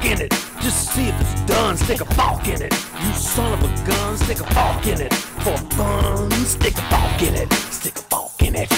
Just 0.00 0.92
see 0.92 1.08
if 1.08 1.20
it's 1.20 1.34
done, 1.46 1.76
stick 1.76 2.00
a 2.00 2.50
in 2.50 2.62
it. 2.62 2.72
You 3.02 3.12
son 3.14 3.52
of 3.52 3.62
a 3.64 3.86
gun, 3.86 4.16
stick 4.16 4.38
a 4.40 4.90
in 4.90 5.00
it. 5.00 5.12
For 5.12 5.56
fun, 5.74 6.30
stick 6.46 6.74
a 6.76 7.26
in 7.26 7.34
it. 7.34 7.52
Stick 7.72 7.94
a 8.12 8.44
in 8.44 8.54
it. 8.54 8.72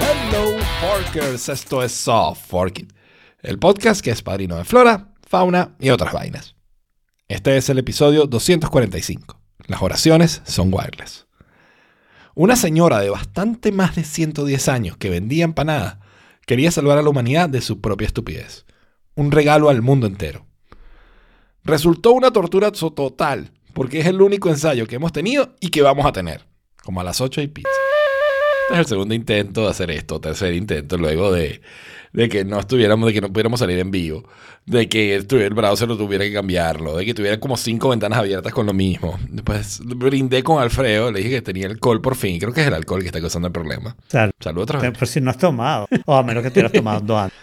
Hello 0.00 0.58
Forkers, 0.80 1.48
esto 1.50 1.82
es 1.82 1.92
Soft 1.92 2.46
Forking, 2.46 2.88
el 3.42 3.58
podcast 3.58 4.00
que 4.00 4.10
es 4.10 4.22
padrino 4.22 4.56
de 4.56 4.64
flora, 4.64 5.12
fauna 5.26 5.76
y 5.78 5.90
otras 5.90 6.14
vainas. 6.14 6.54
Este 7.28 7.58
es 7.58 7.68
el 7.68 7.78
episodio 7.78 8.26
245. 8.26 9.38
Las 9.66 9.82
oraciones 9.82 10.40
son 10.46 10.72
wireless. 10.72 11.27
Una 12.38 12.54
señora 12.54 13.00
de 13.00 13.10
bastante 13.10 13.72
más 13.72 13.96
de 13.96 14.04
110 14.04 14.68
años 14.68 14.96
que 14.96 15.10
vendía 15.10 15.42
empanadas 15.42 15.96
quería 16.46 16.70
salvar 16.70 16.96
a 16.96 17.02
la 17.02 17.08
humanidad 17.08 17.48
de 17.48 17.60
su 17.60 17.80
propia 17.80 18.06
estupidez. 18.06 18.64
Un 19.16 19.32
regalo 19.32 19.70
al 19.70 19.82
mundo 19.82 20.06
entero. 20.06 20.46
Resultó 21.64 22.12
una 22.12 22.30
tortura 22.30 22.70
total, 22.70 23.50
porque 23.72 23.98
es 23.98 24.06
el 24.06 24.22
único 24.22 24.50
ensayo 24.50 24.86
que 24.86 24.94
hemos 24.94 25.10
tenido 25.10 25.56
y 25.58 25.70
que 25.70 25.82
vamos 25.82 26.06
a 26.06 26.12
tener. 26.12 26.46
Como 26.84 27.00
a 27.00 27.04
las 27.04 27.20
8 27.20 27.40
y 27.40 27.48
pizza. 27.48 27.70
Este 28.68 28.74
es 28.74 28.78
el 28.78 28.86
segundo 28.86 29.14
intento 29.16 29.62
de 29.62 29.70
hacer 29.70 29.90
esto, 29.90 30.20
tercer 30.20 30.54
intento 30.54 30.96
luego 30.96 31.32
de, 31.32 31.60
de 32.12 32.28
que 32.28 32.44
no 32.44 32.58
estuviéramos, 32.60 33.06
de 33.06 33.12
que 33.14 33.20
no 33.20 33.32
pudiéramos 33.32 33.60
salir 33.60 33.78
en 33.78 33.90
vivo, 33.90 34.28
de 34.66 34.88
que 34.88 35.14
el 35.14 35.24
browser 35.54 35.88
lo 35.88 35.96
tuviera 35.96 36.24
que 36.24 36.32
cambiarlo, 36.32 36.96
de 36.96 37.04
que 37.04 37.14
tuviera 37.14 37.38
como 37.40 37.56
cinco 37.56 37.88
ventanas 37.90 38.18
abiertas 38.18 38.52
con 38.52 38.66
lo 38.66 38.72
mismo. 38.72 39.18
Después 39.28 39.80
brindé 39.84 40.42
con 40.42 40.62
Alfredo, 40.62 41.10
le 41.12 41.18
dije 41.18 41.30
que 41.30 41.42
tenía 41.42 41.66
alcohol 41.66 42.00
por 42.00 42.16
fin, 42.16 42.38
creo 42.38 42.52
que 42.52 42.62
es 42.62 42.66
el 42.66 42.74
alcohol 42.74 43.00
que 43.00 43.06
está 43.06 43.20
causando 43.20 43.46
el 43.48 43.52
problema. 43.52 43.96
Salud. 44.08 44.32
Salud 44.40 44.62
otra 44.62 44.80
vez. 44.80 44.90
Pero 44.92 45.06
si 45.06 45.20
no 45.20 45.30
has 45.30 45.38
tomado. 45.38 45.86
O 46.06 46.14
a 46.16 46.22
menos 46.22 46.42
que 46.42 46.50
te 46.50 46.60
hubieras 46.60 46.72
tomado 46.72 47.00
dos 47.00 47.18
antes. 47.18 47.38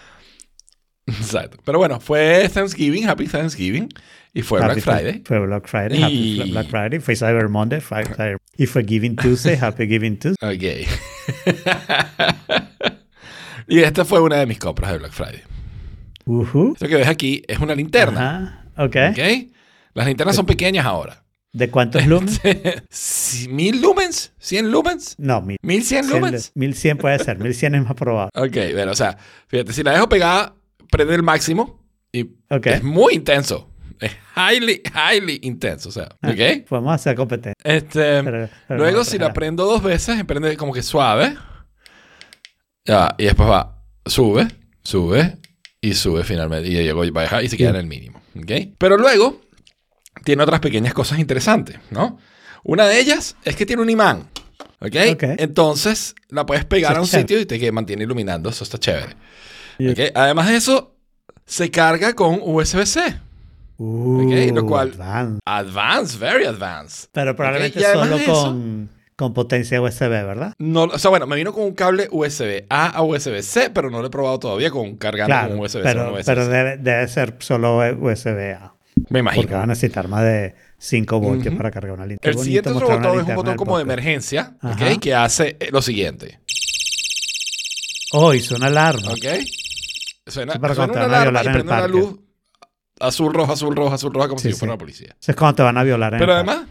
Exacto. 1.08 1.58
Pero 1.64 1.78
bueno, 1.78 2.00
fue 2.00 2.50
Thanksgiving, 2.52 3.08
Happy 3.08 3.28
Thanksgiving. 3.28 3.90
Y 4.34 4.42
fue 4.42 4.60
Black 4.60 4.82
Friday. 4.82 5.22
Fue 5.24 5.40
Black 5.40 5.68
Friday. 5.68 6.02
Happy 6.04 6.52
Black 6.52 6.68
Friday. 6.68 7.00
Fue 7.00 7.16
Cyber 7.16 7.48
Monday. 7.48 7.80
Cyber- 7.80 8.38
Y 8.58 8.66
fue 8.66 8.84
Giving 8.84 9.16
Tuesday. 9.16 9.56
Happy 9.56 9.88
Giving 9.88 10.18
Tuesday. 10.18 10.36
Ok. 11.46 11.56
y 13.68 13.80
esta 13.80 14.06
fue 14.06 14.22
una 14.22 14.38
de 14.38 14.46
mis 14.46 14.60
compras 14.60 14.92
de 14.92 14.98
Black 15.00 15.12
Friday. 15.12 15.42
Ujú. 16.26 16.74
Esto 16.74 16.88
que 16.88 16.96
ves 16.96 17.08
aquí 17.08 17.44
es 17.48 17.60
una 17.60 17.76
linterna. 17.76 18.64
Ajá. 18.76 18.86
Ok. 18.86 18.96
¿Ok? 19.12 19.52
Las 19.94 20.08
linternas 20.08 20.36
son 20.36 20.46
pequeñas 20.46 20.86
ahora. 20.86 21.24
¿De 21.54 21.70
cuántos 21.70 22.06
lumens? 22.08 22.42
¿Mil 23.50 23.82
lumens? 23.82 24.34
¿100 24.42 24.64
lumens? 24.70 25.16
No, 25.18 25.42
mil. 25.42 25.58
¿Mil 25.62 25.84
cien 25.84 26.10
lumens? 26.10 26.52
1100 26.56 26.98
puede 26.98 27.20
ser. 27.20 27.38
1100 27.40 27.76
es 27.76 27.84
más 27.84 27.94
probable. 27.94 28.30
Ok, 28.36 28.74
bueno, 28.74 28.92
o 28.92 28.96
sea, 28.96 29.18
fíjate, 29.48 29.72
si 29.72 29.84
la 29.84 29.92
dejo 29.94 30.10
pegada, 30.10 30.56
prende 30.92 31.16
el 31.16 31.24
máximo 31.24 31.82
y 32.12 32.24
Ok. 32.50 32.68
es 32.68 32.84
muy 32.84 33.14
intenso. 33.14 33.70
Es 34.02 34.12
highly, 34.36 34.82
highly 34.94 35.40
intenso, 35.44 35.88
o 35.88 35.92
sea, 35.94 36.10
Ah, 36.22 36.32
¿ok? 36.32 36.68
Podemos 36.68 36.94
hacer 36.94 37.16
competencia. 37.16 37.54
Este, 37.64 38.22
Pero- 38.24 38.50
pero 38.68 38.80
luego, 38.80 38.98
no, 38.98 39.04
si 39.06 39.18
la 39.18 39.32
prendo 39.32 39.64
dos 39.66 39.82
veces, 39.82 40.22
prende 40.26 40.58
como 40.58 40.74
que 40.74 40.84
suave. 40.84 41.38
Ya, 42.86 43.16
y 43.18 43.24
después 43.26 43.50
va, 43.50 43.82
sube, 44.06 44.48
sube 44.84 45.38
y 45.82 45.94
sube 45.94 46.24
finalmente. 46.24 46.70
Y 46.70 46.74
llegó 46.74 47.04
y 47.04 47.10
baja 47.10 47.42
y 47.42 47.50
se 47.50 47.58
queda 47.58 47.72
en 47.72 47.76
el 47.78 47.86
mínimo. 47.88 48.22
¿ok? 48.38 48.52
Pero 48.78 48.98
luego, 48.98 49.42
tiene 50.24 50.44
otras 50.44 50.60
pequeñas 50.60 50.94
cosas 50.94 51.20
interesantes, 51.20 51.78
¿no? 51.90 52.20
Una 52.64 52.86
de 52.88 53.00
ellas 53.00 53.36
es 53.44 53.56
que 53.56 53.66
tiene 53.66 53.82
un 53.82 53.90
imán. 53.90 54.28
¿Ok? 54.82 54.96
Entonces, 55.40 56.16
la 56.30 56.46
puedes 56.46 56.66
pegar 56.66 56.98
a 56.98 57.02
un 57.02 57.08
chévere. 57.08 57.22
sitio 57.28 57.40
y 57.40 57.46
te 57.46 57.60
que 57.60 57.72
mantiene 57.72 58.04
iluminando. 58.04 58.50
Eso 58.50 58.64
está 58.64 58.78
chévere. 58.78 59.16
Y- 59.80 59.90
¿ok? 59.90 60.00
Además 60.14 60.48
de 60.50 60.58
eso, 60.58 60.96
se 61.46 61.72
carga 61.72 62.14
con 62.14 62.40
USB-C. 62.42 63.20
Uh, 63.78 64.52
lo 64.54 64.66
cual- 64.66 64.90
advanced. 64.94 65.40
Advanced, 65.46 66.20
very 66.20 66.46
advanced. 66.46 67.10
Pero 67.12 67.36
probablemente 67.36 67.82
solo 67.82 68.18
de 68.18 68.24
eso- 68.24 68.56
con, 69.16 69.34
potencia 69.34 69.82
USB, 69.82 70.10
¿verdad? 70.10 70.54
No, 70.60 70.84
o 70.84 70.98
sea, 71.00 71.10
bueno, 71.10 71.26
me 71.28 71.36
vino 71.36 71.54
con 71.54 71.64
un 71.64 71.74
cable 71.74 72.08
USB 72.12 72.66
A 72.70 72.88
a 72.90 73.02
USB-C, 73.04 73.70
pero 73.72 73.90
no 73.90 74.02
lo 74.02 74.08
he 74.08 74.10
probado 74.10 74.40
todavía 74.40 74.72
con 74.72 74.96
cargando 74.98 75.28
Claro, 75.28 75.50
con 75.56 75.60
USB-C. 75.62 75.82
pero, 75.84 76.10
o 76.10 76.14
USB-C. 76.14 76.24
pero 76.26 76.48
debe, 76.48 76.78
debe 76.78 77.08
ser 77.08 77.36
solo 77.40 77.78
USB-A. 77.78 78.74
me 79.10 79.20
imagino. 79.20 79.44
Porque 79.44 79.56
va 79.56 79.64
a 79.64 79.68
necesitar 79.68 80.08
más 80.08 80.24
de 80.24 80.56
5 80.78 81.20
voltios 81.20 81.56
para 81.56 81.72
cargar 81.72 81.94
una 81.94 82.06
linterna. 82.06 82.38
El 82.40 82.44
siguiente 82.46 82.72
botón 82.72 83.20
es 83.20 83.26
un 83.28 83.36
botón 83.36 83.56
como 83.56 83.78
de 83.78 83.84
emergencia, 83.84 84.56
¿ok? 84.62 84.72
Ajá. 84.82 84.98
Que 85.00 85.14
hace 85.16 85.58
lo 85.72 85.82
siguiente, 85.82 86.40
Oh, 88.12 88.34
hizo 88.34 88.56
una 88.56 88.68
alarma. 88.68 89.12
¿ok? 89.12 89.26
Suena, 90.28 90.54
Sí, 90.54 90.60
suena 90.60 90.84
una 90.86 90.86
van 90.86 90.98
a 91.00 91.04
alarma 91.06 91.40
y 91.42 91.44
prende 91.44 91.62
una 91.64 91.72
parque. 91.82 91.98
luz 91.98 92.16
azul, 93.00 93.34
roja, 93.34 93.54
azul, 93.54 93.76
roja, 93.76 93.96
azul, 93.96 94.14
roja, 94.14 94.28
como 94.30 94.40
Sí, 94.40 94.48
si 94.48 94.52
yo 94.54 94.58
fuera 94.58 94.72
sí. 94.72 94.74
una 94.74 94.78
policía. 94.80 95.16
Eso 95.20 95.32
es 95.32 95.36
cuando 95.38 95.56
te 95.56 95.64
van 95.64 95.78
a 95.78 95.84
violar 95.84 96.14
en 96.14 96.20
Pero 96.20 96.32
el 96.32 96.38
además, 96.38 96.68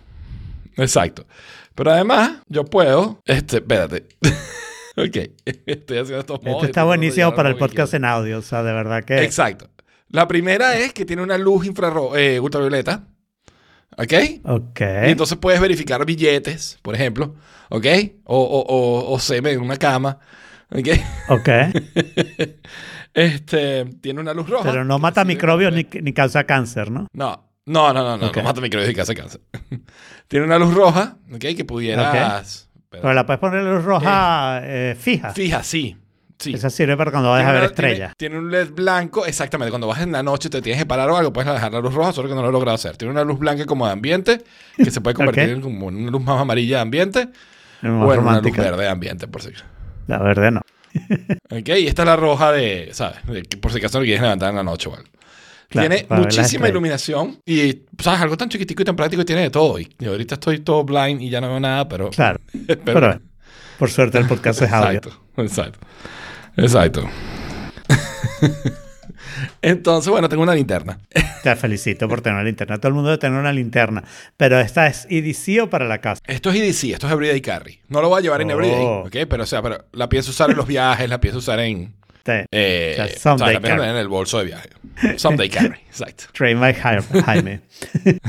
exacto. 0.77 1.27
Pero 1.75 1.91
además, 1.91 2.41
yo 2.49 2.65
puedo, 2.65 3.21
este, 3.25 3.57
espérate. 3.57 4.07
ok, 4.97 5.17
estoy 5.67 5.99
haciendo 5.99 6.21
estos 6.21 6.43
modos. 6.43 6.57
Esto 6.57 6.67
está 6.67 6.85
buenísimo 6.85 7.35
para 7.35 7.49
el 7.49 7.57
podcast 7.57 7.95
en 7.95 8.05
audio. 8.05 8.39
O 8.39 8.43
sea, 8.43 8.63
de 8.63 8.73
verdad 8.73 9.05
que... 9.05 9.23
Exacto. 9.23 9.69
La 10.09 10.29
primera 10.29 10.79
es 10.79 10.93
que 10.93 11.05
tiene 11.05 11.23
una 11.23 11.37
luz 11.37 11.67
infrarroja, 11.67 12.21
eh, 12.21 12.39
ultravioleta. 12.39 13.09
¿Ok? 13.97 14.13
Ok. 14.45 14.81
Y 14.81 15.11
entonces 15.11 15.37
puedes 15.39 15.61
verificar 15.61 16.05
billetes, 16.05 16.79
por 16.83 16.95
ejemplo. 16.95 17.35
¿Ok? 17.71 17.87
O, 18.25 18.39
o, 18.39 18.61
o, 18.61 19.13
o 19.13 19.19
semen 19.19 19.55
en 19.55 19.61
una 19.61 19.77
cama. 19.77 20.19
¿Ok? 20.71 20.89
Ok. 21.29 21.49
Este, 23.15 23.85
tiene 24.01 24.21
una 24.21 24.35
luz 24.35 24.49
roja. 24.51 24.69
Pero 24.69 24.85
no 24.85 24.99
mata 24.99 25.25
microbios 25.25 25.73
ni, 25.73 25.87
ni 26.03 26.13
causa 26.13 26.43
cáncer, 26.45 26.91
¿no? 26.91 27.07
No, 27.13 27.49
no, 27.67 27.93
no, 27.93 28.03
no, 28.05 28.17
no, 28.19 28.27
Ok. 28.27 28.37
no 28.39 28.43
mata 28.45 28.61
microbios 28.61 28.91
y 28.91 28.95
cáncer. 28.95 29.41
tiene 30.29 30.47
una 30.47 30.59
luz 30.59 30.75
roja, 30.75 31.17
¿ok? 31.33 31.41
Que 31.57 31.65
pudieras... 31.65 32.69
Pero 32.91 33.13
la 33.13 33.27
puedes 33.27 33.41
poner 33.41 33.63
luz 33.65 33.83
roja 33.85 34.61
eh, 34.63 34.97
fija. 34.99 35.31
Fija, 35.31 35.63
sí. 35.65 35.97
Sí. 36.39 36.53
Esa 36.55 36.69
sirve 36.69 36.97
para 36.97 37.11
cuando 37.11 37.31
vayas 37.31 37.49
a 37.49 37.53
ver 37.53 37.63
una- 37.63 37.69
tiene- 37.73 37.89
estrellas. 37.93 38.13
Tiene, 38.17 38.39
un 38.39 38.51
LED 38.51 38.71
blanco, 38.73 39.25
exactamente. 39.27 39.71
Cuando 39.71 39.87
vas 39.87 40.01
en 40.01 40.13
la 40.13 40.23
noche 40.23 40.51
te 40.51 40.61
tienes 40.63 40.81
que 40.83 40.87
parar 40.87 41.09
o 41.11 41.17
algo, 41.17 41.33
puedes 41.33 41.51
dejar 41.53 41.73
la 41.73 41.81
luz 41.81 41.95
roja, 41.95 42.13
solo 42.13 42.29
que 42.29 42.35
no 42.35 42.43
lo 42.43 42.49
he 42.49 42.53
logrado 42.53 42.75
hacer. 42.75 42.97
Tiene 42.97 43.13
una 43.13 43.25
luz 43.25 43.39
blanca 43.39 43.65
como 43.67 43.87
de 43.87 43.93
ambiente, 43.93 44.43
que 44.77 44.91
se 44.91 45.01
puede 45.01 45.15
convertir 45.15 45.45
Ok. 45.45 45.51
en 45.51 45.61
como 45.61 45.87
una 45.87 46.11
luz 46.11 46.23
más 46.23 46.41
amarilla 46.41 46.77
de 46.77 46.83
ambiente, 46.83 47.29
o 47.83 47.87
en 47.87 47.91
una 47.93 48.05
luz 48.07 48.17
romántica. 48.17 48.63
verde 48.63 48.83
de 48.83 48.89
ambiente, 48.89 49.27
por 49.29 49.43
si. 49.43 49.51
La 50.07 50.19
verde 50.19 50.51
no. 50.51 50.61
Ok, 51.51 51.69
y 51.81 51.87
esta 51.87 52.03
es 52.03 52.07
la 52.07 52.17
roja 52.17 52.53
de, 52.53 52.91
¿sabes? 52.93 53.25
De 53.27 53.43
por 53.61 53.73
si 53.73 53.79
acaso 53.79 53.99
no 53.99 54.05
quieres 54.05 54.23
levantar 54.23 54.51
en 54.51 54.57
la 54.57 54.63
noche 54.65 54.89
o 54.89 54.95
algo. 54.95 55.09
Claro, 55.75 55.89
tiene 55.89 56.07
muchísima 56.09 56.69
iluminación 56.69 57.39
y, 57.45 57.83
¿sabes? 58.01 58.21
Algo 58.21 58.37
tan 58.37 58.49
chiquitico 58.49 58.83
y 58.83 58.85
tan 58.85 58.95
práctico 58.97 59.23
y 59.23 59.25
tiene 59.25 59.43
de 59.43 59.51
todo. 59.51 59.79
Y, 59.79 59.89
ahorita 60.07 60.37
estoy 60.37 60.61
todo 60.61 60.85
blind 60.85 61.21
y 61.21 61.29
ya 61.31 61.41
no 61.41 61.49
veo 61.49 61.61
nada, 61.61 61.89
pero... 61.89 62.11
Claro. 62.11 62.41
pero- 62.67 62.81
Pero, 62.85 63.01
bueno, 63.01 63.21
por 63.79 63.91
suerte 63.91 64.19
el 64.19 64.27
podcast 64.27 64.63
es 64.63 64.73
audio. 64.73 65.01
Exacto, 65.37 65.79
exacto. 66.57 67.03
Exacto. 67.03 67.09
Entonces, 69.63 70.11
bueno, 70.11 70.29
tengo 70.29 70.43
una 70.43 70.55
linterna. 70.55 70.99
Te 71.43 71.57
felicito 71.57 72.09
por 72.09 72.21
tener 72.21 72.37
una 72.37 72.45
linterna. 72.45 72.79
Todo 72.79 72.89
el 72.89 72.95
mundo 72.95 73.11
debe 73.11 73.19
tener 73.19 73.39
una 73.39 73.53
linterna. 73.53 74.05
Pero 74.37 74.61
esta 74.61 74.87
es 74.87 75.07
EDC 75.11 75.63
o 75.65 75.71
para 75.71 75.87
la 75.87 75.99
casa. 76.01 76.21
Esto 76.27 76.51
es 76.51 76.57
EDC, 76.57 76.93
esto 76.95 77.07
es 77.07 77.13
Everyday 77.13 77.41
Carry. 77.41 77.81
No 77.89 78.01
lo 78.01 78.09
voy 78.09 78.19
a 78.21 78.23
llevar 78.23 78.43
en 78.43 78.51
Oh. 78.51 78.55
Everyday, 78.55 78.85
¿ok? 79.25 79.29
Pero, 79.29 79.43
o 79.43 79.47
sea, 79.47 79.61
pero 79.63 79.85
la 79.93 80.09
pienso 80.09 80.31
usar 80.31 80.51
en 80.51 80.57
los 80.57 80.67
viajes, 80.67 81.09
la 81.09 81.21
pienso 81.21 81.39
usar 81.41 81.59
en... 81.61 81.95
Te- 82.25 82.47
Eh, 82.51 82.93
O 82.93 83.07
sea, 83.07 83.19
someday 83.19 83.59
pienso 83.59 83.77
carry. 83.79 83.91
en 83.91 83.97
el 83.97 84.09
bolso 84.09 84.39
de 84.39 84.45
viaje. 84.47 84.71
Someday 85.17 85.49
Carry, 85.51 85.79
exacto. 85.89 86.25
Trademark 86.33 86.77
Jaime- 86.79 87.23
Jaime. 87.23 87.61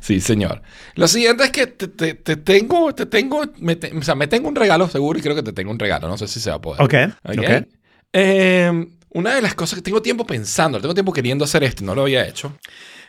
Sí, 0.00 0.20
señor. 0.20 0.62
Lo 0.94 1.08
siguiente 1.08 1.44
es 1.44 1.50
que 1.50 1.66
te, 1.66 1.88
te- 1.88 2.14
te 2.14 2.36
tengo, 2.36 2.94
te 2.94 3.06
tengo, 3.06 3.42
me 3.58 3.74
te- 3.76 3.96
o 3.96 4.02
sea, 4.02 4.14
me 4.14 4.28
tengo 4.28 4.48
un 4.48 4.54
regalo 4.54 4.88
seguro 4.88 5.18
y 5.18 5.22
creo 5.22 5.34
que 5.34 5.42
te 5.42 5.52
tengo 5.52 5.70
un 5.72 5.78
regalo. 5.78 6.06
No 6.08 6.16
sé 6.16 6.28
si 6.28 6.38
se 6.38 6.50
va 6.50 6.56
a 6.56 6.60
poder. 6.60 6.80
Ok. 6.82 6.94
¿Ok? 7.24 7.38
Ok. 7.38 7.66
Eh, 8.12 8.86
una 9.10 9.34
de 9.34 9.42
las 9.42 9.54
cosas 9.54 9.76
que 9.78 9.82
tengo 9.82 10.00
tiempo 10.02 10.24
pensando, 10.26 10.80
tengo 10.80 10.94
tiempo 10.94 11.12
queriendo 11.12 11.44
hacer 11.44 11.64
esto 11.64 11.82
y 11.82 11.86
no 11.86 11.94
lo 11.94 12.02
había 12.02 12.26
hecho, 12.26 12.56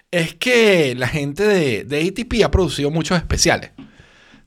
es 0.10 0.34
que 0.36 0.96
la 0.96 1.08
gente 1.08 1.44
de, 1.44 1.84
de 1.84 2.02
ATP 2.08 2.44
ha 2.44 2.50
producido 2.52 2.90
muchos 2.90 3.18
especiales. 3.18 3.72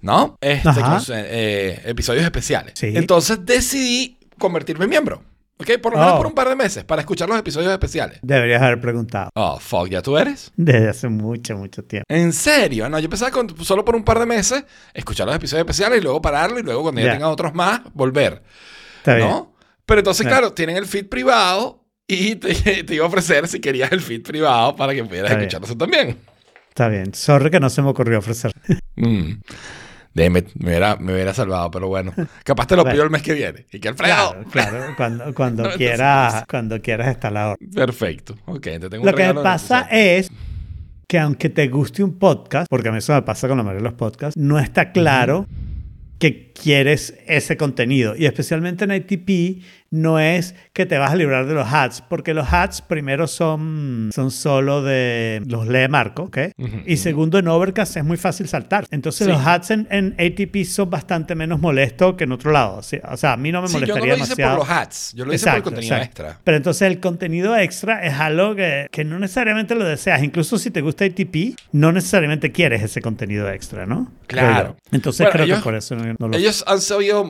¿No? 0.03 0.37
Este, 0.41 0.81
con, 0.81 0.99
eh, 1.11 1.83
episodios 1.85 2.25
especiales. 2.25 2.75
Sí. 2.77 2.93
Entonces 2.95 3.45
decidí 3.45 4.19
convertirme 4.39 4.85
en 4.85 4.91
miembro. 4.91 5.23
¿Ok? 5.59 5.73
Por 5.83 5.93
lo 5.93 5.99
menos 5.99 6.15
Oh. 6.15 6.17
por 6.17 6.27
un 6.27 6.33
par 6.33 6.49
de 6.49 6.57
meses 6.57 6.85
para 6.85 7.03
escuchar 7.03 7.29
los 7.29 7.39
episodios 7.39 7.71
especiales. 7.71 8.19
Deberías 8.23 8.63
haber 8.63 8.81
preguntado. 8.81 9.29
Oh, 9.35 9.59
fuck, 9.61 9.89
¿ya 9.91 10.01
tú 10.01 10.17
eres? 10.17 10.51
Desde 10.57 10.89
hace 10.89 11.09
mucho, 11.11 11.55
mucho 11.59 11.85
tiempo. 11.85 12.07
¿En 12.09 12.33
serio? 12.33 12.89
No, 12.89 12.99
yo 12.99 13.11
pensaba 13.11 13.31
con, 13.31 13.55
solo 13.63 13.85
por 13.85 13.95
un 13.95 14.03
par 14.03 14.19
de 14.19 14.25
meses 14.25 14.65
escuchar 14.95 15.27
los 15.27 15.37
episodios 15.37 15.65
especiales 15.65 15.99
y 15.99 16.03
luego 16.03 16.23
pararlo 16.23 16.59
y 16.59 16.63
luego 16.63 16.81
cuando 16.85 17.03
ya 17.03 17.09
Ya. 17.09 17.13
tenga 17.13 17.29
otros 17.29 17.53
más, 17.53 17.83
volver. 17.93 18.43
Está 18.99 19.17
bien. 19.17 19.29
¿No? 19.29 19.55
Pero 19.85 20.01
entonces, 20.01 20.27
claro, 20.27 20.55
tienen 20.55 20.77
el 20.79 20.87
feed 20.87 21.09
privado 21.11 21.85
y 22.07 22.37
te, 22.37 22.55
te 22.85 22.95
iba 22.95 23.05
a 23.05 23.09
ofrecer 23.09 23.47
si 23.47 23.61
querías 23.61 23.93
el 23.93 24.01
feed 24.01 24.23
privado 24.23 24.75
para 24.77 24.95
que 24.95 25.05
pudieras 25.05 25.31
Está 25.31 25.37
bien. 25.41 25.49
escucharlo 25.49 25.67
tú 25.69 25.77
también. 25.77 26.17
Está 26.71 26.89
bien. 26.89 27.13
Sorry 27.13 27.51
que 27.51 27.61
no 27.61 27.69
se 27.69 27.83
me 27.83 27.91
ocurrió 27.91 28.19
ofrecer. 28.21 28.51
Mm. 28.97 29.33
Damn 30.13 30.37
it, 30.39 30.49
me 30.55 30.71
hubiera, 30.71 30.97
me 30.97 31.13
hubiera 31.13 31.33
salvado, 31.33 31.71
pero 31.71 31.89
bueno. 31.89 32.13
Capaz 32.43 32.67
te 32.67 32.77
lo 32.77 32.85
pido 32.85 33.05
el 33.05 33.11
mes 33.11 33.23
que 33.23 33.33
viene. 33.33 33.67
Y 33.73 33.79
que 33.79 33.89
Alfredo. 33.89 34.15
Claro, 34.15 34.45
claro, 34.51 34.95
cuando, 34.97 35.35
cuando, 35.35 35.63
Entonces, 35.65 35.79
quieras, 35.79 36.45
cuando 36.49 36.81
quieras 36.83 37.09
está 37.09 37.31
la 37.31 37.49
hora. 37.49 37.57
Perfecto. 37.73 38.37
Ok, 38.47 38.63
te 38.63 38.81
tengo 38.81 39.05
un 39.05 39.11
Lo 39.11 39.17
que 39.17 39.23
me 39.23 39.35
de 39.35 39.43
pasa 39.43 39.87
es 39.91 40.31
que 41.07 41.19
aunque 41.19 41.49
te 41.49 41.69
guste 41.69 42.03
un 42.03 42.19
podcast, 42.19 42.67
porque 42.69 42.89
a 42.89 42.93
mí 42.93 42.99
eso 42.99 43.15
me 43.15 43.23
pasa 43.23 43.49
con 43.49 43.57
la 43.57 43.63
mayoría 43.63 43.85
de 43.85 43.91
los 43.91 43.99
podcasts, 43.99 44.37
no 44.37 44.59
está 44.59 44.93
claro 44.93 45.47
que 46.19 46.53
quieres 46.53 47.15
ese 47.27 47.57
contenido. 47.57 48.15
Y 48.17 48.27
especialmente 48.27 48.85
en 48.85 48.93
ITP 48.93 49.63
no 49.91 50.19
es 50.21 50.55
que 50.73 50.87
te 50.87 50.99
vas 50.99 51.11
a 51.11 51.17
librar 51.17 51.47
de 51.47 51.55
los 51.55 51.67
ads, 51.73 52.03
porque 52.03 52.33
los 52.33 52.53
ads 52.53 52.81
primero 52.83 53.27
son, 53.27 54.11
son 54.15 54.31
solo 54.31 54.83
de 54.83 55.43
los 55.47 55.67
lee 55.67 55.89
Marco, 55.89 56.25
¿ok? 56.25 56.39
Y 56.87 56.97
segundo, 56.99 57.39
en 57.39 57.49
Overcast 57.49 57.97
es 57.97 58.05
muy 58.05 58.17
fácil 58.17 58.47
saltar. 58.49 58.87
Entonces 58.91 59.27
Sí. 59.27 59.33
los 59.33 59.45
ads 59.45 59.71
en, 59.73 59.89
en 59.91 60.15
ATP 60.19 60.65
son 60.65 60.91
bastante 60.91 61.35
menos 61.35 61.59
molestos 61.61 62.15
que 62.15 62.25
en 62.25 62.33
otro 62.33 62.53
lado. 62.53 62.77
O 62.77 62.83
sea, 62.83 63.01
o 63.11 63.17
sea, 63.17 63.33
a 63.33 63.37
mí 63.37 63.51
no 63.53 63.63
me 63.63 63.69
Sí, 63.69 63.75
yo 63.75 63.81
no 63.81 63.87
molestaría 63.95 64.17
lo 64.17 64.23
hice 64.25 64.37
por 64.37 64.55
los 64.59 64.71
hats. 64.71 65.13
Yo 65.15 65.25
lo 65.25 65.35
hice 65.35 65.47
por 65.47 65.57
el 65.57 65.63
contenido 65.63 65.97
extra. 65.97 66.39
Pero 66.45 66.57
entonces 66.57 66.83
el 66.83 67.01
contenido 67.01 67.57
extra 67.57 68.05
es 68.05 68.15
algo 68.15 68.55
que, 68.55 68.87
que 68.93 69.05
no 69.05 69.19
necesariamente 69.19 69.75
lo 69.75 69.85
deseas. 69.85 70.23
Incluso 70.23 70.59
si 70.59 70.71
te 70.71 70.81
gusta 70.83 71.05
ATP, 71.05 71.57
no 71.73 71.91
necesariamente 71.93 72.53
quieres 72.53 72.83
ese 72.83 73.01
contenido 73.03 73.51
extra, 73.51 73.87
¿no? 73.87 74.13
Claro. 74.29 74.77
Entonces 74.93 75.25
Bueno, 75.27 75.33
creo 75.33 75.45
ellos- 75.47 75.59
que 75.59 75.65
por 75.65 75.75
eso 75.75 75.97
no, 75.97 76.05
no 76.19 76.29
lo 76.29 76.37
Ellos 76.37 76.65
han 76.67 76.81
sabido 76.81 77.29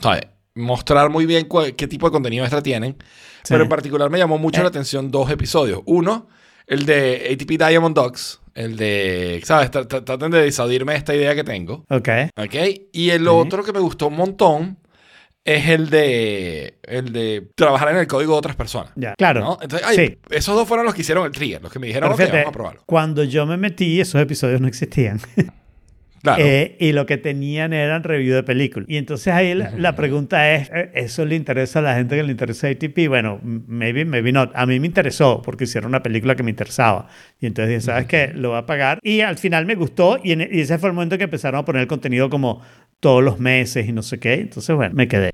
¿sabes? 0.00 0.22
Mostrar 0.58 1.08
muy 1.10 1.24
bien 1.26 1.48
qué 1.76 1.86
tipo 1.88 2.06
de 2.06 2.12
contenido 2.12 2.44
extra 2.44 2.62
tienen. 2.62 2.96
Sí. 3.42 3.48
Pero 3.54 3.62
en 3.62 3.68
particular 3.68 4.10
me 4.10 4.18
llamó 4.18 4.36
mucho 4.38 4.60
Eh. 4.60 4.64
la 4.64 4.68
atención 4.68 5.10
dos 5.10 5.30
episodios. 5.30 5.80
Uno, 5.86 6.28
el 6.66 6.84
de 6.84 7.30
ATP 7.32 7.56
Diamond 7.68 7.94
Dogs. 7.96 8.40
El 8.54 8.76
de, 8.76 9.40
¿sabes? 9.44 9.70
Tra- 9.70 9.86
tra- 9.86 10.04
Traten 10.04 10.30
de 10.32 10.44
disuadirme 10.44 10.94
esta 10.96 11.14
idea 11.14 11.34
que 11.34 11.44
tengo. 11.44 11.84
Ok. 11.90 12.08
¿Ok? 12.36 12.54
Y 12.92 13.10
el 13.10 13.28
otro 13.28 13.62
que 13.62 13.72
me 13.72 13.78
gustó 13.78 14.08
un 14.08 14.16
montón 14.16 14.78
es 15.44 15.68
el 15.68 15.88
de, 15.88 16.78
el 16.82 17.12
de 17.12 17.48
trabajar 17.54 17.90
en 17.90 17.96
el 17.98 18.06
código 18.08 18.32
de 18.32 18.38
otras 18.38 18.56
personas. 18.56 18.90
Ya. 18.96 19.14
Claro. 19.16 19.40
¿no? 19.40 19.58
Entonces, 19.62 19.86
ay, 19.88 19.96
Sí. 19.96 20.18
esos 20.30 20.56
dos 20.56 20.66
fueron 20.66 20.84
los 20.84 20.94
que 20.94 21.02
hicieron 21.02 21.24
el 21.24 21.30
trigger, 21.32 21.62
los 21.62 21.72
que 21.72 21.78
me 21.78 21.86
dijeron, 21.86 22.12
Pero 22.16 22.28
ok, 22.28 22.32
vamos 22.34 22.48
a 22.48 22.52
probarlo. 22.52 22.82
cuando 22.84 23.22
yo 23.24 23.46
me 23.46 23.56
metí, 23.56 24.00
esos 24.00 24.20
episodios 24.20 24.60
no 24.60 24.66
existían. 24.68 25.20
Claro. 26.22 26.42
Eh, 26.44 26.76
y 26.80 26.92
lo 26.92 27.06
que 27.06 27.16
tenían 27.16 27.72
eran 27.72 28.02
review 28.02 28.34
de 28.34 28.42
películas. 28.42 28.88
Y 28.90 28.96
entonces 28.96 29.32
ahí 29.32 29.54
la, 29.54 29.70
la 29.76 29.94
pregunta 29.94 30.52
es, 30.54 30.68
¿eh, 30.74 30.90
¿eso 30.94 31.24
le 31.24 31.36
interesa 31.36 31.78
a 31.78 31.82
la 31.82 31.94
gente 31.94 32.16
que 32.16 32.22
le 32.22 32.32
interesa 32.32 32.66
ATP? 32.68 33.06
Bueno, 33.08 33.38
maybe, 33.42 34.04
maybe 34.04 34.32
not. 34.32 34.50
A 34.54 34.66
mí 34.66 34.80
me 34.80 34.86
interesó 34.86 35.40
porque 35.42 35.64
hicieron 35.64 35.90
una 35.90 36.02
película 36.02 36.34
que 36.34 36.42
me 36.42 36.50
interesaba. 36.50 37.08
Y 37.40 37.46
entonces 37.46 37.68
dije, 37.68 37.80
¿sabes 37.82 38.06
qué? 38.06 38.32
Lo 38.34 38.50
voy 38.50 38.58
a 38.58 38.66
pagar. 38.66 38.98
Y 39.02 39.20
al 39.20 39.38
final 39.38 39.64
me 39.66 39.74
gustó 39.76 40.18
y, 40.22 40.32
en- 40.32 40.48
y 40.50 40.60
ese 40.60 40.78
fue 40.78 40.88
el 40.88 40.94
momento 40.94 41.16
que 41.18 41.24
empezaron 41.24 41.60
a 41.60 41.64
poner 41.64 41.82
el 41.82 41.88
contenido 41.88 42.28
como 42.28 42.62
todos 43.00 43.22
los 43.22 43.38
meses 43.38 43.88
y 43.88 43.92
no 43.92 44.02
sé 44.02 44.18
qué. 44.18 44.34
Entonces, 44.34 44.74
bueno, 44.74 44.94
me 44.94 45.06
quedé. 45.08 45.30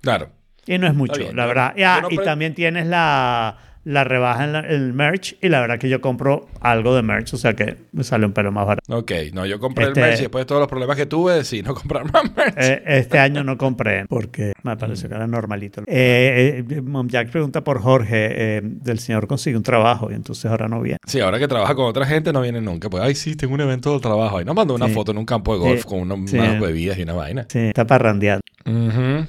claro. 0.00 0.28
Y 0.66 0.78
no 0.78 0.86
es 0.86 0.94
mucho, 0.94 1.18
bien. 1.18 1.34
la 1.34 1.46
verdad. 1.46 1.74
Ah, 1.84 2.00
no 2.02 2.08
y 2.10 2.18
también 2.18 2.54
tienes 2.54 2.86
la, 2.86 3.56
la 3.84 4.04
rebaja 4.04 4.44
en 4.44 4.52
la- 4.52 4.60
el 4.60 4.92
merch. 4.92 5.36
Y 5.40 5.48
la 5.48 5.60
verdad 5.60 5.78
que 5.78 5.88
yo 5.88 6.00
compro 6.00 6.48
algo 6.60 6.94
de 6.94 7.02
merch, 7.02 7.32
o 7.34 7.36
sea 7.36 7.54
que 7.54 7.76
me 7.92 8.04
sale 8.04 8.26
un 8.26 8.32
pelo 8.32 8.52
más 8.52 8.66
barato. 8.66 8.96
Ok, 8.96 9.12
no, 9.32 9.46
yo 9.46 9.58
compré 9.58 9.86
Este- 9.86 10.00
el 10.00 10.06
merch 10.06 10.18
y 10.18 10.22
después 10.22 10.42
de 10.42 10.46
todos 10.46 10.60
los 10.60 10.68
problemas 10.68 10.96
que 10.96 11.06
tuve, 11.06 11.34
decidí 11.34 11.62
no 11.62 11.74
comprar 11.74 12.04
más 12.12 12.24
merch. 12.36 12.54
Eh, 12.58 12.82
este 12.86 13.18
año 13.18 13.42
no 13.44 13.56
compré 13.56 14.04
porque 14.08 14.52
me 14.62 14.76
pareció 14.76 15.08
que 15.08 15.14
era 15.14 15.26
normalito. 15.26 15.82
Eh, 15.86 16.64
eh, 16.68 16.80
Mom 16.82 17.08
Jack 17.08 17.30
pregunta 17.30 17.62
por 17.64 17.80
Jorge, 17.80 18.56
eh, 18.56 18.60
del 18.62 18.98
señor 18.98 19.26
consigue 19.26 19.56
un 19.56 19.62
trabajo 19.62 20.10
y 20.10 20.14
entonces 20.14 20.44
ahora 20.50 20.68
no 20.68 20.80
viene. 20.80 20.98
Sí, 21.06 21.20
ahora 21.20 21.38
que 21.38 21.48
trabaja 21.48 21.74
con 21.74 21.86
otra 21.86 22.04
gente 22.06 22.32
no 22.32 22.42
viene 22.42 22.60
nunca. 22.60 22.90
Pues, 22.90 23.02
ay, 23.02 23.14
sí, 23.14 23.34
tengo 23.36 23.54
un 23.54 23.60
evento 23.62 23.94
de 23.94 24.00
trabajo. 24.00 24.38
Ahí 24.38 24.44
nos 24.44 24.54
mandó 24.54 24.74
una 24.74 24.88
Sí. 24.88 24.94
foto 24.94 25.12
en 25.12 25.18
un 25.18 25.24
campo 25.26 25.54
de 25.54 25.60
golf 25.60 25.80
Sí. 25.82 25.88
con 25.88 26.00
una- 26.00 26.28
Sí. 26.28 26.36
unas 26.38 26.60
bebidas 26.60 26.98
y 26.98 27.02
una 27.02 27.14
vaina. 27.14 27.46
Sí, 27.48 27.58
está 27.58 27.86
parrandeando. 27.86 28.42
Ujú. 28.66 28.70
En 28.72 29.28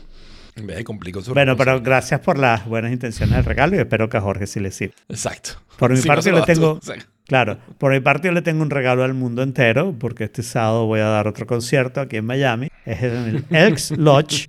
cumplir 0.86 1.14
con 1.14 1.24
su 1.24 1.34
Bueno, 1.34 1.56
pero 1.58 1.82
gracias 1.82 2.20
por 2.22 2.38
las 2.38 2.66
buenas 2.66 2.92
intenciones 2.92 3.36
del 3.36 3.46
regalo 3.46 3.76
y 3.76 3.80
espero 3.80 4.10
que 4.10 4.18
a 4.18 4.22
Jorge 4.22 4.48
sí 4.48 4.60
le 4.60 4.72
sirva. 4.72 4.96
Exacto. 5.10 5.52
Por 5.78 5.92
mi 5.92 5.98
Si 6.02 6.08
no 6.08 6.14
parte 6.16 6.32
lo 6.32 6.40
le 6.40 6.46
tengo- 6.46 6.80
Claro, 7.28 7.60
por 7.78 7.94
mi 7.94 8.00
parte 8.02 8.28
yo 8.28 8.34
le 8.34 8.42
tengo 8.42 8.62
un 8.62 8.70
regalo 8.70 9.04
al 9.06 9.14
mundo 9.14 9.42
entero 9.42 9.96
porque 9.98 10.26
este 10.26 10.44
sábado 10.44 10.86
voy 10.86 11.00
a 11.00 11.06
dar 11.06 11.28
otro 11.28 11.46
concierto 11.46 12.02
aquí 12.02 12.18
en 12.18 12.26
Miami. 12.26 12.68
Es 12.86 13.02
en 13.04 13.14
el 13.14 13.46
Elks 13.56 13.92
Lodge 13.92 14.48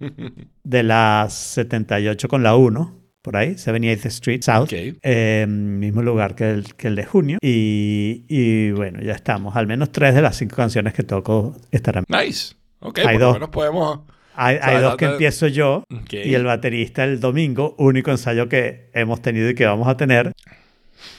de 0.65 0.83
las 0.83 1.33
78 1.33 2.27
con 2.29 2.43
la 2.43 2.57
1, 2.57 2.99
por 3.23 3.37
ahí, 3.37 3.51
78th 3.55 4.07
Street 4.07 4.43
South. 4.43 4.65
Ok. 4.65 4.73
Eh, 5.03 5.47
mismo 5.49 6.03
lugar 6.03 6.35
que 6.35 6.51
el, 6.51 6.75
que 6.75 6.89
el 6.89 6.97
de 6.97 7.05
junio. 7.05 7.39
Y, 7.41 8.25
y 8.29 8.73
bueno, 8.73 9.01
ya 9.01 9.13
estamos. 9.13 9.55
Al 9.55 9.69
menos 9.69 9.93
tres 9.93 10.15
de 10.15 10.23
las 10.23 10.37
cinco 10.37 10.57
canciones 10.57 10.93
que 10.93 11.05
toco 11.05 11.55
estarán. 11.71 12.05
Nice. 12.09 12.55
Ok, 12.81 12.99
Hay 12.99 13.05
por 13.05 13.13
lo 13.15 13.19
dos. 13.27 13.35
menos 13.35 13.49
podemos... 13.51 14.01
Hay, 14.35 14.57
sea, 14.57 14.67
hay 14.69 14.83
dos 14.83 14.97
que 14.97 15.05
empiezo 15.07 15.47
yo 15.49 15.85
Ok. 15.93 16.13
y 16.15 16.35
el 16.35 16.45
baterista 16.45 17.05
el 17.05 17.21
domingo, 17.21 17.75
único 17.79 18.11
ensayo 18.11 18.49
que 18.49 18.89
hemos 18.95 19.21
tenido 19.23 19.49
y 19.51 19.55
que 19.55 19.67
vamos 19.67 19.89
a 19.89 19.97
tener, 19.97 20.33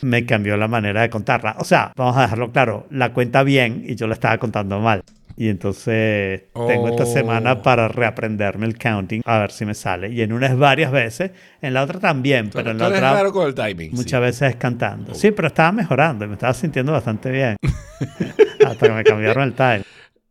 me 0.02 0.26
cambió 0.26 0.58
la 0.58 0.68
manera 0.68 1.02
de 1.02 1.10
contarla. 1.10 1.56
O 1.60 1.64
sea, 1.64 1.92
vamos 1.96 2.18
a 2.18 2.22
dejarlo 2.24 2.52
claro, 2.52 2.88
la 2.90 3.14
cuenta 3.14 3.44
bien 3.44 3.84
y 3.88 3.96
yo 3.96 4.08
la 4.08 4.14
estaba 4.14 4.38
contando 4.38 4.80
mal. 4.80 5.04
Y 5.36 5.50
entonces 5.50 6.44
tengo 6.68 6.90
esta 6.90 7.04
Oh. 7.04 7.08
semana 7.08 7.64
para 7.64 7.88
reaprenderme 7.88 8.68
el 8.68 8.78
counting, 8.78 9.24
a 9.26 9.40
ver 9.40 9.52
si 9.52 9.66
me 9.66 9.74
sale. 9.74 10.10
Y 10.10 10.22
en 10.22 10.32
una 10.32 10.46
es 10.46 10.56
varias 10.56 10.92
veces, 10.92 11.32
en 11.60 11.74
la 11.74 11.82
otra 11.82 12.00
también, 12.00 12.52
Tú- 12.52 12.60
pero 12.60 12.70
en 12.70 12.78
la 12.78 12.88
otra 12.88 13.14
raro 13.14 13.32
con 13.34 13.48
el 13.48 13.56
timing. 13.56 13.90
sí. 13.90 13.96
muchas 13.96 14.22
veces 14.22 14.50
es 14.52 14.56
cantando. 14.58 15.16
Sí, 15.16 15.32
pero 15.32 15.48
estaba 15.48 15.72
mejorando, 15.72 16.28
me 16.28 16.34
estaba 16.34 16.54
sintiendo 16.54 16.92
bastante 16.92 17.32
bien. 17.32 17.58
Hasta 18.66 18.88
que 18.88 18.94
me 18.94 19.04
cambiaron 19.04 19.44
el 19.44 19.54
time. 19.54 19.82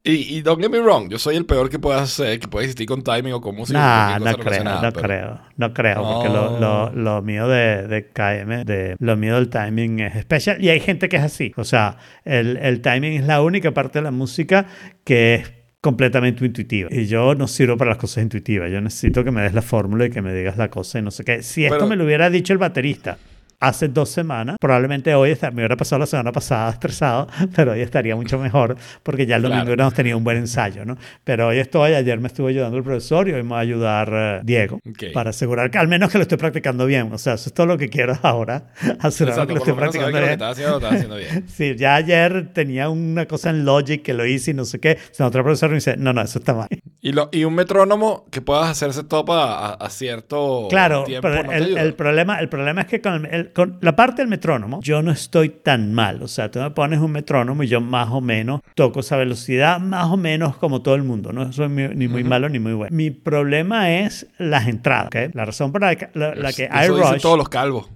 Y, 0.04 0.36
y 0.38 0.42
don't 0.42 0.60
get 0.60 0.68
me 0.68 0.80
wrong, 0.80 1.08
yo 1.08 1.16
soy 1.16 1.36
el 1.36 1.46
peor 1.46 1.70
que 1.70 1.78
pueda 1.78 2.02
hacer, 2.02 2.40
que 2.40 2.48
puede 2.48 2.64
existir 2.66 2.88
con 2.88 3.02
timing 3.04 3.34
o 3.34 3.40
con 3.40 3.54
música. 3.54 3.78
Nah, 3.78 4.18
no 4.18 4.36
creo, 4.36 4.64
no 4.64 4.80
pero- 4.92 4.92
creo, 5.06 5.40
no 5.56 5.72
creo, 5.72 6.02
porque 6.02 6.28
lo, 6.28 6.58
lo, 6.58 6.92
lo 6.92 7.22
mío 7.22 7.46
de, 7.46 7.86
de 7.86 8.08
KM, 8.08 8.64
de, 8.64 8.96
lo 8.98 9.16
mío 9.16 9.36
del 9.36 9.48
timing 9.48 10.00
es 10.00 10.16
especial 10.16 10.60
y 10.62 10.70
hay 10.70 10.80
gente 10.80 11.08
que 11.08 11.18
es 11.18 11.22
así. 11.22 11.52
O 11.56 11.62
sea, 11.62 11.98
el, 12.24 12.56
el 12.56 12.80
timing 12.80 13.12
es 13.12 13.26
la 13.28 13.42
única 13.42 13.70
parte 13.70 14.00
de 14.00 14.02
la 14.02 14.10
música 14.10 14.66
que 15.04 15.34
es 15.36 15.52
completamente 15.80 16.44
intuitiva. 16.44 16.88
Y 16.92 17.06
yo 17.06 17.36
no 17.36 17.46
sirvo 17.46 17.76
para 17.76 17.90
las 17.90 17.98
cosas 17.98 18.24
intuitivas. 18.24 18.72
Yo 18.72 18.80
necesito 18.80 19.22
que 19.22 19.30
me 19.30 19.42
des 19.42 19.54
la 19.54 19.62
fórmula 19.62 20.06
y 20.06 20.10
que 20.10 20.20
me 20.20 20.34
digas 20.34 20.56
la 20.56 20.68
cosa 20.68 20.98
y 20.98 21.02
no 21.02 21.12
sé 21.12 21.22
qué. 21.22 21.44
Si 21.44 21.64
esto 21.64 21.76
Pero- 21.76 21.86
me 21.88 21.94
lo 21.94 22.04
hubiera 22.04 22.28
dicho 22.28 22.52
el 22.52 22.58
baterista 22.58 23.18
hace 23.62 23.88
dos 23.88 24.08
semanas, 24.10 24.56
probablemente 24.60 25.14
hoy 25.14 25.36
me 25.40 25.54
hubiera 25.62 25.76
pasado 25.76 26.00
la 26.00 26.06
semana 26.06 26.32
pasada 26.32 26.70
estresado, 26.70 27.28
pero 27.56 27.72
hoy 27.72 27.80
estaría 27.80 28.16
mucho 28.16 28.38
mejor 28.38 28.76
porque 29.02 29.24
ya 29.26 29.36
el 29.36 29.42
domingo 29.42 29.62
Claro. 29.62 29.68
hubiéramos 29.70 29.94
tenido 29.94 30.18
un 30.18 30.24
buen 30.24 30.36
ensayo, 30.36 30.84
¿no? 30.84 30.96
Pero 31.24 31.48
hoy 31.48 31.58
estoy, 31.58 31.94
ayer 31.94 32.18
me 32.18 32.26
estuvo 32.26 32.48
ayudando 32.48 32.76
el 32.76 32.82
profesor 32.82 33.28
y 33.28 33.32
hoy 33.32 33.42
me 33.42 33.50
va 33.50 33.58
a 33.58 33.60
ayudar 33.60 34.10
eh, 34.12 34.40
Diego 34.42 34.80
Ok. 34.88 35.12
para 35.14 35.30
asegurar 35.30 35.70
que 35.70 35.78
al 35.78 35.88
menos 35.88 36.10
que 36.10 36.18
lo 36.18 36.22
estoy 36.22 36.38
practicando 36.38 36.86
bien. 36.86 37.10
O 37.12 37.18
sea, 37.18 37.34
eso 37.34 37.48
es 37.48 37.54
todo 37.54 37.66
lo 37.66 37.78
que 37.78 37.88
quiero 37.88 38.18
ahora, 38.22 38.66
asegurar 38.98 39.46
que 39.46 39.52
lo 39.54 39.58
estoy 39.60 39.74
practicando 39.74 40.10
lo 40.12 40.18
bien. 40.18 40.32
estás 40.32 40.52
haciendo 40.52 40.72
lo 40.72 40.76
estás 40.78 40.94
haciendo 40.94 41.16
bien. 41.38 41.48
Sí, 41.48 41.76
ya 41.76 41.94
ayer 41.94 42.48
tenía 42.52 42.88
una 42.88 43.26
cosa 43.26 43.50
en 43.50 43.64
Logic 43.64 44.02
que 44.02 44.12
lo 44.14 44.26
hice 44.26 44.50
y 44.50 44.54
no 44.54 44.64
sé 44.64 44.80
qué. 44.80 44.98
O 45.10 45.14
sea, 45.14 45.26
otro 45.26 45.42
profesor 45.44 45.68
me 45.70 45.76
dice, 45.76 45.96
no, 45.96 46.12
no, 46.12 46.22
eso 46.22 46.38
está 46.40 46.54
mal. 46.54 46.68
Y, 47.00 47.12
lo, 47.12 47.28
y 47.32 47.44
un 47.44 47.54
metrónomo 47.54 48.26
que 48.30 48.40
puedas 48.40 48.68
hacerse 48.68 49.04
topa 49.04 49.44
a, 49.44 49.72
a 49.74 49.90
cierto 49.90 50.66
Claro, 50.70 51.04
tiempo. 51.04 51.28
pero 51.28 51.42
¿no 51.44 51.52
el, 51.52 51.76
el 51.78 51.94
problema, 51.94 52.38
el 52.40 52.48
problema 52.48 52.82
es 52.82 52.86
que 52.88 53.00
con, 53.00 53.26
el- 53.26 53.34
el- 53.34 53.51
con 53.52 53.78
la 53.80 53.94
parte 53.96 54.22
del 54.22 54.28
metrónomo, 54.28 54.80
yo 54.82 55.02
no 55.02 55.10
estoy 55.10 55.48
tan 55.48 55.92
mal. 55.94 56.22
O 56.22 56.28
sea, 56.28 56.50
tú 56.50 56.58
me 56.60 56.70
pones 56.70 57.00
un 57.00 57.12
metrónomo 57.12 57.62
y 57.62 57.68
yo 57.68 57.80
más 57.80 58.08
o 58.10 58.20
menos 58.20 58.60
toco 58.74 59.00
esa 59.00 59.16
velocidad, 59.16 59.78
más 59.80 60.06
o 60.06 60.16
menos 60.16 60.56
como 60.56 60.82
todo 60.82 60.94
el 60.94 61.02
mundo. 61.02 61.32
No 61.32 61.52
soy 61.52 61.68
ni 61.68 62.08
muy 62.08 62.24
malo 62.24 62.48
ni 62.48 62.58
muy 62.58 62.72
bueno. 62.72 62.94
Mi 62.96 63.10
problema 63.10 63.90
es 63.92 64.26
las 64.38 64.68
entradas. 64.68 65.06
¿ok? 65.06 65.34
La 65.34 65.44
razón 65.44 65.72
por 65.72 65.80
la 65.82 65.94
que, 65.96 66.08
la, 66.14 66.34
la 66.34 66.52
que 66.52 66.64
Eso 66.64 66.96
dicen 66.96 67.12
rush, 67.14 67.22
todos 67.22 67.38
los 67.38 67.48
calvos. 67.48 67.88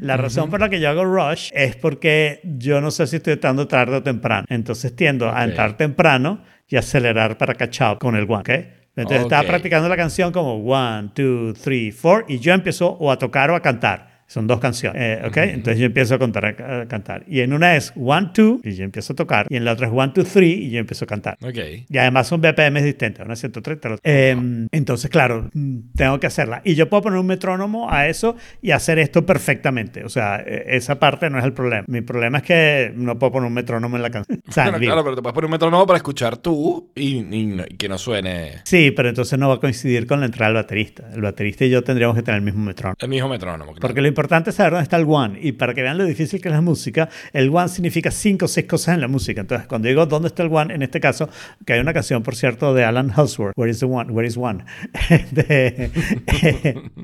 la 0.00 0.16
razón 0.16 0.48
por 0.50 0.60
la 0.60 0.68
que 0.68 0.78
yo 0.80 0.88
hago 0.88 1.04
rush 1.04 1.50
es 1.52 1.76
porque 1.76 2.40
yo 2.44 2.80
no 2.80 2.90
sé 2.90 3.06
si 3.06 3.16
estoy 3.16 3.34
entrando 3.34 3.66
tarde 3.66 3.96
o 3.96 4.02
temprano. 4.02 4.46
Entonces 4.48 4.94
tiendo 4.94 5.28
a 5.28 5.32
Ok. 5.42 5.48
entrar 5.48 5.76
temprano 5.76 6.42
y 6.68 6.76
acelerar 6.76 7.36
para 7.38 7.54
catch 7.54 7.80
up 7.82 7.98
con 7.98 8.16
el 8.16 8.24
one. 8.28 8.40
¿ok? 8.40 8.50
Entonces 8.96 9.22
estaba 9.22 9.42
Ok. 9.42 9.48
practicando 9.48 9.88
la 9.88 9.96
canción 9.96 10.32
como 10.32 10.54
one, 10.56 11.10
two, 11.14 11.52
three, 11.52 11.92
four 11.92 12.24
y 12.28 12.38
yo 12.38 12.54
empiezo 12.54 12.88
o 12.92 13.10
a 13.12 13.18
tocar 13.18 13.50
o 13.50 13.54
a 13.56 13.60
cantar. 13.60 14.15
Son 14.26 14.46
dos 14.46 14.60
canciones, 14.60 15.00
eh, 15.00 15.22
¿ok? 15.26 15.36
Entonces 15.36 15.78
yo 15.78 15.86
empiezo 15.86 16.14
a, 16.14 16.18
contar, 16.18 16.44
a, 16.46 16.86
cantar. 16.88 17.24
Y 17.28 17.40
en 17.40 17.52
una 17.52 17.76
es 17.76 17.92
one, 17.96 18.30
two 18.34 18.60
y 18.64 18.74
yo 18.74 18.84
empiezo 18.84 19.12
a 19.12 19.16
tocar. 19.16 19.46
Y 19.48 19.56
en 19.56 19.64
la 19.64 19.72
otra 19.72 19.86
es 19.86 19.92
one, 19.94 20.12
two, 20.12 20.24
three 20.24 20.52
y 20.52 20.70
yo 20.70 20.80
empiezo 20.80 21.04
a 21.04 21.08
cantar. 21.08 21.36
Ok. 21.42 21.58
Y 21.88 21.98
además 21.98 22.26
son 22.26 22.40
BPMs 22.40 22.82
distintos, 22.82 23.24
una 23.24 23.36
130. 23.36 23.88
la 23.88 23.94
otra. 23.94 24.10
Eh, 24.12 24.36
entonces, 24.72 25.10
claro, 25.10 25.48
tengo 25.94 26.18
que 26.20 26.26
hacerla. 26.26 26.62
Y 26.64 26.74
yo 26.74 26.88
puedo 26.88 27.04
poner 27.04 27.18
un 27.20 27.26
metrónomo 27.26 27.90
a 27.90 28.08
eso 28.08 28.36
y 28.60 28.72
hacer 28.72 28.98
esto 28.98 29.24
perfectamente. 29.24 30.04
O 30.04 30.08
sea, 30.08 30.42
eh, 30.44 30.64
esa 30.70 30.98
parte 30.98 31.30
no 31.30 31.38
es 31.38 31.44
el 31.44 31.52
problema. 31.52 31.84
Mi 31.86 32.00
problema 32.00 32.38
es 32.38 32.44
que 32.44 32.92
no 32.96 33.18
puedo 33.18 33.32
poner 33.32 33.46
un 33.48 33.54
metrónomo 33.54 33.96
en 33.96 34.02
la 34.02 34.10
canción. 34.10 34.42
O 34.48 34.52
sea, 34.52 34.64
en 34.64 34.70
Bueno, 34.70 34.80
vivo. 34.80 34.90
claro, 34.92 35.04
pero 35.04 35.16
te 35.16 35.22
puedes 35.22 35.34
poner 35.34 35.46
un 35.46 35.50
metrónomo 35.52 35.86
para 35.86 35.96
escuchar 35.96 36.36
tú 36.36 36.90
y, 36.94 37.18
y 37.18 37.60
y 37.68 37.76
que 37.76 37.88
no 37.88 37.98
suene 37.98 38.60
Sí, 38.64 38.90
pero 38.90 39.08
entonces 39.08 39.38
no 39.38 39.48
va 39.48 39.54
a 39.56 39.60
coincidir 39.60 40.06
con 40.06 40.20
la 40.20 40.26
entrada 40.26 40.52
del 40.52 40.62
baterista. 40.62 41.08
El 41.12 41.20
baterista 41.22 41.64
y 41.64 41.70
yo 41.70 41.82
tendríamos 41.82 42.16
que 42.16 42.22
tener 42.22 42.38
el 42.38 42.44
mismo 42.44 42.64
metrónomo. 42.64 42.96
el 43.00 43.08
mismo 43.08 43.28
metrónomo. 43.28 43.72
claro. 43.72 43.80
Porque 43.80 44.00
lo 44.00 44.08
importante 44.16 44.50
es 44.50 44.56
saber 44.56 44.72
dónde 44.72 44.84
está 44.84 44.96
el 44.96 45.04
one. 45.06 45.38
Y 45.42 45.52
para 45.52 45.74
que 45.74 45.82
vean 45.82 45.98
lo 45.98 46.04
difícil 46.06 46.40
que 46.40 46.48
es 46.48 46.54
la 46.54 46.60
música, 46.62 47.08
el 47.32 47.50
one 47.50 47.68
significa 47.68 48.10
cinco 48.10 48.46
o 48.46 48.48
seis 48.48 48.66
cosas 48.66 48.94
en 48.94 49.02
la 49.02 49.08
música. 49.08 49.42
Entonces, 49.42 49.66
cuando 49.66 49.88
digo 49.88 50.06
dónde 50.06 50.28
está 50.28 50.42
el 50.42 50.48
one, 50.52 50.74
en 50.74 50.82
este 50.82 50.98
caso, 51.00 51.28
que 51.66 51.74
hay 51.74 51.80
una 51.80 51.92
canción, 51.92 52.22
por 52.22 52.34
cierto, 52.34 52.72
de 52.74 52.84
Alan 52.84 53.12
Husworth, 53.16 53.52
Where 53.56 53.70
is 53.70 53.78
the 53.80 53.86
one? 53.86 54.10
Where 54.12 54.26
is 54.26 54.36
one? 54.38 54.64
De- 55.32 55.90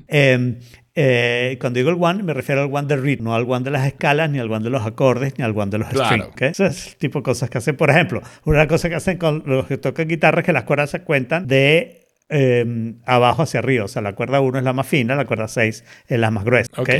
em, 0.08 0.58
eh, 0.94 1.56
cuando 1.60 1.78
digo 1.78 1.90
el 1.90 1.96
one, 1.98 2.22
me 2.22 2.34
refiero 2.34 2.62
al 2.62 2.68
one 2.72 2.86
de 2.86 2.96
ritmo, 2.96 3.30
no 3.30 3.34
al 3.34 3.44
one 3.48 3.64
de 3.64 3.70
las 3.70 3.86
escalas, 3.86 4.30
ni 4.30 4.38
al 4.38 4.50
one 4.50 4.62
de 4.64 4.70
los 4.70 4.84
acordes, 4.84 5.34
ni 5.38 5.44
al 5.44 5.56
one 5.56 5.70
de 5.70 5.78
los 5.78 5.88
Claro. 5.88 6.06
strings. 6.06 6.26
¿ok? 6.28 6.42
Eso 6.42 6.66
es 6.66 6.88
el 6.88 6.96
tipo 6.96 7.18
de 7.20 7.22
cosas 7.22 7.48
que 7.50 7.58
hacen. 7.58 7.76
Por 7.76 7.90
ejemplo, 7.90 8.20
una 8.44 8.66
cosa 8.66 8.88
que 8.88 8.94
hacen 8.96 9.16
con 9.18 9.42
los 9.46 9.66
que 9.66 9.78
tocan 9.78 10.08
guitarra 10.08 10.40
es 10.40 10.46
que 10.46 10.52
las 10.52 10.64
cuerdas 10.64 10.90
se 10.90 11.00
cuentan 11.02 11.46
de 11.46 12.01
eh, 12.32 12.94
abajo 13.06 13.42
hacia 13.42 13.60
arriba. 13.60 13.84
O 13.84 13.88
sea, 13.88 14.02
la 14.02 14.14
cuerda 14.14 14.40
1 14.40 14.58
es 14.58 14.64
la 14.64 14.72
más 14.72 14.86
fina, 14.86 15.14
la 15.14 15.26
cuerda 15.26 15.48
6 15.48 15.84
es 16.06 16.18
la 16.18 16.30
más 16.30 16.44
gruesa. 16.44 16.70
¿ok? 16.76 16.88
Ok, 16.88 16.94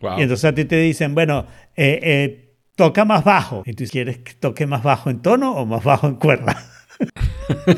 wow. 0.00 0.18
Y 0.18 0.22
entonces 0.22 0.44
a 0.44 0.54
ti 0.54 0.64
te 0.64 0.76
dicen, 0.76 1.14
bueno, 1.14 1.46
eh, 1.76 2.00
eh, 2.02 2.54
toca 2.76 3.04
más 3.04 3.24
bajo. 3.24 3.62
¿Y 3.66 3.72
tú 3.72 3.84
quieres 3.90 4.18
que 4.18 4.34
toque 4.34 4.66
más 4.66 4.82
bajo 4.82 5.10
en 5.10 5.20
tono 5.20 5.52
o 5.52 5.66
más 5.66 5.82
bajo 5.82 6.06
en 6.06 6.16
cuerda? 6.16 6.62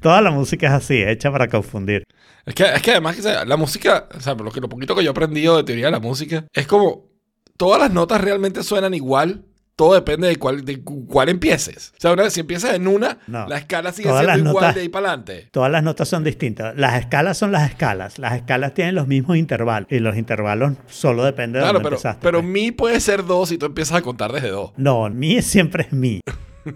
Toda 0.00 0.20
la 0.20 0.30
música 0.30 0.68
es 0.68 0.72
así, 0.72 1.02
hecha 1.02 1.32
para 1.32 1.48
confundir. 1.48 2.04
Es 2.46 2.54
que, 2.54 2.62
es 2.62 2.80
que 2.82 2.92
además 2.92 3.16
que, 3.16 3.22
sea, 3.22 3.44
la 3.44 3.56
música, 3.56 4.08
o 4.16 4.20
sea, 4.20 4.36
por 4.36 4.46
lo, 4.46 4.52
que, 4.52 4.60
lo 4.60 4.68
poquito 4.68 4.94
que 4.94 5.02
yo 5.02 5.10
he 5.10 5.12
aprendido 5.12 5.56
de 5.56 5.64
teoría 5.64 5.86
de 5.86 5.90
la 5.92 6.00
música, 6.00 6.46
es 6.52 6.66
como 6.66 7.08
todas 7.56 7.80
las 7.80 7.90
notas 7.90 8.20
realmente 8.20 8.62
suenan 8.62 8.94
igual. 8.94 9.44
Todo 9.78 9.94
depende 9.94 10.26
de 10.26 10.34
cuál, 10.36 10.64
de 10.64 10.80
cu- 10.82 11.06
cuál 11.06 11.28
empieces. 11.28 11.92
O 11.96 12.00
sea, 12.00 12.12
una 12.12 12.24
vez 12.24 12.32
si 12.32 12.40
empiezas 12.40 12.74
en 12.74 12.88
una, 12.88 13.18
No. 13.28 13.46
la 13.46 13.58
escala 13.58 13.92
sigue 13.92 14.08
Todas 14.08 14.24
siendo 14.24 14.50
igual 14.50 14.64
notas- 14.64 14.74
de 14.74 14.80
ahí 14.80 14.88
para 14.88 15.06
adelante. 15.06 15.48
Todas 15.52 15.70
las 15.70 15.84
notas 15.84 16.08
son 16.08 16.24
distintas. 16.24 16.76
Las 16.76 16.98
escalas 16.98 17.38
son 17.38 17.52
las 17.52 17.70
escalas. 17.70 18.18
Las 18.18 18.34
escalas 18.34 18.74
tienen 18.74 18.96
los 18.96 19.06
mismos 19.06 19.36
intervalos. 19.36 19.86
Y 19.92 20.00
los 20.00 20.16
intervalos 20.16 20.72
solo 20.88 21.24
dependen 21.24 21.52
de 21.52 21.58
Claro, 21.60 21.74
dónde 21.74 21.84
pero, 21.86 21.96
empezaste. 21.96 22.20
pero 22.24 22.40
pues. 22.40 22.50
mi 22.52 22.72
puede 22.72 22.98
ser 23.00 23.24
dos 23.24 23.52
y 23.52 23.58
tú 23.58 23.66
empiezas 23.66 23.98
a 23.98 24.02
contar 24.02 24.32
desde 24.32 24.48
dos. 24.50 24.72
No, 24.76 25.08
mi 25.10 25.40
siempre 25.42 25.84
es 25.84 25.92
mi. 25.92 26.20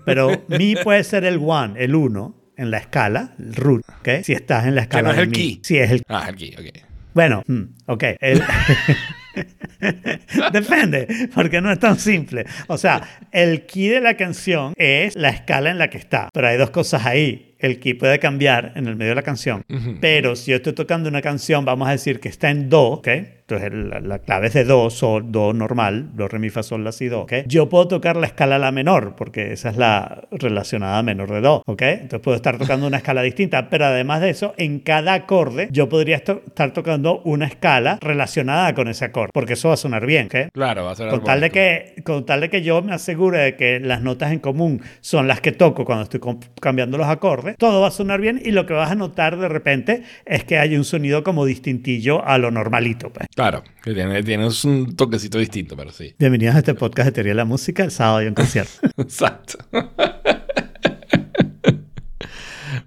Pero 0.04 0.44
mi 0.46 0.76
puede 0.76 1.02
ser 1.02 1.24
el 1.24 1.40
one, 1.44 1.74
el 1.82 1.96
uno, 1.96 2.36
en 2.56 2.70
la 2.70 2.78
escala, 2.78 3.34
el 3.40 3.56
root, 3.56 3.82
¿ok? 3.98 4.08
Si 4.22 4.32
estás 4.32 4.64
en 4.66 4.76
la 4.76 4.82
escala 4.82 5.08
no 5.08 5.14
es 5.14 5.18
el 5.18 5.28
mi. 5.28 5.34
key. 5.34 5.60
Sí, 5.64 5.76
es 5.76 5.90
el 5.90 6.02
Ah, 6.08 6.26
aquí, 6.28 6.54
ok. 6.56 6.84
Bueno, 7.14 7.42
hmm, 7.48 7.62
ok. 7.88 8.04
el- 8.20 8.42
Depende, 10.52 11.28
porque 11.34 11.60
no 11.60 11.70
es 11.70 11.78
tan 11.78 11.98
simple. 11.98 12.44
O 12.68 12.78
sea, 12.78 13.02
el 13.30 13.66
key 13.66 13.88
de 13.88 14.00
la 14.00 14.16
canción 14.16 14.74
es 14.76 15.16
la 15.16 15.30
escala 15.30 15.70
en 15.70 15.78
la 15.78 15.88
que 15.88 15.98
está, 15.98 16.28
pero 16.32 16.48
hay 16.48 16.56
dos 16.56 16.70
cosas 16.70 17.06
ahí. 17.06 17.51
El 17.62 17.78
key 17.78 17.94
puede 17.94 18.18
cambiar 18.18 18.72
en 18.74 18.88
el 18.88 18.96
medio 18.96 19.10
de 19.12 19.14
la 19.14 19.22
canción, 19.22 19.64
pero 20.00 20.36
si 20.36 20.50
yo 20.50 20.56
estoy 20.56 20.72
tocando 20.72 21.08
una 21.08 21.22
canción, 21.22 21.64
vamos 21.64 21.88
a 21.88 21.92
decir 21.92 22.20
que 22.20 22.28
está 22.28 22.50
en 22.50 22.68
do, 22.68 22.82
¿ok? 22.82 23.08
Entonces 23.52 23.72
la, 23.72 24.00
la 24.00 24.18
clave 24.18 24.46
es 24.46 24.54
de 24.54 24.64
do, 24.64 24.88
sol, 24.88 25.30
do 25.30 25.52
normal, 25.52 26.10
do, 26.14 26.28
re, 26.28 26.38
mi, 26.38 26.48
fa, 26.48 26.62
sol, 26.62 26.84
la, 26.84 26.92
si, 26.92 27.08
do, 27.08 27.22
¿ok? 27.22 27.32
Yo 27.46 27.68
puedo 27.68 27.88
tocar 27.88 28.16
la 28.16 28.26
escala 28.26 28.58
la 28.58 28.72
menor, 28.72 29.14
porque 29.16 29.52
esa 29.52 29.70
es 29.70 29.76
la 29.76 30.22
relacionada 30.30 30.98
a 30.98 31.02
menor 31.02 31.30
de 31.30 31.40
do, 31.40 31.62
¿ok? 31.66 31.82
Entonces 31.82 32.20
puedo 32.20 32.36
estar 32.36 32.58
tocando 32.58 32.86
una 32.86 32.98
escala 32.98 33.22
distinta, 33.22 33.68
pero 33.68 33.86
además 33.86 34.20
de 34.20 34.30
eso, 34.30 34.54
en 34.56 34.80
cada 34.80 35.14
acorde 35.14 35.68
yo 35.70 35.88
podría 35.88 36.16
estar 36.16 36.72
tocando 36.72 37.20
una 37.24 37.46
escala 37.46 37.98
relacionada 38.00 38.74
con 38.74 38.88
ese 38.88 39.04
acorde, 39.04 39.30
porque 39.34 39.52
eso 39.52 39.68
va 39.68 39.74
a 39.74 39.76
sonar 39.78 40.06
bien, 40.06 40.26
¿ok? 40.26 40.52
Claro, 40.52 40.84
va 40.84 40.92
a 40.92 40.96
ser 40.96 41.10
Con 41.10 41.22
tal, 41.24 41.40
de 41.40 41.50
que, 41.50 41.94
con 42.04 42.24
tal 42.24 42.40
de 42.40 42.50
que 42.50 42.62
yo 42.62 42.80
me 42.82 42.92
asegure 42.92 43.38
de 43.38 43.56
que 43.56 43.80
las 43.80 44.02
notas 44.02 44.32
en 44.32 44.38
común 44.38 44.80
son 45.00 45.28
las 45.28 45.40
que 45.40 45.52
toco 45.52 45.84
cuando 45.84 46.04
estoy 46.04 46.20
cambiando 46.60 46.96
los 46.96 47.08
acordes, 47.08 47.51
todo 47.58 47.80
va 47.80 47.88
a 47.88 47.90
sonar 47.90 48.20
bien 48.20 48.40
y 48.44 48.50
lo 48.52 48.66
que 48.66 48.74
vas 48.74 48.90
a 48.90 48.94
notar 48.94 49.38
de 49.38 49.48
repente 49.48 50.02
es 50.24 50.44
que 50.44 50.58
hay 50.58 50.76
un 50.76 50.84
sonido 50.84 51.22
como 51.22 51.44
distintillo 51.44 52.24
a 52.24 52.38
lo 52.38 52.50
normalito. 52.50 53.10
Pues. 53.12 53.28
Claro, 53.34 53.62
que 53.82 53.94
tiene, 53.94 54.22
tiene 54.22 54.46
un 54.46 54.96
toquecito 54.96 55.38
distinto, 55.38 55.76
pero 55.76 55.90
sí. 55.92 56.14
Bienvenidos 56.18 56.56
a 56.56 56.58
este 56.58 56.74
podcast 56.74 57.06
de 57.06 57.12
Teoría 57.12 57.32
de 57.32 57.36
la 57.36 57.44
Música, 57.44 57.84
el 57.84 57.90
sábado 57.90 58.18
hay 58.18 58.26
un 58.26 58.34
concierto. 58.34 58.72
Exacto. 58.96 59.58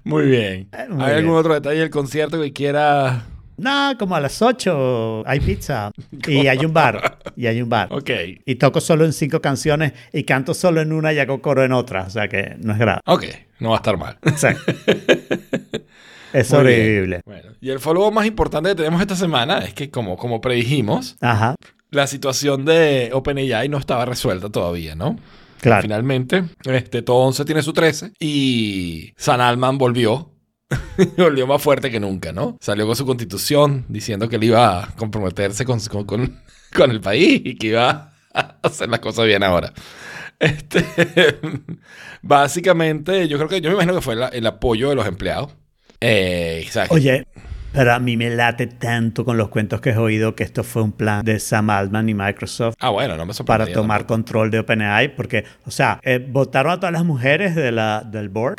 Muy 0.04 0.26
bien. 0.28 0.70
Eh, 0.72 0.86
muy 0.88 1.04
¿Hay 1.04 1.16
algún 1.16 1.36
otro 1.36 1.56
detalle 1.56 1.80
del 1.80 1.90
concierto 1.90 2.40
que 2.40 2.54
quiera? 2.54 3.26
No, 3.58 3.98
como 3.98 4.16
a 4.16 4.20
las 4.20 4.42
8 4.42 5.24
hay 5.26 5.40
pizza 5.40 5.92
y 6.28 6.48
hay 6.48 6.66
un 6.66 6.74
bar. 6.74 7.20
Y 7.36 7.48
hay 7.48 7.62
un 7.62 7.70
bar. 7.70 7.90
Ok. 7.92 8.10
Y 8.46 8.56
toco 8.56 8.82
solo 8.82 9.06
en 9.06 9.14
cinco 9.14 9.42
canciones 9.42 9.94
y 10.14 10.24
canto 10.24 10.54
solo 10.54 10.82
en 10.82 10.92
una 10.92 11.14
y 11.14 11.20
hago 11.20 11.42
coro 11.42 11.64
en 11.64 11.72
otra. 11.72 12.04
O 12.04 12.10
sea 12.10 12.28
que 12.28 12.56
no 12.60 12.74
es 12.74 12.80
grave. 12.80 13.02
Ok, 13.06 13.26
no 13.60 13.70
va 13.70 13.76
a 13.76 13.80
estar 13.80 13.98
mal. 13.98 14.18
Sea, 14.36 14.52
es 16.34 16.52
Muy 16.52 16.60
sobrevivible. 16.60 17.22
Bueno, 17.26 17.52
y 17.62 17.70
el 17.70 17.80
follow 17.80 18.12
más 18.12 18.26
importante 18.26 18.70
que 18.70 18.76
tenemos 18.76 19.02
esta 19.02 19.16
semana 19.16 19.60
es 19.60 19.74
que, 19.74 19.90
como, 19.90 20.18
como 20.18 20.42
predijimos, 20.42 21.16
Ajá, 21.22 21.56
la 21.92 22.08
situación 22.08 22.66
de 22.66 23.10
OpenAI 23.14 23.70
no 23.70 23.78
estaba 23.78 24.06
resuelta 24.06 24.50
todavía, 24.50 24.96
¿no? 24.96 25.18
claro. 25.62 25.82
Finalmente, 25.82 26.44
este, 26.66 27.02
todo 27.02 27.18
11 27.26 27.46
tiene 27.46 27.64
su 27.64 27.74
13 27.74 28.14
y 28.20 29.14
San 29.18 29.42
Alman 29.42 29.78
volvió. 29.78 30.32
volvió 31.18 31.48
más 31.48 31.62
fuerte 31.62 31.92
que 31.92 32.00
nunca, 32.00 32.32
¿no? 32.32 32.58
Salió 32.62 32.86
con 32.86 32.96
su 32.96 33.06
constitución 33.06 33.86
diciendo 33.88 34.30
que 34.30 34.38
él 34.38 34.46
iba 34.46 34.84
a 34.84 34.96
comprometerse 34.96 35.66
con, 35.66 35.80
con, 36.06 36.92
el 36.92 37.02
país 37.02 37.42
y 37.44 37.56
que 37.56 37.68
iba 37.68 38.14
a 38.34 38.58
hacer 38.64 38.90
las 38.90 39.00
cosas 39.00 39.26
bien 39.26 39.44
ahora. 39.44 39.74
Este, 40.40 40.84
básicamente, 42.22 43.28
yo 43.28 43.38
creo 43.38 43.50
que 43.50 43.62
yo 43.62 43.70
me 43.70 43.76
imagino 43.76 43.96
que 43.96 44.02
fue 44.02 44.16
el 44.32 44.48
apoyo 44.48 44.90
de 44.90 44.96
los 44.96 45.08
empleados. 45.08 45.54
Eh, 46.02 46.68
Oye, 46.90 47.26
pero 47.76 47.94
a 47.94 48.00
mí 48.00 48.18
me 48.18 48.30
late 48.30 48.68
tanto 48.68 49.26
con 49.26 49.38
los 49.38 49.50
cuentos 49.50 49.82
que 49.82 49.92
he 49.92 49.98
oído 49.98 50.36
que 50.36 50.44
esto 50.44 50.64
fue 50.64 50.82
un 50.82 50.92
plan 50.92 51.24
de 51.24 51.40
Sam 51.40 51.70
Altman 51.70 52.10
y 52.10 52.14
Microsoft 52.14 52.76
ah, 52.80 52.90
bueno, 52.90 53.18
no 53.18 53.26
me 53.26 53.34
para 53.46 53.66
tomar 53.66 54.00
tampoco. 54.00 54.16
control 54.16 54.52
de 54.52 54.60
OpenAI, 54.60 55.16
porque, 55.16 55.44
o 55.66 55.72
sea, 55.72 56.00
eh, 56.04 56.26
votaron 56.26 56.72
a 56.72 56.78
todas 56.78 56.94
las 56.94 57.04
mujeres 57.04 57.56
de 57.56 57.72
la, 57.72 58.02
del 58.06 58.30
board. 58.30 58.56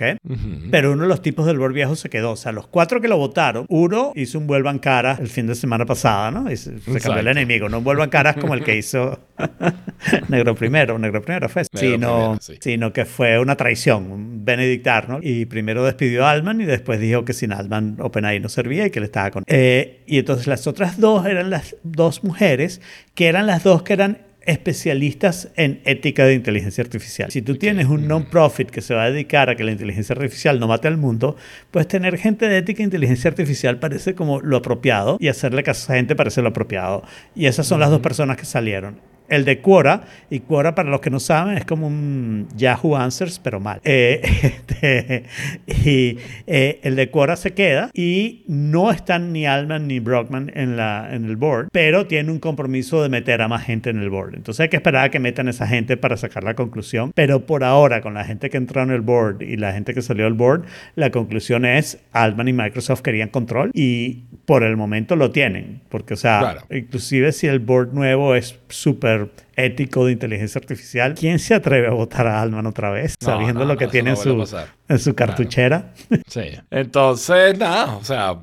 Pero 0.70 0.92
uno 0.92 1.02
de 1.02 1.08
los 1.08 1.22
tipos 1.22 1.46
del 1.46 1.58
board 1.58 1.72
viejo 1.72 1.96
se 1.96 2.10
quedó. 2.10 2.32
O 2.32 2.36
sea, 2.36 2.52
los 2.52 2.66
cuatro 2.66 3.00
que 3.00 3.08
lo 3.08 3.16
votaron, 3.16 3.66
uno 3.68 4.12
hizo 4.14 4.38
un 4.38 4.46
vuelvan 4.46 4.78
cara 4.78 5.16
el 5.20 5.28
fin 5.28 5.46
de 5.46 5.54
semana 5.54 5.86
pasada, 5.86 6.30
¿no? 6.30 6.50
Y 6.50 6.56
se, 6.56 6.78
se 6.78 7.00
cambió 7.00 7.20
el 7.20 7.28
enemigo. 7.28 7.68
No 7.68 7.78
un 7.78 7.84
vuelvan 7.84 8.10
caras 8.10 8.36
como 8.36 8.54
el 8.54 8.62
que 8.62 8.76
hizo 8.76 9.18
Negro 10.28 10.54
Primero. 10.54 10.98
Negro 10.98 11.22
Primero 11.22 11.48
fue. 11.48 11.62
Negro 11.62 11.78
sino, 11.78 12.08
Primero, 12.08 12.38
sí. 12.40 12.56
sino 12.60 12.92
que 12.92 13.04
fue 13.04 13.38
una 13.38 13.56
traición, 13.56 14.10
un 14.10 14.44
benedictar, 14.44 15.08
¿no? 15.08 15.18
Y 15.22 15.46
primero 15.46 15.84
despidió 15.84 16.26
a 16.26 16.30
Altman 16.30 16.60
y 16.60 16.64
después 16.64 17.00
dijo 17.00 17.24
que 17.24 17.32
sin 17.32 17.52
Altman 17.52 17.96
OpenAI 18.00 18.40
no 18.40 18.48
servía 18.48 18.86
y 18.86 18.90
que 18.90 18.98
él 18.98 19.04
estaba 19.06 19.30
con. 19.30 19.44
Eh, 19.46 20.02
y 20.06 20.18
entonces 20.18 20.46
las 20.46 20.66
otras 20.66 21.00
dos 21.00 21.26
eran 21.26 21.50
las 21.50 21.76
dos 21.82 22.22
mujeres 22.24 22.80
que 23.14 23.26
eran 23.26 23.46
las 23.46 23.64
dos 23.64 23.82
que 23.82 23.92
eran 23.94 24.26
especialistas 24.46 25.48
en 25.56 25.80
ética 25.84 26.24
de 26.24 26.34
inteligencia 26.34 26.82
artificial. 26.82 27.30
Si 27.30 27.42
tú 27.42 27.56
tienes 27.56 27.86
un 27.86 28.06
non-profit 28.06 28.70
que 28.70 28.80
se 28.80 28.94
va 28.94 29.04
a 29.04 29.10
dedicar 29.10 29.50
a 29.50 29.56
que 29.56 29.64
la 29.64 29.72
inteligencia 29.72 30.14
artificial 30.14 30.60
no 30.60 30.68
mate 30.68 30.88
al 30.88 30.96
mundo, 30.96 31.36
pues 31.72 31.88
tener 31.88 32.16
gente 32.16 32.48
de 32.48 32.58
ética 32.58 32.82
e 32.82 32.84
inteligencia 32.84 33.28
artificial 33.28 33.78
parece 33.78 34.14
como 34.14 34.40
lo 34.40 34.56
apropiado 34.56 35.18
y 35.20 35.28
hacerle 35.28 35.62
caso 35.62 35.80
a 35.80 35.84
esa 35.84 35.94
gente 35.96 36.14
parece 36.14 36.42
lo 36.42 36.48
apropiado. 36.48 37.02
Y 37.34 37.46
esas 37.46 37.66
son 37.66 37.80
las 37.80 37.90
dos 37.90 38.00
personas 38.00 38.36
que 38.36 38.44
salieron. 38.44 39.00
El 39.28 39.44
de 39.44 39.60
Quora, 39.60 40.04
y 40.30 40.40
Quora 40.40 40.74
para 40.74 40.90
los 40.90 41.00
que 41.00 41.10
no 41.10 41.20
saben 41.20 41.56
es 41.56 41.64
como 41.64 41.86
un 41.86 42.48
Yahoo 42.56 42.96
Answers, 42.96 43.38
pero 43.38 43.60
mal. 43.60 43.80
Eh, 43.84 44.20
este, 44.42 45.24
y 45.66 46.18
eh, 46.46 46.80
el 46.82 46.96
de 46.96 47.10
Quora 47.10 47.36
se 47.36 47.52
queda 47.54 47.90
y 47.94 48.44
no 48.48 48.90
están 48.90 49.32
ni 49.32 49.46
Altman 49.46 49.86
ni 49.86 50.00
Brockman 50.00 50.50
en, 50.54 50.76
la, 50.76 51.08
en 51.12 51.24
el 51.24 51.36
board, 51.36 51.68
pero 51.72 52.06
tiene 52.06 52.30
un 52.30 52.38
compromiso 52.38 53.02
de 53.02 53.08
meter 53.08 53.42
a 53.42 53.48
más 53.48 53.64
gente 53.64 53.90
en 53.90 53.98
el 53.98 54.10
board. 54.10 54.34
Entonces 54.34 54.60
hay 54.60 54.68
que 54.68 54.76
esperar 54.76 55.04
a 55.06 55.10
que 55.10 55.18
metan 55.18 55.48
esa 55.48 55.66
gente 55.66 55.96
para 55.96 56.16
sacar 56.16 56.44
la 56.44 56.54
conclusión. 56.54 57.12
Pero 57.14 57.46
por 57.46 57.64
ahora, 57.64 58.00
con 58.00 58.14
la 58.14 58.24
gente 58.24 58.50
que 58.50 58.56
entró 58.56 58.82
en 58.82 58.90
el 58.90 59.00
board 59.00 59.42
y 59.42 59.56
la 59.56 59.72
gente 59.72 59.94
que 59.94 60.02
salió 60.02 60.24
del 60.24 60.34
board, 60.34 60.64
la 60.94 61.10
conclusión 61.10 61.64
es 61.64 61.98
Altman 62.12 62.48
y 62.48 62.52
Microsoft 62.52 63.02
querían 63.02 63.28
control 63.28 63.70
y 63.74 64.24
por 64.44 64.62
el 64.62 64.76
momento 64.76 65.16
lo 65.16 65.30
tienen. 65.30 65.80
Porque, 65.88 66.14
o 66.14 66.16
sea, 66.16 66.38
Claro. 66.40 66.60
inclusive 66.70 67.32
si 67.32 67.46
el 67.46 67.58
board 67.58 67.92
nuevo 67.92 68.34
es 68.34 68.58
súper 68.68 69.15
ético 69.56 70.06
de 70.06 70.12
inteligencia 70.12 70.58
artificial, 70.58 71.14
¿quién 71.18 71.38
se 71.38 71.54
atreve 71.54 71.86
a 71.88 71.92
votar 71.92 72.26
a 72.26 72.40
Altman 72.42 72.66
otra 72.66 72.90
vez? 72.90 73.14
No, 73.20 73.26
sabiendo 73.26 73.60
no, 73.60 73.66
lo 73.66 73.72
no, 73.74 73.78
que 73.78 73.84
eso 73.84 73.92
tiene 73.92 74.10
no 74.12 74.16
en, 74.16 74.22
su, 74.46 74.56
en 74.88 74.98
su 74.98 75.14
cartuchera. 75.14 75.92
Sí. 76.28 76.42
Entonces, 76.70 77.58
nada, 77.58 77.96
o 77.96 78.04
sea, 78.04 78.38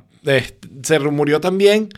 se 0.84 1.00
rumoreó 1.00 1.40
también 1.42 1.90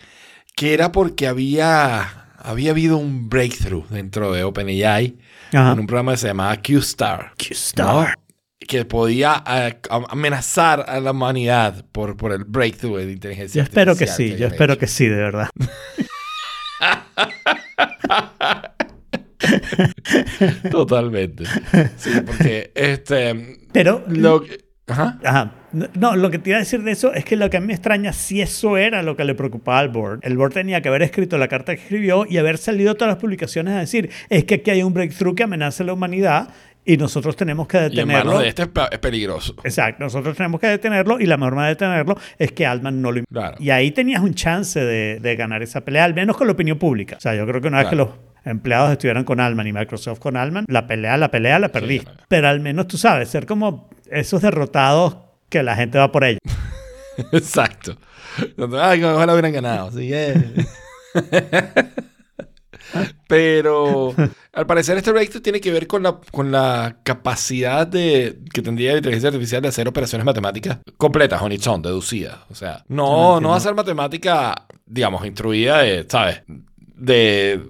que 0.56 0.74
era 0.74 0.92
porque 0.92 1.28
había, 1.28 2.28
había 2.38 2.72
habido 2.72 2.98
un 2.98 3.30
breakthrough 3.30 3.88
dentro 3.90 4.32
de 4.34 4.44
OpenAI 4.44 5.18
Ajá. 5.54 5.74
en 5.74 5.80
un 5.80 5.88
programa 5.88 6.14
que 6.14 6.18
se 6.18 6.28
llamaba 6.28 6.56
Q-Star. 6.58 7.34
Q-Star. 7.38 8.16
Que 8.68 8.84
podía 8.86 9.44
eh, 9.48 9.78
am- 9.92 10.06
amenazar 10.10 10.86
a 10.88 11.00
la 11.00 11.12
humanidad 11.12 11.86
por, 11.92 12.18
por 12.18 12.32
el 12.32 12.46
breakthrough 12.46 12.98
de 12.98 13.12
inteligencia 13.12 13.60
Yo 13.60 13.64
espero 13.64 13.96
que 13.96 14.06
artificial 14.06 14.18
sí, 14.18 14.28
yo 14.30 14.34
habían 14.36 14.52
espero 14.54 14.74
hecho. 14.74 14.80
que 14.80 14.88
sí, 14.88 15.08
de 15.08 15.16
verdad. 15.18 15.50
Totalmente. 20.72 21.44
Sí, 21.98 22.12
porque 22.26 22.72
este. 22.76 23.58
Pero, 23.72 24.04
Lo 24.08 24.42
que- 24.44 24.64
Ajá. 24.88 25.20
ajá, 25.24 25.52
No, 25.72 25.88
no, 25.96 26.16
lo 26.16 26.30
que 26.30 26.38
te 26.38 26.52
iba 26.52 26.58
a 26.58 26.60
decir 26.60 26.84
de 26.84 26.92
eso 26.92 27.12
es 27.12 27.26
que 27.26 27.36
lo 27.36 27.50
que 27.50 27.58
a 27.58 27.60
mí 27.60 27.66
me 27.68 27.74
extraña, 27.74 28.14
si 28.14 28.42
eso 28.42 28.78
era 28.78 29.02
lo 29.02 29.16
que 29.18 29.24
le 29.24 29.34
preocupaba 29.34 29.80
al 29.80 29.90
board, 29.90 30.20
el 30.22 30.38
board 30.38 30.54
tenía 30.54 30.80
que 30.82 30.90
haber 30.90 31.02
escrito 31.02 31.40
la 31.40 31.48
carta 31.48 31.76
que 31.76 31.82
escribió 31.82 32.26
y 32.30 32.38
haber 32.38 32.60
salido 32.60 32.94
todas 32.94 33.14
las 33.16 33.22
publicaciones 33.22 33.74
a 33.74 33.80
decir, 33.80 34.12
es 34.30 34.44
que 34.46 34.56
aquí 34.56 34.70
hay 34.70 34.84
un 34.84 34.94
breakthrough 34.94 35.34
que 35.36 35.42
amenaza 35.44 35.82
a 35.84 35.88
la 35.88 35.94
humanidad 35.94 36.50
y 36.86 36.98
nosotros 36.98 37.36
tenemos 37.36 37.68
que 37.68 37.78
Y 37.78 37.80
en 37.82 37.90
detenerlo. 37.90 38.26
manos 38.32 38.44
de 38.44 38.48
este 38.50 38.62
es, 38.64 38.68
pe- 38.68 38.88
es 38.92 39.00
peligroso. 39.00 39.56
Exacto, 39.64 40.04
nosotros 40.04 40.38
tenemos 40.38 40.62
que 40.62 40.68
detenerlo 40.68 41.20
y 41.20 41.26
la 41.26 41.38
mejor 41.38 41.56
manera 41.56 41.70
de 41.70 41.74
detenerlo 41.76 42.18
es 42.38 42.52
que 42.52 42.66
Altman 42.66 43.02
no 43.02 43.12
lo 43.12 43.24
Claro. 43.32 43.58
Y 43.60 43.70
ahí 43.72 43.92
tenías 43.92 44.22
un 44.22 44.34
chance 44.36 44.80
de, 44.80 45.20
de 45.20 45.36
ganar 45.36 45.64
esa 45.64 45.82
pelea, 45.82 46.04
al 46.06 46.14
menos 46.14 46.38
con 46.38 46.48
la 46.48 46.54
opinión 46.54 46.78
pública. 46.78 47.16
O 47.18 47.20
sea, 47.20 47.36
yo 47.36 47.46
creo 47.48 47.60
que 47.62 47.68
una 47.68 47.80
vez 47.80 47.88
que 47.88 47.96
los 47.96 48.10
empleados 48.46 48.92
estuvieran 48.92 49.24
con 49.24 49.40
Altman 49.40 49.66
y 49.68 49.74
Microsoft 49.74 50.20
con 50.20 50.38
Altman, 50.38 50.66
la 50.68 50.86
pelea, 50.86 51.18
la 51.18 51.32
pelea 51.32 51.58
la 51.60 51.70
perdiste. 51.70 52.12
no. 52.12 52.18
Pero 52.28 52.48
al 52.48 52.60
menos 52.60 52.88
tú 52.88 52.98
sabes, 52.98 53.30
ser 53.30 53.46
como 53.48 53.90
esos 54.12 54.42
derrotados 54.44 55.18
que 55.50 55.64
la 55.64 55.76
gente 55.76 55.98
va 55.98 56.12
por 56.12 56.24
ellos. 56.24 56.40
Exacto. 57.32 57.98
Ay, 58.80 59.04
ojalá 59.04 59.34
hubieran 59.34 59.54
ganado. 59.54 59.92
Sí, 59.92 60.10
eh. 60.14 60.36
Pero 63.28 64.14
al 64.54 64.66
parecer 64.66 64.98
este 64.98 65.12
breakthrough 65.12 65.42
tiene 65.44 65.62
que 65.62 65.72
ver 65.72 65.88
con 65.88 66.04
la, 66.04 66.20
con 66.32 66.52
la 66.52 66.98
capacidad 67.04 67.88
de, 67.88 68.40
que 68.54 68.62
tendría 68.62 68.92
la 68.92 68.98
inteligencia 68.98 69.30
artificial 69.30 69.62
de 69.62 69.70
hacer 69.70 69.88
operaciones 69.88 70.26
matemáticas 70.26 70.80
completas, 70.98 71.42
on 71.42 71.52
its 71.52 71.68
own, 71.68 71.82
deducidas. 71.82 72.38
O 72.50 72.56
sea, 72.56 72.84
No 72.88 73.36
no, 73.36 73.42
no 73.42 73.56
hacer 73.56 73.74
matemática, 73.76 74.68
digamos, 74.86 75.26
instruida 75.26 75.80
de, 75.80 76.06
¿sabes? 76.08 76.44
De 76.48 77.62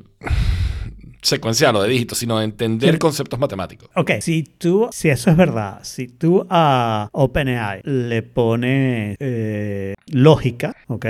secuencial 1.26 1.76
o 1.76 1.82
de 1.84 1.90
dígitos, 1.90 2.18
sino 2.18 2.38
de 2.40 2.46
entender 2.46 2.94
Sí. 2.94 3.00
conceptos 3.00 3.40
matemáticos. 3.40 3.90
Ok, 3.96 4.12
si 4.22 4.44
tú, 4.44 4.88
si 4.92 5.10
eso 5.10 5.30
es 5.32 5.38
verdad, 5.38 5.80
si 5.84 6.08
tú 6.08 6.46
a 6.50 7.10
OpenAI 7.12 7.82
le 7.84 8.22
pones 8.24 9.18
eh, 9.20 9.94
lógica, 10.12 10.76
ok, 10.88 11.06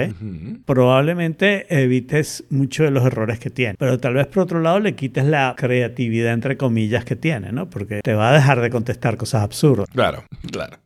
probablemente 0.66 1.66
evites 1.70 2.44
muchos 2.50 2.86
de 2.86 2.92
los 2.92 3.06
errores 3.06 3.40
que 3.40 3.50
tiene. 3.50 3.76
Pero 3.78 3.98
tal 4.00 4.14
vez 4.14 4.28
por 4.28 4.44
otro 4.44 4.62
lado 4.62 4.80
le 4.80 4.96
quites 4.96 5.26
la 5.26 5.54
creatividad, 5.58 6.34
entre 6.34 6.58
comillas, 6.58 7.06
que 7.06 7.16
tiene, 7.16 7.52
¿no? 7.52 7.70
Porque 7.70 8.02
te 8.04 8.14
va 8.14 8.30
a 8.32 8.34
dejar 8.34 8.62
de 8.62 8.70
contestar 8.70 9.18
cosas 9.18 9.44
absurdas. 9.44 9.88
Claro, 9.92 10.24
claro. 10.52 10.78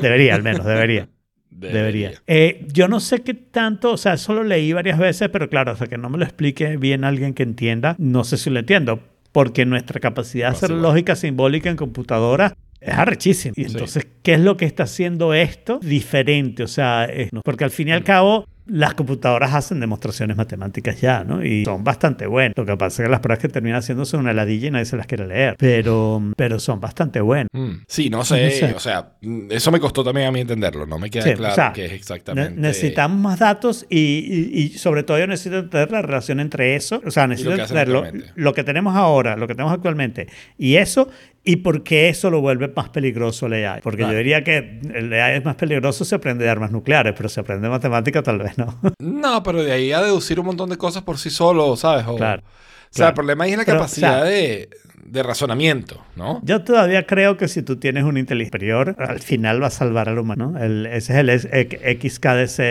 Debería, 0.00 0.34
al 0.34 0.42
menos, 0.42 0.64
debería. 0.64 1.08
Debería. 1.50 2.12
Eh, 2.26 2.66
yo 2.72 2.88
no 2.88 3.00
sé 3.00 3.20
qué 3.22 3.34
tanto, 3.34 3.92
o 3.92 3.96
sea, 3.96 4.14
eso 4.14 4.32
lo 4.34 4.44
leí 4.44 4.72
varias 4.72 4.98
veces, 4.98 5.28
pero 5.30 5.48
claro, 5.50 5.72
hasta 5.72 5.86
que 5.86 5.98
no 5.98 6.08
me 6.08 6.16
lo 6.18 6.24
explique 6.24 6.76
bien 6.76 7.04
alguien 7.04 7.34
que 7.34 7.42
entienda, 7.42 7.96
no 7.98 8.24
sé 8.24 8.36
si 8.36 8.50
lo 8.50 8.60
entiendo. 8.60 9.00
Porque 9.32 9.64
nuestra 9.64 10.00
capacidad 10.00 10.48
de 10.50 10.56
hacer 10.56 10.70
lógica 10.72 11.14
simbólica 11.14 11.70
en 11.70 11.76
computadora 11.76 12.56
es 12.80 12.94
arrechísima. 12.94 13.54
Y 13.56 13.64
Sí. 13.66 13.70
entonces, 13.72 14.06
¿qué 14.22 14.34
es 14.34 14.40
lo 14.40 14.56
que 14.56 14.64
está 14.64 14.82
haciendo 14.84 15.34
esto 15.34 15.78
diferente? 15.80 16.64
O 16.64 16.68
sea, 16.68 17.04
es- 17.04 17.30
porque 17.44 17.62
al 17.64 17.70
fin 17.70 17.88
y 17.88 17.92
al 17.92 18.02
cabo, 18.02 18.48
las 18.70 18.94
computadoras 18.94 19.52
hacen 19.54 19.80
demostraciones 19.80 20.36
matemáticas 20.36 21.00
ya, 21.00 21.24
¿no? 21.24 21.44
Y 21.44 21.64
son 21.64 21.82
bastante 21.84 22.26
buenas. 22.26 22.56
Lo 22.56 22.64
que 22.64 22.76
pasa 22.76 23.02
es 23.02 23.06
que 23.08 23.10
las 23.10 23.20
pruebas 23.20 23.40
que 23.42 23.48
terminan 23.48 23.78
haciendo 23.78 24.04
son 24.04 24.20
una 24.20 24.32
ladilla 24.32 24.68
y 24.68 24.70
nadie 24.70 24.84
se 24.84 24.96
las 24.96 25.06
quiere 25.06 25.26
leer. 25.26 25.56
Pero, 25.58 26.22
pero 26.36 26.58
son 26.58 26.80
bastante 26.80 27.20
buenas. 27.20 27.48
Mm. 27.52 27.70
Sí, 27.86 28.10
no 28.10 28.24
sé, 28.24 28.44
No 28.44 28.50
sé. 28.68 28.74
o 28.74 28.80
sea, 28.80 29.12
mm, 29.20 29.50
eso 29.50 29.70
me 29.72 29.80
costó 29.80 30.04
también 30.04 30.28
a 30.28 30.32
mí 30.32 30.40
entenderlo, 30.40 30.86
no 30.86 30.98
me 30.98 31.10
queda 31.10 31.24
Sí, 31.24 31.32
claro 31.34 31.52
o 31.52 31.54
sea, 31.56 31.72
qué 31.72 31.86
es 31.86 31.92
exactamente. 31.92 32.60
necesitamos 32.60 33.18
más 33.20 33.38
datos 33.38 33.86
y, 33.90 33.98
y- 33.98 34.62
y 34.62 34.68
sobre 34.78 35.02
todo 35.02 35.18
yo 35.18 35.26
necesito 35.26 35.58
entender 35.58 35.90
la 35.90 36.02
relación 36.02 36.40
entre 36.40 36.76
eso, 36.76 37.02
o 37.04 37.10
sea, 37.10 37.26
necesito 37.26 37.54
entender 37.54 37.88
lo, 37.88 38.04
lo 38.36 38.54
que 38.54 38.64
tenemos 38.64 38.94
ahora, 38.96 39.36
lo 39.36 39.46
que 39.48 39.54
tenemos 39.54 39.72
actualmente 39.74 40.28
y 40.58 40.76
eso 40.76 41.08
y 41.42 41.56
por 41.56 41.82
qué 41.82 42.08
eso 42.10 42.30
lo 42.30 42.40
vuelve 42.40 42.68
más 42.68 42.90
peligroso 42.90 43.46
el 43.46 43.64
AI. 43.64 43.80
Porque 43.82 43.98
Claro. 43.98 44.12
yo 44.12 44.18
diría 44.18 44.44
que 44.44 44.80
el 44.94 45.12
AI 45.12 45.38
es 45.38 45.44
más 45.44 45.56
peligroso 45.56 46.04
si 46.04 46.14
aprende 46.14 46.44
de 46.44 46.50
armas 46.50 46.70
nucleares, 46.70 47.14
pero 47.16 47.28
si 47.28 47.40
aprende 47.40 47.68
matemática 47.68 48.22
tal 48.22 48.38
vez 48.38 48.58
no. 48.58 48.78
No, 48.98 49.42
pero 49.42 49.62
de 49.62 49.72
ahí 49.72 49.92
a 49.92 50.02
deducir 50.02 50.38
un 50.40 50.46
montón 50.46 50.68
de 50.70 50.76
cosas 50.76 51.02
por 51.02 51.18
sí 51.18 51.30
solo, 51.30 51.76
¿sabes? 51.76 52.04
O, 52.06 52.16
Claro, 52.16 52.42
O 52.42 52.44
sea, 52.44 52.90
claro. 52.92 53.08
el 53.10 53.14
problema 53.14 53.44
ahí 53.44 53.52
es 53.52 53.58
la 53.58 53.64
Pero, 53.64 53.78
capacidad 53.78 54.18
o 54.22 54.22
sea- 54.22 54.30
de, 54.30 54.68
de 55.04 55.22
razonamiento, 55.22 56.02
¿no? 56.16 56.40
Yo 56.44 56.62
todavía 56.62 57.06
creo 57.06 57.36
que 57.36 57.48
si 57.48 57.62
tú 57.62 57.76
tienes 57.76 58.04
una 58.04 58.20
inteligencia 58.20 58.50
superior, 58.50 58.96
al 58.98 59.20
final 59.20 59.62
va 59.62 59.68
a 59.68 59.70
salvar 59.70 60.08
al 60.08 60.18
humano. 60.18 60.52
¿no? 60.52 60.58
El- 60.62 60.86
ese 60.86 61.12
es 61.14 61.18
el 61.18 61.30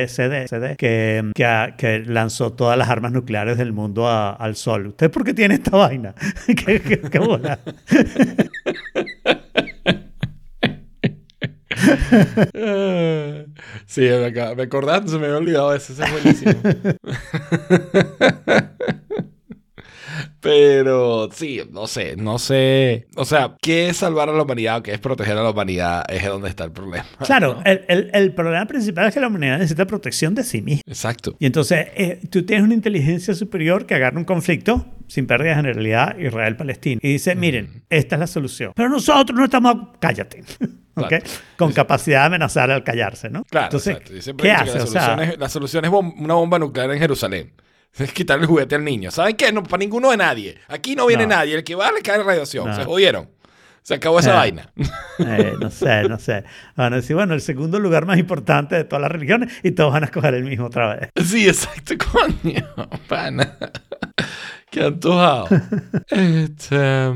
CD, 0.08 0.76
que, 0.78 1.32
que, 1.36 1.74
que 1.78 2.00
lanzó 2.06 2.54
todas 2.54 2.78
las 2.78 2.90
armas 2.90 3.12
nucleares 3.12 3.58
del 3.58 3.74
mundo 3.74 4.08
a- 4.08 4.32
al 4.32 4.56
sol. 4.56 4.88
¿Usted 4.88 5.12
por 5.12 5.24
qué 5.24 5.34
tiene 5.34 5.56
esta 5.56 5.72
vaina? 5.78 6.14
¿Qué, 6.48 6.82
qué, 6.82 7.00
qué 7.02 7.20
bola? 7.20 7.60
Sí, 13.86 14.02
me, 14.02 14.26
acaba- 14.26 14.56
me 14.56 14.64
acordaste, 14.64 15.10
se 15.10 15.18
me 15.18 15.26
había 15.26 15.38
olvidado 15.38 15.74
eso, 15.74 15.94
ese 15.94 16.04
es 16.04 16.12
buenísimo. 16.12 16.54
Pero 20.42 21.30
sí, 21.34 21.62
no 21.72 21.88
sé, 21.88 22.16
no 22.16 22.40
sé. 22.40 23.08
O 23.16 23.26
sea, 23.26 23.56
¿qué 23.62 23.90
es 23.90 23.98
salvar 23.98 24.30
a 24.30 24.34
la 24.34 24.44
humanidad 24.44 24.78
o 24.78 24.84
qué 24.84 24.94
es 24.94 25.00
proteger 25.00 25.38
a 25.38 25.44
la 25.44 25.50
humanidad? 25.52 26.04
Es 26.10 26.26
donde 26.26 26.50
está 26.50 26.64
el 26.64 26.72
problema. 26.72 27.06
Claro, 27.26 27.62
el, 27.66 27.84
el- 27.88 28.10
el 28.14 28.34
problema 28.34 28.66
principal 28.66 29.08
es 29.08 29.14
que 29.14 29.20
la 29.20 29.28
humanidad 29.28 29.58
necesita 29.58 29.86
protección 29.86 30.36
de 30.36 30.44
sí 30.44 30.62
misma. 30.62 30.82
Exacto. 30.88 31.36
Y 31.40 31.46
entonces 31.46 31.88
eh, 31.96 32.22
tú 32.30 32.46
tienes 32.46 32.64
una 32.66 32.74
inteligencia 32.74 33.34
superior 33.34 33.86
que 33.86 33.96
agarra 33.96 34.18
un 34.18 34.26
conflicto 34.26 34.86
sin 35.08 35.28
pérdida 35.28 35.50
de 35.50 35.56
generalidad 35.56 36.18
Israel-Palestina 36.20 37.00
y 37.04 37.14
dice, 37.14 37.36
miren, 37.36 37.84
esta 37.90 38.16
es 38.16 38.20
la 38.20 38.28
solución. 38.28 38.72
Pero 38.76 38.90
nosotros 38.90 39.38
no 39.38 39.44
estamos... 39.46 39.76
Cállate. 40.00 40.44
¿Ok? 40.96 41.08
Claro. 41.08 41.24
Con 41.58 41.72
capacidad 41.72 42.22
de 42.22 42.26
amenazar 42.28 42.70
al 42.72 42.84
callarse, 42.84 43.30
¿no? 43.30 43.44
Claro, 43.46 43.68
Entonces, 43.68 43.98
¿qué 44.38 44.52
hace? 44.52 44.78
La 44.78 44.84
O 44.84 44.88
sea, 44.88 45.02
solución, 45.06 45.20
es, 45.30 45.40
la 45.40 45.50
solución 45.50 45.86
es 45.86 45.92
bom- 45.92 46.14
una 46.18 46.34
bomba 46.34 46.60
nuclear 46.60 46.92
en 46.92 47.00
Jerusalén. 47.00 47.52
Es 47.98 48.14
quitarle 48.14 48.44
el 48.44 48.48
juguete 48.48 48.76
al 48.76 48.84
niño. 48.84 49.12
¿Saben 49.12 49.36
qué? 49.36 49.52
No, 49.52 49.64
para 49.64 49.80
ninguno 49.80 50.12
de 50.12 50.18
nadie. 50.18 50.58
Aquí 50.68 50.96
no 50.96 51.06
viene 51.08 51.24
No. 51.24 51.36
nadie. 51.36 51.56
El 51.56 51.64
que 51.64 51.76
va 51.76 51.92
le 51.92 52.02
cae 52.02 52.22
radiación. 52.24 52.68
No. 52.70 52.76
Se 52.76 52.86
jodieron. 52.86 53.30
Se 53.82 53.96
acabó 53.96 54.20
esa 54.20 54.32
Eh. 54.32 54.36
vaina. 54.36 54.72
eh, 55.20 55.54
no 55.60 55.72
sé, 55.72 56.04
no 56.08 56.20
sé. 56.20 56.44
Van 56.76 56.94
a 56.94 56.98
decir, 56.98 57.16
bueno, 57.16 57.34
el 57.34 57.42
segundo 57.42 57.80
lugar 57.80 58.06
más 58.06 58.18
importante 58.20 58.76
de 58.76 58.84
todas 58.84 59.02
las 59.02 59.12
religiones 59.12 59.52
y 59.64 59.72
todos 59.72 59.92
van 59.94 60.04
a 60.04 60.06
escoger 60.06 60.34
el 60.36 60.44
mismo 60.44 60.66
otra 60.68 60.96
vez. 60.96 61.10
Sí, 61.26 61.48
exacto, 61.48 61.96
coño. 61.98 62.64
Pana. 63.08 63.58
Qué 64.70 64.84
antojado. 64.84 65.48
Este, 66.10 67.14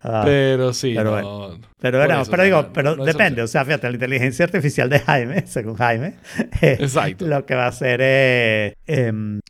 Ah, 0.00 0.22
pero 0.24 0.72
sí, 0.72 0.94
pero 0.96 1.20
no. 1.20 1.58
Pero, 1.80 2.02
eso, 2.02 2.36
digo, 2.42 2.62
no- 2.62 2.72
pero 2.72 2.92
es 2.98 3.04
depende. 3.06 3.42
O 3.42 3.46
sea, 3.46 3.64
fíjate, 3.64 3.86
la 3.88 3.94
inteligencia 3.94 4.44
artificial 4.44 4.88
de 4.88 5.00
Jaime, 5.00 5.44
según 5.46 5.76
Jaime, 5.76 6.14
eh, 6.60 6.76
Exacto. 6.80 7.26
lo 7.26 7.44
que 7.46 7.54
va 7.54 7.64
a 7.64 7.68
hacer 7.68 8.00
es 8.00 8.74
al 8.88 9.40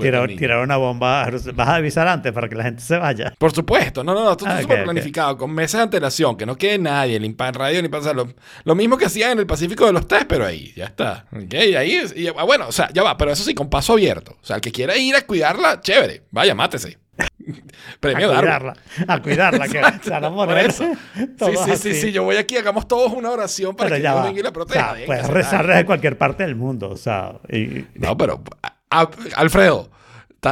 tirar, 0.00 0.28
tirar 0.28 0.58
una 0.62 0.76
bomba. 0.76 1.28
Vas 1.54 1.68
a 1.68 1.74
avisar 1.76 2.08
antes 2.08 2.32
para 2.32 2.48
que 2.48 2.54
la 2.56 2.64
gente 2.64 2.82
se 2.82 2.96
vaya. 2.98 3.32
Por 3.38 3.52
supuesto, 3.52 4.02
no, 4.04 4.14
no, 4.14 4.24
no, 4.24 4.36
todo 4.36 4.48
Ah, 4.48 4.54
está 4.60 4.64
ok, 4.64 4.70
súper 4.70 4.84
planificado, 4.84 5.36
con 5.36 5.52
meses 5.52 5.78
de 5.78 5.82
antelación, 5.84 6.36
que 6.36 6.46
no 6.46 6.56
quede 6.56 6.78
nadie, 6.78 7.18
ni 7.20 7.26
en 7.38 7.54
radio, 7.54 7.82
ni 7.82 7.88
pasa 7.88 8.12
lo, 8.12 8.28
lo 8.64 8.74
mismo 8.74 8.96
que 8.96 9.06
hacían 9.06 9.32
en 9.32 9.38
el 9.40 9.46
Pacífico 9.46 9.86
de 9.86 9.92
los 9.92 10.06
Test, 10.06 10.26
pero 10.28 10.46
ahí, 10.46 10.72
ya 10.76 10.86
está. 10.86 11.26
Ok, 11.32 11.54
y 11.54 11.74
ahí, 11.74 11.92
es- 11.92 12.16
y, 12.16 12.28
ah, 12.28 12.44
bueno, 12.44 12.68
o 12.68 12.72
sea, 12.72 12.88
ya 12.92 13.02
va, 13.02 13.16
pero 13.16 13.32
eso 13.32 13.42
sí, 13.44 13.54
con 13.54 13.68
paso 13.68 13.92
abierto. 13.94 14.36
O 14.40 14.44
sea, 14.44 14.56
el 14.56 14.62
que 14.62 14.70
quiera 14.72 14.96
ir 14.96 15.14
a 15.16 15.22
cuidarla, 15.26 15.80
chévere, 15.80 16.22
vaya, 16.30 16.54
mátese. 16.54 16.98
Premio 18.00 18.30
a 18.30 18.34
Darwin. 18.34 18.40
cuidarla. 18.42 18.76
A 19.08 19.22
cuidarla, 19.22 19.64
que 19.68 20.04
se 20.04 20.10
van 20.10 20.24
a 20.24 20.28
Por 20.34 20.48
morir. 20.48 20.66
eso. 20.66 20.84
Sí, 21.14 21.56
sí, 21.64 21.76
sí, 21.76 21.94
sí, 21.94 22.12
yo 22.12 22.24
voy 22.24 22.36
aquí, 22.36 22.56
hagamos 22.56 22.88
todos 22.88 23.12
una 23.12 23.30
oración 23.30 23.74
para 23.76 23.90
Pero 23.90 23.96
que 23.96 24.02
Dios 24.02 24.16
va. 24.16 24.24
venga 24.24 24.40
y 24.40 24.42
la 24.42 24.48
O 24.48 24.52
proteja. 24.52 24.80
sea, 24.84 24.92
Dejen 24.94 25.06
puedes 25.06 25.26
rezar 25.28 25.66
desde 25.66 25.84
cualquier 25.86 26.18
parte 26.18 26.42
del 26.44 26.56
mundo. 26.56 26.90
O 26.90 26.96
sea, 26.96 27.34
y- 27.48 27.84
No, 27.94 28.16
pero, 28.16 28.42
a- 28.90 29.10
Alfredo, 29.36 29.90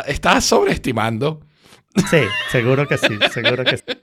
estás 0.07 0.45
sobreestimando. 0.45 1.41
sí, 2.11 2.21
seguro 2.51 2.87
que 2.87 2.97
sí, 2.99 3.19
seguro 3.33 3.65
que 3.65 3.77
sí. 3.79 3.85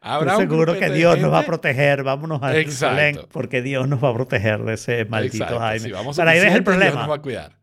Habrá 0.00 0.36
seguro 0.36 0.78
que 0.78 0.90
Dios 0.90 1.18
nos 1.18 1.32
va 1.32 1.40
a 1.40 1.46
proteger. 1.46 2.02
Vámonos 2.02 2.42
a 2.42 2.52
Jerusalén 2.52 3.18
porque 3.32 3.62
Dios 3.62 3.88
nos 3.88 4.02
va 4.02 4.10
a 4.10 4.14
proteger 4.14 4.62
de 4.64 4.74
ese 4.74 5.04
maldito 5.06 5.36
Exacto, 5.38 5.58
Jaime. 5.60 5.80
si 5.84 5.92
vamos 5.92 6.16
Pero 6.16 6.30
ahí 6.30 6.40
ves 6.40 6.54
el 6.54 6.62
problema. 6.64 7.08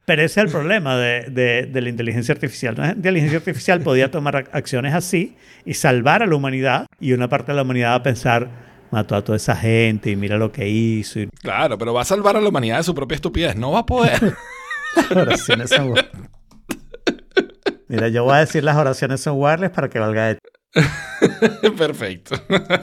Pero 0.05 0.21
ese 0.21 0.41
es 0.41 0.45
el 0.45 0.51
problema 0.51 0.97
de, 0.97 1.25
de- 1.29 1.65
de 1.67 1.81
la 1.81 1.89
inteligencia 1.89 2.33
artificial. 2.33 2.75
La 2.77 2.91
inteligencia 2.91 3.37
artificial 3.37 3.79
podía 3.81 4.11
tomar 4.11 4.35
ac- 4.35 4.49
acciones 4.51 4.93
así 4.93 5.37
y 5.65 5.73
salvar 5.75 6.21
a 6.23 6.25
la 6.25 6.35
humanidad 6.35 6.85
y 6.99 7.13
una 7.13 7.29
parte 7.29 7.51
de 7.51 7.55
la 7.55 7.61
humanidad 7.61 7.91
va 7.91 7.95
a 7.95 8.03
pensar, 8.03 8.49
mató 8.91 9.15
a 9.15 9.23
toda 9.23 9.37
esa 9.37 9.55
gente 9.55 10.09
y 10.11 10.15
mira 10.17 10.37
lo 10.37 10.51
que 10.51 10.67
hizo. 10.67 11.19
Y 11.21 11.27
Claro, 11.41 11.77
pero 11.77 11.93
va 11.93 12.01
a 12.01 12.05
salvar 12.05 12.35
a 12.35 12.41
la 12.41 12.49
humanidad 12.49 12.77
de 12.77 12.83
su 12.83 12.93
propia 12.93 13.15
estupidez. 13.15 13.55
No 13.55 13.71
va 13.71 13.79
a 13.79 13.85
poder. 13.85 14.35
las 14.95 15.11
oraciones 15.15 15.69
son... 15.69 15.93
Mira, 17.87 18.07
yo 18.09 18.23
voy 18.23 18.33
a 18.35 18.37
decir 18.39 18.63
las 18.63 18.75
oraciones 18.75 19.21
son 19.21 19.35
wireless 19.37 19.69
para 19.71 19.89
que 19.89 19.99
valga 19.99 20.27
de... 20.29 20.39
Perfecto. 21.77 22.35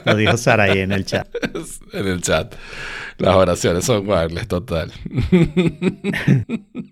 Lo 0.05 0.15
dijo 0.15 0.37
Sara 0.37 0.63
ahí 0.63 0.79
en 0.79 0.91
el 0.91 1.05
chat. 1.05 1.27
en 1.93 2.07
el 2.07 2.21
chat. 2.21 2.55
Las 3.17 3.35
oraciones 3.35 3.85
son 3.85 4.07
wireless, 4.07 4.47
total. 4.47 4.91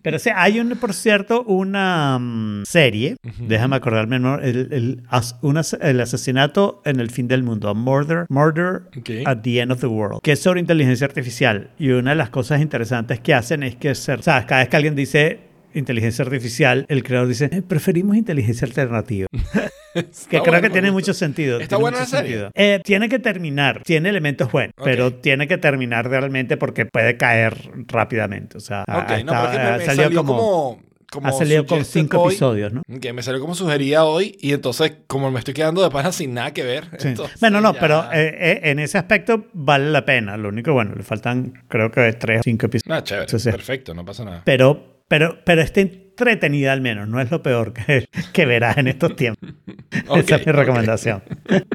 Pero 0.04 0.20
sí, 0.20 0.30
hay 0.36 0.60
un, 0.60 0.70
por 0.78 0.94
cierto, 0.94 1.44
una 1.44 2.18
mm, 2.20 2.64
serie, 2.66 3.18
déjame 3.40 3.78
acordarme, 3.78 4.20
¿no? 4.20 4.36
el, 4.40 4.68
el, 4.72 5.04
as- 5.10 5.38
una- 5.42 5.62
el 5.82 6.00
asesinato 6.02 6.82
en 6.86 7.00
el 7.00 7.10
fin 7.10 7.28
del 7.28 7.44
mundo, 7.44 7.74
Murder, 7.74 8.26
Murder 8.30 8.84
at 9.26 9.38
the 9.42 9.60
End 9.60 9.72
of 9.72 9.80
the 9.80 9.88
World, 9.88 10.22
que 10.22 10.34
es 10.34 10.42
sobre 10.42 10.60
inteligencia 10.60 11.08
artificial. 11.08 11.72
Y 11.80 11.90
una 11.92 12.12
de 12.12 12.16
las 12.18 12.30
cosas 12.30 12.62
interesantes 12.62 13.20
que 13.20 13.34
hacen 13.34 13.64
es 13.64 13.76
que, 13.76 13.96
ser, 13.96 14.20
cada 14.22 14.60
vez 14.60 14.70
que 14.70 14.76
alguien 14.76 14.96
dice 14.96 15.49
inteligencia 15.74 16.24
artificial, 16.26 16.86
el 16.90 17.04
creador 17.04 17.28
dice, 17.28 17.50
"Eh, 17.52 17.62
preferimos 17.62 18.16
inteligencia 18.18 18.66
alternativa. 18.68 19.28
que 19.94 20.04
creo 20.30 20.44
bueno, 20.44 20.62
que 20.62 20.70
tiene 20.70 20.92
mucho 20.92 21.14
sentido. 21.14 21.60
¿Está 21.60 21.78
buena 21.78 22.00
la 22.00 22.06
serie? 22.06 22.50
Eh, 22.56 22.80
tiene 22.84 23.10
que 23.10 23.20
terminar, 23.20 23.82
tiene 23.84 24.10
elementos 24.10 24.52
buenos, 24.52 24.74
Ok. 24.78 24.84
pero 24.86 25.14
tiene 25.14 25.48
que 25.48 25.58
terminar 25.58 26.08
realmente 26.10 26.58
porque 26.58 26.86
puede 26.86 27.18
caer 27.18 27.56
rápidamente. 27.88 28.58
O 28.58 28.62
sea, 28.62 28.84
Ok, 28.88 29.10
ha 29.12 29.24
no, 29.24 29.34
me, 29.34 29.78
me 29.78 29.86
salido 29.86 30.04
salió 30.04 30.18
como, 30.18 30.38
como, 30.38 30.82
como 31.12 31.28
ha 31.28 31.32
salido 31.32 31.66
con 31.66 31.84
cinco 31.86 32.22
hoy, 32.22 32.34
episodios, 32.34 32.72
¿no? 32.72 32.84
Que 33.02 33.14
me 33.14 33.24
salió 33.24 33.42
como 33.42 33.56
sugería 33.56 34.06
hoy 34.06 34.38
y 34.40 34.54
entonces 34.54 34.94
como 35.08 35.32
me 35.32 35.40
estoy 35.40 35.56
quedando 35.56 35.82
de 35.82 35.90
pana 35.90 36.12
sin 36.12 36.36
nada 36.36 36.54
que 36.54 36.64
ver. 36.64 36.86
Sí. 37.00 37.08
entonces 37.10 37.40
Bueno, 37.40 37.60
no, 37.62 37.74
ya- 37.74 37.80
pero 37.80 38.04
eh, 38.14 38.36
eh, 38.40 38.60
en 38.66 38.78
ese 38.80 38.98
aspecto 39.00 39.48
vale 39.54 39.90
la 39.90 40.06
pena. 40.06 40.38
Lo 40.38 40.50
único, 40.50 40.72
bueno, 40.74 40.94
le 40.96 41.02
faltan 41.04 41.64
creo 41.68 41.90
que 41.92 42.14
tres 42.14 42.42
o 42.42 42.44
cinco 42.44 42.68
episodios. 42.68 42.96
Ah, 43.00 43.04
chévere, 43.04 43.40
sí. 43.40 43.50
perfecto, 43.50 43.94
no 43.96 44.06
pasa 44.06 44.24
nada. 44.24 44.44
Pero, 44.46 44.99
pero, 45.10 45.40
pero 45.44 45.62
está 45.62 45.82
entretenida 45.82 46.72
al 46.72 46.80
menos. 46.80 47.10
No 47.10 47.20
es 47.20 47.30
lo 47.30 47.44
peor 47.44 47.74
que, 47.74 48.08
que 48.34 48.46
verás 48.46 48.78
en 48.78 48.88
estos 48.88 49.18
tiempos. 49.18 49.50
Ok, 50.08 50.18
Esa 50.20 50.38
es 50.38 50.46
mi 50.46 50.54
recomendación. 50.54 51.22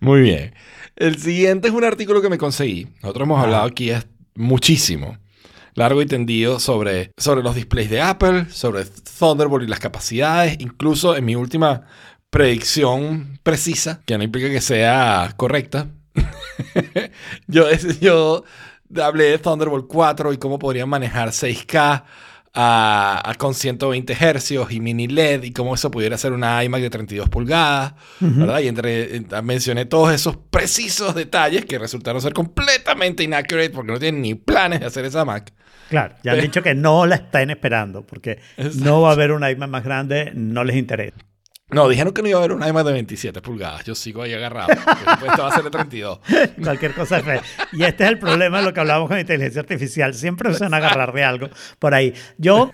Muy 0.00 0.20
bien. 0.20 0.54
El 0.96 1.18
siguiente 1.18 1.68
es 1.68 1.74
un 1.74 1.84
artículo 1.84 2.20
que 2.20 2.28
me 2.28 2.36
conseguí. 2.36 2.88
Nosotros 3.02 3.26
hemos 3.26 3.42
hablado 3.42 3.64
aquí 3.64 3.90
muchísimo, 4.34 5.18
largo 5.74 6.02
y 6.02 6.06
tendido 6.06 6.60
sobre, 6.60 7.12
sobre 7.16 7.42
los 7.42 7.54
displays 7.54 7.88
de 7.88 8.00
Apple, 8.00 8.46
sobre 8.50 8.84
Thunderbolt 8.84 9.64
y 9.64 9.68
las 9.68 9.80
capacidades, 9.80 10.56
incluso 10.60 11.16
en 11.16 11.24
mi 11.24 11.36
última 11.36 11.86
predicción 12.30 13.38
precisa, 13.42 14.02
que 14.04 14.18
no 14.18 14.24
implica 14.24 14.50
que 14.50 14.60
sea 14.60 15.32
correcta. 15.36 15.88
yo, 17.46 17.66
yo 18.00 18.44
hablé 19.00 19.24
de 19.24 19.38
Thunderbolt 19.38 19.86
4 19.86 20.32
y 20.32 20.38
cómo 20.38 20.58
podrían 20.58 20.88
manejar 20.88 21.28
6K 21.30 22.04
a, 22.56 23.30
a 23.30 23.34
con 23.34 23.52
120 23.52 24.16
hercios 24.20 24.70
y 24.70 24.80
mini 24.80 25.08
LED 25.08 25.42
y 25.42 25.52
cómo 25.52 25.74
eso 25.74 25.90
pudiera 25.90 26.16
ser 26.16 26.32
una 26.32 26.62
iMac 26.62 26.82
de 26.82 26.90
32 26.90 27.28
pulgadas, 27.28 27.94
¿verdad? 28.20 28.60
Y 28.60 28.68
entre, 28.68 29.16
eh, 29.16 29.22
mencioné 29.42 29.86
todos 29.86 30.14
esos 30.14 30.36
precisos 30.36 31.14
detalles 31.14 31.64
que 31.64 31.78
resultaron 31.78 32.22
ser 32.22 32.32
completamente 32.32 33.24
inaccurate 33.24 33.70
porque 33.70 33.92
no 33.92 33.98
tienen 33.98 34.22
ni 34.22 34.34
planes 34.34 34.80
de 34.80 34.86
hacer 34.86 35.04
esa 35.04 35.24
Mac. 35.24 35.52
Claro, 35.88 36.14
ya 36.22 36.32
han 36.32 36.40
dicho 36.40 36.62
que 36.62 36.74
no 36.74 37.06
la 37.06 37.16
están 37.16 37.50
esperando 37.50 38.06
porque 38.06 38.38
Exacto. 38.56 38.84
no 38.84 39.00
va 39.02 39.10
a 39.10 39.12
haber 39.12 39.32
una 39.32 39.50
iMac 39.50 39.68
más 39.68 39.84
grande, 39.84 40.30
no 40.34 40.62
les 40.62 40.76
interesa. 40.76 41.16
No, 41.70 41.88
dijeron 41.88 42.12
que 42.12 42.22
no 42.22 42.28
iba 42.28 42.38
a 42.38 42.44
haber 42.44 42.52
una 42.52 42.68
iMac 42.68 42.86
de 42.86 42.92
27 42.92 43.40
pulgadas. 43.40 43.84
Yo 43.84 43.94
sigo 43.94 44.22
ahí 44.22 44.34
agarrado. 44.34 44.68
Después 44.68 45.30
esta 45.30 45.42
va 45.42 45.48
a 45.48 45.54
ser 45.54 45.64
de 45.64 45.70
32. 45.70 46.20
Cualquier 46.62 46.92
cosa 46.92 47.18
es 47.18 47.24
fe. 47.24 47.40
Y 47.72 47.84
este 47.84 48.04
es 48.04 48.10
el 48.10 48.18
problema 48.18 48.58
de 48.58 48.66
lo 48.66 48.74
que 48.74 48.80
hablamos 48.80 49.08
con 49.08 49.18
inteligencia 49.18 49.62
artificial. 49.62 50.14
Siempre 50.14 50.52
se 50.52 50.64
van 50.64 50.74
a 50.74 50.76
agarrar 50.76 51.12
de 51.12 51.24
algo 51.24 51.48
por 51.78 51.94
ahí. 51.94 52.12
Yo, 52.36 52.70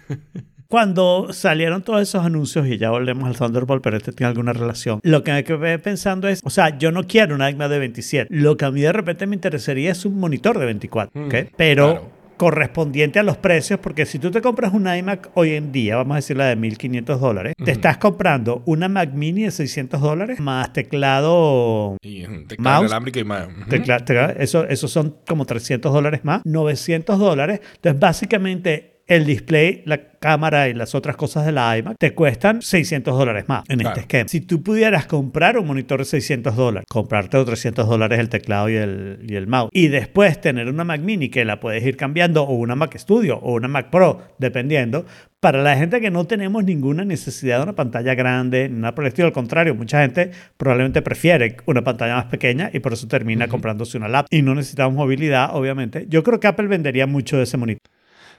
cuando 0.69 1.33
salieron 1.33 1.83
todos 1.83 2.03
esos 2.03 2.25
anuncios, 2.25 2.67
y 2.67 2.79
ya 2.79 2.91
volvemos 2.91 3.29
al 3.29 3.37
Thunderbolt, 3.37 3.83
pero 3.83 3.97
este 3.97 4.13
tiene 4.13 4.29
alguna 4.29 4.53
relación, 4.53 5.01
lo 5.03 5.23
que 5.23 5.33
me 5.33 5.45
quedé 5.45 5.79
pensando 5.79 6.29
es, 6.29 6.41
o 6.45 6.51
sea, 6.51 6.77
yo 6.77 6.91
no 6.91 7.05
quiero 7.05 7.35
una 7.37 7.49
iMac 7.49 7.71
de 7.71 7.79
27. 7.79 8.29
Lo 8.31 8.57
que 8.57 8.65
a 8.65 8.71
mí 8.71 8.81
de 8.81 8.93
repente 8.93 9.27
me 9.27 9.37
interesaría 9.37 9.93
es 9.93 10.05
un 10.05 10.19
monitor 10.19 10.59
de 10.59 10.67
24, 10.67 11.27
¿ok? 11.27 11.35
Pero... 11.57 11.91
claro. 11.93 12.20
Correspondiente 12.45 13.19
a 13.19 13.23
los 13.23 13.37
precios, 13.37 13.79
porque 13.81 14.07
si 14.07 14.19
tú 14.19 14.31
te 14.31 14.41
compras 14.41 14.73
una 14.73 14.97
iMac 14.97 15.29
hoy 15.35 15.51
en 15.57 15.73
día, 15.73 15.97
vamos 15.97 16.15
a 16.15 16.17
decir 16.17 16.39
la 16.39 16.47
de 16.47 16.57
1.500 16.57 17.19
dólares, 17.19 17.53
te 17.63 17.71
estás 17.71 17.99
comprando 17.99 18.63
una 18.65 18.89
Mac 18.89 19.13
Mini 19.13 19.43
de 19.43 19.51
600 19.51 20.01
dólares 20.01 20.41
más 20.41 20.73
teclado 20.73 21.99
Y 22.01 22.27
mm, 22.27 22.47
teclado 22.47 22.89
Mouse. 22.89 23.13
y 23.15 23.25
más. 23.25 23.47
Tecla- 23.69 24.03
tecla- 24.07 24.35
eso, 24.39 24.67
eso 24.67 24.89
son 24.89 25.17
como 25.29 25.45
300 25.45 25.93
dólares 25.93 26.21
más, 26.25 26.41
900 26.47 27.19
dólares. 27.19 27.61
Entonces, 27.75 28.01
básicamente, 28.01 29.00
el 29.11 29.27
display, 29.27 29.83
la 29.87 30.01
cámara 30.21 30.69
y 30.69 30.75
las 30.75 30.95
otras 30.95 31.17
cosas 31.17 31.45
de 31.45 31.53
la 31.53 31.77
iMac 31.77 31.97
te 31.99 32.15
cuestan 32.15 32.63
600 32.63 33.17
dólares 33.19 33.45
más 33.49 33.65
en 33.69 33.79
Claro. 33.81 33.91
este 33.91 34.01
esquema. 34.03 34.29
Si 34.29 34.41
tú 34.41 34.63
pudieras 34.63 35.07
comprar 35.07 35.59
un 35.59 35.67
monitor 35.67 35.99
de 35.99 36.05
600 36.05 36.55
dólares, 36.55 36.87
comprarte 36.89 37.37
los 37.39 37.47
300 37.47 37.89
dólares 37.89 38.19
el 38.21 38.29
teclado 38.29 38.69
y 38.69 38.77
el, 38.77 39.19
y 39.29 39.35
el 39.35 39.47
mouse, 39.47 39.71
y 39.73 39.89
después 39.89 40.41
tener 40.41 40.69
una 40.69 40.85
Mac 40.85 41.01
Mini 41.01 41.29
que 41.29 41.45
la 41.45 41.59
puedes 41.59 41.85
ir 41.85 41.97
cambiando, 41.97 42.45
o 42.45 42.55
una 42.55 42.77
Mac 42.77 42.97
Studio, 42.99 43.39
o 43.39 43.55
una 43.55 43.67
Mac 43.67 43.91
Pro, 43.91 44.23
dependiendo, 44.39 45.07
para 45.41 45.63
la 45.63 45.75
gente 45.77 46.01
que 46.03 46.11
no 46.11 46.27
tenemos 46.27 46.63
ninguna 46.65 47.05
necesidad 47.05 47.57
de 47.57 47.63
una 47.65 47.75
pantalla 47.75 48.15
grande, 48.15 48.69
ni 48.69 48.79
nada 48.79 48.95
por 48.95 49.05
el 49.05 49.09
estilo, 49.09 49.27
al 49.27 49.33
contrario, 49.33 49.75
mucha 49.75 50.03
gente 50.03 50.31
probablemente 50.57 51.01
prefiere 51.03 51.57
una 51.67 51.83
pantalla 51.83 52.15
más 52.17 52.27
pequeña 52.27 52.71
y 52.73 52.79
por 52.81 52.93
eso 52.93 53.09
termina 53.09 53.49
comprándose 53.49 53.97
una 53.97 54.07
laptop. 54.07 54.29
Y 54.33 54.43
no 54.43 54.55
necesitamos 54.55 54.95
movilidad, 54.95 55.57
obviamente. 55.57 56.07
Yo 56.09 56.23
creo 56.23 56.39
que 56.39 56.47
Apple 56.47 56.69
vendería 56.69 57.07
mucho 57.07 57.39
de 57.39 57.45
ese 57.45 57.57
monitor. 57.57 57.81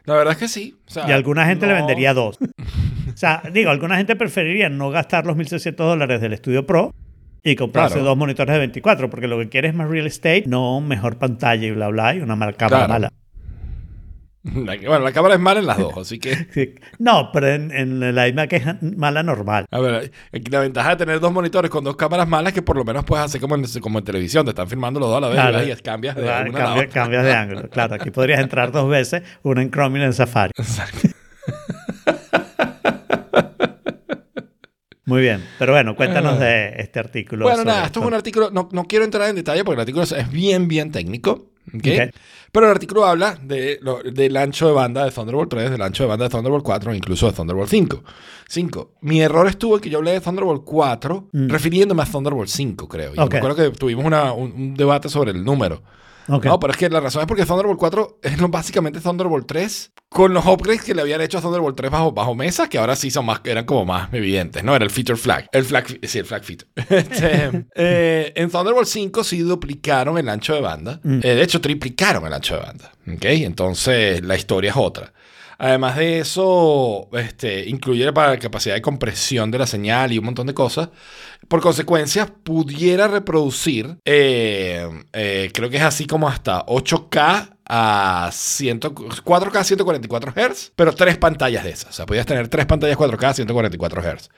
La 0.06 0.16
verdad 0.16 0.34
es 0.34 0.40
que 0.40 0.48
sí. 0.48 0.76
O 0.88 0.92
sea, 0.92 1.08
Y 1.08 1.12
alguna 1.12 1.46
gente 1.46 1.68
le 1.68 1.74
vendería 1.74 2.14
dos. 2.14 2.38
o 3.14 3.18
sea, 3.18 3.44
digo, 3.54 3.70
alguna 3.70 3.98
gente 3.98 4.16
preferiría 4.16 4.70
no 4.70 4.90
gastar 4.90 5.26
los 5.26 5.38
1.600 5.38 5.76
dólares 5.76 6.22
del 6.22 6.36
Studio 6.38 6.66
Pro 6.66 6.94
y 7.44 7.56
comprarse 7.56 7.96
Claro. 7.96 8.10
dos 8.10 8.18
monitores 8.18 8.54
de 8.54 8.60
24, 8.60 9.10
porque 9.10 9.28
lo 9.28 9.38
que 9.40 9.50
quiere 9.50 9.68
es 9.70 9.74
más 9.76 9.90
real 9.90 10.08
estate, 10.08 10.44
no 10.48 10.80
mejor 10.82 11.18
pantalla 11.18 11.66
y 11.68 11.72
bla, 11.72 11.88
bla, 11.90 12.16
y 12.16 12.20
una 12.22 12.36
mala 12.36 12.54
cámara 12.54 12.86
Claro. 12.86 12.94
mala. 12.94 13.14
La- 14.44 14.76
Bueno, 14.76 15.00
la 15.02 15.12
cámara 15.12 15.36
es 15.36 15.40
mala 15.40 15.60
en 15.60 15.68
las 15.68 15.78
dos, 15.78 15.96
así 15.98 16.18
que. 16.20 16.36
Sí. 16.54 16.74
No, 16.98 17.30
pero 17.32 17.48
en, 17.50 17.72
en 17.72 18.16
la 18.16 18.28
iMac 18.28 18.52
es 18.54 18.64
mala 18.82 19.22
normal. 19.22 19.66
A 19.70 19.80
ver, 19.80 20.12
la 20.50 20.60
ventaja 20.62 20.90
de 20.92 20.96
tener 20.96 21.20
dos 21.20 21.32
monitores 21.32 21.70
con 21.70 21.84
dos 21.84 21.96
cámaras 21.96 22.28
malas 22.28 22.50
es 22.52 22.56
que 22.56 22.62
por 22.64 22.76
lo 22.76 22.84
menos 22.84 23.06
puedes 23.06 23.24
hacer 23.26 23.40
como 23.40 23.56
en, 23.56 23.64
como 23.82 24.00
en 24.00 24.06
televisión, 24.06 24.44
te 24.46 24.50
están 24.50 24.68
filmando 24.68 25.00
los 25.00 25.10
dos 25.10 25.18
a 25.18 25.22
la 25.22 25.28
vez 25.28 25.36
Claro. 25.38 25.64
y 25.64 25.76
cambias 25.84 26.16
de 26.16 26.22
Ah, 26.30 26.44
una 26.48 26.58
a 26.58 26.62
la 26.62 26.66
cambia- 26.66 26.84
otra. 26.88 26.88
cambias 26.90 27.24
de 27.24 27.34
ángulo. 27.34 27.70
Claro, 27.70 27.96
aquí 27.96 28.10
podrías 28.12 28.40
entrar 28.40 28.72
dos 28.72 28.90
veces, 28.90 29.22
una 29.44 29.62
en 29.62 29.70
Chrome 29.70 29.98
y 29.98 30.02
una 30.02 30.06
en 30.08 30.14
Safari. 30.14 30.52
Muy 35.06 35.22
bien, 35.22 35.44
pero 35.60 35.74
bueno, 35.74 35.96
cuéntanos 35.96 36.40
de 36.40 36.74
este 36.78 37.00
artículo. 37.00 37.46
Bueno, 37.46 37.64
nada, 37.66 37.86
esto 37.86 38.00
es 38.00 38.06
un 38.06 38.14
artículo, 38.14 38.50
no, 38.52 38.70
no 38.72 38.86
quiero 38.86 39.04
entrar 39.04 39.30
en 39.30 39.36
detalle 39.36 39.64
porque 39.64 39.76
el 39.76 39.82
artículo 39.82 40.04
es- 40.04 40.32
bien, 40.32 40.68
bien 40.68 40.92
técnico. 40.92 41.50
¿ok? 41.74 41.76
Ok. 41.76 42.16
Pero 42.52 42.66
el 42.66 42.72
artículo 42.74 43.06
habla 43.06 43.38
de 43.42 43.80
lo- 43.82 44.04
del 44.04 44.36
ancho 44.36 44.68
de 44.68 44.74
banda 44.74 45.06
de 45.06 45.12
Thunderbolt 45.12 45.50
3, 45.50 45.72
del 45.72 45.82
ancho 45.82 46.04
de 46.04 46.10
banda 46.10 46.26
de 46.26 46.30
Thunderbolt 46.30 46.64
4, 46.66 46.94
incluso 46.94 47.28
de 47.28 47.32
Thunderbolt 47.34 47.70
5. 47.70 48.04
5. 48.48 48.92
Mi 49.02 49.22
error 49.22 49.48
estuvo 49.48 49.76
en 49.76 49.82
que 49.82 49.90
yo 49.90 50.00
hablé 50.00 50.12
de 50.12 50.20
Thunderbolt 50.22 50.64
4 50.66 51.30
refiriéndome 51.32 52.04
a 52.04 52.06
Thunderbolt 52.06 52.50
5, 52.50 52.88
creo. 52.90 53.14
Y 53.16 53.20
Mm. 53.20 53.24
Ok. 53.24 53.32
me 53.34 53.38
acuerdo 53.38 53.56
que 53.56 53.70
tuvimos 53.78 54.04
una- 54.06 54.34
un, 54.34 54.52
un 54.52 54.74
debate 54.76 55.08
sobre 55.08 55.32
el 55.32 55.44
número. 55.46 55.82
Ok. 56.32 56.46
No, 56.46 56.60
pero 56.60 56.72
es 56.72 56.78
que 56.78 56.90
la 56.90 57.00
razón 57.00 57.22
es 57.22 57.28
porque 57.28 57.46
Thunderbolt 57.46 57.78
4 57.78 58.20
es 58.24 58.50
básicamente 58.50 59.02
Thunderbolt 59.02 59.46
3 59.48 59.92
con 60.10 60.34
los 60.34 60.46
upgrades 60.46 60.84
que 60.84 60.96
le 60.96 61.02
habían 61.02 61.22
hecho 61.22 61.38
a 61.38 61.42
Thunderbolt 61.42 61.76
3 61.76 61.92
bajo, 61.92 62.12
bajo 62.12 62.36
mesa, 62.36 62.68
que 62.68 62.78
ahora 62.78 62.96
sí 62.96 63.12
son 63.12 63.26
más, 63.26 63.42
eran 63.44 63.66
como 63.66 63.86
más 63.86 64.14
evidentes, 64.14 64.64
¿no? 64.64 64.76
Era 64.76 64.86
el 64.86 64.92
feature 64.92 65.18
flag. 65.18 65.48
El 65.52 65.66
flag, 65.66 66.00
sí, 66.04 66.20
el 66.20 66.26
flag 66.26 66.44
feature. 66.44 66.70
Este, 67.02 67.66
eh, 67.76 68.34
en 68.36 68.50
Thunderbolt 68.50 68.88
5 68.88 69.24
sí 69.24 69.40
duplicaron 69.40 70.18
el 70.18 70.30
ancho 70.30 70.54
de 70.54 70.62
banda. 70.62 71.00
Eh, 71.04 71.36
de 71.36 71.42
hecho, 71.42 71.60
triplicaron 71.62 72.26
el 72.26 72.34
ancho 72.34 72.56
de 72.56 72.62
banda. 72.62 72.92
¿Ok? 73.08 73.26
Entonces, 73.26 74.24
la 74.24 74.36
historia 74.36 74.72
es 74.72 74.78
otra. 74.78 75.14
Además 75.64 75.96
de 75.96 76.18
eso, 76.18 77.08
este, 77.14 77.70
incluye 77.70 78.12
para 78.14 78.32
la 78.32 78.40
capacidad 78.40 78.74
de 78.74 78.82
compresión 78.82 79.52
de 79.52 79.60
la 79.60 79.68
señal 79.68 80.12
y 80.12 80.18
un 80.18 80.26
montón 80.26 80.48
de 80.48 80.56
cosas. 80.56 80.90
Por 81.52 81.60
consecuencia, 81.60 82.28
pudiera 82.28 83.10
reproducir, 83.10 83.98
eh, 84.06 84.88
eh, 85.12 85.52
creo 85.54 85.70
que 85.70 85.76
es 85.76 85.84
así 85.84 86.06
como 86.06 86.30
hasta 86.30 86.66
8K 86.66 87.58
a 87.68 88.30
100, 88.32 88.80
4K 88.80 89.56
a 89.58 89.64
144 89.66 90.32
Hz, 90.32 90.72
pero 90.78 90.96
tres 90.96 91.18
pantallas 91.18 91.66
de 91.66 91.72
esas. 91.72 91.90
O 91.90 91.92
sea, 91.92 92.06
podías 92.06 92.26
tener 92.26 92.48
tres 92.48 92.66
pantallas 92.68 92.98
4K 92.98 93.24
a 93.26 93.34
144 93.34 94.02
Hz. 94.02 94.30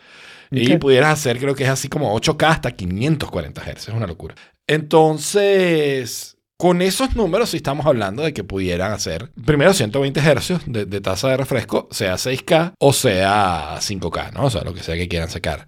Y 0.49 0.73
Ok. 0.73 0.80
pudieras 0.82 1.13
hacer, 1.13 1.38
creo 1.38 1.54
que 1.54 1.65
es 1.65 1.69
así 1.69 1.88
como 1.88 2.19
8K 2.19 2.49
hasta 2.49 2.71
540 2.71 3.62
Hz. 3.62 3.89
Es 3.89 3.89
una 3.89 4.08
locura. 4.08 4.34
Entonces, 4.65 6.38
con 6.58 6.82
esos 6.82 7.15
números 7.15 7.52
sí 7.52 7.58
estamos 7.58 7.86
hablando 7.86 8.23
de 8.23 8.34
que 8.34 8.43
pudieran 8.43 8.91
hacer 8.91 9.32
primero 9.45 9.71
120 9.76 10.19
Hz 10.19 10.62
de, 10.65 10.86
de 10.88 10.99
tasa 10.99 11.30
de 11.30 11.38
refresco, 11.38 11.88
sea 11.91 12.15
6K 12.15 12.73
o 12.80 12.91
sea 12.91 13.76
5K, 13.78 14.34
¿no? 14.34 14.45
O 14.45 14.49
sea, 14.49 14.63
lo 14.63 14.73
que 14.73 14.82
sea 14.82 14.95
que 14.95 15.08
quieran 15.08 15.30
sacar. 15.30 15.67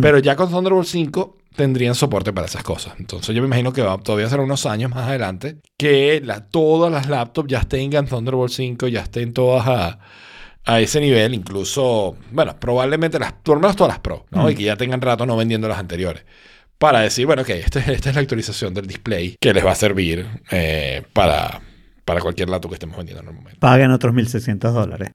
Pero 0.00 0.18
ya 0.18 0.36
con 0.36 0.50
Thunderbolt 0.50 0.86
5 0.86 1.36
tendrían 1.56 1.94
soporte 1.96 2.32
para 2.32 2.46
esas 2.46 2.62
cosas. 2.62 2.94
Entonces 2.98 3.34
yo 3.34 3.42
me 3.42 3.46
imagino 3.48 3.72
que 3.72 3.82
va, 3.82 3.98
todavía 3.98 4.28
será 4.28 4.42
unos 4.42 4.64
años 4.66 4.90
más 4.90 5.08
adelante 5.08 5.56
que 5.76 6.20
la- 6.24 6.46
todas 6.46 6.92
las 6.92 7.08
laptops 7.08 7.48
ya 7.50 7.62
tengan 7.62 8.06
Thunderbolt 8.06 8.52
5, 8.52 8.86
ya 8.88 9.00
estén 9.00 9.32
todas 9.32 9.66
a, 9.66 9.98
a 10.64 10.80
ese 10.80 11.00
nivel, 11.00 11.34
incluso, 11.34 12.16
bueno, 12.30 12.54
probablemente 12.60 13.18
las, 13.18 13.32
por 13.32 13.56
lo 13.56 13.62
menos 13.62 13.74
todas 13.76 13.94
las 13.94 13.98
Pro, 14.00 14.26
¿no? 14.30 14.48
Y 14.48 14.54
que 14.54 14.62
ya 14.62 14.76
tengan 14.76 15.00
rato 15.00 15.26
no 15.26 15.36
vendiendo 15.36 15.66
las 15.68 15.78
anteriores. 15.78 16.24
para 16.78 17.00
decir, 17.00 17.26
bueno, 17.26 17.42
ok, 17.42 17.50
este- 17.50 17.92
esta 17.92 18.08
es 18.10 18.14
la 18.14 18.20
actualización 18.22 18.72
del 18.72 18.86
display 18.86 19.36
que 19.40 19.52
les 19.52 19.64
va 19.66 19.72
a 19.72 19.74
servir 19.74 20.26
eh, 20.50 21.02
para, 21.12 21.60
para 22.04 22.20
cualquier 22.20 22.48
dato 22.48 22.68
que 22.68 22.74
estemos 22.76 22.96
vendiendo 22.96 23.22
en 23.22 23.28
el 23.28 23.34
momento. 23.34 23.58
Paguen 23.60 23.90
otros 23.90 24.14
1.600 24.14 24.72
dólares. 24.72 25.10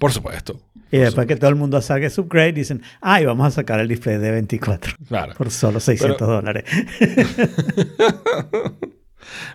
Por 0.00 0.10
supuesto. 0.12 0.60
Y 0.90 0.98
después 0.98 1.28
que 1.28 1.36
todo 1.36 1.50
el 1.50 1.54
mundo 1.56 1.80
saque 1.80 2.10
su 2.10 2.22
upgrade, 2.22 2.52
dicen, 2.54 2.82
ay, 3.00 3.24
vamos 3.26 3.46
a 3.46 3.50
sacar 3.52 3.78
el 3.78 3.86
display 3.86 4.18
de 4.18 4.32
24 4.32 4.94
Claro. 5.06 5.34
por 5.34 5.52
solo 5.52 5.78
600 5.78 6.16
Pero- 6.18 6.30
dólares. 6.32 6.64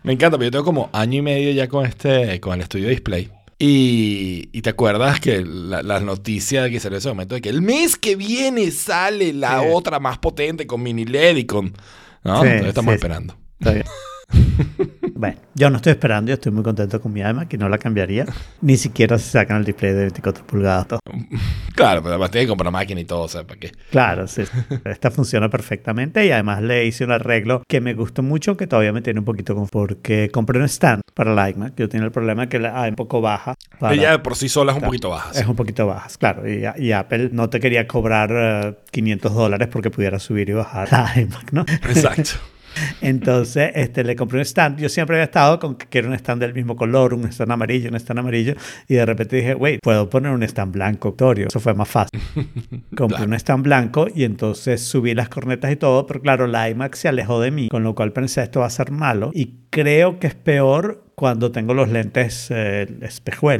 Me 0.04 0.14
encanta, 0.14 0.38
pero 0.38 0.46
yo 0.48 0.52
tengo 0.52 0.64
como 0.66 0.90
año 0.94 1.20
y 1.20 1.22
medio 1.22 1.52
ya 1.52 1.68
con 1.68 1.86
este, 1.86 2.40
con 2.40 2.54
el 2.54 2.62
estudio 2.62 2.88
display. 2.88 3.30
Y, 3.58 4.50
y 4.52 4.62
te 4.62 4.70
acuerdas 4.70 5.20
que 5.20 5.44
la, 5.44 5.82
la 5.82 6.00
noticia 6.00 6.70
que 6.70 6.80
salió 6.80 6.98
en 6.98 7.00
ese 7.00 7.10
momento 7.10 7.36
de 7.36 7.42
que 7.42 7.50
el 7.50 7.62
mes 7.62 7.96
que 7.98 8.16
viene 8.16 8.70
sale 8.72 9.34
la 9.34 9.62
Sí. 9.62 9.68
otra 9.74 10.00
más 10.00 10.18
potente 10.20 10.68
con 10.68 10.84
mini 10.84 11.06
LED 11.06 11.38
y 11.38 11.46
con. 11.46 11.74
¿No? 12.24 12.42
Sí, 12.42 12.48
Entonces 12.48 12.68
estamos 12.70 12.92
sí. 12.92 12.96
esperando. 12.96 13.36
Está 13.60 13.72
bien. 13.72 13.86
bueno, 15.16 15.38
yo 15.54 15.70
no 15.70 15.78
estoy 15.78 15.92
esperando, 15.92 16.30
yo 16.30 16.34
estoy 16.36 16.52
muy 16.52 16.64
contento 16.64 17.00
con 17.02 17.14
mi 17.14 17.22
iMac 17.22 17.54
y 17.54 17.58
no 17.58 17.70
la 17.70 17.78
cambiaría. 17.78 18.26
Ni 18.62 18.78
siquiera 18.78 19.18
se 19.18 19.30
sacan 19.32 19.58
el 19.58 19.66
display 19.66 19.94
de 19.94 20.02
24 20.02 20.46
pulgadas. 20.46 20.88
todo. 20.88 21.00
Claro, 21.76 22.02
pero 22.02 22.14
además 22.14 22.32
tiene 22.32 22.46
que 22.46 22.50
comprar 22.50 22.72
máquina 22.72 23.02
y 23.02 23.06
todo, 23.06 23.22
o 23.24 23.28
sea, 23.28 23.44
¿para 23.46 23.60
qué? 23.60 23.72
Claro, 23.92 24.28
sí. 24.28 24.44
Esta 24.86 25.12
funciona 25.12 25.50
perfectamente 25.50 26.26
y 26.26 26.32
además 26.32 26.62
le 26.62 26.86
hice 26.86 27.04
un 27.04 27.12
arreglo 27.12 27.64
que 27.68 27.82
me 27.82 27.94
gustó 27.94 28.24
mucho, 28.24 28.56
que 28.58 28.68
todavía 28.68 28.94
me 28.94 29.02
tiene 29.02 29.20
un 29.20 29.26
poquito 29.26 29.56
con 29.56 29.68
porque 29.68 30.30
compré 30.32 30.60
un 30.60 30.66
stand 30.66 31.02
para 31.14 31.34
la 31.34 31.50
iMac. 31.50 31.76
Yo 31.76 31.90
tenía 31.90 32.06
el 32.06 32.12
problema 32.12 32.48
que 32.48 32.60
la 32.60 32.86
es 32.86 32.90
un 32.92 32.96
poco 32.96 33.22
baja. 33.22 33.56
para- 33.80 33.94
Ella 33.94 34.24
por 34.24 34.36
sí 34.36 34.48
sola 34.50 34.72
es 34.72 34.76
un 34.76 34.80
Claro. 34.82 34.90
poquito 34.92 35.10
baja. 35.10 35.34
sí. 35.34 35.40
Es 35.42 35.48
un 35.48 35.56
poquito 35.56 35.88
bajas, 35.88 36.18
claro. 36.18 36.50
Y, 36.50 36.64
y 36.78 36.92
Apple 36.94 37.30
no 37.32 37.50
te 37.50 37.60
quería 37.60 37.88
cobrar 37.88 38.30
eh, 38.34 38.76
500 38.92 39.34
dólares 39.34 39.68
porque 39.72 39.90
pudiera 39.90 40.20
subir 40.20 40.50
y 40.50 40.54
bajar 40.54 40.92
la 40.92 41.12
iMac, 41.22 41.52
¿no? 41.52 41.62
Exacto. 41.88 42.32
Entonces, 43.02 43.72
este, 43.76 44.04
le 44.04 44.16
compré 44.16 44.40
un 44.40 44.46
stand. 44.46 44.80
Yo 44.80 44.90
siempre 44.90 45.16
había 45.18 45.26
estado 45.26 45.60
con 45.60 45.76
que 45.76 45.88
quiero 45.88 46.08
un 46.10 46.14
stand 46.16 46.42
del 46.42 46.54
mismo 46.54 46.76
color, 46.76 47.14
un 47.14 47.26
stand 47.26 47.52
amarillo, 47.52 47.90
un 47.90 47.96
stand 47.96 48.20
amarillo. 48.20 48.56
Y 48.88 48.96
de 48.96 49.06
repente 49.06 49.36
dije, 49.38 49.56
wait, 49.56 49.80
puedo 49.82 50.10
poner 50.10 50.32
un 50.32 50.44
stand 50.44 50.74
blanco, 50.74 51.10
Victorio. 51.12 51.48
Eso 51.48 51.60
fue 51.60 51.74
más 51.74 51.88
fácil. 51.88 52.20
Compré 52.96 53.16
Claro. 53.18 53.26
un 53.26 53.34
stand 53.36 53.64
blanco 53.64 54.08
y 54.14 54.24
entonces 54.24 54.82
subí 54.82 55.14
las 55.14 55.30
cornetas 55.30 55.72
y 55.72 55.76
todo. 55.76 56.06
Pero 56.08 56.22
claro, 56.22 56.48
la 56.48 56.70
iMac 56.70 56.96
se 56.96 57.08
alejó 57.08 57.40
de 57.40 57.52
mí, 57.52 57.70
con 57.70 57.84
lo 57.84 57.96
cual 57.96 58.12
pensé, 58.12 58.42
esto 58.44 58.60
va 58.62 58.66
a 58.68 58.70
ser 58.72 58.92
malo. 58.92 59.32
Y 59.34 59.60
creo 59.70 60.20
que 60.20 60.28
es 60.28 60.36
peor 60.36 61.05
cuando 61.16 61.52
tengo 61.52 61.74
los 61.74 61.90
lentes 61.90 62.48
eh. 62.52 62.88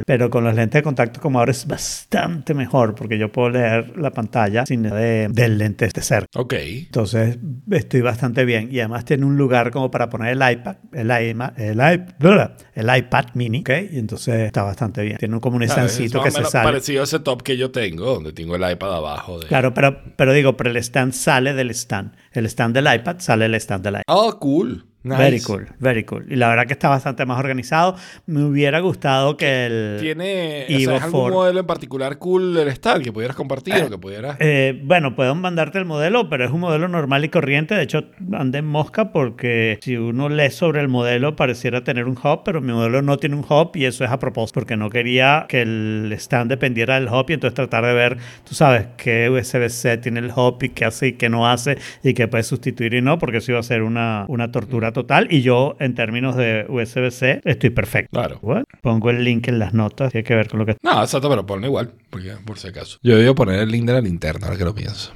Pero 0.06 0.30
con 0.30 0.44
los 0.44 0.54
lentes 0.54 0.78
de 0.80 0.82
contacto 0.82 1.20
como 1.20 1.38
ahora 1.38 1.50
es 1.52 1.66
bastante 1.66 2.54
mejor 2.54 2.94
porque 2.94 3.18
yo 3.18 3.32
puedo 3.32 3.50
leer 3.50 3.96
la 3.96 4.10
pantalla 4.10 4.66
sin 4.66 4.82
de, 4.82 5.28
del 5.30 5.58
lente 5.58 5.88
de 5.88 6.00
cerca. 6.02 6.28
Ok. 6.38 6.54
Entonces 6.54 7.38
estoy 7.70 8.00
bastante 8.02 8.44
bien 8.44 8.68
y 8.70 8.80
además 8.80 9.04
tiene 9.04 9.24
un 9.24 9.36
lugar 9.36 9.70
como 9.70 9.90
para 9.90 10.08
poner 10.10 10.32
el 10.40 10.52
iPad, 10.52 10.76
el, 10.92 11.10
el, 11.10 11.36
iP- 11.78 12.52
el 12.74 12.96
iPad 12.98 13.24
mini, 13.34 13.60
¿ok? 13.60 13.70
Y 13.92 13.98
entonces 13.98 14.34
está 14.46 14.62
bastante 14.62 15.02
bien. 15.02 15.16
Tiene 15.18 15.40
como 15.40 15.56
un 15.56 15.62
Claro, 15.64 15.82
es 15.86 15.92
estancito 15.92 16.22
que 16.22 16.30
se 16.30 16.44
sale. 16.44 16.64
parecido 16.64 17.00
a 17.00 17.04
ese 17.04 17.20
top 17.20 17.42
que 17.42 17.56
yo 17.56 17.70
tengo, 17.70 18.04
donde 18.14 18.32
tengo 18.32 18.56
el 18.56 18.70
iPad 18.70 18.96
abajo. 18.96 19.40
De... 19.40 19.46
Claro, 19.46 19.72
pero, 19.74 20.00
pero 20.16 20.32
digo, 20.32 20.56
pero 20.56 20.70
el 20.70 20.76
stand 20.76 21.12
sale 21.12 21.54
del 21.54 21.70
stand. 21.70 22.12
El 22.32 22.46
stand 22.46 22.74
del 22.74 22.92
iPad 22.94 23.16
sale 23.18 23.44
del 23.44 23.54
stand 23.54 23.84
del 23.84 23.94
iPad. 23.94 24.02
Oh, 24.08 24.38
cool. 24.38 24.84
Nice. 25.06 25.18
Very 25.18 25.40
cool, 25.40 25.68
very 25.78 26.04
cool. 26.04 26.26
Y 26.28 26.34
la 26.34 26.48
verdad 26.48 26.66
que 26.66 26.72
está 26.72 26.88
bastante 26.88 27.24
más 27.26 27.38
organizado. 27.38 27.94
Me 28.26 28.42
hubiera 28.42 28.80
gustado 28.80 29.36
que 29.36 29.66
el... 29.66 29.98
¿Tiene 30.00 30.66
o 30.68 30.72
Evo 30.72 30.84
sea, 30.90 30.96
¿es 30.96 31.02
algún 31.04 31.30
modelo 31.30 31.60
en 31.60 31.66
particular 31.66 32.18
cool 32.18 32.54
del 32.54 32.66
stand 32.68 33.04
que 33.04 33.12
pudieras 33.12 33.36
compartir 33.36 33.74
o 33.84 33.88
que 33.88 33.98
pudieras... 33.98 34.36
Eh, 34.40 34.80
bueno, 34.82 35.14
puedo 35.14 35.32
mandarte 35.36 35.78
el 35.78 35.84
modelo, 35.84 36.28
pero 36.28 36.44
es 36.44 36.50
un 36.50 36.58
modelo 36.58 36.88
normal 36.88 37.24
y 37.24 37.28
corriente. 37.28 37.76
De 37.76 37.82
hecho, 37.82 38.06
andé 38.32 38.58
en 38.58 38.66
mosca 38.66 39.12
porque 39.12 39.78
si 39.80 39.96
uno 39.96 40.28
lee 40.28 40.50
sobre 40.50 40.80
el 40.80 40.88
modelo 40.88 41.36
pareciera 41.36 41.84
tener 41.84 42.06
un 42.06 42.18
hub, 42.18 42.42
pero 42.44 42.60
mi 42.60 42.72
modelo 42.72 43.00
no 43.00 43.16
tiene 43.18 43.36
un 43.36 43.44
hub 43.48 43.76
y 43.76 43.84
eso 43.84 44.04
es 44.04 44.10
a 44.10 44.18
propósito, 44.18 44.58
porque 44.58 44.76
no 44.76 44.90
quería 44.90 45.46
que 45.48 45.62
el 45.62 46.12
stand 46.18 46.50
dependiera 46.50 46.96
del 46.96 47.06
hub 47.06 47.26
y 47.28 47.34
entonces 47.34 47.54
tratar 47.54 47.84
de 47.84 47.92
ver, 47.92 48.18
tú 48.42 48.56
sabes, 48.56 48.88
qué 48.96 49.30
USB-C 49.30 49.98
tiene 49.98 50.18
el 50.18 50.32
hub 50.34 50.60
y 50.62 50.70
qué 50.70 50.84
hace 50.84 51.08
y 51.08 51.12
qué 51.12 51.28
no 51.28 51.48
hace 51.48 51.78
y 52.02 52.12
qué 52.12 52.26
puede 52.26 52.42
sustituir 52.42 52.94
y 52.94 53.02
no, 53.02 53.20
porque 53.20 53.36
eso 53.36 53.52
iba 53.52 53.60
a 53.60 53.62
ser 53.62 53.82
una, 53.82 54.24
una 54.26 54.50
tortura 54.50 54.92
total. 54.96 55.28
Y 55.30 55.42
yo, 55.42 55.76
en 55.78 55.94
términos 55.94 56.36
de 56.36 56.64
USB-C, 56.68 57.42
estoy 57.44 57.70
perfecto. 57.70 58.18
Claro. 58.18 58.38
Bueno, 58.40 58.64
pongo 58.80 59.10
el 59.10 59.22
link 59.22 59.46
en 59.48 59.58
las 59.58 59.74
notas, 59.74 60.10
tiene 60.10 60.24
que 60.24 60.34
ver 60.34 60.48
con 60.48 60.58
lo 60.58 60.66
que... 60.66 60.76
No, 60.82 61.02
exacto, 61.02 61.28
pero 61.28 61.44
ponlo 61.44 61.66
igual, 61.66 61.92
porque, 62.08 62.32
por 62.44 62.58
si 62.58 62.68
acaso. 62.68 62.98
Yo 63.02 63.20
iba 63.20 63.32
a 63.32 63.34
poner 63.34 63.60
el 63.60 63.70
link 63.70 63.84
de 63.84 63.92
la 63.92 64.00
linterna, 64.00 64.46
ahora 64.46 64.58
que 64.58 64.64
lo 64.64 64.74
pienso. 64.74 65.12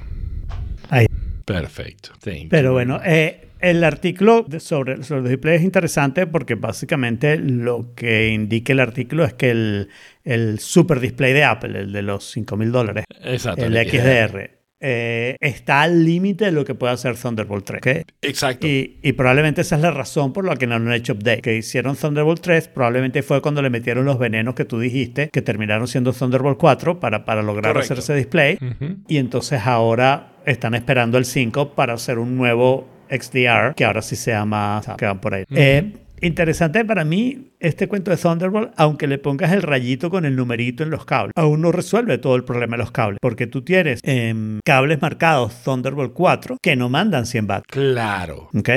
Ahí. 0.89 1.07
Perfecto. 1.45 2.11
Thank 2.21 2.49
Pero 2.49 2.73
bueno, 2.73 3.01
eh, 3.03 3.49
el 3.59 3.83
artículo 3.83 4.45
sobre, 4.59 5.03
sobre 5.03 5.21
los 5.21 5.29
displays 5.31 5.61
es 5.61 5.65
interesante 5.65 6.27
porque 6.27 6.53
básicamente 6.53 7.37
lo 7.37 7.93
que 7.95 8.29
indica 8.29 8.73
el 8.73 8.79
artículo 8.79 9.25
es 9.25 9.33
que 9.33 9.49
el, 9.49 9.89
el 10.23 10.59
super 10.59 10.99
display 10.99 11.33
de 11.33 11.43
Apple, 11.43 11.79
el 11.79 11.91
de 11.91 12.03
los 12.03 12.29
5 12.31 12.55
mil 12.55 12.71
dólares, 12.71 13.05
Exacto. 13.23 13.65
el 13.65 13.73
XDR, 13.73 14.60
eh, 14.81 15.35
está 15.39 15.83
al 15.83 16.03
límite 16.03 16.45
de 16.45 16.51
lo 16.51 16.65
que 16.65 16.75
puede 16.75 16.93
hacer 16.93 17.15
Thunderbolt 17.15 17.65
3. 17.65 17.77
¿ok? 17.79 18.07
Exacto. 18.21 18.67
Y, 18.67 18.97
y 19.01 19.13
probablemente 19.13 19.61
esa 19.61 19.75
es 19.75 19.81
la 19.81 19.91
razón 19.91 20.33
por 20.33 20.43
la 20.43 20.55
que 20.55 20.67
no 20.67 20.75
han 20.75 20.91
hecho 20.91 21.13
update. 21.13 21.41
Que 21.41 21.55
hicieron 21.55 21.95
Thunderbolt 21.95 22.41
3, 22.41 22.67
probablemente 22.69 23.21
fue 23.23 23.41
cuando 23.41 23.61
le 23.61 23.69
metieron 23.69 24.05
los 24.05 24.17
venenos 24.19 24.55
que 24.55 24.65
tú 24.65 24.79
dijiste, 24.79 25.29
que 25.29 25.41
terminaron 25.41 25.87
siendo 25.87 26.11
Thunderbolt 26.13 26.57
4 26.57 26.99
para, 26.99 27.23
para 27.25 27.43
lograr 27.43 27.73
Correcto. 27.73 27.93
hacer 27.93 27.99
ese 27.99 28.15
display. 28.15 28.55
Ujú. 28.55 28.97
Y 29.07 29.17
entonces 29.17 29.61
ahora 29.65 30.33
están 30.45 30.73
esperando 30.73 31.17
el 31.17 31.25
5 31.25 31.73
para 31.75 31.93
hacer 31.93 32.17
un 32.17 32.35
nuevo 32.35 32.87
XDR, 33.09 33.75
que 33.75 33.85
ahora 33.85 34.01
sí 34.01 34.15
se 34.15 34.31
llama, 34.31 34.81
que 34.97 35.05
van 35.05 35.19
por 35.19 35.33
ahí. 35.35 35.43
Eh, 35.51 35.93
interesante 36.21 36.85
para 36.85 37.03
mí 37.03 37.51
este 37.59 37.87
cuento 37.87 38.11
de 38.11 38.17
Thunderbolt, 38.17 38.73
aunque 38.77 39.07
le 39.07 39.17
pongas 39.17 39.51
el 39.51 39.61
rayito 39.61 40.09
con 40.09 40.25
el 40.25 40.35
numerito 40.35 40.83
en 40.83 40.89
los 40.89 41.05
cables, 41.05 41.33
aún 41.35 41.61
no 41.61 41.71
resuelve 41.71 42.17
todo 42.17 42.35
el 42.35 42.43
problema 42.43 42.77
de 42.77 42.83
los 42.83 42.91
cables, 42.91 43.19
porque 43.21 43.47
tú 43.47 43.63
tienes 43.63 43.99
em, 44.03 44.59
cables 44.65 45.01
marcados 45.01 45.61
Thunderbolt 45.63 46.13
4 46.13 46.57
que 46.61 46.75
no 46.75 46.89
mandan 46.89 47.25
100 47.25 47.49
watts. 47.49 47.65
Claro. 47.67 48.49
¿Ok? 48.55 48.69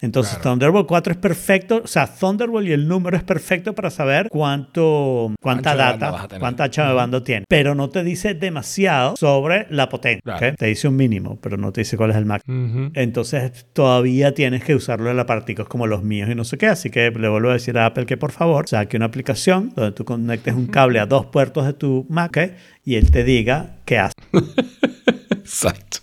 Entonces, 0.00 0.34
Claro. 0.34 0.50
Thunderbolt 0.50 0.86
4 0.86 1.12
es 1.12 1.18
perfecto, 1.18 1.80
o 1.84 1.86
sea, 1.86 2.06
Thunderbolt 2.06 2.66
y 2.66 2.72
el 2.72 2.86
número 2.86 3.16
es 3.16 3.22
perfecto 3.22 3.74
para 3.74 3.90
saber 3.90 4.28
cuánto, 4.28 5.34
cuánta 5.40 5.70
Ancho 5.72 5.78
data, 5.78 6.38
cuánta 6.38 6.64
ancha 6.64 6.86
de 6.88 6.94
banda 6.94 7.24
tiene, 7.24 7.44
pero 7.48 7.74
no 7.74 7.88
te 7.88 8.04
dice 8.04 8.34
demasiado 8.34 9.16
sobre 9.16 9.66
la 9.70 9.88
potencia. 9.88 10.20
Te 10.56 10.66
dice 10.66 10.88
un 10.88 10.96
mínimo, 10.96 11.38
pero 11.40 11.56
no 11.56 11.72
te 11.72 11.80
dice 11.80 11.96
cuál 11.96 12.10
es 12.10 12.16
el 12.16 12.26
máximo. 12.26 12.90
Entonces, 12.94 13.66
todavía 13.72 14.34
tienes 14.34 14.64
que 14.64 14.74
usarlo 14.74 15.10
en 15.10 15.18
aparaticos 15.18 15.66
como 15.68 15.86
los 15.86 16.02
míos 16.02 16.28
y 16.30 16.34
no 16.34 16.44
sé 16.44 16.58
qué. 16.58 16.66
Así 16.66 16.90
que 16.90 17.10
le 17.10 17.28
vuelvo 17.28 17.50
a 17.50 17.54
decir 17.54 17.78
a 17.78 17.86
Apple 17.86 18.06
que 18.06 18.16
por 18.16 18.32
favor 18.32 18.68
saque 18.68 18.96
una 18.96 19.06
aplicación 19.06 19.72
donde 19.74 19.92
tú 19.92 20.04
conectes 20.04 20.54
un 20.54 20.66
cable 20.66 21.00
a 21.00 21.06
dos 21.06 21.26
puertos 21.26 21.64
de 21.66 21.72
tu 21.72 22.06
Mac 22.08 22.54
y 22.84 22.96
él 22.96 23.10
te 23.10 23.24
diga 23.24 23.76
qué 23.84 23.98
hace. 23.98 24.14
Exacto. 25.30 25.98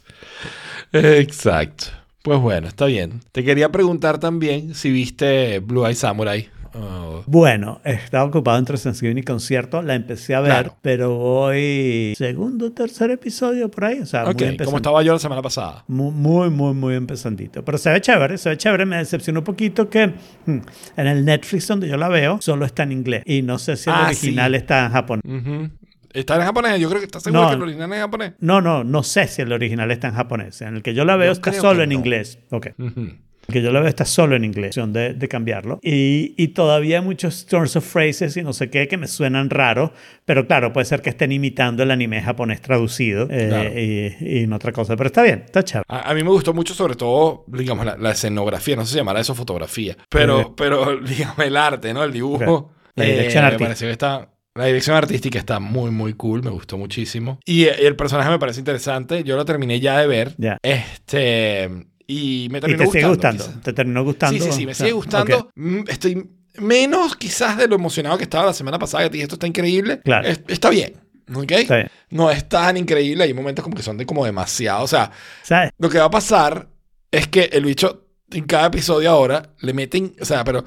Exacto. 0.92 2.03
Pues 2.24 2.40
bueno, 2.40 2.68
está 2.70 2.86
bien. 2.86 3.20
Te 3.34 3.44
quería 3.44 3.70
preguntar 3.72 4.18
también 4.18 4.74
si 4.76 4.90
viste 4.90 5.60
Blue 5.60 5.86
Eye 5.86 5.94
Samurai. 5.96 6.48
Oh, 6.76 7.22
Bueno, 7.28 7.82
estaba 7.84 8.24
ocupado 8.24 8.58
entre 8.58 8.78
Thanksgiving 8.80 9.20
y 9.20 9.24
concierto. 9.24 9.82
La 9.84 9.94
empecé 9.94 10.34
a 10.34 10.40
ver, 10.40 10.52
Claro. 10.52 10.76
pero 10.82 11.16
voy 11.18 12.14
segundo, 12.18 12.72
tercer 12.72 13.12
episodio 13.12 13.70
por 13.70 13.86
ahí. 13.86 14.00
O 14.00 14.06
sea, 14.08 14.24
ok, 14.28 14.42
muy 14.42 14.58
como 14.58 14.78
estaba 14.78 15.04
yo 15.04 15.14
la 15.14 15.20
semana 15.20 15.42
pasada. 15.44 15.84
Muy, 15.88 16.12
muy, 16.12 16.50
muy, 16.50 16.74
muy 16.74 16.96
empezandito. 16.96 17.64
Pero 17.64 17.78
se 17.78 17.92
ve 17.92 18.02
chévere, 18.02 18.38
se 18.40 18.50
ve 18.50 18.58
chévere. 18.58 18.86
Me 18.88 18.98
decepcionó 18.98 19.42
un 19.42 19.46
poquito 19.46 19.88
que 19.90 20.08
hmm, 20.08 20.58
en 20.98 21.08
el 21.08 21.26
Netflix 21.26 21.68
donde 21.68 21.88
yo 21.90 21.98
la 21.98 22.08
veo 22.08 22.40
solo 22.42 22.66
está 22.66 22.84
en 22.84 22.94
inglés. 22.94 23.22
Y 23.28 23.44
no 23.44 23.60
sé 23.60 23.76
si 23.76 23.90
el 23.92 23.96
Ah, 23.98 24.06
original 24.08 24.52
sí. 24.54 24.58
está 24.58 24.86
en 24.88 24.92
japonés. 24.94 25.24
Ujú. 25.26 25.70
¿Está 26.14 26.36
en 26.36 26.42
japonés? 26.44 26.80
Yo 26.80 26.88
creo 26.90 27.00
que 27.02 27.06
está 27.06 27.20
seguro 27.20 27.44
No. 27.44 27.50
que 27.50 27.56
el 27.56 27.62
original 27.64 27.90
es 27.92 27.96
en 27.98 28.02
japonés. 28.02 28.34
No, 28.40 28.62
no, 28.62 28.84
no 28.84 29.04
sé 29.04 29.28
si 29.28 29.42
el 29.42 29.52
original 29.52 29.90
está 29.92 30.08
en 30.10 30.14
japonés. 30.16 30.62
En 30.62 30.76
el 30.76 30.84
que 30.84 30.94
yo 30.94 31.06
la 31.06 31.16
veo 31.16 31.28
Yo 31.28 31.34
está 31.34 31.54
solo 31.54 31.84
en 31.84 31.90
no. 31.90 31.96
inglés. 31.96 32.40
Ok. 32.52 32.68
Ujú. 32.78 33.02
El 33.46 33.52
que 33.56 33.62
yo 33.62 33.74
la 33.74 33.82
veo 33.82 33.90
está 33.90 34.06
solo 34.06 34.38
en 34.38 34.46
inglés. 34.46 34.76
De, 34.88 35.14
de 35.16 35.28
cambiarlo. 35.28 35.80
Y, 35.84 36.34
y 36.38 36.50
todavía 36.50 37.00
hay 37.00 37.04
muchos 37.04 37.46
turns 37.46 37.76
of 37.76 37.84
phrases 37.86 38.38
y 38.38 38.42
no 38.42 38.54
sé 38.54 38.70
qué 38.70 38.88
que 38.88 38.96
me 38.96 39.08
suenan 39.08 39.50
raros. 39.50 39.92
Pero 40.24 40.48
claro, 40.48 40.72
puede 40.72 40.86
ser 40.86 41.02
que 41.02 41.10
estén 41.10 41.34
imitando 41.34 41.84
el 41.84 41.92
anime 41.92 42.22
japonés 42.22 42.62
traducido 42.62 43.28
eh, 43.30 43.48
Claro. 43.50 43.70
y, 43.78 44.42
y 44.44 44.48
no 44.48 44.56
otra 44.56 44.72
cosa. 44.72 44.96
Pero 44.96 45.08
está 45.08 45.24
bien, 45.24 45.42
está 45.46 45.62
chévere. 45.62 45.84
A, 45.90 46.10
a 46.10 46.14
mí 46.14 46.24
me 46.24 46.30
gustó 46.30 46.54
mucho, 46.54 46.74
sobre 46.74 46.96
todo, 46.96 47.44
digamos, 47.48 47.86
la, 47.86 47.98
la 47.98 48.12
escenografía. 48.12 48.78
No 48.78 48.86
sé 48.86 48.92
si 48.94 48.98
llamará 48.98 49.20
eso 49.20 49.36
fotografía. 49.36 49.98
Pero, 50.08 50.40
Eh. 50.40 50.48
pero 50.56 50.98
digamos, 51.02 51.40
el 51.40 51.58
arte, 51.58 51.94
¿no? 51.94 52.02
El 52.06 52.14
dibujo. 52.14 52.54
Ok. 52.56 52.72
La 52.96 53.06
dirección 53.06 53.42
me 53.42 53.48
artística. 53.48 53.66
pareció 53.68 53.88
que 53.88 53.92
está... 53.92 54.30
La 54.56 54.66
dirección 54.66 54.96
artística 54.96 55.40
está 55.40 55.60
muy, 55.60 55.90
muy 55.92 56.14
cool. 56.14 56.44
Me 56.44 56.52
gustó 56.52 56.78
muchísimo. 56.78 57.40
Y, 57.46 57.64
eh, 57.64 57.88
el 57.88 57.96
personaje 57.96 58.30
me 58.30 58.38
parece 58.40 58.60
interesante. 58.60 59.24
Yo 59.24 59.36
lo 59.36 59.46
terminé 59.46 59.80
ya 59.80 60.00
de 60.00 60.08
ver. 60.08 60.36
Ya. 60.38 60.58
Este... 60.62 61.70
Y 62.06 62.50
me 62.52 62.58
Y 62.58 62.62
terminó 62.62 62.84
te 62.84 62.92
sigue 62.92 63.08
gustando. 63.08 63.10
gustando. 63.10 63.46
quizás. 63.46 63.62
Te 63.64 63.74
terminó 63.74 64.04
gustando. 64.04 64.38
Sí, 64.44 64.52
sí, 64.52 64.58
sí, 64.60 64.66
me 64.66 64.74
sigue 64.74 64.90
sea, 64.90 64.96
gustando. 64.96 65.50
Mm, 65.56 65.80
Estoy 65.88 66.30
menos 66.58 67.16
quizás 67.16 67.58
de 67.58 67.68
lo 67.68 67.76
emocionado 67.76 68.18
que 68.18 68.26
estaba 68.26 68.46
la 68.46 68.54
semana 68.54 68.78
pasada. 68.78 69.06
Que 69.06 69.10
te 69.10 69.14
dije, 69.14 69.24
esto 69.24 69.36
está 69.36 69.48
increíble. 69.48 70.02
Claro. 70.04 70.28
Es- 70.28 70.42
está 70.48 70.70
bien. 70.70 70.94
¿Ok? 71.34 71.52
Está 71.52 71.78
bien. 71.78 71.90
No 72.10 72.30
es 72.30 72.48
tan 72.50 72.76
increíble. 72.78 73.24
Hay 73.24 73.34
momentos 73.34 73.64
como 73.64 73.76
que 73.76 73.82
son 73.84 73.98
de 73.98 74.06
como 74.06 74.26
demasiado. 74.26 74.84
O 74.84 74.88
sea, 74.88 75.10
¿Sabes? 75.44 75.72
lo 75.80 75.90
que 75.90 75.98
va 75.98 76.06
a 76.06 76.12
pasar 76.12 76.68
es 77.10 77.28
que 77.30 77.46
el 77.54 77.64
bicho 77.66 78.06
en 78.32 78.44
cada 78.46 78.68
episodio 78.68 79.10
ahora 79.10 79.54
le 79.62 79.74
meten, 79.74 80.14
o 80.20 80.26
sea, 80.26 80.44
pero 80.44 80.66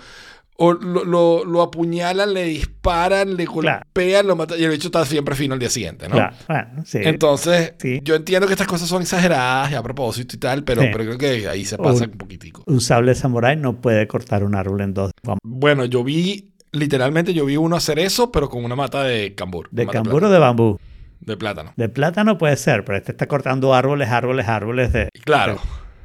o 0.59 0.73
lo, 0.73 1.05
lo, 1.05 1.45
lo 1.45 1.63
apuñalan, 1.63 2.33
le 2.35 2.45
disparan, 2.45 3.37
le 3.37 3.45
Claro. 3.47 3.81
golpean, 3.85 4.27
lo 4.27 4.37
matan 4.37 4.59
y 4.59 4.65
el 4.65 4.71
bicho 4.71 4.89
está 4.89 5.05
siempre 5.05 5.35
fino 5.35 5.55
al 5.55 5.61
día 5.61 5.71
siguiente, 5.71 6.09
¿no? 6.09 6.15
Claro, 6.17 6.37
bueno, 6.49 6.83
sí. 6.87 6.99
Entonces, 7.03 7.75
Sí. 7.79 8.01
yo 8.03 8.15
entiendo 8.15 8.47
que 8.47 8.55
estas 8.55 8.67
cosas 8.67 8.89
son 8.89 9.03
exageradas 9.03 9.71
y 9.71 9.75
a 9.75 9.83
propósito 9.83 10.37
y 10.37 10.39
tal, 10.39 10.65
pero, 10.65 10.83
Sí. 10.83 10.89
pero 10.93 11.05
creo 11.05 11.19
que 11.19 11.49
ahí 11.49 11.65
se 11.65 11.77
pasa 11.77 12.05
Un- 12.05 12.11
un 12.13 12.19
poquitico. 12.19 12.63
un 12.67 12.81
sable 12.81 13.15
samurái 13.15 13.57
no 13.57 13.81
puede 13.81 14.07
cortar 14.07 14.45
un 14.45 14.55
árbol 14.55 14.81
en 14.81 14.95
dos. 14.95 15.11
Vamos, 15.23 15.41
Bueno, 15.45 15.85
yo 15.85 16.03
vi, 16.05 16.53
literalmente 16.73 17.35
yo 17.35 17.45
vi 17.45 17.57
uno 17.57 17.77
hacer 17.77 17.99
eso, 17.99 18.31
pero 18.33 18.49
con 18.49 18.65
una 18.65 18.77
mata 18.77 19.03
de 19.05 19.35
cambur. 19.35 19.69
¿De 19.71 19.87
cambur 19.87 20.25
o 20.25 20.31
de 20.31 20.39
bambú? 20.39 20.79
De 21.21 21.37
plátano. 21.37 21.73
De 21.77 21.89
plátano 21.89 22.39
puede 22.39 22.57
ser, 22.57 22.85
pero 22.85 22.99
este 22.99 23.13
está 23.13 23.27
cortando 23.27 23.75
árboles, 23.75 24.09
árboles, 24.11 24.47
árboles 24.49 24.93
de... 24.93 25.09
Claro. 25.25 25.59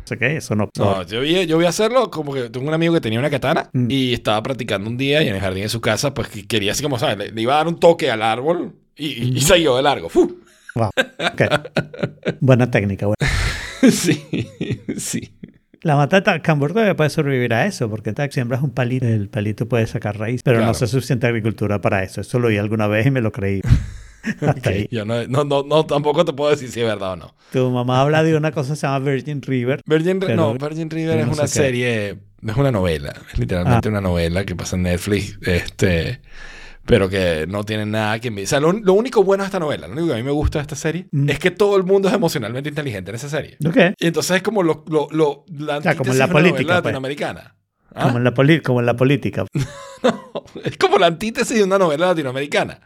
Sé 0.05 0.17
qué, 0.17 0.37
eso 0.37 0.55
no... 0.55 0.69
No, 0.77 1.03
yo 1.03 1.21
vi, 1.21 1.45
yo 1.45 1.57
vi 1.57 1.65
hacerlo 1.65 2.09
como 2.11 2.33
que 2.33 2.49
tengo 2.49 2.67
un 2.67 2.73
amigo 2.73 2.93
que 2.93 3.01
tenía 3.01 3.19
una 3.19 3.29
katana 3.29 3.69
Mm. 3.73 3.87
y 3.89 4.13
estaba 4.13 4.41
practicando 4.43 4.89
un 4.89 4.97
día 4.97 5.21
y 5.23 5.27
en 5.27 5.35
el 5.35 5.41
jardín 5.41 5.63
de 5.63 5.69
su 5.69 5.81
casa, 5.81 6.13
pues 6.13 6.27
que 6.29 6.45
quería 6.47 6.71
así 6.73 6.83
como, 6.83 6.99
¿sabes? 6.99 7.17
Le, 7.17 7.31
le 7.31 7.41
iba 7.41 7.53
a 7.53 7.57
dar 7.57 7.67
un 7.67 7.79
toque 7.79 8.09
al 8.11 8.21
árbol 8.21 8.73
y, 8.95 9.07
y, 9.07 9.37
y 9.37 9.41
siguió 9.41 9.75
de 9.77 9.83
largo. 9.83 10.09
¡Fu! 10.09 10.39
Wow. 10.75 10.89
Ok. 11.19 11.41
Buena 12.39 12.69
técnica, 12.71 13.05
buena. 13.07 13.31
sí, 13.91 14.23
sí. 14.97 15.33
La 15.83 15.95
mata 15.95 16.21
de 16.21 16.41
cambur 16.41 16.73
todavía 16.73 16.95
puede 16.95 17.09
sobrevivir 17.09 17.55
a 17.55 17.65
eso, 17.65 17.89
porque 17.89 18.13
te 18.13 18.31
siembras 18.31 18.61
un 18.61 18.69
palito, 18.69 19.07
el 19.07 19.29
palito 19.29 19.67
puede 19.67 19.87
sacar 19.87 20.17
raíz, 20.19 20.41
pero 20.43 20.63
no 20.63 20.75
sé 20.75 20.85
suficiente 20.85 21.25
agricultura 21.25 21.81
para 21.81 22.03
eso. 22.03 22.21
Eso 22.21 22.37
lo 22.37 22.49
oí 22.49 22.57
alguna 22.57 22.85
vez 22.85 23.07
y 23.07 23.11
me 23.11 23.19
lo 23.21 23.31
creí. 23.31 23.61
Ahí. 24.63 24.87
Yo 24.91 25.05
no, 25.05 25.25
no, 25.27 25.43
no, 25.43 25.63
no, 25.63 25.85
tampoco 25.85 26.23
te 26.25 26.33
puedo 26.33 26.51
decir 26.51 26.69
si 26.71 26.79
es 26.81 26.85
verdad 26.85 27.13
o 27.13 27.15
no. 27.15 27.35
Tu 27.51 27.69
mamá 27.69 28.01
habla 28.01 28.23
de 28.23 28.35
una 28.35 28.51
cosa 28.51 28.71
que 28.73 28.75
se 28.77 28.87
llama 28.87 28.99
Virgin 28.99 29.41
River. 29.41 29.81
Virgin, 29.85 30.19
Pero- 30.19 30.35
no, 30.35 30.53
Virgin 30.53 30.89
River 30.89 31.19
es 31.19 31.27
no 31.27 31.33
una 31.33 31.47
serie, 31.47 32.09
es 32.45 32.55
una 32.55 32.71
novela, 32.71 33.13
es 33.31 33.39
literalmente 33.39 33.87
Ah. 33.87 33.91
una 33.91 34.01
novela 34.01 34.45
que 34.45 34.55
pasa 34.55 34.75
en 34.75 34.83
Netflix, 34.83 35.37
este, 35.41 36.21
pero 36.85 37.09
que 37.09 37.45
no 37.47 37.63
tiene 37.63 37.85
nada 37.85 38.19
que 38.19 38.29
ver. 38.29 38.43
O 38.45 38.47
sea, 38.47 38.59
lo, 38.59 38.71
lo 38.71 38.93
único 38.93 39.23
bueno 39.23 39.43
de 39.43 39.47
esta 39.47 39.59
novela, 39.59 39.87
lo 39.87 39.93
único 39.93 40.07
que 40.07 40.13
a 40.13 40.17
mí 40.17 40.23
me 40.23 40.31
gusta 40.31 40.59
de 40.59 40.63
esta 40.63 40.75
serie, 40.75 41.07
Mm. 41.11 41.29
es 41.29 41.39
que 41.39 41.51
todo 41.51 41.75
el 41.77 41.83
mundo 41.83 42.07
es 42.07 42.13
emocionalmente 42.13 42.69
inteligente 42.69 43.11
en 43.11 43.15
esa 43.15 43.29
serie. 43.29 43.57
¿Ok? 43.65 43.77
Y 43.99 44.07
entonces 44.07 44.37
es 44.37 44.43
como 44.43 44.63
lo, 44.63 44.83
lo, 44.87 45.07
lo- 45.11 45.45
la 45.49 45.81
sea, 45.81 45.95
como 45.95 46.11
en 46.11 46.17
la 46.19 46.27
política, 46.27 46.53
novela 46.61 46.81
pues. 46.81 46.83
latinoamericana. 46.85 47.55
¿Ah? 47.93 48.03
Como, 48.05 48.17
en 48.19 48.23
la 48.23 48.61
como 48.63 48.79
en 48.79 48.85
la 48.85 48.95
política. 48.95 49.45
Es 50.63 50.77
como 50.77 50.97
la 50.97 51.07
antítesis 51.07 51.57
de 51.57 51.63
una 51.63 51.77
novela 51.77 52.07
latinoamericana. 52.07 52.79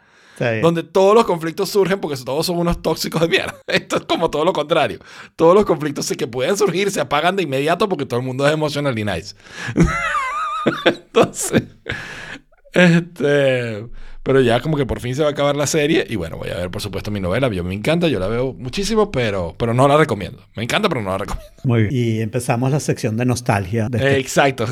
Donde 0.61 0.83
todos 0.83 1.15
los 1.15 1.25
conflictos 1.25 1.69
surgen 1.69 1.99
porque 1.99 2.17
todos 2.23 2.45
son 2.45 2.57
unos 2.57 2.81
tóxicos 2.81 3.21
de 3.21 3.27
mierda. 3.27 3.55
Esto 3.67 3.97
es 3.97 4.03
como 4.03 4.29
todo 4.29 4.43
lo 4.45 4.53
contrario. 4.53 4.99
Todos 5.35 5.55
los 5.55 5.65
conflictos 5.65 6.11
que 6.17 6.27
pueden 6.27 6.57
surgir 6.57 6.91
se 6.91 7.01
apagan 7.01 7.35
de 7.35 7.43
inmediato 7.43 7.87
porque 7.89 8.05
todo 8.05 8.19
el 8.19 8.25
mundo 8.25 8.45
es 8.47 8.53
emotionally 8.53 9.03
nice. 9.03 9.35
Entonces, 10.85 11.63
este, 12.73 13.85
pero 14.23 14.41
ya 14.41 14.59
como 14.59 14.75
que 14.77 14.85
por 14.85 14.99
fin 14.99 15.15
se 15.15 15.21
va 15.21 15.29
a 15.29 15.31
acabar 15.31 15.55
la 15.55 15.67
serie 15.67 16.05
y 16.09 16.15
bueno, 16.15 16.37
voy 16.37 16.49
a 16.49 16.55
ver 16.55 16.71
por 16.71 16.81
supuesto 16.81 17.11
mi 17.11 17.19
novela. 17.19 17.47
Yo 17.49 17.63
me 17.63 17.73
encanta, 17.73 18.07
yo 18.07 18.19
la 18.19 18.27
veo 18.27 18.53
muchísimo, 18.53 19.11
pero, 19.11 19.55
pero 19.57 19.73
no 19.73 19.87
la 19.87 19.97
recomiendo. 19.97 20.43
Me 20.55 20.63
encanta, 20.63 20.89
pero 20.89 21.01
no 21.01 21.11
la 21.11 21.19
recomiendo. 21.19 21.53
Muy 21.63 21.83
bien. 21.83 21.93
Y 21.93 22.21
empezamos 22.21 22.71
la 22.71 22.79
sección 22.79 23.15
de 23.17 23.25
nostalgia. 23.25 23.87
de 23.89 23.97
este- 23.99 24.17
exacto. 24.19 24.65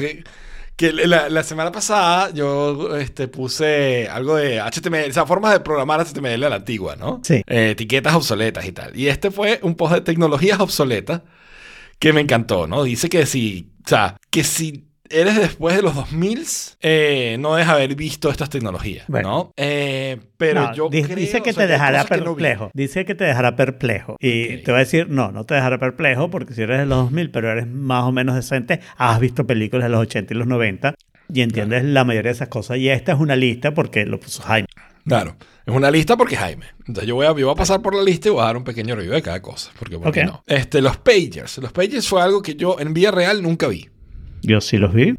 Que, 0.76 0.92
la 0.92 1.44
semana 1.44 1.72
pasada 1.72 2.32
yo 2.32 2.98
este, 2.98 3.28
puse 3.28 4.08
algo 4.10 4.36
de 4.36 4.60
HTML, 4.60 5.10
o 5.10 5.14
sea, 5.14 5.26
formas 5.26 5.54
de 5.54 5.60
programar 5.60 6.04
HTML 6.04 6.44
a 6.44 6.50
la 6.50 6.56
antigua, 6.56 6.96
¿no? 6.96 7.22
Sí. 7.24 7.44
Eh, 7.48 7.72
etiquetas 7.72 8.16
obsoletas 8.16 8.66
y 8.66 8.72
tal. 8.72 8.98
Y 8.98 9.08
este 9.08 9.30
fue 9.30 9.60
un 9.62 9.76
post 9.76 9.94
de 9.94 10.02
tecnologías 10.02 10.60
obsoletas 10.60 11.22
que 12.00 12.12
me 12.12 12.22
encantó, 12.22 12.68
¿no? 12.68 12.84
Dice 12.84 13.08
que 13.08 13.26
si, 13.26 13.72
o 13.86 13.90
sea, 13.90 14.18
que 14.30 14.44
si 14.44 14.88
eres 15.14 15.36
después 15.38 15.76
de 15.76 15.82
los 15.82 15.96
2000, 15.96 16.46
eh, 16.82 17.38
no 17.40 17.54
debes 17.56 17.70
haber 17.70 17.96
visto 17.96 18.30
estas 18.30 18.50
tecnologías, 18.50 19.06
Bueno. 19.08 19.30
¿no? 19.30 19.54
Eh, 19.58 20.18
pero 20.38 20.62
No, 20.70 20.74
yo 20.76 20.90
di- 20.90 21.04
creo, 21.04 21.16
dice 21.16 21.42
que 21.42 21.52
o 21.52 21.54
sea, 21.54 21.66
te 21.66 21.72
dejará 21.72 22.04
cosas 22.04 22.18
que 22.20 22.24
no 22.26 22.32
perplejo. 22.36 22.72
dice 22.74 23.06
que 23.06 23.16
te 23.16 23.24
dejará 23.24 23.56
perplejo. 23.56 24.18
Y 24.20 24.56
Ok. 24.58 24.64
te 24.66 24.72
va 24.72 24.78
a 24.78 24.82
decir, 24.82 25.10
no, 25.10 25.32
no 25.32 25.44
te 25.46 25.56
dejará 25.56 25.78
perplejo 25.80 26.30
porque 26.30 26.54
si 26.54 26.62
eres 26.64 26.80
de 26.80 26.86
los 26.86 26.98
2000, 26.98 27.32
pero 27.32 27.52
eres 27.52 27.68
más 27.68 28.04
o 28.04 28.12
menos 28.12 28.36
decente, 28.36 28.80
has 28.98 29.20
visto 29.20 29.46
películas 29.48 29.86
de 29.86 29.90
los 29.90 30.02
80 30.02 30.34
y 30.34 30.38
los 30.38 30.48
90 30.48 30.96
y 31.34 31.42
entiendes 31.42 31.84
la 31.84 32.04
mayoría 32.04 32.30
de 32.32 32.36
esas 32.36 32.50
cosas. 32.50 32.78
Y 32.78 32.90
esta 32.90 33.14
es 33.14 33.20
una 33.20 33.36
lista 33.36 33.74
porque 33.74 34.06
lo 34.06 34.20
puso 34.20 34.42
Jaime. 34.44 34.68
Claro. 35.06 35.36
Es 35.66 35.74
una 35.74 35.92
lista 35.92 36.16
porque 36.18 36.36
Jaime. 36.36 36.66
Entonces 36.80 37.06
yo 37.08 37.16
voy, 37.16 37.26
a, 37.26 37.30
yo 37.30 37.46
voy 37.48 37.52
a 37.52 37.56
pasar 37.56 37.82
por 37.82 37.96
la 37.96 38.04
lista 38.04 38.28
y 38.30 38.32
voy 38.32 38.42
a 38.42 38.46
dar 38.46 38.58
un 38.58 38.64
pequeño 38.64 38.96
review 38.96 39.14
de 39.14 39.22
cada 39.22 39.42
cosa. 39.42 39.72
Porque 39.80 39.98
¿por 39.98 40.12
qué 40.12 40.22
Ok. 40.22 40.26
no? 40.28 40.44
Este, 40.48 40.82
los 40.82 40.98
pagers. 40.98 41.58
Los 41.58 41.72
pagers 41.72 42.08
fue 42.08 42.22
algo 42.22 42.42
que 42.42 42.56
yo 42.56 42.78
en 42.80 42.94
vida 42.94 43.12
real 43.12 43.42
nunca 43.42 43.68
vi. 43.68 43.90
Yo 44.44 44.62
sí 44.62 44.78
los 44.78 44.94
vi. 44.94 45.16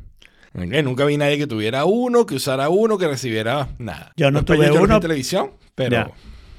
Nunca 0.53 1.05
vi 1.05 1.17
nadie 1.17 1.37
que 1.39 1.47
tuviera 1.49 1.85
uno, 1.85 2.27
que 2.27 2.37
usara 2.37 2.69
uno, 2.69 2.97
que 2.97 3.09
recibiera 3.09 3.69
nada. 3.79 4.13
Yo 4.17 4.31
no 4.31 4.39
Los 4.39 4.45
tuve 4.45 4.67
yo 4.69 4.81
uno. 4.83 4.95
en 4.95 5.01
televisión, 5.01 5.51
pero... 5.75 5.91
Ya. 5.91 6.11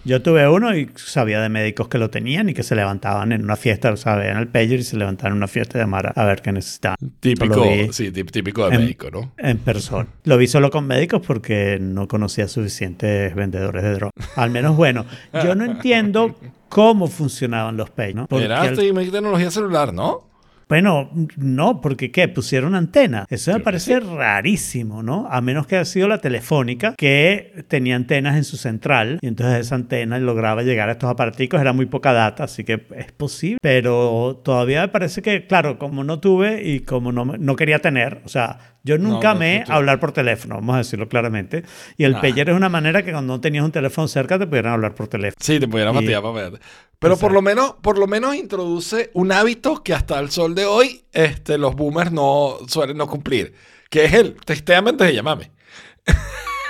Yo 0.08 0.22
tuve 0.22 0.48
uno 0.48 0.76
y 0.78 0.88
sabía 0.98 1.42
de 1.42 1.50
médicos 1.50 1.88
que 1.88 1.98
lo 1.98 2.12
tenían 2.12 2.48
y 2.48 2.54
que 2.54 2.62
se 2.62 2.76
levantaban 2.76 3.32
en 3.32 3.44
una 3.44 3.56
fiesta, 3.56 3.92
o 3.92 3.98
sea, 3.98 4.16
veían 4.16 4.38
el 4.38 4.48
pager 4.48 4.82
y 4.82 4.84
se 4.84 4.98
levantaban 4.98 5.32
en 5.32 5.38
una 5.38 5.48
fiesta 5.48 5.80
de 5.80 5.84
llamar 5.84 6.14
a 6.16 6.26
ver 6.26 6.44
qué 6.44 6.52
necesitaban. 6.52 6.98
Típico, 7.20 7.64
sí, 7.92 8.12
tí- 8.12 8.24
típico 8.26 8.70
de 8.70 8.76
en- 8.76 8.82
médico, 8.82 9.10
¿no? 9.10 9.32
En 9.38 9.58
persona. 9.58 10.06
Lo 10.26 10.38
vi 10.38 10.46
solo 10.46 10.70
con 10.70 10.86
médicos 10.86 11.24
porque 11.26 11.80
no 11.82 12.08
conocía 12.08 12.48
suficientes 12.48 13.34
vendedores 13.34 13.82
de 13.82 13.94
drogas. 13.94 14.14
Al 14.36 14.52
menos, 14.52 14.76
bueno, 14.78 15.06
yo 15.44 15.56
no 15.56 15.66
entiendo 15.66 16.36
cómo 16.70 17.08
funcionaban 17.08 17.76
los 17.76 17.90
pagers, 17.90 18.16
¿no? 18.16 18.28
Porque 18.28 18.46
Era 18.46 18.62
tecnología 18.76 19.50
celular, 19.50 19.92
¿no? 19.92 20.30
Bueno, 20.68 21.10
no, 21.38 21.82
porque 21.82 22.12
¿qué? 22.12 22.28
Pusieron 22.28 22.76
antena. 22.76 23.26
Eso 23.30 23.54
me 23.54 23.60
parece 23.60 24.00
rarísimo, 24.00 25.04
¿no? 25.04 25.28
A 25.30 25.42
menos 25.42 25.68
que 25.68 25.76
haya 25.76 25.86
sido 25.86 26.08
la 26.08 26.20
telefónica 26.20 26.96
que 26.98 27.66
tenía 27.68 27.96
antenas 27.96 28.36
en 28.36 28.44
su 28.44 28.58
central 28.58 29.20
y 29.22 29.28
entonces 29.28 29.60
esa 29.60 29.76
antena 29.76 30.18
lograba 30.20 30.64
llegar 30.64 30.90
a 30.90 30.94
estos 30.94 31.10
aparaticos. 31.10 31.62
Era 31.62 31.74
muy 31.74 31.86
poca 31.86 32.14
data, 32.14 32.46
así 32.46 32.64
que 32.64 32.86
es 32.96 33.12
posible. 33.12 33.60
Pero 33.62 34.42
todavía 34.44 34.82
me 34.82 34.88
parece 34.88 35.22
que, 35.22 35.46
claro, 35.46 35.78
como 35.78 36.04
no 36.04 36.20
tuve 36.20 36.64
y 36.64 36.82
como 36.82 37.12
no, 37.12 37.26
no 37.26 37.56
quería 37.56 37.80
tener, 37.80 38.22
o 38.26 38.30
sea, 38.30 38.75
yo 38.86 38.98
No, 38.98 39.10
nunca 39.10 39.34
no, 39.34 39.40
me 39.42 39.64
tú- 39.66 39.74
hablar 39.74 40.00
por 40.00 40.14
teléfono, 40.14 40.56
vamos 40.56 40.76
a 40.76 40.78
decirlo 40.78 41.10
claramente. 41.10 41.64
Y 41.98 42.06
el 42.06 42.16
Ah. 42.16 42.22
pager 42.22 42.50
es 42.50 42.56
una 42.56 42.70
manera 42.70 43.04
que 43.04 43.12
cuando 43.12 43.34
no 43.34 43.42
tenías 43.42 43.66
un 43.66 43.72
teléfono 43.74 44.08
cerca 44.08 44.40
te 44.40 44.48
pudieran 44.48 44.72
hablar 44.74 44.96
por 44.96 45.08
teléfono. 45.10 45.36
Sí, 45.42 45.60
te 45.60 45.68
pudieran 45.68 45.94
fastidiar 45.94 46.22
para 46.22 46.50
ver. 46.52 46.60
Pero 47.00 47.18
por 47.18 47.34
lo 47.34 47.42
menos, 47.42 47.74
por 47.82 47.98
lo 47.98 48.08
menos 48.08 48.36
introduce 48.36 49.12
un 49.14 49.32
hábito 49.34 49.84
que 49.84 49.94
hasta 49.94 50.18
el 50.20 50.32
sol 50.32 50.56
de 50.56 50.66
hoy, 50.66 51.04
este, 51.12 51.58
los 51.58 51.76
boomers 51.76 52.12
no 52.14 52.58
suelen 52.68 52.96
no 52.98 53.08
cumplir. 53.08 53.54
Que 53.90 54.06
es 54.06 54.14
el 54.14 54.36
testéame 54.46 54.92
antes 54.92 55.08
de 55.08 55.14
llamarme. 55.14 55.52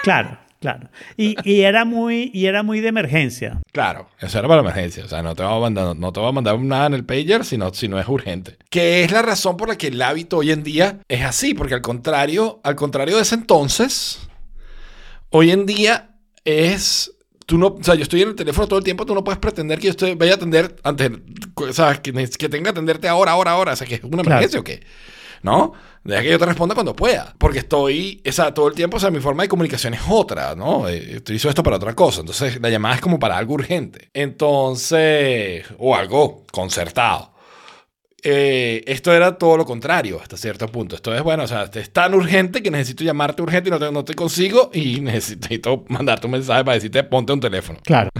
Claro, 0.04 0.38
claro. 0.66 0.90
Y, 1.18 1.36
y 1.44 1.62
era 1.62 1.86
muy, 1.86 2.32
y 2.34 2.48
era 2.48 2.64
muy 2.64 2.80
de 2.80 2.88
emergencia. 2.90 3.62
Claro, 3.72 4.10
eso 4.20 4.40
era 4.40 4.48
para 4.48 4.62
emergencia. 4.62 5.06
O 5.06 5.08
sea, 5.08 5.22
no 5.22 5.36
te 5.36 5.44
va 5.44 5.56
a 5.56 5.60
mandar, 5.60 5.96
no 5.96 6.12
te 6.12 6.20
va 6.20 6.30
a 6.30 6.32
mandar 6.32 6.60
nada 6.60 6.88
en 6.88 6.94
el 6.96 7.06
pager 7.06 7.46
si 7.46 7.58
no, 7.58 7.74
si 7.74 7.88
no 7.88 8.00
es 8.00 8.08
urgente. 8.08 8.58
Que 8.70 9.04
es 9.04 9.12
la 9.12 9.22
razón 9.22 9.58
por 9.58 9.70
la 9.70 9.78
que 9.78 9.88
el 9.88 10.02
hábito 10.02 10.38
hoy 10.38 10.52
en 10.52 10.64
día 10.64 11.00
es 11.08 11.24
así. 11.24 11.54
Porque 11.54 11.76
al 11.76 11.82
contrario, 11.82 12.60
al 12.64 12.76
contrario 12.76 13.16
de 13.18 13.22
ese 13.22 13.36
entonces, 13.36 14.28
hoy 15.30 15.52
en 15.52 15.66
día 15.66 16.10
es. 16.44 17.12
Tú 17.46 17.60
no, 17.60 17.68
o 17.68 17.84
sea, 17.84 17.94
yo 17.94 18.02
estoy 18.02 18.24
en 18.24 18.30
el 18.30 18.36
teléfono 18.36 18.68
todo 18.68 18.80
el 18.80 18.84
tiempo, 18.86 19.06
tú 19.06 19.14
no 19.14 19.24
puedes 19.24 19.38
pretender 19.38 19.78
que 19.78 19.86
yo 19.86 19.92
estoy, 19.92 20.16
vaya 20.16 20.32
a 20.32 20.36
atender 20.36 20.76
antes, 20.82 21.12
o 21.56 21.72
sea, 21.74 21.94
que, 22.02 22.12
que 22.12 22.50
tenga 22.50 22.64
que 22.64 22.70
atenderte 22.72 23.08
ahora, 23.08 23.34
ahora, 23.34 23.52
ahora, 23.52 23.74
o 23.74 23.76
sea, 23.76 23.86
que 23.86 23.96
es 23.96 24.04
una 24.04 24.24
Claro. 24.24 24.30
emergencia 24.32 24.60
o 24.60 24.64
qué. 24.64 24.82
¿no? 25.44 25.74
Deja 26.06 26.22
que 26.22 26.30
yo 26.30 26.40
te 26.40 26.46
responda 26.46 26.76
cuando 26.76 26.96
pueda. 26.96 27.34
Porque 27.38 27.60
estoy, 27.60 28.22
o 28.28 28.32
sea, 28.32 28.54
todo 28.54 28.68
el 28.68 28.76
tiempo, 28.76 28.98
o 28.98 29.00
sea, 29.00 29.10
mi 29.10 29.20
forma 29.20 29.42
de 29.42 29.50
comunicación 29.50 29.96
es 29.96 30.02
otra, 30.08 30.56
¿no? 30.56 30.88
Eh, 30.88 31.18
Utilizo 31.18 31.50
esto 31.50 31.64
para 31.64 31.78
otra 31.78 31.96
cosa. 31.96 32.22
Entonces, 32.22 32.62
la 32.62 32.70
llamada 32.70 32.96
es 32.96 33.02
como 33.02 33.20
para 33.20 33.38
algo 33.38 33.56
urgente. 33.56 34.10
Entonces, 34.14 35.66
o 35.80 35.96
algo 35.96 36.46
concertado. 36.52 37.34
Eh, 38.28 38.84
esto 38.88 39.14
era 39.14 39.38
todo 39.38 39.58
lo 39.58 39.66
contrario 39.66 40.20
hasta 40.22 40.38
cierto 40.38 40.68
punto. 40.68 40.96
Esto 40.96 41.14
es, 41.14 41.22
bueno, 41.24 41.44
o 41.44 41.48
sea, 41.48 41.70
es 41.74 41.92
tan 41.92 42.14
urgente 42.14 42.62
que 42.62 42.72
necesito 42.72 43.04
llamarte 43.04 43.42
urgente 43.42 43.70
y 43.70 43.72
no 43.72 43.80
te, 43.80 43.92
no 43.92 44.04
te 44.06 44.14
consigo 44.14 44.72
y 44.74 45.00
necesito 45.02 45.86
mandarte 45.90 46.28
un 46.28 46.32
mensaje 46.32 46.64
para 46.64 46.76
decirte 46.76 47.04
ponte 47.04 47.34
un 47.34 47.40
teléfono. 47.40 47.80
Claro. 47.84 48.10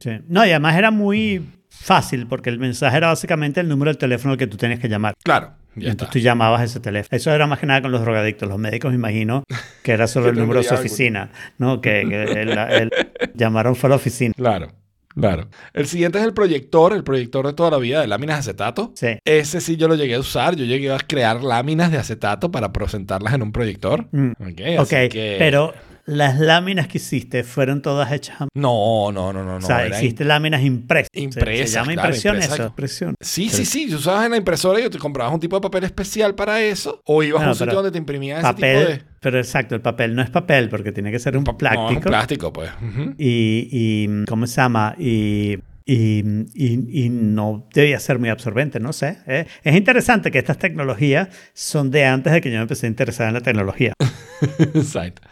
Sí. 0.00 0.10
No, 0.28 0.44
y 0.44 0.50
además 0.50 0.76
era 0.76 0.90
muy 0.90 1.42
fácil 1.68 2.26
porque 2.26 2.50
el 2.50 2.58
mensaje 2.58 2.96
era 2.96 3.08
básicamente 3.08 3.60
el 3.60 3.68
número 3.68 3.90
del 3.90 3.98
teléfono 3.98 4.32
al 4.32 4.38
que 4.38 4.46
tú 4.46 4.56
tenías 4.56 4.78
que 4.78 4.88
llamar. 4.88 5.14
Claro, 5.24 5.54
Está. 5.76 5.90
entonces 5.90 6.12
tú 6.12 6.18
llamabas 6.20 6.60
a 6.60 6.64
ese 6.64 6.80
teléfono. 6.80 7.16
Eso 7.16 7.30
era 7.32 7.46
más 7.46 7.58
que 7.58 7.66
nada 7.66 7.82
con 7.82 7.92
los 7.92 8.00
drogadictos. 8.02 8.48
Los 8.48 8.58
médicos, 8.58 8.90
me 8.90 8.96
imagino, 8.96 9.44
que 9.82 9.92
era 9.92 10.06
solo 10.06 10.28
el 10.30 10.36
número 10.36 10.60
de 10.60 10.66
su 10.68 10.74
oficina. 10.74 11.30
¿no? 11.58 11.80
Que, 11.80 12.04
que 12.08 12.22
el- 12.42 12.56
el- 12.58 12.90
llamaron 13.34 13.74
fue 13.76 13.88
a 13.88 13.90
la 13.90 13.96
oficina. 13.96 14.32
Claro, 14.36 14.68
claro. 15.14 15.48
El 15.72 15.86
siguiente 15.86 16.18
es 16.18 16.24
el 16.24 16.32
proyector, 16.34 16.92
el 16.92 17.04
proyector 17.04 17.46
de 17.46 17.52
toda 17.54 17.70
la 17.70 17.78
vida 17.78 18.00
de 18.00 18.06
láminas 18.06 18.36
de 18.36 18.40
acetato. 18.50 18.92
Sí. 18.94 19.18
Ese 19.24 19.60
sí 19.60 19.76
yo 19.76 19.88
lo 19.88 19.94
llegué 19.94 20.14
a 20.14 20.20
usar. 20.20 20.56
Yo 20.56 20.64
llegué 20.64 20.92
a 20.92 20.98
crear 20.98 21.42
láminas 21.42 21.90
de 21.90 21.98
acetato 21.98 22.50
para 22.50 22.72
presentarlas 22.72 23.34
en 23.34 23.42
un 23.42 23.52
proyector. 23.52 24.06
Mm. 24.12 24.30
Ok, 24.40 24.60
Ok, 24.80 24.92
así 24.92 25.08
que- 25.08 25.36
pero 25.38 25.72
las 26.06 26.38
láminas 26.38 26.86
que 26.88 26.98
hiciste 26.98 27.44
fueron 27.44 27.80
todas 27.82 28.12
hechas 28.12 28.40
a 28.42 28.48
No, 28.54 29.10
no, 29.12 29.32
no, 29.32 29.42
no. 29.44 29.52
no 29.52 29.56
O 29.56 29.60
sea, 29.60 29.88
hiciste 29.88 30.24
láminas 30.24 30.62
impresas. 30.62 31.08
Impresas, 31.14 31.70
Se, 31.70 31.74
llama 31.76 31.92
claro, 31.94 32.08
impresión 32.08 32.34
impresas. 32.34 32.58
eso. 32.58 32.68
Impresión. 32.68 33.14
Sí, 33.20 33.48
sí, 33.48 33.64
sí. 33.64 33.88
Tú 33.88 33.96
usabas 33.96 34.24
en 34.26 34.32
la 34.32 34.36
impresora 34.36 34.80
y 34.80 34.88
te 34.90 34.98
comprabas 34.98 35.32
un 35.32 35.40
tipo 35.40 35.56
de 35.56 35.62
papel 35.62 35.84
especial 35.84 36.34
para 36.34 36.60
eso. 36.62 37.00
O 37.06 37.22
ibas 37.22 37.42
a 37.42 37.48
un 37.48 37.54
sitio 37.54 37.74
donde 37.74 37.90
te 37.90 37.98
imprimían 37.98 38.44
ese 38.44 38.54
tipo 38.54 38.66
de. 38.66 39.02
pero 39.20 39.38
exacto, 39.38 39.74
el 39.74 39.80
papel 39.80 40.14
no 40.14 40.22
es 40.22 40.30
papel 40.30 40.68
porque 40.68 40.92
tiene 40.92 41.10
que 41.10 41.18
ser 41.18 41.36
un 41.36 41.44
No, 41.44 41.52
es 41.52 41.56
plástico. 41.56 41.88
un 41.88 42.00
plástico, 42.00 42.52
pues. 42.52 42.70
Y, 43.18 43.68
y, 43.70 44.24
¿cómo 44.26 44.46
se 44.46 44.56
llama? 44.56 44.94
Y, 44.98 45.58
y, 45.86 46.20
y- 46.54 47.04
y 47.04 47.08
no 47.10 47.66
debía 47.74 47.98
ser 48.00 48.18
muy 48.18 48.28
absorbente, 48.28 48.78
no 48.80 48.92
sé. 48.92 49.18
¿eh? 49.26 49.46
Es 49.62 49.74
interesante 49.76 50.30
que 50.30 50.38
estas 50.38 50.58
tecnologías 50.58 51.28
son 51.54 51.90
de 51.90 52.04
antes 52.04 52.32
de 52.32 52.40
que 52.40 52.50
yo 52.50 52.56
me 52.56 52.62
empecé 52.62 52.86
a 52.86 52.88
interesar 52.90 53.28
en 53.28 53.34
la 53.34 53.40
tecnología. 53.40 53.92
Exacto. 54.74 55.22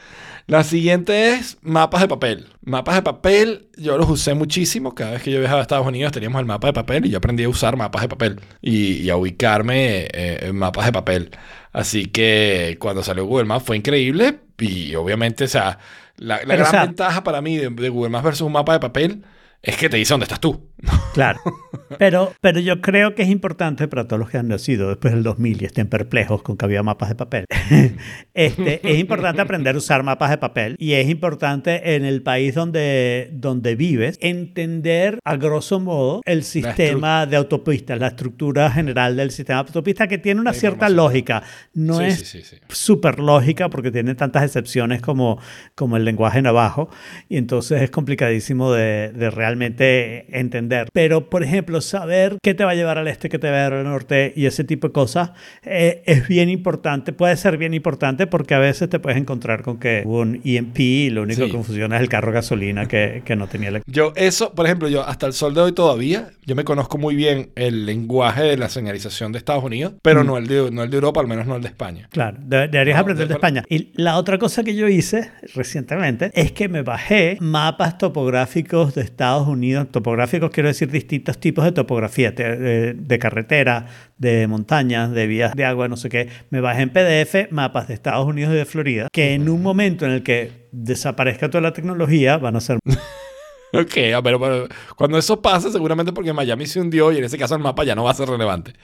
La 0.47 0.65
siguiente 0.65 1.35
es 1.35 1.57
mapas 1.63 2.03
de 2.03 2.09
papel. 2.09 2.49
Mapas 2.65 2.97
de 2.97 3.03
papel, 3.03 3.69
yo 3.77 3.97
los 3.97 4.09
usé 4.11 4.35
muchísimo. 4.35 4.95
Cada 4.95 5.13
vez 5.13 5.23
que 5.23 5.31
yo 5.31 5.39
viajaba 5.39 5.61
a 5.61 5.63
Estados 5.63 5.87
Unidos 5.87 6.13
teníamos 6.13 6.41
el 6.41 6.47
mapa 6.47 6.67
de 6.69 6.73
papel 6.73 7.07
y 7.07 7.11
yo 7.11 7.19
aprendí 7.19 7.45
a 7.45 7.49
usar 7.49 7.77
mapas 7.77 8.03
de 8.03 8.09
papel 8.09 8.41
y, 8.61 8.95
y 9.03 9.11
a 9.11 9.17
ubicarme 9.17 10.09
eh, 10.13 10.39
en 10.43 10.57
mapas 10.57 10.87
de 10.87 10.93
papel. 10.93 11.31
Así 11.73 12.07
que 12.07 12.77
cuando 12.81 13.03
salió 13.03 13.25
Google 13.25 13.45
Maps 13.47 13.65
fue 13.65 13.77
increíble 13.77 14.41
y 14.59 14.95
obviamente, 14.95 15.45
o 15.45 15.49
sea, 15.49 15.79
la, 16.17 16.39
gran 16.41 16.63
o 16.63 16.67
sea- 16.67 16.85
ventaja 16.87 17.25
para 17.25 17.41
mí 17.41 17.57
de, 17.57 17.71
de 17.71 17.89
Google 17.89 18.11
Maps 18.11 18.25
versus 18.25 18.43
un 18.47 18.53
mapa 18.53 18.75
de 18.75 18.81
papel 18.81 19.23
es 19.63 19.77
que 19.77 19.89
te 19.89 19.97
dice 19.97 20.13
dónde 20.13 20.25
estás 20.25 20.41
tú. 20.41 20.71
Claro. 21.15 21.41
Pero, 21.99 22.33
pero 22.41 22.59
yo 22.59 22.81
creo 22.81 23.15
que 23.15 23.23
es 23.23 23.29
importante 23.29 23.87
para 23.87 24.09
todos 24.09 24.19
los 24.19 24.31
que 24.31 24.39
han 24.39 24.49
nacido 24.49 24.89
después 24.89 25.13
del 25.13 25.23
2000 25.23 25.61
y 25.63 25.65
estén 25.67 25.89
perplejos 25.89 26.43
con 26.43 26.57
que 26.57 26.65
había 26.65 26.83
mapas 26.83 27.11
de 27.11 27.15
papel. 27.17 27.45
este, 28.35 28.81
es 28.83 28.99
importante 28.99 29.43
aprender 29.43 29.75
a 29.75 29.79
usar 29.79 30.03
mapas 30.03 30.31
de 30.31 30.39
papel 30.39 30.75
y 30.79 30.95
es 30.95 31.07
importante 31.11 31.95
en 31.95 32.07
el 32.07 32.23
país 32.23 32.55
donde, 32.55 33.29
donde 33.35 33.77
vives 33.77 34.17
entender 34.23 35.19
a 35.23 35.37
grosso 35.37 35.81
modo 35.81 36.23
el 36.25 36.45
sistema 36.45 37.27
de 37.27 37.37
autopistas, 37.37 37.99
la 37.99 38.09
estructura 38.09 38.71
general 38.71 39.17
del 39.17 39.31
sistema 39.31 39.63
de 39.63 39.69
autopistas 39.69 40.09
que 40.09 40.17
tiene 40.17 40.41
una 40.41 40.55
cierta 40.55 40.89
lógica. 40.89 41.43
No 41.75 41.99
Sí, 41.99 42.05
es 42.05 42.21
sí, 42.21 42.25
sí, 42.25 42.43
sí. 42.43 42.57
súper 42.71 43.21
lógica 43.21 43.69
porque 43.69 43.91
tiene 43.91 44.15
tantas 44.15 44.45
excepciones 44.45 45.03
como, 45.03 45.39
como 45.75 45.99
el 45.99 46.07
lenguaje 46.07 46.41
navajo 46.41 46.89
y 47.29 47.37
entonces 47.37 47.83
es 47.83 47.91
complicadísimo 47.91 48.73
de, 48.73 49.13
de 49.13 49.31
realmente 49.31 49.52
entender. 49.61 50.89
Pero, 50.93 51.29
por 51.31 51.43
ejemplo, 51.43 51.81
saber 51.81 52.39
qué 52.43 52.55
te 52.55 52.65
va 52.65 52.71
a 52.73 52.75
llevar 52.75 52.99
al 52.99 53.09
este, 53.09 53.29
qué 53.29 53.39
te 53.39 53.51
va 53.51 53.55
a 53.55 53.59
llevar 53.69 53.73
al 53.81 53.85
norte 53.85 54.33
y 54.37 54.47
ese 54.47 54.65
tipo 54.65 54.89
de 54.89 54.93
cosas 54.93 55.33
eh, 55.65 56.03
es 56.07 56.29
bien 56.29 56.49
importante, 56.49 57.13
puede 57.13 57.37
ser 57.37 57.57
bien 57.59 57.75
importante 57.75 58.27
porque 58.27 58.55
a 58.55 58.59
veces 58.59 58.89
te 58.89 58.99
puedes 58.99 59.19
encontrar 59.19 59.63
con 59.63 59.79
que 59.79 60.03
hubo 60.05 60.21
un 60.21 60.41
EMP 60.45 60.79
y 60.81 61.11
lo 61.11 61.23
único 61.23 61.45
Sí. 61.45 61.51
que 61.51 61.57
funciona 61.63 61.97
es 61.97 62.03
el 62.03 62.09
carro 62.09 62.33
gasolina 62.33 62.87
que, 62.87 63.23
que 63.25 63.37
no 63.37 63.47
tenía 63.49 63.69
electricidad. 63.71 64.07
Yo, 64.07 64.13
eso, 64.17 64.53
por 64.55 64.67
ejemplo, 64.67 64.89
yo 64.89 65.03
hasta 65.07 65.27
el 65.27 65.33
sol 65.33 65.55
de 65.55 65.61
hoy 65.63 65.73
todavía, 65.73 66.31
yo 66.47 66.55
me 66.55 66.65
conozco 66.65 66.99
muy 66.99 67.15
bien 67.17 67.51
el 67.57 67.87
lenguaje 67.87 68.43
de 68.43 68.57
la 68.57 68.69
señalización 68.69 69.33
de 69.33 69.39
Estados 69.39 69.65
Unidos, 69.65 69.95
pero 70.03 70.25
no, 70.25 70.39
el 70.39 70.47
de, 70.47 70.71
no 70.71 70.83
el 70.83 70.91
de 70.91 70.97
Europa, 70.97 71.21
al 71.21 71.27
menos 71.27 71.47
no 71.47 71.57
el 71.57 71.63
de 71.63 71.69
España. 71.69 72.09
Claro, 72.13 72.39
de- 72.41 72.69
deberías 72.69 72.97
No, 72.97 73.01
aprender 73.03 73.27
de 73.27 73.33
de- 73.33 73.35
España. 73.35 73.63
Y 73.69 73.91
la 73.95 74.17
otra 74.19 74.39
cosa 74.39 74.63
que 74.65 74.75
yo 74.75 74.89
hice 74.89 75.31
recientemente 75.55 76.31
es 76.35 76.53
que 76.53 76.69
me 76.69 76.83
bajé 76.83 77.39
mapas 77.41 77.99
topográficos 77.99 78.95
de 78.95 79.03
Estados 79.03 79.42
Unidos. 79.49 79.89
Topográficos 79.91 80.51
quiero 80.51 80.69
decir 80.69 80.91
distintos 80.91 81.39
tipos 81.39 81.65
de 81.65 81.73
topografía, 81.73 82.31
de, 82.33 82.57
de- 82.57 82.95
de 82.95 83.19
carretera, 83.19 83.87
de 84.19 84.47
montañas, 84.47 85.11
de 85.13 85.27
vías 85.27 85.53
de 85.55 85.65
agua, 85.65 85.89
no 85.89 85.97
sé 85.97 86.09
qué. 86.09 86.29
Me 86.51 86.61
bajé 86.61 86.83
en 86.83 86.91
PDF 86.91 87.51
mapas 87.53 87.89
de 87.89 87.95
Estados 87.95 88.27
Unidos 88.27 88.53
y 88.53 88.57
de 88.57 88.65
Florida, 88.65 89.09
que 89.13 89.35
en 89.35 89.49
un 89.49 89.63
momento 89.63 90.07
en 90.07 90.13
el 90.13 90.23
que 90.23 90.69
desaparezca 90.73 91.49
toda 91.51 91.61
la 91.63 91.73
tecnología 91.73 92.39
van 92.39 92.57
a 92.57 92.61
ser 92.61 92.79
Ok, 93.75 93.97
ah, 94.15 94.21
pero, 94.23 94.39
pero 94.39 94.67
cuando 94.97 95.17
eso 95.17 95.41
pasa, 95.41 95.71
seguramente 95.73 96.13
porque 96.13 96.33
Miami 96.35 96.67
se 96.67 96.79
hundió 96.79 97.11
y 97.11 97.17
en 97.19 97.25
ese 97.25 97.39
caso 97.39 97.55
el 97.55 97.63
mapa 97.63 97.85
ya 97.85 97.95
no 97.95 98.05
va 98.05 98.11
a 98.11 98.15
ser 98.15 98.29
relevante. 98.29 98.75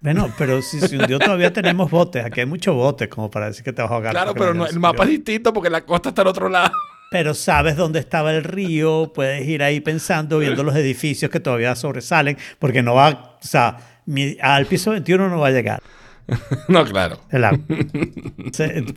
Bueno, 0.00 0.32
pero 0.38 0.62
si 0.62 0.78
se 0.78 0.96
hundió 0.96 1.18
todavía 1.18 1.52
tenemos 1.52 1.90
botes. 1.90 2.24
Aquí 2.24 2.38
hay 2.38 2.46
muchos 2.46 2.72
botes 2.72 3.08
como 3.08 3.28
para 3.32 3.46
decir 3.46 3.64
que 3.64 3.72
te 3.72 3.82
vas 3.82 3.90
a 3.90 3.94
ahogar. 3.94 4.12
Claro, 4.12 4.34
pero 4.34 4.54
no 4.54 4.64
el 4.64 4.78
mapa 4.78 5.02
es 5.02 5.10
distinto 5.10 5.52
porque 5.52 5.70
la 5.70 5.80
costa 5.80 6.10
está 6.10 6.22
al 6.22 6.28
otro 6.28 6.48
lado. 6.48 6.70
Pero 7.10 7.32
sabes 7.34 7.76
dónde 7.76 7.98
estaba 8.00 8.32
el 8.34 8.44
río, 8.44 9.12
puedes 9.14 9.46
ir 9.48 9.62
ahí 9.62 9.80
pensando, 9.80 10.38
viendo 10.38 10.62
los 10.62 10.76
edificios 10.76 11.30
que 11.30 11.40
todavía 11.40 11.74
sobresalen, 11.74 12.36
porque 12.58 12.82
no 12.82 12.94
va, 12.94 13.38
o 13.42 13.46
sea, 13.46 13.78
mi- 14.06 14.36
al 14.40 14.66
piso 14.66 14.90
21 14.90 15.28
no 15.28 15.38
va 15.40 15.48
a 15.48 15.50
llegar 15.50 15.82
no, 16.68 16.84
claro. 16.84 17.18
el 17.30 17.44
agua. 17.44 17.58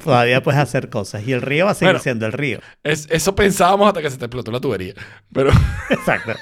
Todavía 0.04 0.44
puedes 0.44 0.60
hacer 0.60 0.90
cosas 0.90 1.26
y 1.26 1.32
el 1.32 1.42
río 1.42 1.66
va 1.66 1.72
a 1.72 1.74
seguir 1.74 1.94
Bueno. 1.94 2.04
siendo 2.04 2.26
el 2.26 2.34
río. 2.34 2.60
Es- 2.84 3.08
eso 3.10 3.36
pensábamos 3.36 3.88
hasta 3.88 4.02
que 4.02 4.10
se 4.10 4.18
te 4.18 4.26
explotó 4.26 4.52
la 4.52 4.60
tubería. 4.60 4.94
Pero 5.34 5.52
Exacto. 5.90 6.34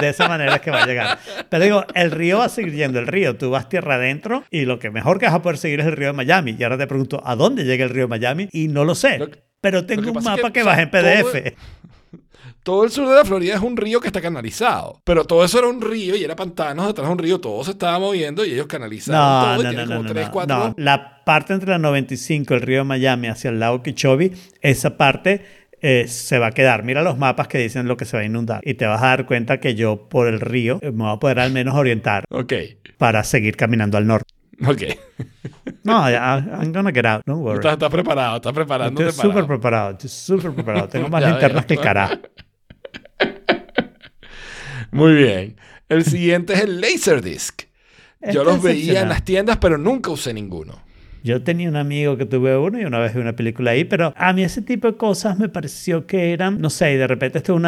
De 0.00 0.08
esa 0.08 0.28
manera 0.28 0.56
es 0.56 0.60
que 0.60 0.70
va 0.70 0.82
a 0.82 0.86
llegar. 0.86 1.18
Pero 1.48 1.64
digo, 1.64 1.84
el 1.94 2.10
río 2.10 2.38
va 2.38 2.44
a 2.46 2.48
seguir 2.50 2.74
yendo 2.74 2.98
el 2.98 3.06
río. 3.06 3.36
Tú 3.36 3.50
vas 3.50 3.68
tierra 3.68 3.94
adentro 3.94 4.44
y 4.50 4.66
lo 4.66 4.78
que 4.78 4.90
mejor 4.90 5.18
que 5.18 5.26
vas 5.26 5.34
a 5.34 5.42
poder 5.42 5.58
seguir 5.58 5.80
es 5.80 5.86
el 5.86 5.92
río 5.92 6.08
de 6.08 6.12
Miami. 6.12 6.54
Y 6.58 6.62
ahora 6.62 6.76
te 6.78 6.86
pregunto, 6.86 7.22
¿a 7.24 7.34
dónde 7.34 7.64
llega 7.64 7.84
el 7.84 7.90
río 7.90 8.02
de 8.04 8.08
Miami? 8.08 8.48
Y 8.52 8.68
no 8.68 8.84
lo 8.84 8.94
sé. 8.94 9.18
Lo 9.18 9.28
pero 9.60 9.84
tengo 9.86 10.10
un 10.10 10.18
es 10.18 10.24
mapa 10.24 10.48
que, 10.48 10.52
que, 10.54 10.60
o 10.60 10.64
sea, 10.64 10.72
bajé 10.72 10.82
en 10.82 10.90
todo- 10.90 11.32
PDF. 11.32 11.54
todo 12.62 12.84
el 12.84 12.90
sur 12.90 13.08
de 13.08 13.14
la 13.14 13.24
Florida 13.24 13.54
es 13.54 13.60
un 13.60 13.76
río 13.76 14.00
que 14.00 14.08
está 14.08 14.20
canalizado. 14.20 15.00
Pero 15.04 15.24
todo 15.24 15.44
eso 15.44 15.58
era 15.58 15.68
un 15.68 15.80
río 15.80 16.16
y 16.16 16.24
era 16.24 16.34
pantanos 16.36 16.86
detrás 16.88 17.06
de 17.08 17.12
un 17.12 17.18
río. 17.18 17.40
Todo 17.40 17.62
se 17.64 17.72
estaba 17.72 17.98
moviendo 17.98 18.44
y 18.44 18.52
ellos 18.52 18.66
canalizaron 18.66 19.20
No, 19.20 19.40
todo. 19.40 19.54
y 19.54 19.56
no, 19.56 19.62
no, 19.64 19.68
tienen 19.70 19.88
no, 19.88 20.30
como 20.32 20.46
no. 20.46 20.74
La 20.76 21.24
parte 21.24 21.52
entre 21.54 21.70
la 21.70 21.78
95, 21.78 22.54
el 22.54 22.60
río 22.62 22.78
de 22.78 22.84
Miami, 22.84 23.28
hacia 23.28 23.50
el 23.50 23.60
lago 23.60 23.82
Kichobi, 23.82 24.32
esa 24.62 24.96
parte 24.96 25.44
eh, 25.80 26.06
se 26.08 26.38
va 26.38 26.48
a 26.48 26.52
quedar. 26.52 26.82
Mira 26.82 27.02
los 27.02 27.18
mapas 27.18 27.48
que 27.48 27.58
dicen 27.58 27.86
lo 27.86 27.96
que 27.96 28.04
se 28.04 28.16
va 28.16 28.22
a 28.22 28.26
inundar. 28.26 28.60
Y 28.64 28.74
te 28.74 28.86
vas 28.86 29.02
a 29.02 29.06
dar 29.06 29.26
cuenta 29.26 29.60
que 29.60 29.74
yo 29.74 30.08
por 30.08 30.26
el 30.26 30.40
río 30.40 30.78
eh, 30.82 30.90
me 30.90 31.04
voy 31.04 31.12
a 31.14 31.16
poder 31.18 31.38
al 31.38 31.52
menos 31.52 31.74
orientar 31.76 32.24
Ok, 32.30 32.52
para 32.98 33.22
seguir 33.24 33.56
caminando 33.56 33.96
al 33.98 34.06
norte. 34.06 34.32
Ok. 34.64 34.82
No, 35.84 36.10
ya, 36.10 36.36
I'm 36.60 36.72
gonna 36.72 36.92
get 36.92 37.06
out, 37.06 37.22
don't 37.26 37.42
worry. 37.42 37.58
Estás, 37.58 37.74
estás 37.74 37.90
preparado, 37.90 38.36
estás 38.36 38.52
preparándote 38.52 39.08
Estoy 39.08 39.22
súper 39.22 39.44
para... 39.44 39.46
preparado, 39.46 39.90
estoy 39.92 40.10
súper 40.10 40.52
preparado. 40.52 40.88
Tengo 40.88 41.08
más 41.10 41.22
linternas 41.24 41.66
que 41.66 41.74
el 41.74 41.80
carajo. 41.80 42.16
Muy 44.90 45.14
bien. 45.14 45.56
El 45.88 46.04
siguiente 46.04 46.54
es 46.54 46.60
el 46.62 46.80
Laserdisc. 46.80 47.62
Yo 48.22 48.28
Este 48.28 48.44
los 48.44 48.56
es 48.56 48.62
veía 48.62 49.02
en 49.02 49.08
las 49.08 49.24
tiendas, 49.24 49.58
pero 49.58 49.78
nunca 49.78 50.10
usé 50.10 50.32
ninguno. 50.32 50.85
Yo 51.24 51.42
tenía 51.42 51.68
un 51.68 51.76
amigo 51.76 52.16
que 52.16 52.26
tuve 52.26 52.56
uno 52.56 52.80
y 52.80 52.84
una 52.84 52.98
vez 52.98 53.14
vi 53.14 53.20
una 53.20 53.34
película 53.34 53.72
ahí, 53.72 53.84
pero 53.84 54.12
a 54.16 54.32
mí 54.32 54.42
ese 54.44 54.62
tipo 54.62 54.86
de 54.90 54.96
cosas 54.96 55.38
me 55.38 55.48
pareció 55.48 56.06
que 56.06 56.32
eran, 56.32 56.60
no 56.60 56.70
sé, 56.70 56.92
y 56.92 56.96
de 56.96 57.06
repente 57.06 57.38
esto 57.38 57.56
es 57.56 57.62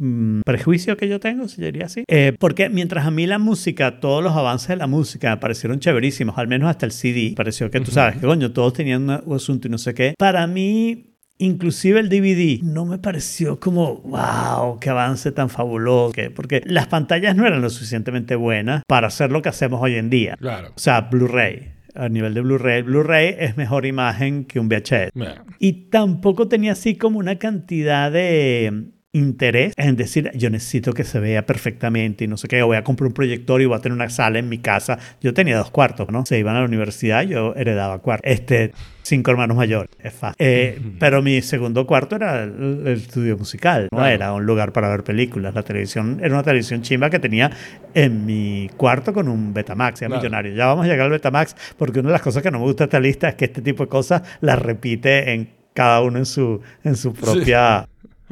un 0.00 0.42
prejuicio 0.44 0.96
que 0.96 1.08
yo 1.08 1.20
tengo, 1.20 1.48
si 1.48 1.60
yo 1.60 1.66
diría 1.66 1.86
así. 1.86 2.04
Eh, 2.08 2.34
porque 2.38 2.68
mientras 2.68 3.06
a 3.06 3.10
mí 3.10 3.26
la 3.26 3.38
música, 3.38 4.00
todos 4.00 4.22
los 4.22 4.34
avances 4.34 4.68
de 4.68 4.76
la 4.76 4.86
música 4.86 5.30
me 5.30 5.36
parecieron 5.38 5.78
chéverísimos, 5.80 6.36
al 6.38 6.48
menos 6.48 6.68
hasta 6.68 6.86
el 6.86 6.92
CD, 6.92 7.34
pareció 7.36 7.70
que 7.70 7.80
tú 7.80 7.90
sabes 7.90 8.16
que 8.16 8.26
coño, 8.26 8.52
todos 8.52 8.72
tenían 8.74 9.08
un 9.24 9.34
asunto 9.34 9.68
y 9.68 9.70
no 9.70 9.78
sé 9.78 9.94
qué. 9.94 10.14
Para 10.18 10.46
mí, 10.46 11.04
Inclusive 11.40 12.00
el 12.00 12.08
DVD 12.08 12.58
no 12.64 12.84
me 12.84 12.98
pareció 12.98 13.60
como, 13.60 13.98
wow, 13.98 14.80
qué 14.80 14.90
avance 14.90 15.30
tan 15.30 15.48
fabuloso. 15.48 16.12
que- 16.12 16.30
Porque 16.32 16.62
las 16.66 16.88
pantallas 16.88 17.36
no 17.36 17.46
eran 17.46 17.62
lo 17.62 17.70
suficientemente 17.70 18.34
buenas 18.34 18.82
para 18.88 19.06
hacer 19.06 19.30
lo 19.30 19.40
que 19.40 19.48
hacemos 19.48 19.80
hoy 19.80 19.94
en 19.94 20.10
día. 20.10 20.34
Claro. 20.36 20.70
O 20.74 20.78
sea, 20.80 21.02
Blu-ray. 21.02 21.74
A 21.94 22.08
nivel 22.08 22.34
de 22.34 22.40
Blu-ray, 22.40 22.82
Blu-ray 22.82 23.36
es 23.38 23.56
mejor 23.56 23.86
imagen 23.86 24.44
que 24.44 24.60
un 24.60 24.68
VHS. 24.68 25.12
Y 25.58 25.88
tampoco 25.90 26.48
tenía 26.48 26.72
así 26.72 26.96
como 26.96 27.18
una 27.18 27.38
cantidad 27.38 28.10
de 28.12 28.92
interés 29.12 29.72
en 29.76 29.96
decir, 29.96 30.30
yo 30.34 30.50
necesito 30.50 30.92
que 30.92 31.04
se 31.04 31.18
vea 31.18 31.46
perfectamente 31.46 32.24
y 32.24 32.28
no 32.28 32.36
sé 32.36 32.46
qué, 32.48 32.62
voy 32.62 32.76
a 32.76 32.84
comprar 32.84 33.08
un 33.08 33.14
proyector 33.14 33.60
y 33.60 33.66
voy 33.66 33.76
a 33.76 33.80
tener 33.80 33.94
una 33.94 34.10
sala 34.10 34.38
en 34.38 34.48
mi 34.48 34.58
casa. 34.58 34.98
Yo 35.20 35.34
tenía 35.34 35.56
dos 35.56 35.70
cuartos, 35.70 36.08
¿no? 36.10 36.24
Se 36.26 36.38
iban 36.38 36.56
a 36.56 36.60
la 36.60 36.66
universidad, 36.66 37.22
yo 37.22 37.54
heredaba 37.56 38.00
cuartos. 38.00 38.30
Este, 38.30 38.72
cinco 39.08 39.30
hermanos 39.30 39.56
mayores, 39.56 39.90
es 40.02 40.12
fácil. 40.12 40.36
Eh, 40.38 40.78
pero 40.98 41.22
mi 41.22 41.40
segundo 41.40 41.86
cuarto 41.86 42.16
era 42.16 42.42
el, 42.44 42.82
el 42.86 42.96
estudio 42.98 43.38
musical, 43.38 43.88
no 43.90 43.98
Claro. 43.98 44.14
era 44.14 44.32
un 44.34 44.44
lugar 44.44 44.72
para 44.72 44.88
ver 44.90 45.02
películas. 45.02 45.54
La 45.54 45.62
televisión 45.62 46.18
era 46.22 46.34
una 46.34 46.42
televisión 46.42 46.82
chimba 46.82 47.08
que 47.08 47.18
tenía 47.18 47.50
en 47.94 48.26
mi 48.26 48.68
cuarto 48.76 49.12
con 49.14 49.28
un 49.28 49.54
Betamax, 49.54 50.02
era 50.02 50.08
Claro. 50.08 50.20
millonario. 50.22 50.54
Ya 50.54 50.66
vamos 50.66 50.84
a 50.84 50.88
llegar 50.88 51.06
al 51.06 51.10
Betamax 51.12 51.56
porque 51.78 52.00
una 52.00 52.08
de 52.10 52.12
las 52.12 52.22
cosas 52.22 52.42
que 52.42 52.50
no 52.50 52.58
me 52.58 52.64
gusta 52.64 52.84
de 52.84 52.88
esta 52.88 53.00
lista 53.00 53.28
es 53.30 53.34
que 53.36 53.46
este 53.46 53.62
tipo 53.62 53.84
de 53.84 53.88
cosas 53.88 54.22
las 54.40 54.58
repite 54.60 55.32
en 55.32 55.48
cada 55.72 56.02
uno 56.02 56.18
en 56.18 56.26
su, 56.26 56.60
en 56.84 56.96
su 56.96 57.12
propia 57.14 57.88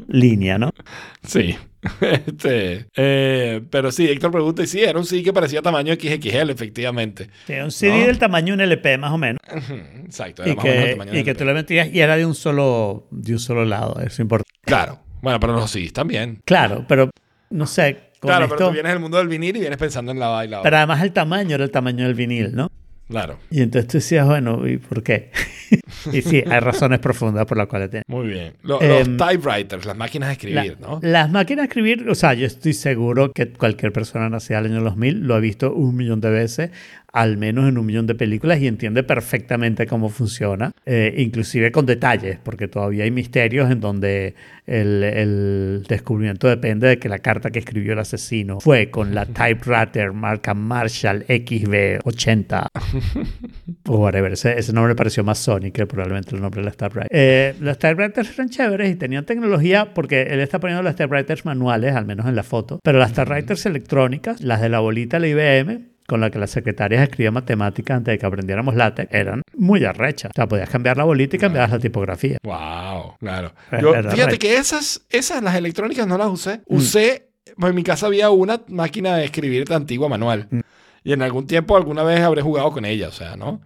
línea, 0.07 0.57
¿no? 0.59 0.71
sí. 1.23 1.55
Este, 2.27 2.87
eh, 2.95 3.61
pero 3.69 3.91
sí, 3.91 4.07
Héctor 4.07 4.31
pregunta, 4.31 4.63
y 4.63 4.67
sí, 4.67 4.81
era 4.81 4.97
un 4.99 5.05
CD 5.05 5.23
que 5.23 5.33
parecía 5.33 5.61
tamaño 5.61 5.93
XXL, 5.93 6.49
efectivamente. 6.49 7.29
Tiene 7.45 7.63
un 7.65 7.71
CD 7.71 7.99
¿No? 8.01 8.07
del 8.07 8.19
tamaño 8.19 8.47
de 8.47 8.53
un 8.53 8.61
LP 8.61 8.97
más 8.97 9.11
o 9.11 9.17
menos. 9.17 9.39
Exacto, 10.05 10.43
era 10.43 10.51
Y 10.51 10.55
más 10.55 10.65
o 10.65 10.67
menos 10.67 10.79
el 10.79 10.85
que, 10.85 10.91
tamaño 10.93 11.11
y 11.11 11.15
del 11.15 11.23
que 11.25 11.29
LP. 11.31 11.39
tú 11.39 11.45
le 11.45 11.53
metías 11.53 11.87
y 11.93 11.99
era 11.99 12.17
de 12.17 12.25
un 12.25 12.35
solo, 12.35 13.07
de 13.11 13.33
un 13.33 13.39
solo 13.39 13.65
lado, 13.65 13.95
eso 13.99 14.07
es 14.07 14.19
importante. 14.19 14.51
Claro. 14.65 14.99
Bueno, 15.21 15.39
pero 15.39 15.53
los 15.53 15.71
CDs 15.71 15.93
también. 15.93 16.41
Claro, 16.45 16.85
pero 16.87 17.09
no 17.49 17.65
sé, 17.65 18.11
con 18.19 18.29
Claro, 18.29 18.45
esto, 18.45 18.55
pero 18.57 18.69
tú 18.69 18.73
vienes 18.73 18.91
del 18.91 18.99
mundo 19.01 19.17
del 19.17 19.27
vinil 19.27 19.55
y 19.57 19.59
vienes 19.61 19.77
pensando 19.77 20.11
en 20.11 20.19
la 20.19 20.27
baila. 20.27 20.61
pero 20.61 20.77
además 20.77 21.01
el 21.01 21.11
tamaño 21.11 21.55
era 21.55 21.63
el 21.63 21.71
tamaño 21.71 22.05
del 22.05 22.13
vinil, 22.13 22.53
¿no? 22.55 22.69
Claro. 23.07 23.39
Y 23.49 23.61
entonces 23.61 23.87
tú 23.89 23.97
decías, 23.99 24.25
bueno, 24.25 24.67
¿y 24.67 24.77
por 24.77 25.01
qué? 25.03 25.31
Y 26.13 26.21
sí, 26.21 26.41
hay 26.49 26.59
razones 26.61 26.99
profundas 26.99 27.45
por 27.45 27.57
las 27.57 27.67
cuales. 27.67 27.89
Muy 28.07 28.27
bien. 28.27 28.53
Lo- 28.63 28.81
Em, 28.81 29.17
los 29.17 29.27
typewriters, 29.27 29.85
las 29.85 29.97
máquinas 29.97 30.29
de 30.37 30.49
La- 30.51 30.61
escribir, 30.63 30.79
¿no? 30.79 30.99
Las 31.01 31.29
máquinas 31.29 31.63
de 31.63 31.67
escribir, 31.67 32.09
o 32.09 32.15
sea, 32.15 32.33
yo 32.33 32.45
estoy 32.45 32.71
seguro 32.73 33.31
que 33.33 33.49
cualquier 33.49 33.91
persona 33.91 34.29
nacida 34.29 34.59
al 34.59 34.65
año 34.67 34.81
2000 34.81 35.19
lo 35.27 35.35
ha 35.35 35.39
visto 35.39 35.73
un 35.73 35.95
millón 35.97 36.21
de 36.21 36.29
veces, 36.29 36.71
al 37.13 37.37
menos 37.37 37.67
en 37.67 37.77
un 37.77 37.85
millón 37.85 38.07
de 38.07 38.15
películas, 38.15 38.59
y 38.59 38.67
entiende 38.67 39.03
perfectamente 39.03 39.87
cómo 39.87 40.09
funciona, 40.09 40.71
eh, 40.85 41.15
inclusive 41.17 41.71
con 41.71 41.85
detalles, 41.85 42.37
porque 42.43 42.67
todavía 42.67 43.05
hay 43.05 43.11
misterios 43.11 43.71
en 43.71 43.79
donde 43.79 44.35
el, 44.65 45.03
el 45.03 45.85
descubrimiento 45.87 46.47
depende 46.47 46.87
de 46.87 46.99
que 46.99 47.07
la 47.09 47.19
carta 47.19 47.49
que 47.49 47.59
escribió 47.59 47.93
el 47.93 47.99
asesino 47.99 48.59
fue 48.59 48.89
con 48.89 49.15
la 49.15 49.25
typewriter 49.37 50.11
marca 50.11 50.53
Marshall 50.53 51.25
XB80 51.25 52.67
o 53.87 53.97
whatever. 53.97 54.33
Ese, 54.33 54.59
ese 54.59 54.73
nombre 54.73 54.95
pareció 54.95 55.23
más 55.23 55.39
Sony 55.39 55.71
que 55.73 55.87
probablemente 55.87 56.35
el 56.35 56.41
nombre 56.41 56.61
de 56.61 56.65
las 56.65 56.77
typewriters. 56.77 57.09
Eh, 57.11 57.55
los 57.59 57.79
typewriters 57.79 58.33
eran 58.33 58.49
chéveres 58.49 58.91
y 58.91 58.95
tenían 58.95 59.25
tecnología 59.25 59.93
porque 59.93 60.23
él 60.23 60.39
está 60.41 60.59
poniendo 60.59 60.83
las 60.83 60.95
typewriters 60.95 61.45
manuales, 61.45 61.95
al 61.95 62.05
menos 62.05 62.27
en 62.27 62.35
la 62.35 62.43
foto, 62.43 62.79
pero 62.83 62.99
las 62.99 63.13
typewriters 63.13 63.65
electrónicas, 63.65 64.41
las 64.41 64.61
de 64.61 64.69
la 64.69 64.79
bolita, 64.79 65.19
la 65.19 65.27
IBM, 65.27 65.96
con 66.07 66.21
la 66.21 66.31
que 66.31 66.39
las 66.39 66.49
secretarias 66.49 67.03
escribían 67.03 67.33
matemáticas 67.33 67.97
antes 67.97 68.13
de 68.13 68.17
que 68.17 68.25
aprendiéramos 68.25 68.75
látex, 68.75 69.13
eran 69.13 69.41
muy 69.55 69.83
arrechas. 69.83 70.31
O 70.31 70.33
sea, 70.33 70.47
podías 70.47 70.69
cambiar 70.69 70.97
la 70.97 71.03
bolita 71.03 71.35
y 71.35 71.39
cambiabas 71.39 71.71
la 71.71 71.79
tipografía. 71.79 72.37
Wow, 72.43 73.17
claro. 73.19 73.51
Yo, 73.81 73.93
fíjate 74.09 74.39
que 74.39 74.55
esas, 74.55 75.01
esas, 75.09 75.43
las 75.43 75.55
electrónicas 75.55 76.07
no 76.07 76.17
las 76.17 76.27
usé. 76.27 76.61
Mm. 76.67 76.75
Usé, 76.75 77.29
pues 77.57 77.69
en 77.69 77.75
mi 77.75 77.83
casa 77.83 78.07
había 78.07 78.29
una 78.29 78.61
máquina 78.69 79.17
de 79.17 79.25
escribir 79.25 79.71
antigua 79.73 80.07
manual. 80.07 80.47
Mm. 80.49 80.59
Y 81.03 81.13
en 81.13 81.21
algún 81.21 81.45
tiempo, 81.45 81.75
alguna 81.75 82.03
vez 82.03 82.21
habré 82.21 82.41
jugado 82.41 82.71
con 82.71 82.85
ella, 82.85 83.09
o 83.09 83.11
sea, 83.11 83.35
¿no? 83.35 83.61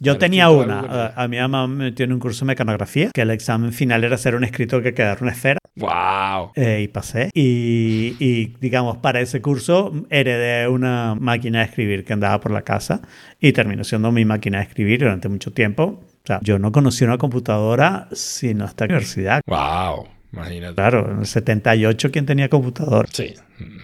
Yo 0.00 0.18
tenía 0.18 0.50
una. 0.50 0.80
algo, 0.80 0.92
A, 0.92 1.24
a 1.24 1.28
mi 1.28 1.38
mamá 1.38 1.66
me 1.66 1.84
metió 1.84 2.04
en 2.04 2.12
un 2.12 2.18
curso 2.18 2.44
de 2.44 2.48
mecanografía, 2.48 3.10
que 3.12 3.22
el 3.22 3.30
examen 3.30 3.72
final 3.72 4.04
era 4.04 4.14
hacer 4.16 4.34
un 4.34 4.44
escrito 4.44 4.82
que 4.82 4.94
quedara 4.94 5.18
una 5.20 5.32
esfera. 5.32 5.58
Wow. 5.76 6.52
Eh, 6.54 6.82
y 6.84 6.88
pasé. 6.88 7.30
Y, 7.34 8.16
y, 8.18 8.56
digamos, 8.60 8.98
para 8.98 9.20
ese 9.20 9.40
curso 9.42 9.92
heredé 10.10 10.68
una 10.68 11.16
máquina 11.18 11.60
de 11.60 11.64
escribir 11.66 12.04
que 12.04 12.12
andaba 12.12 12.40
por 12.40 12.52
la 12.52 12.62
casa 12.62 13.02
y 13.40 13.52
terminó 13.52 13.84
siendo 13.84 14.12
mi 14.12 14.24
máquina 14.24 14.58
de 14.58 14.64
escribir 14.64 15.00
durante 15.00 15.28
mucho 15.28 15.52
tiempo. 15.52 16.00
O 16.22 16.26
sea, 16.26 16.40
yo 16.42 16.58
no 16.58 16.72
conocí 16.72 17.04
una 17.04 17.18
computadora 17.18 18.08
sino 18.12 18.64
hasta 18.64 18.86
la 18.86 18.94
universidad. 18.94 19.40
Wow. 19.46 20.06
Imagínate. 20.32 20.74
Claro, 20.74 21.10
en 21.12 21.18
el 21.20 21.26
78, 21.26 22.10
¿quién 22.10 22.26
tenía 22.26 22.48
computadora? 22.48 23.08
Sí, 23.12 23.34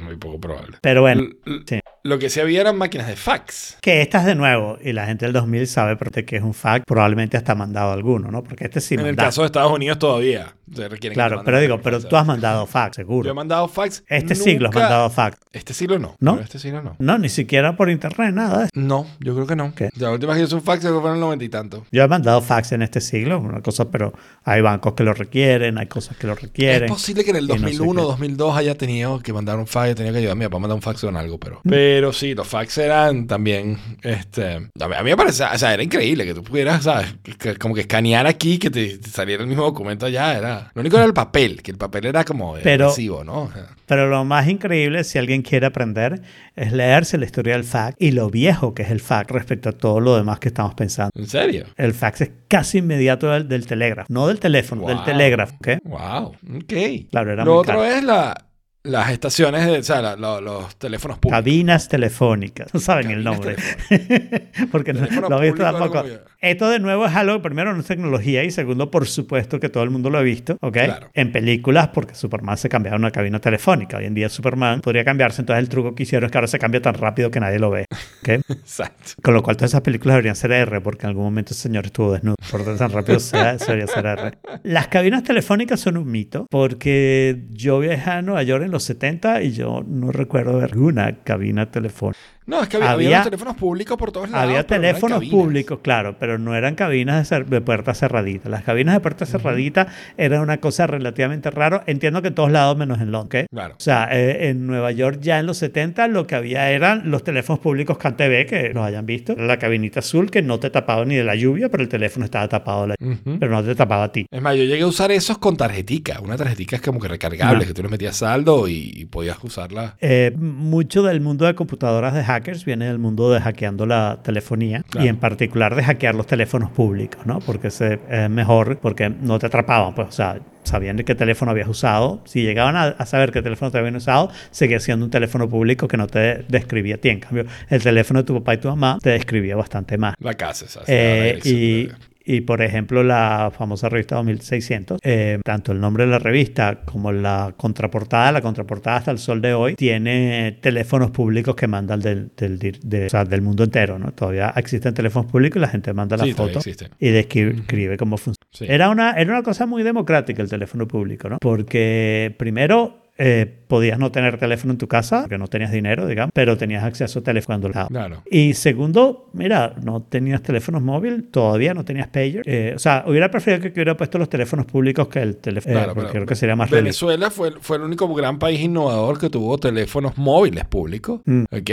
muy 0.01 0.17
poco 0.17 0.41
probable. 0.41 0.79
Pero 0.81 1.03
bueno, 1.03 1.23
L- 1.23 1.63
sí. 1.67 1.81
Lo 2.03 2.19
que 2.19 2.31
sí 2.31 2.41
había 2.41 2.63
eran 2.63 2.79
máquinas 2.79 3.09
de 3.09 3.15
fax. 3.17 3.77
Que 3.83 4.01
estas 4.01 4.25
de 4.25 4.35
nuevo, 4.35 4.79
y 4.83 4.93
la 4.95 5.05
gente 5.07 5.27
del 5.27 5.35
2000 5.35 5.67
sabe 5.67 5.99
que 6.25 6.37
es 6.37 6.43
un 6.43 6.55
fact, 6.55 6.87
probablemente 6.87 7.37
hasta 7.37 7.55
mandado 7.55 7.93
alguno, 7.93 8.31
¿no? 8.31 8.43
Porque 8.43 8.65
este 8.65 8.81
sí 8.81 8.95
en 8.95 9.01
el 9.01 9.17
caso 9.17 9.43
de 9.43 9.47
Estados 9.47 9.71
Unidos 9.73 9.99
todavía. 9.99 10.55
se 10.75 10.89
requieren 10.89 11.11
que 11.11 11.15
Claro, 11.15 11.37
manden 11.37 11.45
pero 11.45 11.61
digo, 11.61 11.75
fax, 11.75 11.85
pero 11.85 12.01
tú 12.01 12.17
has 12.17 12.27
mandado 12.27 12.67
fax, 12.67 12.97
seguro. 12.97 13.27
Yo 13.27 13.33
he 13.33 13.35
mandado 13.35 13.69
fax. 13.69 14.03
Este 14.09 14.35
siglo 14.35 14.69
has 14.69 14.75
nunca- 14.75 14.81
mandado 14.87 15.11
fax. 15.11 15.39
Este 15.53 15.75
siglo 15.75 15.99
no. 15.99 16.15
¿No? 16.21 16.33
Pero 16.35 16.45
Este 16.45 16.59
siglo 16.59 16.81
no. 16.83 16.97
No, 17.01 17.19
ni 17.19 17.29
siquiera 17.29 17.77
por 17.77 17.91
internet, 17.91 18.33
nada. 18.33 18.69
No, 18.75 19.07
yo 19.19 19.35
creo 19.35 19.47
que 19.47 19.57
no. 19.57 19.75
¿Qué? 19.75 19.91
La 19.97 20.11
última 20.11 20.33
vez 20.33 20.41
que 20.41 20.47
hice 20.47 20.55
un 20.55 20.63
fax 20.63 20.83
que 20.85 20.89
fue 20.91 21.09
en 21.11 21.15
el 21.17 21.21
noventa 21.21 21.45
y 21.45 21.49
tanto. 21.51 21.85
Yo 21.93 22.03
he 22.03 22.09
mandado 22.09 22.41
fax 22.41 22.73
en 22.73 22.81
este 22.83 23.01
siglo, 23.03 23.41
una 23.41 23.61
cosa, 23.61 23.91
pero 23.91 24.15
hay 24.45 24.63
bancos 24.63 24.95
que 24.95 25.03
lo 25.05 25.13
requieren, 25.13 25.77
hay 25.77 25.87
cosas 25.87 26.17
que 26.17 26.27
lo 26.27 26.35
requieren. 26.35 26.85
Es 26.85 26.91
posible 26.91 27.25
que 27.25 27.31
en 27.31 27.37
el 27.37 27.45
y 27.45 27.49
no 27.49 27.55
sé 27.57 27.61
2001 27.63 28.01
o 28.01 28.05
qué. 28.05 28.11
2002 28.13 28.57
haya 28.57 28.75
tenido 28.77 29.21
que 29.21 29.33
mandar 29.35 29.59
un 29.61 29.67
fax, 29.67 29.95
tenía 29.95 30.13
que 30.13 30.19
ayudar 30.19 30.33
a 30.33 30.35
mi 30.37 30.45
papá 30.45 30.57
a 30.57 30.61
mandar 30.61 30.75
un 30.77 30.83
fax 30.83 31.01
con 31.03 31.17
algo, 31.17 31.39
pero... 31.39 31.61
Pero 31.69 32.13
sí, 32.13 32.35
los 32.35 32.47
fax 32.49 32.79
eran 32.79 33.27
también, 33.27 33.79
este... 34.03 34.55
A 34.81 34.89
mí, 34.89 34.95
a 34.97 35.03
mí 35.03 35.11
me 35.11 35.17
parece, 35.17 35.45
o 35.45 35.59
sea, 35.59 35.73
era 35.75 35.83
increíble 35.83 36.25
que 36.25 36.35
tú 36.35 36.43
pudieras, 36.43 36.83
¿sabes? 36.85 37.15
Que- 37.39 37.57
como 37.57 37.75
que 37.75 37.83
escanear 37.83 38.27
aquí, 38.27 38.59
que 38.59 38.71
te, 38.71 38.99
te 38.99 39.09
saliera 39.11 39.43
el 39.43 39.49
mismo 39.49 39.65
documento 39.65 40.07
allá, 40.07 40.37
era... 40.37 40.71
Lo 40.75 40.81
único 40.81 40.97
era 40.97 41.07
el 41.07 41.15
papel, 41.15 41.63
que 41.63 41.71
el 41.71 41.79
papel 41.79 42.07
era 42.07 42.25
como 42.25 42.55
Pero- 42.63 42.87
agresivo, 42.87 43.25
¿no? 43.25 43.43
O 43.45 43.51
Pero 43.87 44.09
lo 44.09 44.25
más 44.25 44.49
increíble, 44.49 45.05
si 45.05 45.19
alguien 45.19 45.43
quiere 45.43 45.67
aprender, 45.67 46.23
es 46.57 46.73
leerse 46.73 47.19
la 47.19 47.25
historia 47.27 47.55
del 47.55 47.65
fax 47.65 47.97
y 47.99 48.13
lo 48.13 48.31
viejo 48.31 48.75
que 48.75 48.83
es 48.83 48.91
el 48.91 49.01
fax 49.01 49.31
respecto 49.31 49.69
a 49.69 49.73
todo 49.73 50.01
lo 50.01 50.17
demás 50.17 50.39
que 50.41 50.49
estamos 50.49 50.75
pensando. 50.75 51.11
¿En 51.15 51.27
serio? 51.27 51.67
El 51.77 51.93
fax 51.95 52.21
es 52.23 52.31
casi 52.49 52.79
inmediato 52.79 53.31
del, 53.31 53.49
del 53.49 53.67
telégrafo, 53.67 54.13
no 54.13 54.27
del 54.29 54.39
teléfono, 54.41 54.87
del 54.87 54.97
Wow. 54.97 55.05
telégrafo. 55.05 55.55
¿ok? 55.57 55.69
Wow, 55.85 56.27
ok. 56.57 57.09
Claro, 57.11 57.33
era 57.33 57.45
Lo 57.45 57.53
muy 57.53 57.61
otro 57.61 57.75
caro. 57.81 57.85
es 57.85 58.03
la, 58.05 58.45
las 58.83 59.11
estaciones, 59.11 59.67
de, 59.67 59.79
o 59.79 59.83
sea, 59.83 60.01
la- 60.01 60.17
lo- 60.17 60.41
los 60.41 60.77
teléfonos 60.77 61.19
públicos. 61.19 61.39
Cabinas 61.39 61.89
telefónicas. 61.89 62.73
No 62.73 62.81
saben 62.81 63.11
el 63.11 63.23
Cabinas 63.25 63.35
nombre. 63.35 63.57
telefónicas. 63.89 64.69
Porque 64.73 64.93
no 64.95 65.29
lo 65.29 65.43
he 65.43 65.47
visto 65.51 65.63
tampoco. 65.63 66.05
Esto 66.41 66.71
de 66.71 66.79
nuevo 66.79 67.05
es 67.05 67.15
algo, 67.15 67.43
primero, 67.43 67.75
no 67.75 67.81
es 67.81 67.87
tecnología 67.87 68.43
y 68.45 68.51
segundo, 68.51 68.91
por 68.91 69.07
supuesto 69.07 69.61
que 69.61 69.69
todo 69.69 69.83
el 69.85 69.91
mundo 69.91 70.09
lo 70.09 70.17
ha 70.17 70.23
visto, 70.23 70.57
¿ok? 70.63 70.73
Claro. 70.73 71.11
En 71.13 71.33
películas, 71.33 71.89
porque 71.89 72.15
Superman 72.15 72.57
se 72.57 72.71
cambiaba 72.71 72.97
a 72.97 72.99
una 72.99 73.11
cabina 73.11 73.39
telefónica. 73.41 73.99
Hoy 73.99 74.07
en 74.07 74.15
día 74.15 74.31
Superman 74.31 74.81
podría 74.81 75.05
cambiarse, 75.05 75.43
entonces 75.43 75.63
el 75.63 75.69
truco 75.69 75.95
que 75.95 76.05
hicieron 76.05 76.27
es 76.27 76.33
que 76.33 76.39
ahora 76.39 76.49
se 76.49 76.59
cambia 76.59 76.81
tan 76.81 76.95
rápido 76.95 77.31
que 77.31 77.41
nadie 77.41 77.59
lo 77.59 77.71
ve, 77.71 77.85
¿ok? 78.23 78.29
Exacto. 78.49 79.11
Con 79.23 79.35
lo 79.35 79.43
cual 79.43 79.57
todas 79.59 79.73
esas 79.73 79.83
películas 79.83 80.15
deberían 80.15 80.37
ser 80.37 80.53
R, 80.53 80.81
porque 80.81 81.05
en 81.05 81.09
algún 81.11 81.25
momento 81.25 81.53
ese 81.53 81.65
señor 81.65 81.85
estuvo 81.85 82.13
desnudo. 82.15 82.37
Por 82.51 82.65
tanto, 82.65 82.79
tan 82.79 82.91
rápido 82.93 83.21
sea, 83.21 83.57
debería 83.59 83.87
ser 83.87 84.07
R. 84.07 84.39
Las 84.63 84.89
cabinas 84.89 85.23
telefónicas 85.23 85.79
son 85.81 85.99
un 85.99 86.11
mito, 86.11 86.47
porque 86.51 87.45
yo 87.51 87.79
viajé 87.81 88.11
a 88.11 88.23
Nueva 88.23 88.43
York 88.45 88.65
en 88.65 88.70
los 88.71 88.85
70 88.85 89.43
y 89.43 89.53
yo 89.53 89.85
no 89.87 90.13
recuerdo 90.13 90.59
ver 90.59 90.77
una 90.79 91.23
cabina 91.23 91.71
telefónica. 91.71 92.19
No, 92.47 92.63
es 92.63 92.69
que 92.69 92.79
había, 92.79 92.91
había 92.91 93.23
teléfonos 93.23 93.57
públicos 93.57 93.97
por 93.97 94.13
todos 94.13 94.31
lados. 94.31 94.45
Había 94.45 94.61
no 94.61 94.67
teléfonos 94.67 95.25
públicos, 95.27 95.79
claro, 95.83 96.17
pero 96.19 96.39
no 96.39 96.55
eran 96.55 96.75
cabinas 96.75 97.29
de, 97.29 97.45
de 97.45 97.61
puerta 97.61 97.95
cerradita. 97.95 98.49
Las 98.49 98.65
cabinas 98.65 98.95
de 98.95 99.01
puerta 99.01 99.27
cerradita 99.27 99.89
eran 100.17 100.41
una 100.41 100.59
cosa 100.59 100.87
relativamente 100.87 101.51
rara. 101.51 101.85
Entiendo 101.87 102.23
que 102.23 102.29
en 102.29 102.35
todos 102.35 102.51
lados 102.51 102.77
menos 102.77 103.01
en 103.01 103.13
Londres. 103.13 103.47
Claro. 103.51 103.75
O 103.75 103.81
sea, 103.81 104.09
eh, 104.11 104.49
en 104.49 104.67
Nueva 104.67 104.91
York 104.93 105.19
ya 105.21 105.39
en 105.39 105.47
los 105.47 105.59
70 105.59 106.09
lo 106.09 106.27
que 106.27 106.35
había 106.35 106.71
eran 106.71 107.11
los 107.11 107.23
teléfonos 107.23 107.61
públicos 107.61 107.99
CanTV, 107.99 108.47
que 108.47 108.73
los 108.75 108.85
hayan 108.85 109.07
visto. 109.07 109.37
La 109.37 109.59
cabinita 109.59 110.01
azul 110.01 110.31
que 110.31 110.43
no 110.43 110.59
te 110.59 110.71
tapaba 110.71 111.05
ni 111.05 111.17
de 111.17 111.25
la 111.25 111.35
lluvia, 111.35 111.69
pero 111.69 111.83
el 111.83 111.89
teléfono 111.89 112.25
estaba 112.25 112.49
tapado 112.49 112.87
la. 112.87 112.95
Pero 112.99 113.49
no 113.49 113.63
te 113.63 113.75
tapaba 113.75 114.05
a 114.05 114.13
ti. 114.13 114.27
Es 114.31 114.43
más, 114.43 114.57
yo 114.57 114.65
llegué 114.65 114.83
a 114.83 114.87
usar 114.87 115.13
esos 115.13 115.39
con 115.39 115.57
tarjetica. 115.57 116.21
Una 116.21 116.37
tarjetica 116.37 116.77
es 116.77 116.83
como 116.83 117.01
que 117.01 117.09
recargable, 117.09 117.67
que 117.67 117.75
tú 117.75 117.83
le 117.83 117.89
metías 117.89 118.17
saldo 118.17 118.67
y, 118.67 118.93
y 118.95 119.05
podías 119.05 119.37
usarla. 119.43 119.97
Eh, 120.01 120.33
mucho 120.37 121.03
del 121.03 121.21
mundo 121.21 121.47
de 121.47 121.55
computadoras 121.55 122.15
de 122.15 122.25
hackers 122.31 122.65
viene 122.65 122.87
del 122.87 122.99
mundo 122.99 123.31
de 123.33 123.41
hackeando 123.41 123.87
la 123.87 124.19
telefonía 124.23 124.83
Claro. 124.89 125.07
y 125.07 125.09
en 125.09 125.17
particular 125.17 125.75
de 125.75 125.83
hackear 125.85 126.15
los 126.15 126.27
teléfonos 126.27 126.71
públicos, 126.71 127.27
¿no? 127.27 127.41
Porque 127.41 127.71
se- 127.71 127.99
es 128.11 128.31
mejor, 128.31 128.79
porque 128.81 129.09
no 129.11 129.39
te 129.39 129.47
atrapaban, 129.47 129.95
pues, 129.95 130.09
o 130.09 130.13
sea, 130.13 130.39
sabían 130.63 130.97
de 130.97 131.05
qué 131.05 131.15
teléfono 131.15 131.51
habías 131.51 131.69
usado. 131.69 132.21
Si 132.27 132.43
llegaban 132.43 132.77
a, 132.77 132.85
a 132.85 133.07
saber 133.07 133.33
qué 133.33 133.43
teléfono 133.43 133.71
te 133.71 133.79
habían 133.79 133.97
usado, 133.97 134.31
seguía 134.51 134.79
siendo 134.81 135.05
un 135.05 135.11
teléfono 135.11 135.49
público 135.49 135.89
que 135.89 135.97
no 135.97 136.07
te 136.07 136.45
describía 136.49 136.97
a 136.97 136.99
ti. 136.99 137.09
En 137.09 137.21
cambio, 137.21 137.47
el 137.69 137.83
teléfono 137.83 138.21
de 138.21 138.27
tu 138.27 138.35
papá 138.35 138.55
y 138.55 138.59
tu 138.59 138.69
mamá 138.69 138.99
te 139.03 139.11
describía 139.11 139.57
bastante 139.57 139.97
más. 139.99 140.15
La 140.21 140.35
casa, 140.35 140.67
esa. 140.67 140.83
Eh, 140.87 141.39
y, 141.45 141.89
y, 142.25 142.43
por 142.43 142.63
ejemplo, 142.63 143.03
la 143.03 143.51
famosa 143.57 143.89
revista 143.89 144.17
2600, 144.17 145.01
eh, 145.03 145.41
tanto 145.45 145.73
el 145.73 145.81
nombre 145.81 146.05
de 146.05 146.11
la 146.11 146.19
revista 146.19 146.81
como 146.85 147.13
la 147.13 147.55
contraportada, 147.57 148.31
la 148.33 148.41
contraportada 148.43 148.97
hasta 148.99 149.11
el 149.11 149.19
sol 149.19 149.41
de 149.41 149.55
hoy, 149.55 149.75
tiene 149.75 150.59
teléfonos 150.61 151.11
públicos 151.11 151.55
que 151.57 151.67
mandan 151.67 152.01
del, 152.01 152.31
del, 152.37 152.59
de- 152.59 153.07
o 153.07 153.11
sea, 153.11 153.25
del 153.25 153.43
mundo 153.43 153.65
entero. 153.65 153.99
¿no? 153.99 154.13
Todavía 154.13 154.53
existen 154.57 154.95
teléfonos 154.95 155.31
públicos 155.31 155.57
y 155.57 155.61
la 155.61 155.69
gente 155.69 155.93
manda 155.93 156.17
la 156.17 156.25
Sí, 156.25 156.35
todavía 156.35 156.55
foto 156.55 156.69
existen. 156.69 156.89
y 156.99 157.09
describe 157.09 157.97
cómo 157.97 158.17
funciona. 158.17 158.37
Sí. 158.53 158.67
Era, 158.69 158.91
una, 158.91 159.13
era 159.13 159.31
una 159.33 159.43
cosa 159.43 159.67
muy 159.67 159.83
democrática 159.83 160.43
el 160.43 160.49
teléfono 160.51 160.87
público, 160.87 161.29
¿no? 161.29 161.39
Porque 161.41 162.35
primero... 162.39 162.97
eh, 163.23 163.47
podías 163.67 163.99
no 163.99 164.11
tener 164.11 164.39
teléfono 164.39 164.73
en 164.73 164.79
tu 164.79 164.89
casa, 164.89 165.21
porque 165.21 165.37
no 165.37 165.47
tenías 165.47 165.71
dinero, 165.71 166.07
digamos, 166.07 166.31
pero 166.35 166.57
tenías 166.57 166.83
acceso 166.85 167.19
a 167.19 167.23
teléfono 167.23 167.61
Claro. 167.89 168.23
y 168.31 168.55
segundo, 168.55 169.29
mira, 169.35 169.75
no 169.83 170.03
tenías 170.03 170.43
teléfonos 170.43 170.81
móviles, 170.81 171.31
todavía 171.31 171.75
no 171.75 171.85
tenías 171.85 172.09
pager. 172.09 172.43
Eh, 172.47 172.73
o 172.75 172.79
sea, 172.79 173.05
hubiera 173.07 173.31
preferido 173.31 173.63
que 173.63 173.69
hubiera 173.69 173.95
puesto 173.95 174.17
los 174.17 174.31
teléfonos 174.31 174.65
públicos 174.65 175.07
que 175.09 175.21
el 175.21 175.37
teléfono, 175.37 175.75
Claro, 175.75 175.95
porque 175.95 176.11
creo 176.13 176.27
que 176.27 176.35
sería 176.35 176.57
más. 176.57 176.71
Venezuela 176.71 177.31
fue, 177.31 177.53
fue 177.61 177.77
el 177.77 177.83
único 177.83 178.13
gran 178.15 178.39
país 178.39 178.61
innovador 178.61 179.19
que 179.19 179.29
tuvo 179.29 179.59
teléfonos 179.59 180.17
móviles 180.17 180.65
públicos. 180.65 181.21
Mm. 181.27 181.45
¿Ok? 181.51 181.71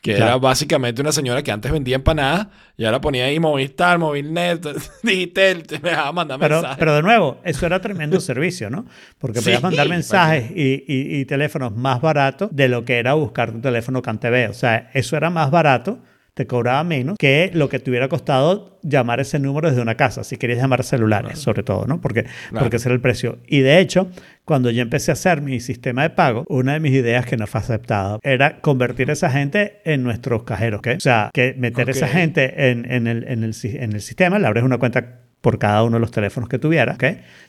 Que 0.00 0.14
Claro. 0.14 0.30
era 0.32 0.36
básicamente 0.38 1.02
una 1.02 1.12
señora 1.12 1.42
que 1.42 1.52
antes 1.52 1.70
vendía 1.70 1.96
empanadas 1.96 2.46
y 2.78 2.86
ahora 2.86 3.02
ponía 3.02 3.26
ahí 3.26 3.38
Movistar, 3.38 3.98
Movilnet, 3.98 4.66
Digitel, 5.02 5.64
te 5.64 5.78
me 5.78 5.90
dejaba 5.90 6.12
mandar 6.12 6.38
Pero, 6.40 6.54
mensajes. 6.56 6.78
pero 6.78 6.94
de 6.96 7.02
nuevo, 7.02 7.38
eso 7.44 7.66
era 7.66 7.80
tremendo 7.80 8.18
servicio, 8.20 8.70
¿no? 8.70 8.86
Porque 9.18 9.40
Sí, 9.40 9.44
podías 9.44 9.62
mandar 9.62 9.88
mensajes 9.90 10.50
y, 10.52 10.84
y- 10.88 11.20
y 11.20 11.24
teléfonos 11.26 11.76
más 11.76 12.00
baratos 12.00 12.48
de 12.50 12.68
lo 12.68 12.84
que 12.86 12.98
era 12.98 13.12
buscar 13.12 13.50
un 13.50 13.60
teléfono 13.60 14.00
CanTV. 14.00 14.48
O 14.48 14.54
sea, 14.54 14.90
eso 14.94 15.18
era 15.18 15.28
más 15.28 15.50
barato, 15.50 15.98
te 16.34 16.46
cobraba 16.46 16.82
menos 16.84 17.16
que 17.18 17.50
lo 17.54 17.68
que 17.68 17.78
te 17.78 17.90
hubiera 17.90 18.08
costado 18.08 18.78
llamar 18.82 19.20
ese 19.20 19.38
número 19.38 19.68
desde 19.68 19.82
una 19.82 19.96
casa, 19.96 20.24
si 20.24 20.36
querías 20.36 20.58
llamar 20.58 20.84
celulares, 20.84 21.38
sobre 21.38 21.62
todo, 21.62 21.86
¿no? 21.86 22.00
Porque, 22.00 22.24
Claro. 22.24 22.64
porque 22.64 22.76
ese 22.76 22.88
era 22.88 22.94
el 22.94 23.00
precio. 23.00 23.38
Y 23.46 23.60
de 23.60 23.78
hecho, 23.80 24.08
cuando 24.44 24.70
yo 24.70 24.80
empecé 24.82 25.10
a 25.10 25.14
hacer 25.14 25.42
mi 25.42 25.60
sistema 25.60 26.02
de 26.02 26.10
pago, 26.10 26.44
una 26.48 26.72
de 26.74 26.80
mis 26.80 26.92
ideas 26.92 27.26
que 27.26 27.36
no 27.36 27.46
fue 27.46 27.60
aceptada 27.60 28.18
era 28.22 28.60
convertir 28.60 29.10
a 29.10 29.12
esa 29.12 29.30
gente 29.30 29.80
en 29.84 30.02
nuestros 30.02 30.44
cajeros, 30.44 30.78
¿ok? 30.78 30.88
O 30.96 31.00
sea, 31.00 31.30
que 31.34 31.54
meter 31.58 31.88
a 31.88 31.90
esa 31.92 32.08
gente 32.08 32.70
en, 32.70 32.90
en 32.90 33.06
el, 33.06 33.24
en, 33.28 33.44
el, 33.44 33.54
en 33.64 33.92
el 33.92 34.00
sistema, 34.00 34.38
le 34.38 34.46
abres 34.46 34.64
una 34.64 34.78
cuenta 34.78 35.20
por 35.40 35.58
cada 35.58 35.82
uno 35.84 35.96
de 35.96 36.00
los 36.00 36.10
teléfonos 36.10 36.50
que 36.50 36.58
tuviera, 36.58 36.94
¿ok? 36.94 37.04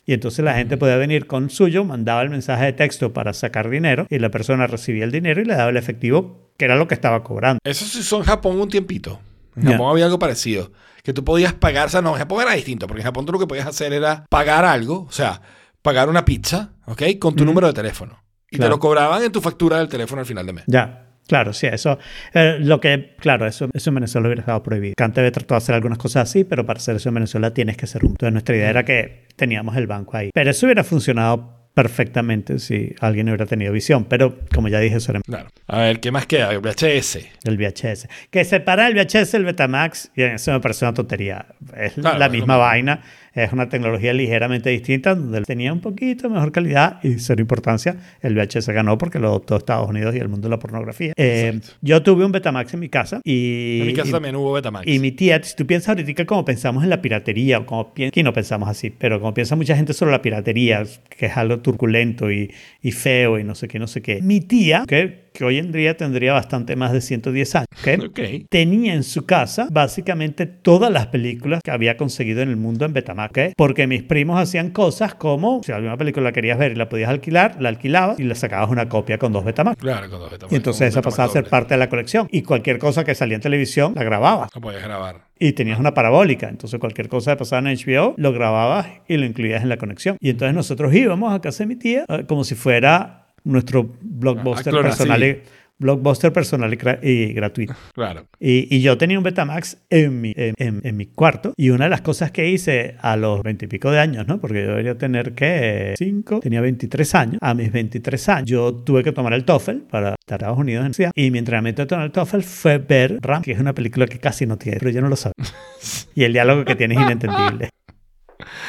Y 0.05 0.13
entonces 0.13 0.43
la 0.45 0.53
gente 0.53 0.77
podía 0.77 0.95
venir 0.95 1.27
con 1.27 1.49
suyo, 1.49 1.83
mandaba 1.83 2.21
el 2.21 2.29
mensaje 2.29 2.63
de 2.65 2.73
texto 2.73 3.11
para 3.11 3.33
sacar 3.33 3.69
dinero 3.69 4.05
y 4.09 4.19
la 4.19 4.29
persona 4.29 4.65
recibía 4.65 5.03
el 5.03 5.11
dinero 5.11 5.41
y 5.41 5.45
le 5.45 5.55
daba 5.55 5.71
el 5.71 5.77
efectivo, 5.77 6.50
que 6.61 6.65
era 6.65 6.75
lo 6.75 6.87
que 6.87 6.93
estaba 6.93 7.23
cobrando. 7.23 7.59
Eso 7.63 7.85
se 7.85 8.15
en 8.15 8.21
Japón 8.21 8.61
un 8.61 8.69
tiempito. 8.69 9.19
En. 9.55 9.63
Japón 9.71 9.89
había 9.89 10.05
algo 10.05 10.19
parecido. 10.19 10.71
Que 11.01 11.11
tú 11.11 11.25
podías 11.25 11.53
pagar, 11.53 11.87
o 11.87 11.89
sea, 11.89 12.03
no, 12.03 12.11
en 12.11 12.19
Japón 12.19 12.43
era 12.43 12.53
distinto, 12.53 12.85
porque 12.85 13.01
en 13.01 13.05
Japón 13.05 13.25
tú 13.25 13.31
lo 13.31 13.39
que 13.39 13.47
podías 13.47 13.65
hacer 13.65 13.93
era 13.93 14.27
pagar 14.29 14.63
algo, 14.63 15.07
o 15.09 15.11
sea, 15.11 15.41
pagar 15.81 16.07
una 16.07 16.23
pizza, 16.23 16.73
¿ok? 16.85 17.01
Con 17.19 17.35
tu 17.35 17.45
número 17.45 17.65
de 17.65 17.73
teléfono. 17.73 18.23
Y 18.51 18.59
te 18.59 18.69
lo 18.69 18.77
cobraban 18.77 19.23
en 19.23 19.31
tu 19.31 19.41
factura 19.41 19.79
del 19.79 19.87
teléfono 19.87 20.19
al 20.19 20.27
final 20.27 20.45
de 20.45 20.53
mes. 20.53 20.63
Ya, 20.67 21.07
claro, 21.25 21.51
sí, 21.51 21.65
eso. 21.65 21.97
eh, 22.35 22.57
lo 22.59 22.79
que, 22.79 23.15
claro, 23.17 23.47
eso, 23.47 23.67
eso 23.73 23.89
en 23.89 23.95
Venezuela 23.95 24.27
hubiera 24.27 24.41
estado 24.41 24.61
prohibido. 24.61 24.93
Cantebe 24.95 25.31
trató 25.31 25.55
de 25.55 25.57
hacer 25.57 25.73
algunas 25.73 25.97
cosas 25.97 26.29
así, 26.29 26.43
pero 26.43 26.63
para 26.63 26.77
hacer 26.77 26.95
eso 26.95 27.09
en 27.09 27.15
Venezuela 27.15 27.55
tienes 27.55 27.75
que 27.75 27.87
ser 27.87 28.05
un. 28.05 28.11
Entonces 28.11 28.33
nuestra 28.33 28.55
idea 28.55 28.69
era 28.69 28.85
que 28.85 29.25
teníamos 29.35 29.75
el 29.77 29.87
banco 29.87 30.15
ahí. 30.15 30.29
Pero 30.31 30.51
eso 30.51 30.67
hubiera 30.67 30.83
funcionado 30.83 31.60
perfectamente 31.73 32.59
si 32.59 32.93
alguien 32.99 33.27
hubiera 33.29 33.45
tenido 33.45 33.71
visión. 33.71 34.05
Pero 34.05 34.39
como 34.53 34.67
ya 34.67 34.79
dije, 34.79 34.97
eso 34.97 35.11
era 35.11 35.21
Claro. 35.21 35.47
A 35.67 35.79
ver, 35.79 35.99
¿qué 35.99 36.11
más 36.11 36.25
queda? 36.25 36.51
El 36.51 36.59
VHS. 36.59 37.19
el 37.43 37.57
VHS. 37.57 38.07
Que 38.29 38.43
separa 38.43 38.87
el 38.87 38.95
VHS 38.95 39.31
del 39.31 39.45
Betamax, 39.45 40.11
y 40.15 40.23
eso 40.23 40.51
me 40.51 40.59
parece 40.59 40.85
una 40.85 40.93
tontería. 40.93 41.45
Es 41.75 41.93
Claro, 41.93 42.17
la 42.17 42.29
misma 42.29 42.57
vaina, 42.57 43.01
es 43.33 43.53
una 43.53 43.69
tecnología 43.69 44.13
ligeramente 44.13 44.69
distinta, 44.69 45.15
donde 45.15 45.41
tenía 45.43 45.71
un 45.73 45.79
poquito 45.81 46.29
mejor 46.29 46.51
calidad 46.51 46.99
y 47.03 47.19
cero 47.19 47.41
importancia. 47.41 47.95
El 48.21 48.35
VHS 48.35 48.67
ganó 48.69 48.97
porque 48.97 49.19
lo 49.19 49.27
adoptó 49.29 49.55
Estados 49.57 49.89
Unidos 49.89 50.15
y 50.15 50.19
el 50.19 50.27
mundo 50.29 50.47
de 50.47 50.51
la 50.51 50.59
pornografía. 50.59 51.13
Eh, 51.15 51.59
yo 51.81 52.03
tuve 52.03 52.25
un 52.25 52.31
Betamax 52.31 52.73
en 52.73 52.79
mi 52.81 52.89
casa 52.89 53.21
y... 53.23 53.79
En 53.81 53.87
mi 53.87 53.93
casa 53.93 54.09
y- 54.09 54.11
también 54.11 54.35
hubo 54.35 54.53
Betamax. 54.53 54.87
y 54.87 54.99
mi 54.99 55.11
tía, 55.11 55.41
si 55.43 55.55
tú 55.55 55.65
piensas 55.65 55.89
ahorita 55.89 56.25
como 56.25 56.43
pensamos 56.45 56.83
en 56.83 56.89
la 56.89 57.01
piratería, 57.01 57.59
o 57.59 57.65
como 57.65 57.93
aquí 58.07 58.23
no 58.23 58.33
pensamos 58.33 58.67
así, 58.69 58.89
pero 58.89 59.19
como 59.19 59.33
piensa 59.33 59.55
mucha 59.55 59.75
gente 59.75 59.93
sobre 59.93 60.11
la 60.11 60.21
piratería, 60.21 60.83
que 61.17 61.27
es 61.27 61.37
algo 61.37 61.59
turbulento 61.59 62.31
y, 62.31 62.51
y 62.81 62.91
feo 62.91 63.39
y 63.39 63.43
no 63.43 63.55
sé 63.55 63.67
qué, 63.67 63.79
no 63.79 63.87
sé 63.87 64.01
qué. 64.01 64.21
Mi 64.21 64.41
tía, 64.41 64.83
que, 64.87 65.20
que 65.33 65.43
hoy 65.45 65.57
en 65.57 65.71
día 65.71 65.97
tendría 65.97 66.33
bastante 66.33 66.75
más 66.75 66.91
de 66.91 67.01
110 67.01 67.55
años, 67.55 67.67
¿ok? 67.79 67.87
Ok. 68.11 68.19
tenía 68.49 68.93
en 68.93 69.03
su 69.03 69.25
casa 69.25 69.67
básicamente 69.71 70.45
todas 70.45 70.91
las 70.91 71.07
películas 71.07 71.61
que 71.63 71.71
había 71.71 71.97
conseguido 71.97 72.41
en 72.41 72.49
el 72.49 72.57
mundo 72.57 72.85
en 72.85 72.93
Betamax, 72.93 73.31
¿ok? 73.31 73.53
Porque 73.55 73.87
mis 73.87 74.03
primos 74.03 74.39
hacían 74.39 74.71
cosas 74.71 75.15
como, 75.15 75.61
si 75.63 75.71
alguna 75.71 75.97
película 75.97 76.25
la 76.25 76.31
querías 76.31 76.57
ver 76.57 76.73
y 76.73 76.75
la 76.75 76.89
podías 76.89 77.09
alquilar, 77.09 77.57
la 77.59 77.69
alquilabas 77.69 78.19
y 78.19 78.23
le 78.23 78.35
sacabas 78.35 78.69
una 78.69 78.89
copia 78.89 79.17
con 79.17 79.31
dos 79.31 79.45
Betamax. 79.45 79.77
Claro, 79.77 80.09
con 80.09 80.19
dos 80.19 80.31
Betamax. 80.31 80.51
Y 80.51 80.55
entonces 80.55 80.89
esa 80.89 81.01
pasaba 81.01 81.29
a 81.29 81.31
ser 81.31 81.45
parte 81.45 81.73
de 81.73 81.77
la 81.77 81.89
colección. 81.89 82.27
Y 82.31 82.41
cualquier 82.41 82.77
cosa 82.77 83.03
que 83.03 83.15
salía 83.15 83.35
en 83.35 83.41
televisión, 83.41 83.93
la 83.95 84.03
grababas. 84.03 84.49
No 84.53 84.61
podías 84.61 84.83
grabar. 84.83 85.21
Y 85.39 85.53
tenías 85.53 85.79
una 85.79 85.93
parabólica. 85.93 86.49
Entonces 86.49 86.79
cualquier 86.79 87.07
cosa 87.07 87.31
que 87.31 87.37
pasaba 87.37 87.69
en 87.69 87.77
HBO, 87.77 88.13
lo 88.17 88.31
grababas 88.33 88.87
y 89.07 89.17
lo 89.17 89.25
incluías 89.25 89.63
en 89.63 89.69
la 89.69 89.77
conexión. 89.77 90.17
Y 90.19 90.29
entonces 90.29 90.53
nosotros 90.55 90.93
íbamos 90.93 91.33
a 91.33 91.41
casa 91.41 91.63
de 91.63 91.67
mi 91.67 91.75
tía 91.75 92.05
eh, 92.07 92.25
como 92.27 92.43
si 92.43 92.55
fuera 92.55 93.20
nuestro 93.43 93.89
blockbuster 94.01 94.69
Ah, 94.73 94.77
claro, 94.77 94.87
personal, 94.89 95.21
sí. 95.21 95.37
blockbuster 95.79 96.31
personal 96.31 96.71
y, 96.73 96.77
gra- 96.77 96.99
y 97.01 97.33
gratuito. 97.33 97.73
Claro. 97.93 98.25
Y, 98.39 98.67
y 98.75 98.81
yo 98.81 98.97
tenía 98.99 99.17
un 99.17 99.23
Betamax 99.23 99.77
en 99.89 100.21
mi, 100.21 100.31
en, 100.35 100.53
en- 100.57 100.81
en 100.83 100.95
mi 100.97 101.07
cuarto. 101.07 101.53
Y 101.57 101.71
una 101.71 101.85
de 101.85 101.89
las 101.89 102.01
cosas 102.01 102.31
que 102.31 102.47
hice 102.49 102.95
a 103.01 103.15
los 103.17 103.41
veintipico 103.41 103.89
de 103.89 103.99
años, 103.99 104.27
¿no? 104.27 104.39
Porque 104.39 104.61
yo 104.61 104.67
debería 104.69 104.95
tener 104.97 105.33
que 105.33 105.95
cinco, 105.97 106.39
tenía 106.39 106.61
23 106.61 107.15
años. 107.15 107.37
A 107.41 107.53
mis 107.55 107.71
23 107.71 108.29
años, 108.29 108.49
yo 108.49 108.73
tuve 108.75 109.03
que 109.03 109.11
tomar 109.11 109.33
el 109.33 109.43
TOEFL 109.43 109.77
para 109.89 110.13
Estados 110.19 110.57
Unidos 110.57 110.81
en 110.81 110.85
universidad. 110.85 111.11
Y 111.15 111.31
mi 111.31 111.39
entrenamiento 111.39 111.81
de 111.81 111.87
tomar 111.87 112.05
el 112.05 112.11
TOEFL 112.11 112.41
fue 112.41 112.77
ver 112.77 113.17
Ram, 113.21 113.41
que 113.41 113.53
es 113.53 113.59
una 113.59 113.73
película 113.73 114.05
que 114.05 114.19
casi 114.19 114.45
no 114.45 114.57
tiene, 114.57 114.77
pero 114.77 114.91
yo 114.91 115.01
no 115.01 115.09
lo 115.09 115.15
sabía. 115.15 115.33
Y 116.13 116.25
el 116.25 116.33
diálogo 116.33 116.63
que 116.65 116.75
tiene 116.75 116.93
es 116.95 117.01
inentendible. 117.01 117.69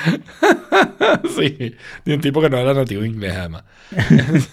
sí. 1.36 1.74
De 2.04 2.14
un 2.14 2.20
tipo 2.20 2.40
que 2.40 2.50
no 2.50 2.58
era 2.58 2.74
nativo 2.74 3.04
inglés, 3.04 3.34
además. 3.36 3.64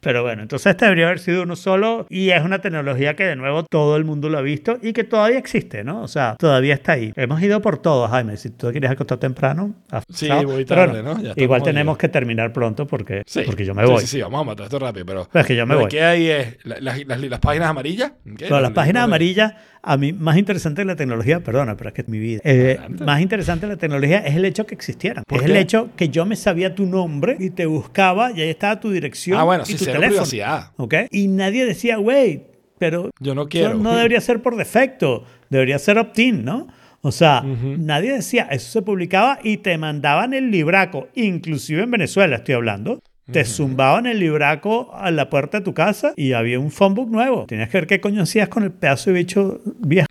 Pero 0.00 0.22
bueno, 0.22 0.42
entonces 0.42 0.70
este 0.70 0.84
debería 0.84 1.06
haber 1.06 1.18
sido 1.20 1.42
uno 1.44 1.54
solo 1.56 2.06
y 2.10 2.30
es 2.30 2.42
una 2.42 2.60
tecnología 2.60 3.14
que 3.14 3.24
de 3.24 3.36
nuevo 3.36 3.62
todo 3.64 3.96
el 3.96 4.04
mundo 4.04 4.28
lo 4.28 4.38
ha 4.38 4.42
visto 4.42 4.78
y 4.82 4.92
que 4.92 5.04
todavía 5.04 5.38
existe, 5.38 5.84
¿no? 5.84 6.02
O 6.02 6.08
sea, 6.08 6.36
todavía 6.38 6.74
está 6.74 6.92
ahí. 6.92 7.12
Hemos 7.16 7.40
ido 7.42 7.60
por 7.62 7.78
todo, 7.78 8.08
Jaime. 8.08 8.36
Si 8.36 8.50
tú 8.50 8.70
quieres 8.72 8.90
acostar 8.90 9.18
temprano, 9.18 9.74
Sí, 10.12 10.28
voy 10.44 10.64
tarde, 10.64 11.02
¿no? 11.02 11.20
Ya 11.22 11.32
Igual 11.36 11.62
tenemos 11.62 11.96
que 11.98 12.08
terminar 12.08 12.52
pronto 12.52 12.86
porque, 12.86 13.22
Sí. 13.26 13.42
porque 13.46 13.64
yo 13.64 13.74
me 13.74 13.84
Sí, 13.86 13.90
voy. 13.92 14.00
Sí, 14.00 14.06
sí, 14.06 14.20
vamos 14.22 14.40
a 14.40 14.44
matar 14.44 14.64
esto 14.64 14.78
rápido, 14.78 15.06
pero... 15.06 15.28
Pero 15.32 15.40
es 15.40 15.46
que 15.46 15.56
yo 15.56 15.66
me 15.66 15.74
voy. 15.76 15.88
que 15.88 16.02
hay 16.02 16.56
la- 16.64 16.80
las, 16.80 17.40
páginas 17.40 17.68
amarillas. 17.68 18.12
¿ok? 18.30 18.38
Pero 18.40 18.60
las 18.60 18.72
páginas 18.72 19.04
amarillas, 19.04 19.54
a 19.82 19.96
mí 19.96 20.12
más 20.12 20.36
interesante 20.36 20.82
de 20.82 20.86
la 20.86 20.96
tecnología, 20.96 21.40
perdona, 21.40 21.76
pero 21.76 21.88
es 21.88 21.94
que 21.94 22.02
es 22.02 22.08
mi 22.08 22.18
vida. 22.18 22.40
Eh, 22.44 22.78
más 23.00 23.20
interesante 23.20 23.66
de 23.66 23.74
la 23.74 23.78
tecnología 23.78 24.11
es 24.18 24.34
el 24.36 24.44
hecho 24.44 24.66
que 24.66 24.74
existieran. 24.74 25.24
¿Por 25.26 25.38
Es 25.40 25.44
qué? 25.46 25.50
el 25.52 25.56
hecho 25.58 25.90
que 25.96 26.08
yo 26.08 26.24
me 26.26 26.36
sabía 26.36 26.74
tu 26.74 26.86
nombre 26.86 27.36
y 27.40 27.50
te 27.50 27.66
buscaba 27.66 28.32
y 28.32 28.40
ahí 28.42 28.50
estaba 28.50 28.78
tu 28.80 28.90
dirección 28.90 29.38
Ah, 29.38 29.44
bueno, 29.44 29.64
y 29.66 29.72
sí, 29.72 29.76
tu 29.76 29.84
teléfono. 29.84 30.08
privacidad. 30.08 30.70
¿Ok? 30.76 30.94
Y 31.10 31.28
nadie 31.28 31.64
decía, 31.64 31.96
güey, 31.96 32.44
pero 32.78 33.10
Yo 33.20 33.34
no 33.34 33.42
Eso 33.42 33.48
quiero. 33.48 33.74
no 33.74 33.94
debería 33.96 34.20
ser 34.20 34.42
por 34.42 34.56
defecto, 34.56 35.24
debería 35.50 35.78
ser 35.78 35.98
opt-in, 35.98 36.44
¿no? 36.44 36.66
O 37.04 37.10
sea, 37.10 37.42
nadie 37.42 38.12
decía, 38.12 38.44
eso 38.50 38.70
se 38.70 38.82
publicaba 38.82 39.38
y 39.42 39.56
te 39.56 39.76
mandaban 39.76 40.34
el 40.34 40.50
libraco, 40.52 41.08
inclusive 41.14 41.82
en 41.82 41.90
Venezuela 41.90 42.36
estoy 42.36 42.54
hablando. 42.54 43.00
Te 43.30 43.44
zumbaban 43.44 44.06
el 44.06 44.18
libraco 44.20 44.90
a 44.94 45.10
la 45.10 45.30
puerta 45.30 45.58
de 45.58 45.64
tu 45.64 45.74
casa 45.74 46.12
y 46.16 46.32
había 46.32 46.58
un 46.60 46.70
phonebook 46.70 47.08
nuevo. 47.10 47.46
Tenías 47.46 47.68
que 47.70 47.78
ver 47.78 47.86
qué 47.86 48.00
coño 48.00 48.22
hacías 48.22 48.48
con 48.48 48.62
el 48.62 48.72
pedazo 48.72 49.10
de 49.10 49.16
bicho 49.18 49.60
viejo. 49.80 50.06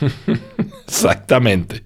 Exactamente. 0.86 1.82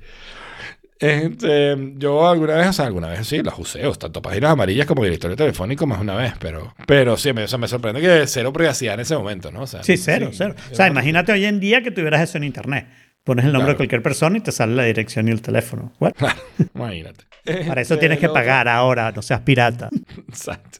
Este, 1.01 1.77
yo 1.97 2.29
alguna 2.29 2.55
vez, 2.57 2.69
o 2.69 2.73
sea, 2.73 2.87
alguna 2.87 3.09
vez 3.09 3.27
sí, 3.27 3.43
las 3.43 3.59
usé, 3.59 3.87
o 3.87 3.95
tanto 3.95 4.21
páginas 4.21 4.51
amarillas 4.53 4.87
como 4.87 5.05
directorio 5.05 5.37
telefónico 5.37 5.87
más 5.87 6.01
una 6.01 6.15
vez, 6.17 6.33
pero, 6.41 6.75
pero 6.87 7.17
sí, 7.17 7.33
me, 7.33 7.45
o 7.45 7.49
sea, 7.49 7.59
me 7.59 7.69
sorprende 7.69 8.01
que 8.01 8.27
cero 8.27 8.53
privacidad 8.53 8.95
en 8.95 9.01
ese 9.01 9.17
momento, 9.17 9.51
¿no? 9.53 9.63
O 9.63 9.67
sea, 9.67 9.83
Sí, 9.83 9.97
cero, 9.97 10.31
cero. 10.33 10.55
O 10.71 10.75
sea, 10.75 10.89
imagínate 10.89 11.33
hoy 11.33 11.45
en 11.45 11.61
día 11.61 11.83
que 11.83 11.91
tuvieras 11.91 12.23
eso 12.23 12.39
en 12.39 12.45
internet. 12.45 12.87
Pones 13.25 13.45
el 13.45 13.53
nombre 13.53 13.67
Claro. 13.67 13.73
de 13.75 13.77
cualquier 13.77 14.03
persona 14.03 14.39
y 14.39 14.41
te 14.41 14.53
sale 14.53 14.75
la 14.75 14.85
dirección 14.85 15.29
y 15.29 15.31
el 15.31 15.43
teléfono. 15.43 15.93
Claro, 16.17 16.41
imagínate. 16.75 17.25
para 17.67 17.81
eso 17.81 17.95
Este, 17.95 17.97
tienes 18.01 18.19
que 18.19 18.27
lo- 18.27 18.33
pagar 18.33 18.69
ahora, 18.69 19.13
no 19.13 19.23
seas 19.23 19.41
pirata. 19.43 19.91
Exacto. 20.29 20.79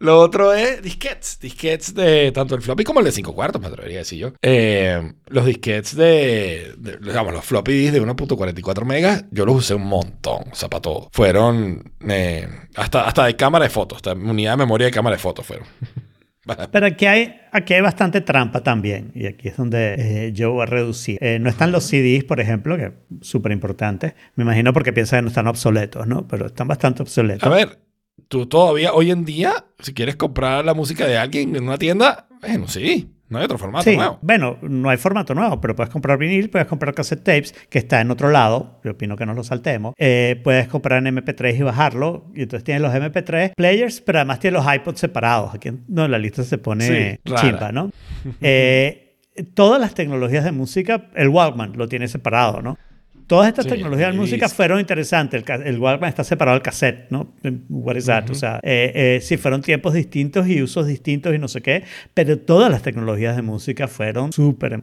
Lo 0.00 0.18
otro 0.18 0.52
es 0.52 0.82
disquetes. 0.82 1.38
Disquetes 1.40 1.94
de 1.94 2.32
tanto 2.32 2.54
el 2.56 2.62
floppy 2.62 2.84
como 2.84 3.00
el 3.00 3.06
de 3.06 3.12
5 3.12 3.34
cuartos, 3.34 3.60
me 3.60 3.68
atrevería 3.68 3.98
a 3.98 4.00
decir 4.00 4.18
yo. 4.18 4.32
Eh, 4.42 5.12
los 5.28 5.44
disquetes 5.46 5.94
de, 5.94 6.72
de- 6.78 6.96
digamos, 6.98 7.32
los 7.32 7.44
floppy 7.44 7.72
disks 7.72 7.92
de 7.92 8.02
1.44 8.02 8.84
megas, 8.84 9.24
yo 9.30 9.44
los 9.46 9.56
usé 9.56 9.74
un 9.74 9.86
montón, 9.86 10.44
o 10.50 10.54
sea, 10.54 10.68
para 10.68 10.80
todo. 10.82 11.08
Fueron 11.12 11.92
eh, 12.08 12.48
hasta, 12.76 13.04
hasta 13.06 13.26
de 13.26 13.36
cámara 13.36 13.64
de 13.64 13.70
fotos, 13.70 13.96
hasta 13.96 14.14
unidad 14.14 14.52
de 14.52 14.56
memoria 14.56 14.86
de 14.86 14.90
cámara 14.90 15.16
de 15.16 15.20
fotos 15.22 15.46
fueron. 15.46 15.66
Pero 16.72 16.86
aquí 16.86 17.06
hay, 17.06 17.36
aquí 17.52 17.74
hay 17.74 17.80
bastante 17.82 18.22
trampa 18.22 18.62
también, 18.62 19.12
y 19.14 19.26
aquí 19.26 19.48
es 19.48 19.56
donde 19.58 19.94
eh, 19.98 20.32
yo 20.32 20.52
voy 20.52 20.62
a 20.62 20.66
reducir. 20.66 21.18
Eh, 21.20 21.38
no 21.38 21.48
están 21.50 21.70
los 21.70 21.84
CDs, 21.84 22.24
por 22.24 22.40
ejemplo, 22.40 22.76
que 22.76 22.84
es 22.86 22.92
súper 23.20 23.52
importante. 23.52 24.14
Me 24.34 24.42
imagino 24.44 24.72
porque 24.72 24.92
piensan 24.92 25.18
que 25.18 25.22
no 25.24 25.28
están 25.28 25.46
obsoletos, 25.46 26.06
¿no? 26.08 26.26
Pero 26.26 26.46
están 26.46 26.66
bastante 26.66 27.02
obsoletos. 27.02 27.44
A 27.44 27.54
ver, 27.54 27.78
tú 28.28 28.46
todavía 28.46 28.92
hoy 28.92 29.10
en 29.10 29.24
día, 29.24 29.64
si 29.78 29.94
quieres 29.94 30.16
comprar 30.16 30.64
la 30.64 30.74
música 30.74 31.06
de 31.06 31.16
alguien 31.18 31.54
en 31.56 31.64
una 31.64 31.78
tienda, 31.78 32.26
bueno, 32.40 32.68
sí, 32.68 33.10
no 33.28 33.38
hay 33.38 33.44
otro 33.44 33.58
formato 33.58 33.84
Sí, 33.88 33.96
nuevo. 33.96 34.18
bueno, 34.22 34.58
no 34.62 34.88
hay 34.90 34.96
formato 34.96 35.34
nuevo, 35.34 35.60
pero 35.60 35.76
puedes 35.76 35.92
comprar 35.92 36.18
vinil, 36.18 36.50
puedes 36.50 36.66
comprar 36.66 36.94
cassette 36.94 37.22
tapes, 37.22 37.54
que 37.68 37.78
está 37.78 38.00
en 38.00 38.10
otro 38.10 38.30
lado, 38.30 38.80
yo 38.82 38.90
opino 38.92 39.16
que 39.16 39.24
no 39.26 39.34
lo 39.34 39.44
saltemos. 39.44 39.94
Eh, 39.98 40.40
puedes 40.42 40.66
comprar 40.68 41.06
en 41.06 41.14
MP3 41.16 41.58
y 41.58 41.62
bajarlo, 41.62 42.26
y 42.34 42.42
entonces 42.42 42.64
tienes 42.64 42.82
los 42.82 42.92
MP3 42.92 43.52
players, 43.56 44.00
pero 44.00 44.18
además 44.18 44.40
tienes 44.40 44.62
los 44.64 44.74
iPods 44.74 44.98
separados. 44.98 45.54
Aquí 45.54 45.70
no, 45.88 46.08
la 46.08 46.18
lista 46.18 46.42
se 46.42 46.58
pone 46.58 47.20
Sí, 47.24 47.32
chimba, 47.36 47.70
¿no? 47.72 47.90
Eh, 48.40 49.16
todas 49.54 49.80
las 49.80 49.94
tecnologías 49.94 50.44
de 50.44 50.52
música, 50.52 51.08
el 51.14 51.28
Walkman 51.28 51.72
lo 51.76 51.88
tiene 51.88 52.08
separado, 52.08 52.60
¿no? 52.62 52.78
Todas 53.30 53.46
estas 53.46 53.66
Sí, 53.66 53.70
tecnologías 53.70 54.10
de 54.10 54.18
música 54.18 54.48
fueron 54.48 54.80
interesantes. 54.80 55.44
El, 55.48 55.62
el 55.62 55.78
Walkman 55.78 56.08
está 56.08 56.24
separado 56.24 56.56
del 56.56 56.62
cassette, 56.62 57.08
¿no? 57.10 57.32
What 57.68 57.94
is 57.94 58.06
that? 58.06 58.28
O 58.28 58.34
sea, 58.34 58.58
eh, 58.64 58.90
eh, 58.92 59.20
sí, 59.22 59.36
fueron 59.36 59.62
tiempos 59.62 59.94
distintos 59.94 60.48
y 60.48 60.60
usos 60.60 60.88
distintos 60.88 61.32
y 61.32 61.38
no 61.38 61.46
sé 61.46 61.62
qué, 61.62 61.84
pero 62.12 62.40
todas 62.40 62.72
las 62.72 62.82
tecnologías 62.82 63.36
de 63.36 63.42
música 63.42 63.86
fueron 63.86 64.32
súper... 64.32 64.80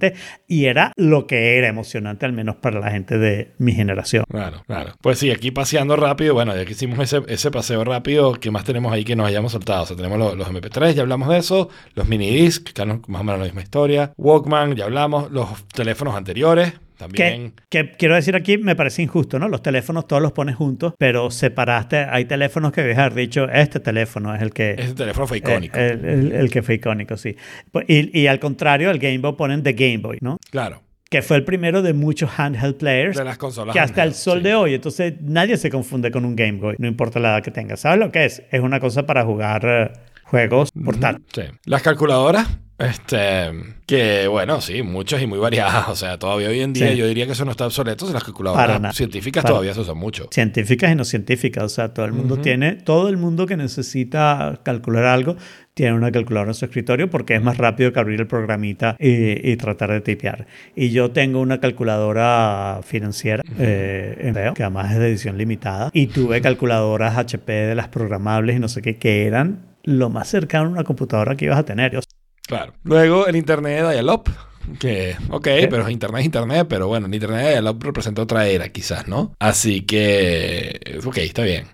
Y 0.47 0.63
era 0.63 0.93
lo 0.95 1.27
que 1.27 1.57
era 1.57 1.67
emocionante, 1.67 2.25
al 2.25 2.31
menos 2.31 2.55
para 2.55 2.79
la 2.79 2.89
gente 2.89 3.17
de 3.17 3.51
mi 3.57 3.73
generación. 3.73 4.23
Claro, 4.29 4.63
claro. 4.65 4.93
Pues 5.01 5.19
sí, 5.19 5.29
aquí 5.29 5.51
paseando 5.51 5.97
rápido, 5.97 6.33
bueno, 6.33 6.55
ya 6.55 6.63
que 6.63 6.71
hicimos 6.71 6.99
ese, 6.99 7.23
ese 7.27 7.51
paseo 7.51 7.83
rápido, 7.83 8.31
¿qué 8.31 8.49
más 8.49 8.63
tenemos 8.63 8.93
ahí 8.93 9.03
que 9.03 9.17
nos 9.17 9.27
hayamos 9.27 9.51
soltado? 9.51 9.83
O 9.83 9.85
sea, 9.87 9.97
tenemos 9.97 10.17
los, 10.19 10.37
los 10.37 10.47
MP3, 10.47 10.93
ya 10.93 11.01
hablamos 11.01 11.27
de 11.27 11.39
eso, 11.39 11.67
los 11.95 12.07
mini 12.07 12.29
disc, 12.29 12.69
que 12.71 12.81
eran 12.81 13.01
más 13.07 13.19
o 13.19 13.23
menos 13.25 13.39
la 13.39 13.45
misma 13.45 13.61
historia, 13.61 14.13
Walkman, 14.15 14.77
ya 14.77 14.85
hablamos, 14.85 15.31
los 15.31 15.67
teléfonos 15.67 16.15
anteriores, 16.15 16.71
también. 16.97 17.53
Que, 17.69 17.85
que 17.85 17.91
quiero 17.97 18.15
decir 18.15 18.35
aquí, 18.35 18.57
me 18.57 18.75
parece 18.75 19.01
injusto, 19.03 19.39
¿no? 19.39 19.47
Los 19.47 19.61
teléfonos 19.61 20.07
todos 20.07 20.21
los 20.21 20.31
pones 20.33 20.55
juntos, 20.55 20.93
pero 20.97 21.31
separaste, 21.31 21.97
hay 21.97 22.25
teléfonos 22.25 22.71
que 22.71 22.81
dejar 22.83 23.13
dicho, 23.13 23.47
este 23.49 23.79
teléfono 23.79 24.33
es 24.35 24.41
el 24.41 24.51
que... 24.53 24.75
Ese 24.77 24.93
teléfono 24.95 25.27
fue 25.27 25.37
icónico. 25.37 25.77
Eh, 25.77 25.91
El, 25.91 26.05
el- 26.05 26.31
el 26.33 26.49
que 26.51 26.61
fue 26.63 26.75
icónico, 26.75 27.15
sí. 27.17 27.35
Pues, 27.71 27.85
Y, 27.87 28.19
y 28.19 28.27
al 28.27 28.39
contrario, 28.39 28.89
el 28.91 28.99
Game 28.99 29.19
Boy 29.19 29.33
ponen 29.37 29.63
The 29.63 29.73
Game 29.73 29.97
Boy, 29.99 30.17
¿no? 30.21 30.37
claro. 30.51 30.81
que 31.09 31.21
fue 31.21 31.37
el 31.37 31.45
primero 31.45 31.81
de 31.81 31.93
muchos 31.93 32.29
handheld 32.37 32.75
players. 32.77 33.15
De 33.17 33.23
las 33.23 33.37
consolas 33.37 33.71
Que 33.73 33.79
hasta 33.79 34.03
el 34.03 34.13
sol 34.13 34.39
sí. 34.39 34.43
de 34.43 34.55
hoy. 34.55 34.73
Entonces 34.73 35.13
nadie 35.21 35.55
se 35.55 35.69
confunde 35.69 36.11
con 36.11 36.25
un 36.25 36.35
Game 36.35 36.59
Boy, 36.59 36.75
no 36.79 36.87
importa 36.87 37.19
la 37.19 37.29
edad 37.35 37.43
que 37.43 37.51
tenga. 37.51 37.77
¿Sabes 37.77 37.99
lo 37.99 38.11
que 38.11 38.25
es? 38.25 38.43
Es 38.51 38.59
una 38.59 38.81
cosa 38.81 39.05
para 39.05 39.23
jugar 39.23 39.61
eh, 39.65 39.91
juegos 40.23 40.69
portátiles. 40.83 41.25
Sí. 41.33 41.43
Las 41.63 41.81
calculadoras, 41.81 42.59
este, 42.79 43.51
que 43.85 44.27
bueno, 44.27 44.61
sí, 44.61 44.83
muchas 44.83 45.21
y 45.21 45.27
muy 45.27 45.39
variadas. 45.39 45.87
O 45.89 45.95
sea, 45.95 46.17
todavía 46.19 46.49
hoy 46.49 46.59
en 46.61 46.73
día 46.73 46.91
Sí. 46.91 46.97
yo 46.97 47.07
diría 47.07 47.25
que 47.25 47.31
eso 47.31 47.43
no 47.45 47.51
está 47.51 47.65
obsoleto. 47.65 48.11
Las 48.13 48.23
calculadoras 48.23 48.79
Para 48.79 48.93
científicas 48.93 49.43
Para- 49.43 49.53
todavía 49.53 49.73
se 49.73 49.81
usan 49.81 49.97
mucho. 49.97 50.27
Científicas 50.31 50.91
y 50.91 50.95
no 50.95 51.03
científicas. 51.05 51.63
O 51.63 51.69
sea, 51.69 51.93
todo 51.93 52.05
el 52.05 52.13
mundo 52.13 52.37
tiene, 52.37 52.73
todo 52.73 53.09
el 53.09 53.17
mundo 53.17 53.45
que 53.47 53.57
necesita 53.57 54.59
calcular 54.63 55.05
algo 55.05 55.37
tiene 55.73 55.93
una 55.93 56.11
calculadora 56.11 56.51
en 56.51 56.55
su 56.55 56.65
escritorio 56.65 57.07
porque 57.09 57.35
es 57.35 57.41
más 57.43 57.57
rápido 57.57 57.93
que 57.93 57.99
abrir 57.99 58.19
el 58.19 58.25
programita 58.27 58.95
y, 58.99 59.47
y 59.51 59.55
tratar 59.57 59.91
de 59.91 60.01
tipear. 60.01 60.47
Y 60.75 60.89
yo 60.89 61.11
tengo 61.11 61.39
una 61.39 61.59
calculadora 61.59 62.79
financiera 62.83 63.43
eh, 63.59 64.17
en 64.21 64.33
Veo, 64.33 64.53
que 64.55 64.63
además 64.63 64.91
es 64.93 64.99
de 64.99 65.07
edición 65.09 65.37
limitada, 65.37 65.89
y 65.93 66.07
tuve 66.07 66.41
calculadoras 66.41 67.15
HP 67.17 67.51
de 67.51 67.75
las 67.75 67.87
programables 67.89 68.55
y 68.55 68.59
no 68.59 68.67
sé 68.67 68.81
qué, 68.81 68.97
que 68.97 69.25
eran 69.27 69.65
lo 69.83 70.09
más 70.09 70.27
cercano 70.29 70.65
a 70.65 70.69
una 70.69 70.83
computadora 70.83 71.35
que 71.37 71.45
ibas 71.45 71.59
a 71.59 71.63
tener. 71.65 71.95
O 71.95 72.01
sea, 72.01 72.16
Claro. 72.47 72.73
Luego 72.83 73.27
el 73.27 73.35
Internet 73.35 73.83
de 73.83 73.91
Dial-Up. 73.93 74.29
Que, 74.79 75.15
ok, 75.29 75.47
pero 75.69 75.89
Internet 75.89 76.19
es 76.19 76.25
Internet, 76.25 76.67
pero 76.69 76.87
bueno, 76.87 77.07
el 77.07 77.13
Internet 77.13 77.45
de 77.45 77.49
Dial-Up 77.51 77.83
representa 77.83 78.21
otra 78.21 78.47
era, 78.47 78.67
quizás, 78.69 79.07
¿no? 79.07 79.33
Así 79.39 79.81
que, 79.81 80.99
ok, 81.05 81.17
está 81.19 81.43
bien. 81.43 81.67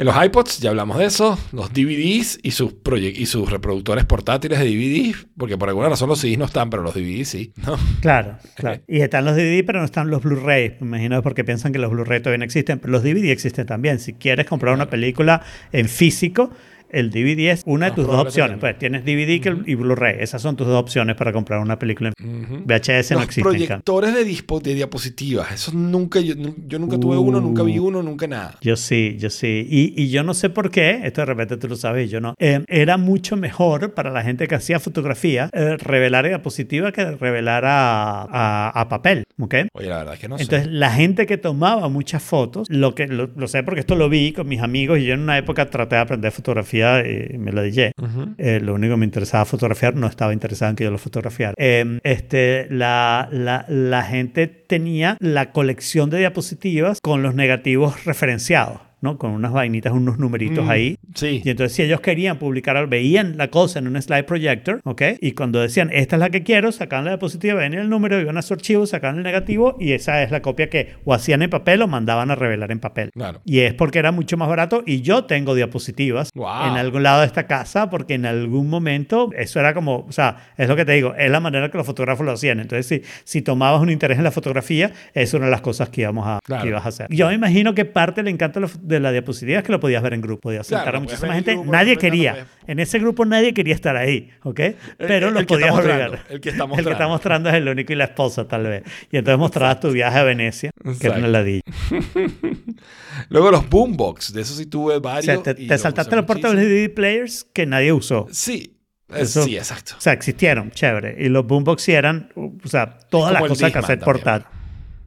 En 0.00 0.06
los 0.06 0.24
iPods, 0.24 0.60
ya 0.60 0.70
hablamos 0.70 0.96
de 0.96 1.04
eso, 1.04 1.38
los 1.52 1.74
DVDs 1.74 2.38
y 2.42 2.52
sus, 2.52 2.74
y 3.02 3.26
sus 3.26 3.50
reproductores 3.50 4.06
portátiles 4.06 4.58
de 4.58 4.64
DVDs, 4.64 5.26
porque 5.36 5.58
por 5.58 5.68
alguna 5.68 5.90
razón 5.90 6.08
los 6.08 6.18
CDs 6.18 6.38
no 6.38 6.46
están, 6.46 6.70
pero 6.70 6.82
los 6.82 6.94
DVDs 6.94 7.28
sí, 7.28 7.52
¿no? 7.56 7.76
Claro, 8.00 8.38
claro. 8.56 8.80
Y 8.88 9.02
están 9.02 9.26
los 9.26 9.36
DVD, 9.36 9.62
pero 9.66 9.80
no 9.80 9.84
están 9.84 10.08
los 10.08 10.22
Blu-ray. 10.22 10.78
Me 10.80 10.86
imagino 10.86 11.22
porque 11.22 11.44
piensan 11.44 11.72
que 11.72 11.78
los 11.78 11.90
Blu-ray 11.90 12.20
todavía 12.20 12.38
no 12.38 12.44
existen, 12.46 12.78
pero 12.78 12.92
los 12.92 13.02
DVD 13.02 13.30
existen 13.30 13.66
también. 13.66 13.98
Si 13.98 14.14
quieres 14.14 14.46
comprar 14.46 14.72
una 14.72 14.88
película 14.88 15.42
en 15.70 15.86
físico, 15.86 16.50
el 16.92 17.10
DVD 17.10 17.50
es 17.50 17.62
una 17.66 17.86
de 17.86 17.90
Más 17.92 17.96
tus 17.96 18.06
dos 18.06 18.16
opciones. 18.26 18.58
Pues 18.58 18.78
tienes 18.78 19.04
DVD 19.04 19.40
que- 19.40 19.56
y 19.66 19.74
Blu-ray. 19.74 20.16
Esas 20.20 20.42
son 20.42 20.56
tus 20.56 20.66
dos 20.66 20.80
opciones 20.80 21.16
para 21.16 21.32
comprar 21.32 21.60
una 21.60 21.78
película 21.78 22.10
en. 22.18 22.64
VHS. 22.66 23.12
no 23.14 23.22
existen. 23.22 23.42
proyectores 23.42 24.14
de, 24.14 24.24
dispo, 24.24 24.60
de 24.60 24.74
diapositivas, 24.74 25.52
esos 25.52 25.74
nunca, 25.74 26.20
yo, 26.20 26.34
yo 26.66 26.78
nunca 26.78 26.98
tuve 26.98 27.16
uno, 27.16 27.40
nunca 27.40 27.62
vi 27.62 27.78
uno, 27.78 28.02
nunca 28.02 28.26
nada. 28.26 28.56
Yo 28.60 28.76
sí, 28.76 29.16
yo 29.18 29.30
sí. 29.30 29.66
Y, 29.68 29.94
y 30.02 30.10
yo 30.10 30.22
no 30.22 30.34
sé 30.34 30.50
por 30.50 30.70
qué, 30.70 31.00
esto 31.04 31.20
de 31.22 31.26
repente 31.26 31.56
tú 31.56 31.68
lo 31.68 31.76
sabes, 31.76 32.06
y 32.06 32.10
yo 32.10 32.20
no. 32.20 32.34
Eh, 32.38 32.64
era 32.68 32.96
mucho 32.96 33.36
mejor 33.36 33.94
para 33.94 34.10
la 34.10 34.22
gente 34.22 34.46
que 34.48 34.54
hacía 34.54 34.80
fotografía 34.80 35.48
eh, 35.52 35.76
revelar 35.78 36.26
diapositiva 36.26 36.92
que 36.92 37.04
revelar 37.12 37.64
a, 37.64 38.22
a- 38.22 38.80
a 38.80 38.88
papel. 38.88 39.24
¿ok? 39.38 39.54
Oye, 39.74 39.88
la 39.88 39.98
verdad 39.98 40.14
es 40.14 40.20
que 40.20 40.28
no 40.28 40.36
sé. 40.36 40.44
Entonces, 40.44 40.68
la 40.70 40.90
gente 40.90 41.26
que 41.26 41.38
tomaba 41.38 41.88
muchas 41.88 42.22
fotos, 42.22 42.68
lo 42.70 42.94
que 42.94 43.06
lo, 43.06 43.30
lo 43.36 43.48
sé 43.48 43.62
porque 43.62 43.80
esto 43.80 43.94
lo 43.94 44.08
vi 44.08 44.32
con 44.32 44.46
mis 44.48 44.60
amigos 44.60 44.98
y 44.98 45.04
yo 45.06 45.14
en 45.14 45.20
una 45.20 45.38
época 45.38 45.70
traté 45.70 45.96
de 45.96 46.02
aprender 46.02 46.30
fotografía 46.32 46.79
y 46.80 47.38
me 47.38 47.52
lo 47.52 47.62
dije. 47.62 47.92
Eh, 48.38 48.60
lo 48.60 48.74
único 48.74 48.94
que 48.94 48.98
me 48.98 49.04
interesaba 49.04 49.44
fotografiar, 49.44 49.94
no 49.96 50.06
estaba 50.06 50.32
interesado 50.32 50.70
en 50.70 50.76
que 50.76 50.84
yo 50.84 50.90
lo 50.90 50.98
fotografiara. 50.98 51.54
Eh, 51.56 52.00
este, 52.02 52.66
la, 52.70 53.28
la, 53.30 53.64
la 53.68 54.02
gente 54.02 54.46
tenía 54.46 55.16
la 55.20 55.52
colección 55.52 56.10
de 56.10 56.18
diapositivas 56.18 57.00
con 57.00 57.22
los 57.22 57.34
negativos 57.34 58.04
referenciados. 58.04 58.89
¿No? 59.00 59.18
Con 59.18 59.30
unas 59.32 59.52
vainitas, 59.52 59.92
unos 59.92 60.18
numeritos 60.18 60.64
Mm, 60.64 60.70
ahí. 60.70 60.96
Sí. 61.14 61.42
Y 61.44 61.50
entonces 61.50 61.74
si 61.76 61.82
ellos 61.82 62.00
querían 62.00 62.38
publicar, 62.38 62.86
veían 62.88 63.36
la 63.36 63.48
cosa 63.48 63.78
en 63.78 63.86
un 63.88 64.00
slide 64.00 64.24
projector, 64.24 64.80
¿ok? 64.84 65.02
Y 65.20 65.32
cuando 65.32 65.60
decían, 65.60 65.90
esta 65.92 66.16
es 66.16 66.20
la 66.20 66.30
que 66.30 66.42
quiero, 66.42 66.72
sacaban 66.72 67.04
la 67.04 67.12
diapositiva, 67.12 67.54
veían 67.54 67.74
el 67.74 67.88
número, 67.88 68.20
iban 68.20 68.36
a 68.38 68.42
su 68.42 68.54
archivo, 68.54 68.86
sacaban 68.86 69.16
el 69.18 69.22
negativo 69.22 69.76
y 69.80 69.92
esa 69.92 70.22
es 70.22 70.30
la 70.30 70.42
copia 70.42 70.68
que 70.70 70.94
o 71.04 71.14
hacían 71.14 71.42
en 71.42 71.50
papel 71.50 71.82
o 71.82 71.88
mandaban 71.88 72.30
a 72.30 72.34
revelar 72.34 72.70
en 72.72 72.80
papel. 72.80 73.10
Claro. 73.14 73.40
Y 73.44 73.60
es 73.60 73.74
porque 73.74 73.98
era 73.98 74.12
mucho 74.12 74.36
más 74.36 74.48
barato 74.48 74.82
y 74.86 75.00
yo 75.02 75.24
tengo 75.24 75.54
diapositivas 75.54 76.30
Wow. 76.34 76.66
en 76.68 76.76
algún 76.76 77.02
lado 77.02 77.20
de 77.20 77.26
esta 77.26 77.46
casa 77.46 77.90
porque 77.90 78.14
en 78.14 78.26
algún 78.26 78.68
momento 78.68 79.30
eso 79.36 79.60
era 79.60 79.74
como, 79.74 80.06
o 80.08 80.12
sea, 80.12 80.36
es 80.56 80.68
lo 80.68 80.76
que 80.76 80.84
te 80.84 80.92
digo, 80.92 81.14
es 81.16 81.30
la 81.30 81.40
manera 81.40 81.70
que 81.70 81.78
los 81.78 81.86
fotógrafos 81.86 82.24
lo 82.26 82.32
hacían. 82.32 82.60
Entonces, 82.60 82.86
si, 82.86 83.02
si 83.24 83.42
tomabas 83.42 83.80
un 83.80 83.90
interés 83.90 84.18
en 84.18 84.24
la 84.24 84.30
fotografía, 84.30 84.92
es 85.14 85.32
una 85.34 85.46
de 85.46 85.50
las 85.50 85.60
cosas 85.60 85.88
que, 85.88 86.02
íbamos 86.02 86.26
a, 86.26 86.38
Claro. 86.44 86.62
que 86.62 86.68
ibas 86.68 86.84
a 86.84 86.88
hacer. 86.88 87.06
Yo 87.10 87.28
me 87.28 87.34
imagino 87.34 87.74
que 87.74 87.84
parte 87.84 88.22
del 88.22 88.28
encanto 88.32 88.60
de 88.60 88.66
la- 88.66 88.72
de 88.90 89.00
la 89.00 89.12
diapositiva 89.12 89.58
es 89.60 89.64
que 89.64 89.72
lo 89.72 89.80
podías 89.80 90.02
ver 90.02 90.12
en 90.14 90.20
grupo, 90.20 90.40
podías 90.42 90.66
Claro, 90.68 90.82
sentar 90.84 90.96
a 90.96 91.00
muchísima 91.00 91.34
gente. 91.34 91.54
grupo, 91.54 91.72
nadie 91.72 91.96
quería, 91.96 92.46
en 92.66 92.78
ese 92.80 92.98
grupo 92.98 93.24
nadie 93.24 93.54
quería 93.54 93.74
estar 93.74 93.96
ahí, 93.96 94.30
¿ok? 94.42 94.60
Pero 94.98 95.28
el 95.28 95.34
lo 95.34 95.40
que 95.40 95.46
podías 95.46 95.70
obligar. 95.72 96.24
el 96.28 96.40
que 96.40 96.50
está 96.50 96.64
El 96.64 96.84
que 96.84 96.90
está 96.92 97.08
mostrando. 97.08 97.48
es 97.48 97.54
el 97.56 97.68
único 97.68 97.92
y 97.92 97.96
la 97.96 98.04
esposa, 98.04 98.46
tal 98.46 98.64
vez. 98.64 98.82
Y 99.10 99.16
entonces 99.16 99.38
mostrabas 99.38 99.80
tu 99.80 99.90
viaje 99.92 100.18
a 100.18 100.24
Venecia, 100.24 100.70
que 100.76 100.88
era 100.88 100.92
Exacto. 100.94 101.18
una 101.18 101.28
ladilla. 101.28 101.62
Luego 103.28 103.50
los 103.50 103.68
boombox, 103.68 104.32
de 104.32 104.42
eso 104.42 104.54
sí 104.54 104.66
tuve 104.66 104.96
O 104.96 105.00
varios. 105.00 105.42
sea, 105.42 105.54
te, 105.54 105.78
saltaste 105.78 106.16
los 106.16 106.24
portables. 106.24 106.64
DVD 106.64 106.92
players 106.92 107.44
que 107.52 107.66
nadie 107.66 107.92
usó. 107.92 108.26
Sí, 108.30 108.76
eh, 109.08 109.22
Eso- 109.22 109.42
sí, 109.44 109.56
exacto. 109.56 109.94
O 109.98 110.00
sea, 110.00 110.12
existieron, 110.12 110.70
chévere. 110.70 111.16
Y 111.18 111.28
los 111.28 111.46
boombox 111.46 111.82
sí 111.82 111.92
eran, 111.92 112.30
o 112.36 112.68
sea, 112.68 112.98
todas 113.10 113.32
las 113.32 113.42
el 113.42 113.48
cosas 113.48 113.72
cassette 113.72 114.00
también, 114.00 114.04
portátil. 114.04 114.46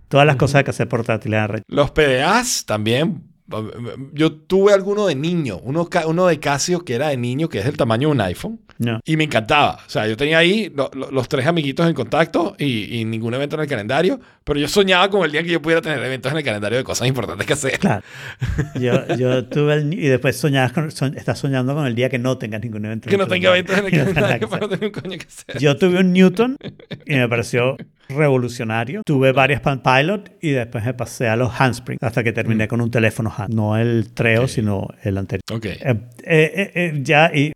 Todas 0.08 0.28
las 0.28 0.36
cosas 0.36 0.60
de 0.60 0.64
cassette 0.66 0.90
portátil 0.90 1.34
eran 1.34 1.64
Los 1.68 1.92
PDAs 1.92 2.66
también. 2.66 3.24
Yo 4.14 4.32
tuve 4.34 4.74
alguno 4.74 5.08
de 5.08 5.16
niño, 5.16 5.60
uno, 5.64 5.88
uno 6.08 6.28
de 6.28 6.40
Casio 6.40 6.84
que 6.86 6.96
era 6.96 7.10
de 7.10 7.18
niño, 7.18 7.50
que 7.50 7.60
es 7.60 7.66
del 7.66 7.78
tamaño 7.78 8.10
de 8.10 8.12
un 8.14 8.22
iPhone. 8.22 8.60
No. 8.80 9.00
Y 9.06 9.18
me 9.18 9.26
encantaba. 9.26 9.80
O 9.86 9.90
sea, 9.90 10.08
yo 10.08 10.18
tenía 10.18 10.40
ahí 10.40 10.72
lo- 10.76 10.90
lo- 10.94 11.12
los 11.12 11.30
tres 11.30 11.46
amiguitos 11.46 11.88
en 11.88 11.94
contacto 11.94 12.56
y, 12.58 13.00
y 13.00 13.06
ningún 13.06 13.34
evento 13.34 13.56
en 13.56 13.62
el 13.62 13.68
calendario. 13.68 14.20
Pero 14.44 14.60
yo 14.60 14.68
soñaba 14.68 15.10
con 15.10 15.24
el 15.24 15.32
día 15.32 15.44
que 15.44 15.50
yo 15.52 15.62
pudiera 15.62 15.82
tener 15.82 16.00
eventos 16.04 16.32
en 16.32 16.40
el 16.40 16.44
calendario 16.44 16.78
de 16.80 16.84
cosas 16.84 17.08
importantes 17.08 17.46
que 17.48 17.54
hacer. 17.54 17.80
Claro. 17.80 18.04
Yo, 18.80 19.16
yo 19.16 19.46
tuve 19.46 19.76
el, 19.76 19.94
y 19.94 20.08
después 20.08 20.36
soñabas 20.36 20.74
con, 20.74 20.88
estás 21.16 21.40
soñando 21.40 21.74
con 21.76 21.86
el 21.86 21.96
día 21.96 22.10
que 22.10 22.18
no 22.20 22.38
tengas 22.38 22.62
ningún 22.62 22.86
evento. 22.86 23.10
Que 23.14 23.18
no 23.18 23.28
tenga 23.28 23.50
eventos 23.52 23.78
en 23.78 23.86
el 23.86 23.92
calendario 23.92 24.40
que 24.40 24.48
para 24.48 24.62
no 24.62 24.70
tener 24.70 24.86
un 24.86 24.92
coño 24.92 25.18
que 25.18 25.28
hacer. 25.28 25.60
Yo 25.62 25.78
tuve 25.78 26.00
un 26.00 26.12
Newton 26.12 26.58
y 27.06 27.16
me 27.16 27.30
pareció 27.30 27.78
revolucionario. 28.10 29.02
Tuve 29.06 29.32
varias 29.32 29.62
Pan 29.62 29.82
Pilot 29.82 30.32
y 30.42 30.52
después 30.52 30.84
me 30.84 30.94
pasé 30.94 31.28
a 31.28 31.36
los 31.36 31.52
handspring 31.60 31.98
hasta 32.02 32.24
que 32.24 32.32
Mm. 32.32 32.36
terminé 32.36 32.68
con 32.68 32.82
un 32.82 32.92
teléfono 32.92 33.34
hand. 33.36 33.54
No 33.54 33.78
el 33.78 34.14
Treo, 34.14 34.48
sino 34.48 34.88
el 35.04 35.18
anterior. 35.18 35.44
Ok. 35.52 35.66
Eh, 35.66 35.80
eh, 36.26 36.72
eh, 36.76 37.00
ya, 37.04 37.32
y, 37.34 37.54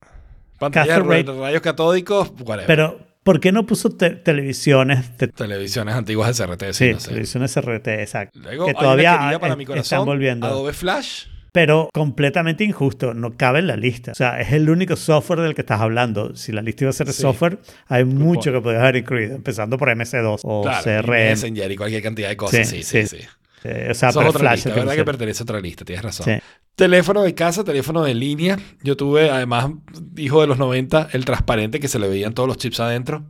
Pantallas, 0.60 0.98
Cathode 1.00 1.24
ra- 1.24 1.34
rayos 1.40 1.62
catódicos, 1.62 2.32
whatever. 2.44 2.66
pero 2.66 3.00
¿por 3.24 3.40
qué 3.40 3.52
no 3.52 3.66
puso 3.66 3.92
te- 3.92 4.12
televisiones? 4.12 5.18
de- 5.18 5.28
Televisiones 5.28 5.94
antiguas 5.96 6.30
de 6.30 6.34
CRT, 6.46 6.74
sí, 6.74 6.86
sí, 6.88 6.94
no 6.94 7.00
sé. 7.00 7.08
televisiones 7.10 7.58
RT, 7.58 7.88
exacto. 8.02 8.40
Luego, 8.40 8.66
que 8.66 8.72
hay 8.72 8.76
todavía 8.78 9.16
una 9.30 9.40
para 9.40 9.56
mi 9.56 9.66
corazón, 9.66 9.84
están 9.84 10.06
volviendo. 10.06 10.48
Adobe 10.48 10.74
Flash. 10.74 11.26
Pero 11.58 11.90
completamente 11.92 12.64
injusto, 12.64 13.14
no 13.16 13.36
cabe 13.36 13.60
en 13.60 13.68
la 13.68 13.76
lista. 13.76 14.12
O 14.12 14.16
sea, 14.16 14.40
es 14.40 14.52
el 14.54 14.70
único 14.70 14.96
software 14.96 15.40
del 15.40 15.56
que 15.56 15.62
estás 15.62 15.82
hablando. 15.82 16.36
Si 16.36 16.52
la 16.52 16.62
lista 16.62 16.84
iba 16.84 16.90
a 16.92 16.94
ser 16.94 17.08
de 17.08 17.14
Sí. 17.14 17.22
software, 17.24 17.58
hay 17.88 18.04
mucho 18.06 18.52
point. 18.52 18.58
que 18.58 18.62
podías 18.62 18.82
haber 18.84 18.96
incluido, 18.98 19.36
empezando 19.36 19.78
por 19.78 19.90
MS2 19.90 20.42
o 20.44 20.62
Claro, 20.62 20.80
y 20.80 20.84
CRM. 20.84 21.30
Messenger 21.30 21.72
y 21.72 21.76
cualquier 21.76 22.04
cantidad 22.04 22.30
de 22.30 22.38
cosas. 22.38 22.68
Sí, 22.70 22.84
sí, 22.84 23.08
sí. 23.08 23.18
Sí, 23.18 23.26
Eh, 23.70 23.88
o 23.92 23.94
sea, 23.94 24.10
Eso 24.10 24.22
es 24.22 24.28
otra 24.30 24.40
Flash. 24.40 24.66
lista, 24.66 24.74
verdad 24.74 24.96
que 24.96 25.04
pertenece 25.04 25.42
a 25.42 25.46
otra 25.46 25.60
lista, 25.60 25.84
tienes 25.86 26.04
razón. 26.04 26.26
Sí. 26.26 26.40
Teléfono 26.76 27.24
de 27.24 27.34
casa, 27.34 27.64
teléfono 27.64 28.04
de 28.04 28.14
línea. 28.14 28.58
Yo 28.84 28.96
tuve, 28.96 29.32
además, 29.32 29.72
hijo 30.16 30.42
de 30.42 30.48
los 30.48 30.60
90, 30.60 31.10
el 31.12 31.26
transparente 31.26 31.80
que 31.80 31.88
se 31.88 31.98
le 31.98 32.08
veían 32.08 32.34
todos 32.34 32.48
los 32.48 32.58
chips 32.58 32.80
adentro. 32.80 33.26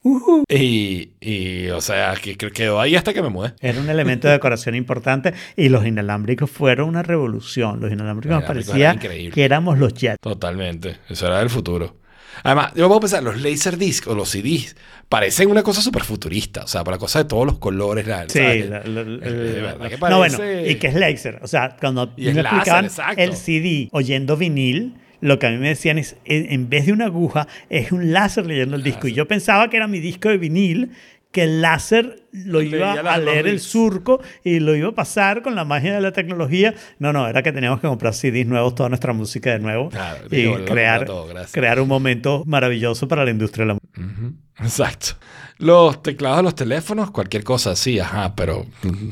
y, 0.50 1.12
y, 1.22 1.68
o 1.70 1.80
sea, 1.82 2.14
que, 2.22 2.36
que 2.36 2.52
quedó 2.52 2.80
ahí 2.82 2.96
hasta 2.96 3.14
que 3.14 3.22
me 3.22 3.30
mudé. 3.30 3.54
Era 3.62 3.80
un 3.80 3.90
elemento 3.90 4.28
de 4.28 4.34
decoración 4.34 4.76
importante 4.76 5.34
y 5.56 5.70
los 5.70 5.86
inalámbricos 5.86 6.52
fueron 6.52 6.90
una 6.90 7.04
revolución. 7.04 7.80
Los 7.80 7.92
inalámbricos 7.92 8.36
Los 8.36 8.42
inalámbricos 8.44 8.66
parecía 8.72 8.86
eran 8.92 8.96
increíbles. 8.98 9.34
que 9.34 9.46
éramos 9.46 9.78
los 9.80 9.94
jets. 9.94 10.20
Totalmente. 10.22 10.98
Eso 11.10 11.28
era 11.28 11.40
del 11.40 11.50
futuro. 11.50 11.96
Además, 12.44 12.74
yo 12.76 12.88
puedo 12.88 13.00
pensar, 13.02 13.24
los 13.24 13.42
Laserdisc 13.42 14.08
o 14.08 14.16
los 14.16 14.30
CDs 14.30 14.76
parecen 15.10 15.50
una 15.50 15.64
cosa 15.64 15.82
súper 15.82 16.04
futurista. 16.04 16.64
O 16.64 16.68
sea, 16.68 16.84
para 16.84 16.98
cosas 16.98 17.24
de 17.24 17.30
todos 17.30 17.46
los 17.46 17.58
colores. 17.60 18.08
la- 18.08 18.28
Sí, 18.30 18.40
la- 18.40 18.84
la- 18.84 19.04
verdad 19.04 19.90
que 19.90 19.98
no, 19.98 20.18
bueno, 20.18 20.38
parece- 20.38 20.72
y 20.72 20.76
que 20.76 20.88
es 20.88 20.94
laser. 20.96 21.40
O 21.42 21.48
sea, 21.48 21.76
cuando 21.80 22.14
me 22.18 22.24
láser, 22.34 22.40
explicaban 22.46 22.86
exacto. 22.86 23.22
el 23.22 23.34
CD 23.36 23.90
oyendo 23.92 24.38
vinil, 24.38 24.96
lo 25.20 25.40
que 25.40 25.48
a 25.48 25.50
mí 25.50 25.58
me 25.58 25.70
decían 25.70 25.98
es, 25.98 26.16
en 26.26 26.52
en 26.52 26.70
vez 26.70 26.86
de 26.86 26.92
una 26.94 27.06
aguja, 27.06 27.48
es 27.70 27.92
un 27.92 28.12
láser 28.14 28.46
leyendo 28.46 28.76
el 28.76 28.84
disco. 28.84 29.08
Y 29.08 29.14
yo 29.14 29.28
pensaba 29.28 29.70
que 29.70 29.78
era 29.78 29.88
mi 29.88 30.00
disco 30.00 30.30
de 30.30 30.38
vinil, 30.38 30.92
que 31.32 31.44
el 31.44 31.62
láser 31.62 32.24
lo 32.32 32.62
iba 32.62 32.94
a 32.94 33.18
leer 33.18 33.48
el 33.48 33.60
surco 33.60 34.22
y 34.44 34.60
lo 34.60 34.76
iba 34.76 34.90
a 34.90 34.96
pasar 34.96 35.42
con 35.42 35.56
la 35.56 35.66
magia 35.66 35.94
de 35.94 36.02
la 36.02 36.12
tecnología. 36.12 36.74
No, 37.00 37.14
no, 37.14 37.28
era 37.28 37.44
que 37.44 37.52
teníamos 37.52 37.80
que 37.80 37.88
comprar 37.88 38.14
CDs 38.14 38.46
nuevos, 38.46 38.76
toda 38.76 38.90
nuestra 38.90 39.14
música 39.14 39.52
de 39.52 39.60
nuevo 39.60 39.90
Claro, 39.90 40.26
y 40.32 40.36
digo, 40.36 40.58
crear, 40.66 41.06
todo, 41.06 41.28
crear 41.52 41.80
un 41.80 41.88
momento 41.88 42.44
maravilloso 42.46 43.08
para 43.08 43.26
la 43.26 43.32
industria 43.32 43.66
de 43.66 43.68
la 43.68 43.74
música. 43.74 44.34
Exacto. 44.60 45.16
Los 45.58 46.02
teclados 46.02 46.38
de 46.38 46.44
los 46.44 46.56
teléfonos, 46.56 47.12
cualquier 47.12 47.44
cosa 47.44 47.72
así, 47.72 48.00
ajá, 48.00 48.36
pero 48.36 48.66
mm, 48.84 49.10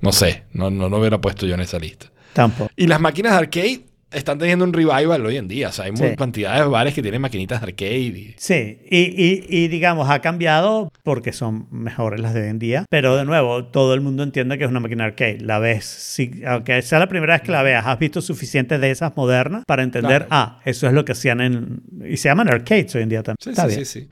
no 0.00 0.12
sé, 0.12 0.44
no, 0.52 0.70
no 0.70 0.88
lo 0.88 0.98
hubiera 0.98 1.20
puesto 1.20 1.46
yo 1.46 1.54
en 1.54 1.60
esa 1.60 1.78
lista. 1.78 2.06
Tampoco. 2.32 2.70
Y 2.76 2.86
las 2.86 3.00
máquinas 3.00 3.32
de 3.32 3.38
arcade, 3.38 3.86
están 4.14 4.38
teniendo 4.38 4.64
un 4.64 4.72
revival 4.72 5.24
hoy 5.26 5.36
en 5.36 5.48
día. 5.48 5.68
O 5.68 5.72
sea, 5.72 5.86
hay 5.86 5.92
Sí. 5.96 6.02
muy 6.02 6.16
cantidad 6.16 6.58
de 6.60 6.66
bares 6.68 6.94
que 6.94 7.02
tienen 7.02 7.20
maquinitas 7.20 7.60
de 7.60 7.66
arcade. 7.68 7.92
Y... 8.00 8.34
Sí, 8.38 8.78
y, 8.90 8.98
y- 8.98 9.44
y, 9.48 9.68
digamos, 9.68 10.08
ha 10.10 10.20
cambiado 10.20 10.90
porque 11.02 11.32
son 11.32 11.66
mejores 11.70 12.20
las 12.20 12.34
de 12.34 12.42
hoy 12.42 12.48
en 12.48 12.58
día, 12.58 12.84
pero 12.90 13.16
de 13.16 13.24
nuevo, 13.24 13.64
todo 13.66 13.94
el 13.94 14.00
mundo 14.00 14.22
entiende 14.22 14.58
que 14.58 14.64
es 14.64 14.70
una 14.70 14.80
máquina 14.80 15.04
arcade. 15.04 15.38
La 15.40 15.58
ves, 15.58 15.84
si, 15.84 16.42
aunque 16.46 16.80
sea 16.82 16.98
la 16.98 17.08
primera 17.08 17.34
vez 17.34 17.42
que 17.42 17.52
la 17.52 17.62
veas, 17.62 17.86
has 17.86 17.98
visto 17.98 18.20
suficientes 18.20 18.80
de 18.80 18.90
esas 18.90 19.16
modernas 19.16 19.64
para 19.66 19.82
entender, 19.82 20.26
Claro. 20.26 20.26
ah, 20.30 20.60
eso 20.64 20.86
es 20.86 20.92
lo 20.92 21.04
que 21.04 21.12
hacían 21.12 21.40
en... 21.40 21.82
Y 22.08 22.16
se 22.16 22.28
llaman 22.28 22.48
arcades 22.48 22.94
hoy 22.94 23.02
en 23.02 23.08
día 23.08 23.22
también. 23.22 23.36
Sí, 23.42 23.50
Está 23.50 23.68
sí, 23.68 23.74
bien. 23.76 23.86
sí, 23.86 24.00
sí. 24.00 24.08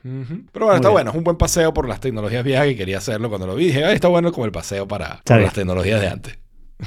Pero 0.53 0.66
bueno, 0.66 0.76
está 0.76 0.88
bien. 0.88 0.92
bueno. 0.92 1.11
Es 1.11 1.16
un 1.16 1.24
buen 1.24 1.36
paseo 1.36 1.72
por 1.74 1.88
las 1.88 2.01
tecnologías 2.01 2.44
viejas 2.44 2.66
que 2.66 2.76
quería 2.76 2.98
hacerlo 2.98 3.28
cuando 3.28 3.46
lo 3.46 3.55
vi. 3.55 3.66
Dije, 3.66 3.84
"Ay, 3.84 3.94
está 3.94 4.09
bueno 4.09 4.32
como 4.32 4.46
el 4.46 4.53
paseo 4.53 4.86
para 4.88 5.20
por 5.24 5.40
las 5.40 5.53
tecnologías 5.53 6.01
de 6.01 6.09
antes. 6.09 6.38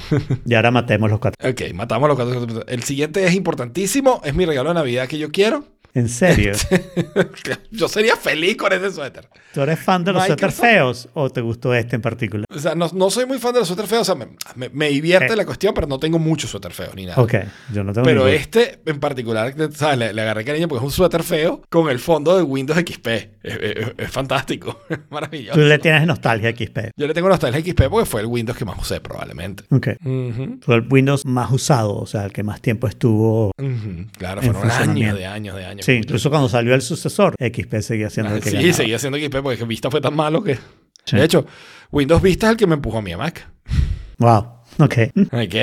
Y 0.46 0.54
ahora 0.54 0.70
matemos 0.70 1.10
los 1.10 1.20
cuatro. 1.20 1.48
Ok, 1.48 1.72
matamos 1.74 2.08
los 2.08 2.16
cuatro. 2.16 2.66
El 2.66 2.82
siguiente 2.82 3.24
es 3.26 3.34
importantísimo. 3.34 4.20
Es 4.24 4.34
mi 4.34 4.44
regalo 4.44 4.70
de 4.70 4.74
Navidad 4.74 5.08
que 5.08 5.18
yo 5.18 5.30
quiero. 5.30 5.73
¿En 5.94 6.08
serio? 6.08 6.52
yo 7.70 7.88
sería 7.88 8.16
feliz 8.16 8.56
con 8.56 8.72
ese 8.72 8.90
suéter. 8.90 9.28
¿Tú 9.52 9.60
eres 9.62 9.78
fan 9.78 10.02
de 10.04 10.12
los 10.12 10.24
suéter 10.24 10.48
Microsoft. 10.48 10.60
feos 10.68 11.08
o 11.14 11.30
te 11.30 11.40
gustó 11.40 11.72
este 11.74 11.96
en 11.96 12.02
particular? 12.02 12.46
O 12.52 12.58
sea, 12.58 12.74
no, 12.74 12.90
no 12.92 13.10
soy 13.10 13.26
muy 13.26 13.38
fan 13.38 13.52
de 13.52 13.60
los 13.60 13.68
suéter 13.68 13.86
feos. 13.86 14.02
O 14.02 14.04
sea, 14.04 14.14
me, 14.14 14.26
me- 14.56 14.68
me 14.70 14.88
divierte 14.88 15.32
Eh. 15.32 15.36
la 15.36 15.46
cuestión, 15.46 15.72
pero 15.74 15.86
no 15.86 15.98
tengo 15.98 16.18
muchos 16.18 16.50
suéter 16.50 16.72
feos 16.72 16.94
ni 16.96 17.06
nada. 17.06 17.22
Ok, 17.22 17.34
yo 17.72 17.84
no 17.84 17.92
tengo 17.92 18.04
Pero 18.04 18.26
este 18.26 18.80
en 18.86 18.98
particular, 18.98 19.54
¿sabes? 19.74 19.98
Le, 19.98 20.12
le 20.12 20.22
agarré 20.22 20.44
cariño 20.44 20.66
porque 20.68 20.84
es 20.84 20.84
un 20.84 20.90
suéter 20.92 21.22
feo 21.22 21.62
con 21.70 21.88
el 21.88 21.98
fondo 22.00 22.36
de 22.36 22.42
Windows 22.42 22.78
XP. 22.78 23.06
Es, 23.06 23.30
es- 23.60 23.92
es 23.96 24.10
fantástico. 24.10 24.80
Es 24.88 24.98
maravilloso. 25.10 25.58
Tú 25.58 25.64
le 25.64 25.78
tienes 25.78 26.06
nostalgia 26.06 26.48
a 26.50 26.52
XP. 26.52 26.78
Yo 26.96 27.06
le 27.06 27.14
tengo 27.14 27.28
nostalgia 27.28 27.60
a 27.60 27.62
XP 27.64 27.88
porque 27.88 28.06
fue 28.06 28.20
el 28.20 28.26
Windows 28.26 28.58
que 28.58 28.64
más 28.64 28.78
usé 28.80 29.00
probablemente. 29.00 29.64
Ok. 29.70 29.88
Fue 30.62 30.74
el 30.76 30.86
Windows 30.90 31.24
más 31.24 31.50
usado, 31.52 31.94
o 31.96 32.06
sea, 32.06 32.24
el 32.24 32.32
que 32.32 32.42
más 32.42 32.60
tiempo 32.60 32.86
estuvo. 32.88 33.52
ujú. 33.56 34.06
Claro, 34.18 34.42
En 34.42 34.52
fueron 34.54 34.70
años 34.70 35.16
de 35.18 35.26
años 35.26 35.56
de 35.56 35.64
años. 35.64 35.83
Sí, 35.84 35.92
incluso 35.92 36.30
cuando 36.30 36.48
salió 36.48 36.74
el 36.74 36.80
sucesor, 36.82 37.34
XP 37.38 37.80
seguía 37.80 38.08
siendo 38.10 38.32
Ah, 38.32 38.36
el 38.36 38.42
que 38.42 38.50
sí, 38.50 38.56
ganaba. 38.56 38.72
seguía 38.74 38.98
siendo 38.98 39.18
XP 39.18 39.36
porque 39.42 39.58
que 39.58 39.64
Vista 39.64 39.90
fue 39.90 40.00
tan 40.00 40.14
malo 40.16 40.42
que... 40.42 40.56
Sí. 41.04 41.16
De 41.16 41.24
hecho, 41.24 41.46
Windows 41.92 42.22
Vista 42.22 42.46
es 42.46 42.52
el 42.52 42.56
que 42.56 42.66
me 42.66 42.74
empujó 42.74 42.98
a 42.98 43.02
mi 43.02 43.14
Mac. 43.16 43.46
Wow, 44.18 44.46
ok, 44.78 44.94
¿Ok? 45.32 45.54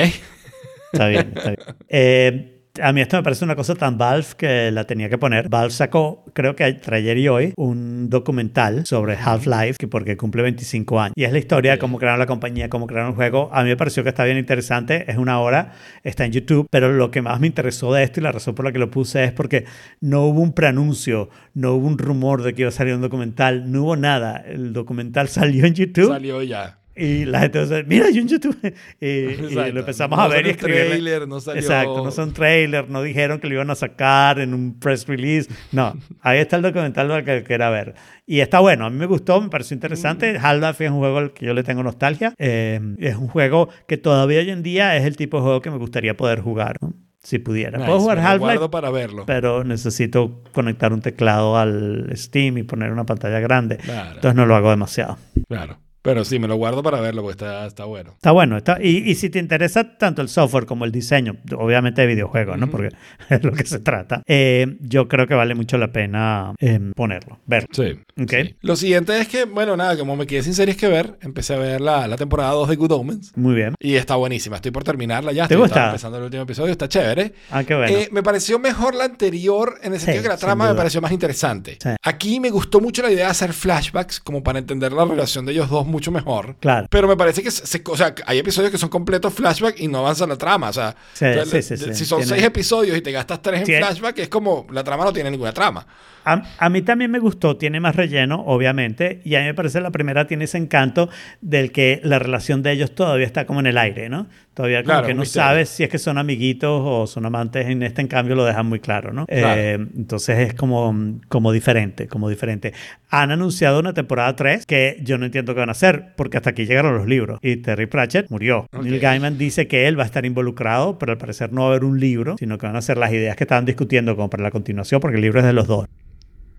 está 0.94 1.08
bien, 1.08 1.34
está 1.36 1.50
bien. 1.50 1.60
Eh, 1.90 2.51
a 2.80 2.94
mí 2.94 3.02
esto 3.02 3.18
me 3.18 3.24
parece 3.24 3.44
una 3.44 3.56
cosa 3.56 3.76
tan 3.76 3.98
Valve 3.98 4.28
que 4.38 4.72
la 4.72 4.86
tenía 4.86 5.10
que 5.10 5.18
poner. 5.18 5.50
Valve 5.50 5.72
sacó, 5.72 6.24
creo 6.34 6.56
que 6.56 6.66
entre 6.66 6.98
ayer 6.98 7.18
y 7.18 7.28
hoy, 7.28 7.54
un 7.58 8.10
documental 8.10 8.86
sobre 8.86 9.16
Half-Life, 9.16 9.76
que 9.78 9.88
porque 9.88 10.16
cumple 10.16 10.44
25 10.44 11.00
años. 11.00 11.14
Y 11.16 11.24
es 11.24 11.32
la 11.32 11.40
historia 11.40 11.72
de 11.72 11.78
cómo 11.80 11.98
crearon 11.98 12.20
la 12.20 12.26
compañía, 12.26 12.70
cómo 12.70 12.88
crearon 12.88 13.10
el 13.10 13.16
juego. 13.16 13.50
A 13.52 13.64
mí 13.64 13.70
me 13.70 13.78
pareció 13.78 14.04
que 14.04 14.10
está 14.10 14.24
bien 14.24 14.38
interesante. 14.38 15.10
Es 15.12 15.18
una 15.18 15.40
hora, 15.40 15.74
está 16.04 16.26
en 16.26 16.32
YouTube. 16.32 16.68
Pero 16.70 16.92
lo 16.92 17.12
que 17.12 17.22
más 17.22 17.40
me 17.40 17.48
interesó 17.48 17.94
de 17.94 18.04
esto 18.04 18.20
y 18.20 18.24
la 18.24 18.32
razón 18.32 18.56
por 18.56 18.66
la 18.66 18.72
que 18.72 18.80
lo 18.80 18.90
puse 18.90 19.24
es 19.24 19.32
porque 19.32 19.66
no 20.00 20.24
hubo 20.26 20.42
un 20.42 20.54
preanuncio, 20.54 21.30
no 21.54 21.74
hubo 21.74 21.88
un 21.88 21.98
rumor 21.98 22.44
de 22.44 22.54
que 22.54 22.62
iba 22.62 22.70
a 22.70 22.74
salir 22.74 22.94
un 22.94 23.02
documental, 23.02 23.72
no 23.72 23.84
hubo 23.84 23.96
nada. 23.96 24.38
El 24.38 24.74
documental 24.74 25.28
salió 25.30 25.66
en 25.66 25.74
YouTube. 25.74 26.10
Salió 26.10 26.42
ya. 26.42 26.81
Y 26.96 27.26
la 27.26 27.40
gente 27.42 27.62
dice, 27.62 27.84
mira, 27.86 28.10
yo 28.12 28.22
en 28.22 28.28
YouTube. 28.28 28.58
Y, 29.00 29.06
y 29.08 29.72
lo 29.72 29.80
empezamos 29.80 30.18
No 30.18 30.24
a 30.24 30.28
ver 30.28 30.46
y 30.46 30.50
escribirle. 30.52 30.88
trailer, 30.90 31.28
no 31.28 31.40
salió- 31.40 31.62
Exacto, 31.62 32.04
no 32.04 32.12
son 32.12 32.34
trailer, 32.34 32.90
no 32.90 33.02
dijeron 33.02 33.40
que 33.40 33.48
lo 33.48 33.54
iban 33.56 33.70
a 33.70 33.76
sacar 33.76 34.40
en 34.40 34.54
un 34.54 34.80
press 34.80 35.08
release. 35.08 35.50
No, 35.72 35.96
ahí 36.22 36.40
está 36.40 36.58
el 36.58 36.62
documental 36.62 37.08
para 37.08 37.24
que 37.24 37.44
quiera 37.44 37.70
ver. 37.70 37.96
Y 38.26 38.42
está 38.42 38.60
bueno, 38.60 38.86
a 38.86 38.90
mí 38.90 38.98
me 38.98 39.06
gustó, 39.06 39.40
me 39.42 39.50
pareció 39.50 39.74
interesante. 39.74 40.34
Mm. 40.34 40.46
Half-Life 40.46 40.86
es 40.86 40.92
un 40.92 40.98
juego 41.00 41.18
al 41.18 41.34
que 41.34 41.46
yo 41.46 41.54
le 41.54 41.64
tengo 41.64 41.82
nostalgia. 41.84 42.34
Eh, 42.38 42.80
es 43.00 43.16
un 43.16 43.28
juego 43.28 43.70
que 43.88 43.98
todavía 43.98 44.40
hoy 44.40 44.50
en 44.50 44.62
día 44.64 44.96
es 44.98 45.06
el 45.06 45.16
tipo 45.16 45.38
de 45.38 45.44
juego 45.44 45.62
que 45.62 45.72
me 45.72 45.78
gustaría 45.78 46.16
poder 46.18 46.42
jugar, 46.42 46.78
¿no? 46.82 46.94
si 47.24 47.38
pudiera. 47.38 47.78
Nice, 47.78 47.86
Puedo 47.88 48.00
jugar 48.00 48.18
Half-Life, 48.20 48.70
para 48.70 48.90
verlo. 48.90 49.26
pero 49.28 49.64
necesito 49.64 50.42
conectar 50.54 50.92
un 50.92 51.02
teclado 51.02 51.56
al 51.56 52.10
Steam 52.16 52.58
y 52.58 52.64
poner 52.64 52.92
una 52.92 53.06
pantalla 53.06 53.40
grande. 53.40 53.78
Claro. 53.78 54.16
Entonces 54.16 54.36
no 54.36 54.46
lo 54.48 54.56
hago 54.56 54.72
demasiado. 54.72 55.18
Claro. 55.48 55.78
Pero 56.02 56.26
sí, 56.26 56.40
me 56.40 56.48
lo 56.48 56.56
guardo 56.56 56.82
para 56.82 57.00
verlo 57.00 57.22
porque 57.22 57.34
está, 57.34 57.66
está 57.68 57.86
bueno. 57.86 58.12
Está 58.14 58.32
bueno. 58.32 58.58
Está, 58.58 58.78
y, 58.82 59.10
y 59.10 59.16
si 59.16 59.30
te 59.30 59.40
interesa 59.40 59.98
tanto 59.98 60.22
el 60.22 60.30
software 60.30 60.66
como 60.66 60.86
el 60.86 60.92
diseño, 60.92 61.36
obviamente 61.56 62.02
de 62.02 62.08
videojuegos, 62.08 62.58
¿no? 62.58 62.66
Ujú. 62.66 62.72
Porque 62.72 62.90
es 63.30 63.44
lo 63.44 63.52
que 63.52 63.66
se 63.66 63.80
trata. 63.80 64.24
eh, 64.28 64.78
yo 64.82 65.08
creo 65.08 65.28
que 65.28 65.34
vale 65.36 65.54
mucho 65.56 65.78
la 65.78 65.92
pena 65.92 66.54
eh, 66.60 66.80
ponerlo, 66.96 67.40
verlo. 67.46 67.68
Sí. 67.72 68.00
Ok. 68.22 68.30
sí. 68.32 68.56
Lo 68.62 68.76
siguiente 68.76 69.18
es 69.20 69.28
que, 69.28 69.46
bueno, 69.46 69.78
nada, 69.78 69.98
como 69.98 70.16
me 70.16 70.26
quedé 70.28 70.44
sin 70.44 70.54
series 70.56 70.76
que 70.78 70.88
ver, 70.88 71.18
empecé 71.22 71.54
a 71.54 71.58
ver 71.60 71.82
la, 71.82 72.08
la 72.08 72.18
temporada 72.18 72.52
2 72.52 72.70
de 72.70 72.76
Good 72.76 72.92
Omens. 72.92 73.38
Muy 73.38 73.54
bien. 73.56 73.76
Y 73.80 73.96
está 73.96 74.16
buenísima. 74.16 74.56
Estoy 74.56 74.72
por 74.72 74.84
terminarla 74.84 75.32
ya. 75.32 75.48
¿Te 75.48 75.54
Estoy 75.54 75.68
gusta? 75.68 75.86
empezando 75.88 76.18
el 76.18 76.24
último 76.24 76.44
episodio. 76.44 76.72
Está 76.72 76.90
chévere. 76.90 77.34
Ah, 77.52 77.64
qué 77.64 77.76
bueno. 77.76 77.96
Eh, 77.96 78.10
me 78.12 78.24
pareció 78.24 78.58
mejor 78.60 78.96
la 78.96 79.06
anterior 79.06 79.76
en 79.84 79.94
el 79.94 80.00
Sí, 80.00 80.06
sentido 80.06 80.24
que 80.24 80.30
la 80.30 80.38
trama 80.38 80.68
me 80.70 80.76
pareció 80.76 81.00
más 81.02 81.12
interesante. 81.12 81.78
Sí. 81.82 81.90
Aquí 82.04 82.40
me 82.40 82.50
gustó 82.50 82.82
mucho 82.82 83.02
la 83.04 83.12
idea 83.12 83.26
de 83.26 83.32
hacer 83.32 83.54
flashbacks 83.54 84.20
como 84.20 84.42
para 84.44 84.58
entender 84.60 84.92
la 84.94 85.06
relación 85.06 85.46
de 85.46 85.52
ellos 85.54 85.70
dos 85.70 85.86
mucho 85.92 86.12
mejor. 86.12 86.56
claro. 86.60 86.88
Pero 86.90 87.08
me 87.08 87.16
parece 87.18 87.44
que 87.44 87.52
se- 87.52 87.82
o 87.86 87.98
sea, 87.98 88.16
hay 88.26 88.40
episodios 88.40 88.72
que 88.72 88.78
son 88.78 88.90
completos 88.90 89.34
flashback 89.34 89.80
y 89.80 89.88
no 89.88 90.00
avanza 90.00 90.26
la 90.26 90.38
trama. 90.38 90.70
O 90.70 90.74
sea, 90.74 90.96
Sí, 91.14 91.26
o 91.26 91.34
sea, 91.34 91.46
sí, 91.46 91.62
sí, 91.62 91.78
sí. 91.78 91.94
si 91.94 92.06
son 92.06 92.20
Tiene- 92.22 92.36
seis 92.36 92.44
episodios 92.48 92.98
y 92.98 93.02
te 93.02 93.12
gastas 93.12 93.42
tres 93.42 93.68
en 93.70 93.78
flashback, 93.78 94.18
es 94.20 94.30
como 94.30 94.66
la 94.72 94.84
trama 94.84 95.04
no 95.06 95.14
tiene 95.14 95.30
ninguna 95.30 95.54
trama. 95.54 95.86
A, 96.26 96.44
a 96.58 96.70
mí 96.70 96.82
también 96.82 97.12
me 97.12 97.20
gustó, 97.20 97.58
tiene 97.58 97.80
más 97.80 97.96
relleno, 97.96 98.44
obviamente, 98.46 99.22
y 99.24 99.36
a 99.36 99.40
mí 99.40 99.46
me 99.46 99.54
parece 99.54 99.82
la 99.82 99.92
primera 99.92 100.28
tiene 100.28 100.46
ese 100.46 100.58
encanto 100.58 101.10
del 101.42 101.72
que 101.72 102.00
la 102.04 102.20
relación 102.20 102.62
de 102.64 102.72
ellos 102.72 102.94
todavía 102.94 103.26
está 103.26 103.46
como 103.46 103.60
en 103.60 103.68
el 103.68 103.78
aire, 103.78 104.10
¿no? 104.10 104.28
Todavía 104.54 104.84
como 104.84 104.94
Claro, 104.94 105.08
que 105.08 105.14
no 105.14 105.22
misterio. 105.22 105.48
sabes 105.48 105.70
si 105.70 105.84
es 105.84 105.90
que 105.90 105.98
son 105.98 106.18
amiguitos 106.18 106.82
o 106.84 107.08
son 107.08 107.26
amantes, 107.26 107.68
en 107.68 107.84
este 107.84 108.02
en 108.02 108.08
cambio 108.08 108.36
lo 108.36 108.44
dejan 108.46 108.66
muy 108.66 108.80
claro, 108.80 109.14
¿no? 109.14 109.26
Claro. 109.26 109.60
Eh, 109.62 109.74
entonces 109.96 110.40
es 110.40 110.54
como, 110.54 111.20
como 111.30 111.52
diferente, 111.52 112.08
como 112.08 112.30
diferente. 112.30 112.74
Han 113.10 113.32
anunciado 113.32 113.80
una 113.80 113.94
temporada 113.94 114.36
3 114.36 114.66
que 114.66 114.98
yo 115.02 115.18
no 115.18 115.26
entiendo 115.26 115.54
qué 115.54 115.60
van 115.62 115.70
a 115.70 115.74
hacer, 115.74 116.14
porque 116.16 116.38
hasta 116.38 116.52
aquí 116.52 116.66
llegaron 116.66 116.98
los 116.98 117.08
libros, 117.08 117.40
y 117.42 117.58
Terry 117.58 117.86
Pratchett 117.88 118.30
murió. 118.30 118.68
Neil 118.82 119.00
Gaiman 119.00 119.38
dice 119.38 119.68
que 119.68 119.88
él 119.88 119.98
va 119.98 120.04
a 120.04 120.06
estar 120.06 120.26
involucrado, 120.26 121.00
pero 121.00 121.14
al 121.14 121.18
parecer 121.18 121.52
no 121.54 121.62
va 121.62 121.68
a 121.68 121.70
haber 121.72 121.84
un 121.86 122.00
libro, 122.00 122.36
sino 122.38 122.58
que 122.58 122.68
van 122.68 122.76
a 122.76 122.82
ser 122.82 122.98
las 122.98 123.12
ideas 123.12 123.36
que 123.36 123.46
estaban 123.46 123.66
discutiendo 123.66 124.16
como 124.16 124.30
para 124.30 124.44
la 124.44 124.52
continuación, 124.52 125.00
porque 125.02 125.16
el 125.16 125.22
libro 125.22 125.40
es 125.40 125.46
de 125.46 125.54
los 125.54 125.68
dos. 125.68 125.88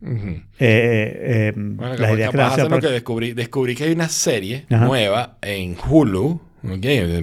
Ujú. 0.02 0.28
Eh, 0.30 0.42
eh, 0.58 1.52
Bueno, 1.54 1.92
las 1.94 2.00
capaz, 2.00 2.14
ideas 2.14 2.30
que 2.30 2.36
capaz 2.36 2.56
lo 2.68 2.80
que 2.80 2.88
descubrí. 2.88 3.32
Descubrí 3.32 3.74
que 3.76 3.84
hay 3.84 3.92
una 3.92 4.08
serie 4.08 4.66
Ajá. 4.70 4.84
nueva 4.84 5.38
en 5.42 5.76
Hulu, 5.88 6.40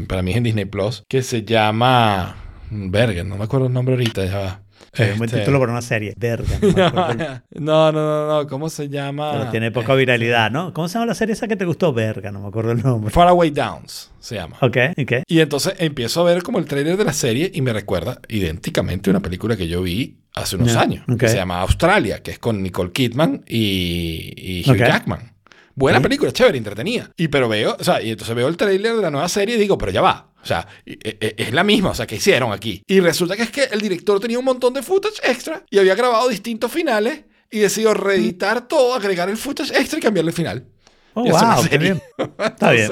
para 0.08 0.22
mí 0.22 0.32
es 0.32 0.38
en 0.38 0.44
Disney 0.44 0.66
Plus, 0.66 1.04
que 1.08 1.22
se 1.22 1.44
llama. 1.44 2.36
Verga, 2.72 3.24
no 3.24 3.36
me 3.38 3.44
acuerdo 3.46 3.68
el 3.68 3.74
nombre 3.74 3.96
ahorita, 3.96 4.26
ya 4.26 4.38
va. 4.38 4.62
Es 4.94 5.12
un 5.14 5.18
buen 5.20 5.28
Este- 5.30 5.40
título 5.42 5.60
para 5.60 5.72
una 5.72 5.82
serie. 5.82 6.14
Verga. 6.18 6.58
no 6.62 7.42
No, 7.60 7.92
no, 7.92 7.92
no, 7.92 8.28
no, 8.42 8.48
¿cómo 8.48 8.70
se 8.70 8.90
llama? 8.90 9.32
Pero 9.34 9.52
tiene 9.52 9.72
poca 9.72 9.94
viralidad, 9.96 10.50
¿no? 10.52 10.74
¿Cómo 10.74 10.88
se 10.88 10.96
llama 10.96 11.06
la 11.08 11.14
serie 11.16 11.34
esa 11.34 11.48
que 11.48 11.56
te 11.56 11.66
gustó? 11.66 11.94
Verga, 11.94 12.32
no 12.32 12.42
me 12.42 12.48
acuerdo 12.48 12.72
el 12.72 12.82
nombre. 12.82 13.12
Faraway 13.12 13.52
Downs 13.52 14.12
se 14.20 14.36
llama. 14.36 14.58
Ok, 14.62 14.78
ok. 14.98 15.12
Y 15.28 15.40
entonces 15.40 15.74
empiezo 15.80 16.22
a 16.22 16.24
ver 16.24 16.44
como 16.44 16.60
el 16.60 16.66
tráiler 16.66 16.98
de 16.98 17.04
la 17.06 17.14
serie 17.14 17.52
y 17.54 17.62
me 17.62 17.72
recuerda 17.74 18.20
idénticamente 18.28 19.10
una 19.10 19.20
película 19.22 19.56
que 19.56 19.68
yo 19.68 19.82
vi 19.82 20.18
hace 20.36 20.56
unos 20.56 20.76
años, 20.76 21.06
que 21.18 21.28
se 21.28 21.36
llama 21.36 21.62
Australia, 21.62 22.22
que 22.24 22.32
es 22.32 22.40
con 22.40 22.62
Nicole 22.64 22.92
Kidman 22.92 23.44
y, 23.48 24.34
y 24.64 24.70
Hugh. 24.70 24.78
Jackman. 24.78 25.34
Buena 25.76 26.02
película, 26.02 26.32
chévere, 26.34 26.58
entretenida. 26.58 27.10
Y 27.16 27.30
pero 27.30 27.48
veo, 27.48 27.78
o 27.80 27.84
sea, 27.84 28.02
y 28.02 28.10
entonces 28.12 28.36
veo 28.36 28.48
el 28.50 28.58
tráiler 28.58 28.96
de 28.98 29.02
la 29.02 29.12
nueva 29.12 29.30
serie 29.30 29.56
y 29.56 29.60
digo, 29.60 29.78
pero 29.78 29.92
ya 29.94 30.02
va. 30.02 30.29
O 30.42 30.46
sea, 30.46 30.68
e- 30.86 30.98
e- 31.04 31.36
es 31.38 31.52
la 31.54 31.64
misma, 31.64 31.90
o 31.92 31.94
sea, 31.96 32.08
¿qué 32.08 32.16
hicieron 32.16 32.52
aquí? 32.54 32.82
Y 32.88 33.00
resulta 33.00 33.36
que 33.36 33.44
es 33.44 33.52
que 33.52 33.64
el 33.64 33.82
director 33.82 34.20
tenía 34.20 34.40
un 34.40 34.46
montón 34.46 34.74
de 34.74 34.82
footage 34.82 35.20
extra 35.24 35.64
y 35.70 35.80
había 35.80 35.96
grabado 35.96 36.30
distintos 36.30 36.72
finales 36.72 37.24
y 37.52 37.60
decidió 37.60 37.94
reeditar 37.94 38.68
todo, 38.68 38.94
agregar 38.96 39.30
el 39.30 39.38
footage 39.38 39.72
extra 39.78 40.00
y 40.00 40.02
cambiarle 40.02 40.30
el 40.30 40.36
final. 40.36 40.66
Oh, 41.14 41.24
wow, 41.24 41.68
qué 41.70 41.78
bien. 41.78 42.02
Está 42.38 42.72
bien. 42.72 42.92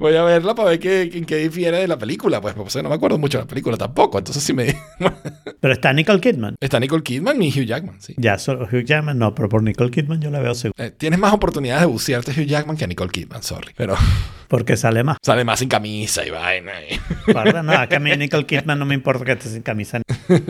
Voy 0.00 0.16
a 0.16 0.22
verla 0.24 0.54
para 0.54 0.70
ver 0.70 0.80
qué, 0.80 1.02
en 1.02 1.24
qué 1.26 1.36
difiere 1.36 1.78
de 1.78 1.86
la 1.86 1.98
película, 1.98 2.40
pues, 2.40 2.54
porque 2.54 2.82
no 2.82 2.88
me 2.88 2.94
acuerdo 2.94 3.18
mucho 3.18 3.38
de 3.38 3.44
la 3.44 3.48
película 3.48 3.76
tampoco. 3.76 4.18
Entonces, 4.18 4.42
sí 4.42 4.52
me. 4.54 4.74
Pero 5.60 5.74
está 5.74 5.92
Nicole 5.92 6.20
Kidman. 6.20 6.56
Está 6.58 6.80
Nicole 6.80 7.02
Kidman 7.02 7.40
y 7.42 7.48
Hugh 7.50 7.66
Jackman, 7.66 8.00
sí. 8.00 8.14
Ya, 8.16 8.38
solo 8.38 8.64
Hugh 8.64 8.82
Jackman 8.84 9.18
no, 9.18 9.34
pero 9.34 9.48
por 9.50 9.62
Nicole 9.62 9.90
Kidman 9.90 10.20
yo 10.22 10.30
la 10.30 10.40
veo 10.40 10.54
seguro. 10.54 10.82
Eh, 10.82 10.90
tienes 10.90 11.18
más 11.18 11.34
oportunidades 11.34 11.82
de 11.82 11.86
bucearte 11.86 12.30
a 12.30 12.34
Hugh 12.34 12.46
Jackman 12.46 12.76
que 12.78 12.84
a 12.84 12.86
Nicole 12.86 13.10
Kidman, 13.10 13.42
sorry. 13.42 13.72
Pero 13.76 13.94
Porque 14.48 14.76
sale 14.78 15.04
más. 15.04 15.18
sale 15.22 15.44
más 15.44 15.58
sin 15.58 15.68
camisa 15.68 16.24
y 16.26 16.30
vaina. 16.30 16.72
y- 16.90 16.98
Guarda, 17.32 17.62
No, 17.62 17.72
a 17.72 17.86
mí 18.00 18.16
Nicole 18.16 18.46
Kidman 18.46 18.78
no 18.78 18.86
me 18.86 18.94
importa 18.94 19.24
que 19.24 19.32
esté 19.32 19.48
sin 19.50 19.62
camisa. 19.62 20.00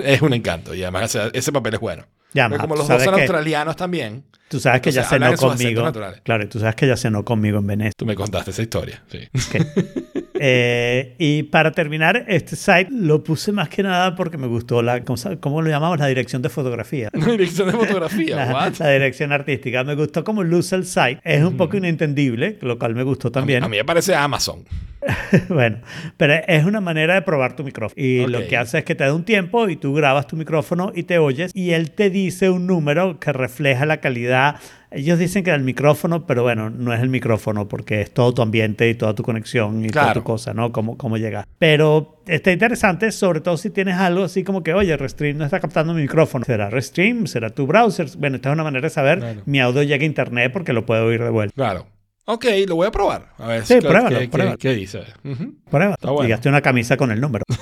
es 0.04 0.22
un 0.22 0.32
encanto 0.32 0.74
y 0.74 0.82
además 0.82 1.14
ese, 1.14 1.28
ese 1.32 1.50
papel 1.52 1.74
es 1.74 1.80
bueno. 1.80 2.04
Ya, 2.32 2.48
como 2.48 2.76
los 2.76 2.86
dos 2.88 3.02
son 3.02 3.14
que- 3.14 3.20
australianos 3.22 3.76
también, 3.76 4.24
Tú 4.48 4.58
sabes 4.58 4.80
que 4.80 4.88
O 4.90 4.92
ya 4.92 5.04
sea, 5.04 5.18
cenó 5.20 5.32
conmigo. 5.36 5.92
Claro, 6.24 6.42
y 6.42 6.48
tú 6.48 6.58
sabes 6.58 6.74
que 6.74 6.86
ya 6.88 6.96
cenó 6.96 7.24
conmigo 7.24 7.58
en 7.58 7.66
Venecia. 7.68 7.92
tú 7.96 8.04
me 8.04 8.16
contaste 8.16 8.50
esa 8.50 8.62
historia. 8.62 9.00
Sí. 9.08 9.28
Ok. 9.32 9.64
Eh, 10.42 11.14
y 11.18 11.42
para 11.44 11.70
terminar, 11.72 12.24
este 12.26 12.56
site 12.56 12.88
lo 12.90 13.22
puse 13.22 13.52
más 13.52 13.68
que 13.68 13.82
nada 13.82 14.16
porque 14.16 14.38
me 14.38 14.46
gustó 14.46 14.80
la, 14.82 15.02
¿cómo, 15.04 15.60
lo 15.60 15.68
llamamos? 15.68 15.98
La 15.98 16.06
dirección 16.06 16.40
de 16.40 16.48
fotografía. 16.48 17.10
Dirección 17.12 17.70
de 17.70 17.74
fotografía, 17.74 18.36
La, 18.46 18.52
what? 18.52 18.72
la 18.78 18.90
dirección 18.90 19.32
artística. 19.32 19.84
Me 19.84 19.94
gustó 19.94 20.24
como 20.24 20.42
luce 20.42 20.76
el 20.76 20.86
site. 20.86 21.20
Es 21.24 21.44
un 21.44 21.56
poco 21.58 21.76
inentendible, 21.76 22.56
lo 22.62 22.78
cual 22.78 22.94
me 22.94 23.02
gustó 23.02 23.30
también. 23.30 23.62
A 23.62 23.68
mí 23.68 23.76
me 23.76 23.84
parece 23.84 24.14
Amazon. 24.14 24.64
bueno, 25.48 25.78
pero 26.16 26.34
es 26.46 26.64
una 26.64 26.80
manera 26.80 27.14
de 27.14 27.22
probar 27.22 27.56
tu 27.56 27.64
micrófono. 27.64 28.02
Y 28.02 28.26
lo 28.26 28.40
Ok. 28.40 28.46
que 28.48 28.56
hace 28.56 28.78
es 28.78 28.84
que 28.84 28.94
te 28.94 29.04
da 29.04 29.14
un 29.14 29.24
tiempo 29.24 29.68
y 29.68 29.76
tú 29.76 29.92
grabas 29.94 30.26
tu 30.26 30.36
micrófono 30.36 30.92
y 30.94 31.02
te 31.04 31.18
oyes 31.18 31.52
y 31.54 31.70
él 31.72 31.90
te 31.90 32.10
dice 32.10 32.50
un 32.50 32.66
número 32.66 33.18
que 33.20 33.32
refleja 33.32 33.84
la 33.86 33.98
calidad. 33.98 34.56
Ellos 34.92 35.18
dicen 35.20 35.44
que 35.44 35.50
el 35.52 35.62
micrófono, 35.62 36.26
pero 36.26 36.42
bueno, 36.42 36.68
no 36.68 36.92
es 36.92 37.00
el 37.00 37.08
micrófono 37.08 37.68
porque 37.68 38.00
es 38.00 38.12
todo 38.12 38.34
tu 38.34 38.42
ambiente 38.42 38.88
y 38.88 38.94
toda 38.94 39.14
tu 39.14 39.22
conexión 39.22 39.84
y 39.84 39.88
toda 39.88 40.06
Claro. 40.06 40.20
tu 40.20 40.24
cosa, 40.24 40.52
¿no? 40.52 40.72
Cómo, 40.72 40.96
cómo 40.98 41.16
llegas. 41.16 41.46
Pero 41.58 42.22
está 42.26 42.50
interesante, 42.50 43.12
sobre 43.12 43.40
todo 43.40 43.56
si 43.56 43.70
tienes 43.70 43.94
algo 43.96 44.24
así 44.24 44.42
como 44.42 44.64
que, 44.64 44.74
oye, 44.74 44.96
Restream 44.96 45.38
no 45.38 45.44
está 45.44 45.60
captando 45.60 45.94
mi 45.94 46.02
micrófono. 46.02 46.44
¿Será 46.44 46.70
Restream? 46.70 47.26
¿Será 47.28 47.50
tu 47.50 47.66
browser? 47.68 48.08
Bueno, 48.18 48.36
esta 48.36 48.48
es 48.48 48.52
una 48.54 48.64
manera 48.64 48.82
de 48.82 48.90
saber 48.90 49.18
Claro. 49.20 49.42
mi 49.46 49.60
audio 49.60 49.82
llega 49.84 50.02
a 50.02 50.06
internet 50.06 50.50
porque 50.52 50.72
lo 50.72 50.84
puedo 50.84 51.06
oír 51.06 51.22
de 51.22 51.30
vuelta. 51.30 51.54
Claro. 51.54 51.86
Ok, 52.24 52.46
lo 52.66 52.74
voy 52.76 52.88
a 52.88 52.90
probar. 52.90 53.28
A 53.38 53.46
ver 53.46 53.66
Sí, 53.66 53.74
qué- 53.74 53.80
pruébalo, 53.82 54.18
qué, 54.18 54.28
pruébalo. 54.28 54.58
qué 54.58 54.74
dice. 54.74 55.02
Ujú. 55.24 55.54
Prueba. 55.70 55.94
Está 55.94 56.10
bueno. 56.10 56.26
Y 56.26 56.30
gasté 56.30 56.48
una 56.48 56.62
camisa 56.62 56.96
con 56.96 57.10
el 57.12 57.20
número. 57.20 57.44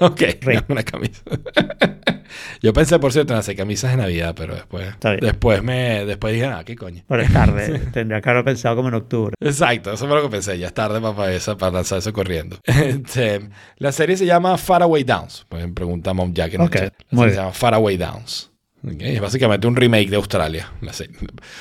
Ok, 0.00 0.20
Rey. 0.42 0.60
una 0.68 0.84
camisa. 0.84 1.22
Yo 2.62 2.72
pensé, 2.72 2.98
por 2.98 3.12
cierto, 3.12 3.32
en 3.32 3.38
hacer 3.38 3.56
camisas 3.56 3.90
de 3.90 3.96
Navidad, 3.98 4.34
pero 4.36 4.54
después, 4.54 4.86
después 5.20 5.62
me, 5.62 6.04
después 6.04 6.32
dije, 6.34 6.46
ah, 6.46 6.62
qué 6.64 6.76
coño. 6.76 7.02
Pero 7.08 7.22
es 7.22 7.32
tarde. 7.32 7.78
Tendría 7.92 8.20
que 8.20 8.30
haber 8.30 8.44
pensado 8.44 8.76
como 8.76 8.88
en 8.88 8.94
octubre. 8.94 9.34
Exacto, 9.40 9.92
eso 9.92 10.06
fue 10.06 10.16
lo 10.16 10.22
que 10.22 10.28
pensé. 10.30 10.58
Ya 10.58 10.68
es 10.68 10.74
tarde 10.74 11.00
para, 11.00 11.32
esa- 11.32 11.56
para 11.56 11.72
lanzar 11.72 11.98
eso 11.98 12.12
corriendo. 12.12 12.58
Este, 12.66 13.48
la 13.76 13.92
serie 13.92 14.16
se 14.16 14.26
llama 14.26 14.56
Faraway 14.58 15.04
Downs. 15.04 15.46
Pues 15.48 15.66
pregunta 15.74 16.12
Mom 16.14 16.32
Jack 16.32 16.54
en 16.54 16.60
el 16.62 16.66
Ok, 16.66 16.74
chat. 16.76 16.94
La 17.10 17.18
serie 17.18 17.34
se 17.34 17.40
llama 17.40 17.52
Faraway 17.52 17.96
Downs. 17.96 18.50
Es 19.00 19.20
básicamente 19.20 19.66
un 19.66 19.76
remake 19.76 20.08
de 20.10 20.16
Australia. 20.16 20.72
la 20.80 20.92
serie. 20.92 21.16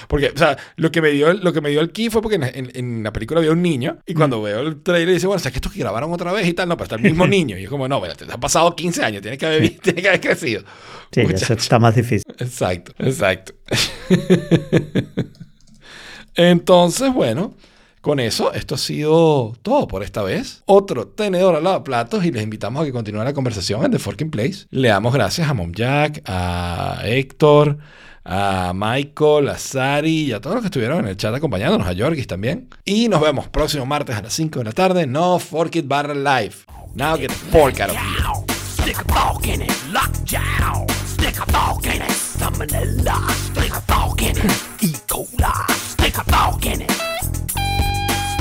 Porque, 0.07 0.31
o 0.33 0.37
sea, 0.37 0.57
lo 0.75 0.91
que 0.91 1.01
me 1.01 1.09
dio, 1.09 1.33
lo 1.33 1.51
que 1.53 1.61
me 1.61 1.69
dio 1.69 1.81
el 1.81 1.91
key 1.91 2.09
fue 2.09 2.21
porque 2.21 2.35
en, 2.35 2.43
en- 2.43 2.71
en 2.73 3.03
la 3.03 3.11
película 3.13 3.39
había 3.39 3.51
un 3.51 3.61
niño 3.61 3.97
y 4.05 4.13
Mm. 4.13 4.17
cuando 4.17 4.41
veo 4.41 4.61
el 4.61 4.81
trailer 4.83 5.13
dice, 5.15 5.27
bueno, 5.27 5.37
o 5.37 5.39
sea, 5.41 5.51
que 5.51 5.57
esto 5.57 5.69
que 5.69 5.79
grabaron 5.79 6.11
otra 6.13 6.31
vez 6.31 6.47
y 6.47 6.53
tal, 6.53 6.67
no, 6.69 6.77
pero 6.77 6.85
está 6.85 6.95
el 6.95 7.01
mismo 7.03 7.25
niño. 7.27 7.57
Y 7.57 7.63
yo 7.63 7.69
como, 7.69 7.87
no, 7.87 7.99
pero 8.01 8.15
te 8.15 8.25
ha 8.31 8.37
pasado 8.37 8.75
15 8.75 9.03
años, 9.03 9.21
tiene 9.21 9.37
que 9.37 9.45
haber, 9.45 9.77
que 9.79 10.07
haber 10.07 10.21
crecido. 10.21 10.63
Sí, 11.11 11.21
Muchacho. 11.21 11.43
eso 11.45 11.53
está 11.53 11.79
más 11.79 11.95
difícil. 11.95 12.23
Exacto, 12.37 12.93
exacto. 12.99 13.53
Entonces, 16.35 17.13
bueno, 17.13 17.53
con 18.07 18.21
eso, 18.21 18.53
esto 18.53 18.75
ha 18.75 18.77
sido 18.77 19.53
todo 19.61 19.85
por 19.85 20.01
esta 20.01 20.23
vez. 20.23 20.63
Otro 20.65 21.09
tenedor 21.09 21.57
al 21.57 21.65
lado 21.65 21.79
de 21.79 21.83
platos 21.83 22.23
y 22.23 22.31
les 22.31 22.41
invitamos 22.41 22.81
a 22.81 22.85
que 22.85 22.93
continúen 22.93 23.25
la 23.25 23.33
conversación 23.33 23.83
en 23.83 23.91
The 23.91 23.99
Forking 23.99 24.31
Place. 24.31 24.65
Le 24.69 24.87
damos 24.87 25.13
gracias 25.13 25.49
a 25.49 25.53
Mom 25.53 25.73
Jack, 25.73 26.21
a 26.25 27.01
Héctor, 27.03 27.79
a 28.23 28.71
Michael, 28.73 29.49
a 29.49 29.57
Sari 29.57 30.27
y 30.27 30.31
a 30.31 30.39
todos 30.39 30.55
los 30.55 30.61
que 30.61 30.67
estuvieron 30.67 30.99
en 30.99 31.07
el 31.07 31.17
chat 31.17 31.35
acompañándonos, 31.35 31.85
a 31.85 31.91
Yorgis 31.91 32.27
también. 32.27 32.69
Y 32.85 33.09
nos 33.09 33.19
vemos 33.19 33.49
próximo 33.49 33.85
martes 33.85 34.15
a 34.15 34.21
las 34.21 34.31
5 34.31 34.59
de 34.59 34.63
la 34.63 34.71
tarde. 34.71 35.05
No 35.05 35.37
Fork 35.37 35.75
It 35.75 35.89
Barra 35.89 36.15
Live. 36.15 36.59
Now 36.95 37.17
get 37.17 37.27
the 37.27 37.33
fork 37.51 37.81
out 37.81 37.89
of 37.89 37.97
here. 37.97 38.55
Stick 38.55 39.01
a 39.01 39.13
fork 39.13 39.47
in 39.49 39.63
it, 39.63 39.83
lock 39.91 40.13
down. 40.23 40.87
Stick 41.05 41.39
a 41.39 41.45
fork 41.51 41.85
in 41.87 42.01
it, 42.01 42.09
salmonella. 42.09 43.29
Stick 43.51 43.73
a 43.73 43.81
in 44.23 44.37
it, 44.37 44.51
Stick 45.89 46.17
a 46.17 46.73
in 46.73 46.81
it. 46.83 47.16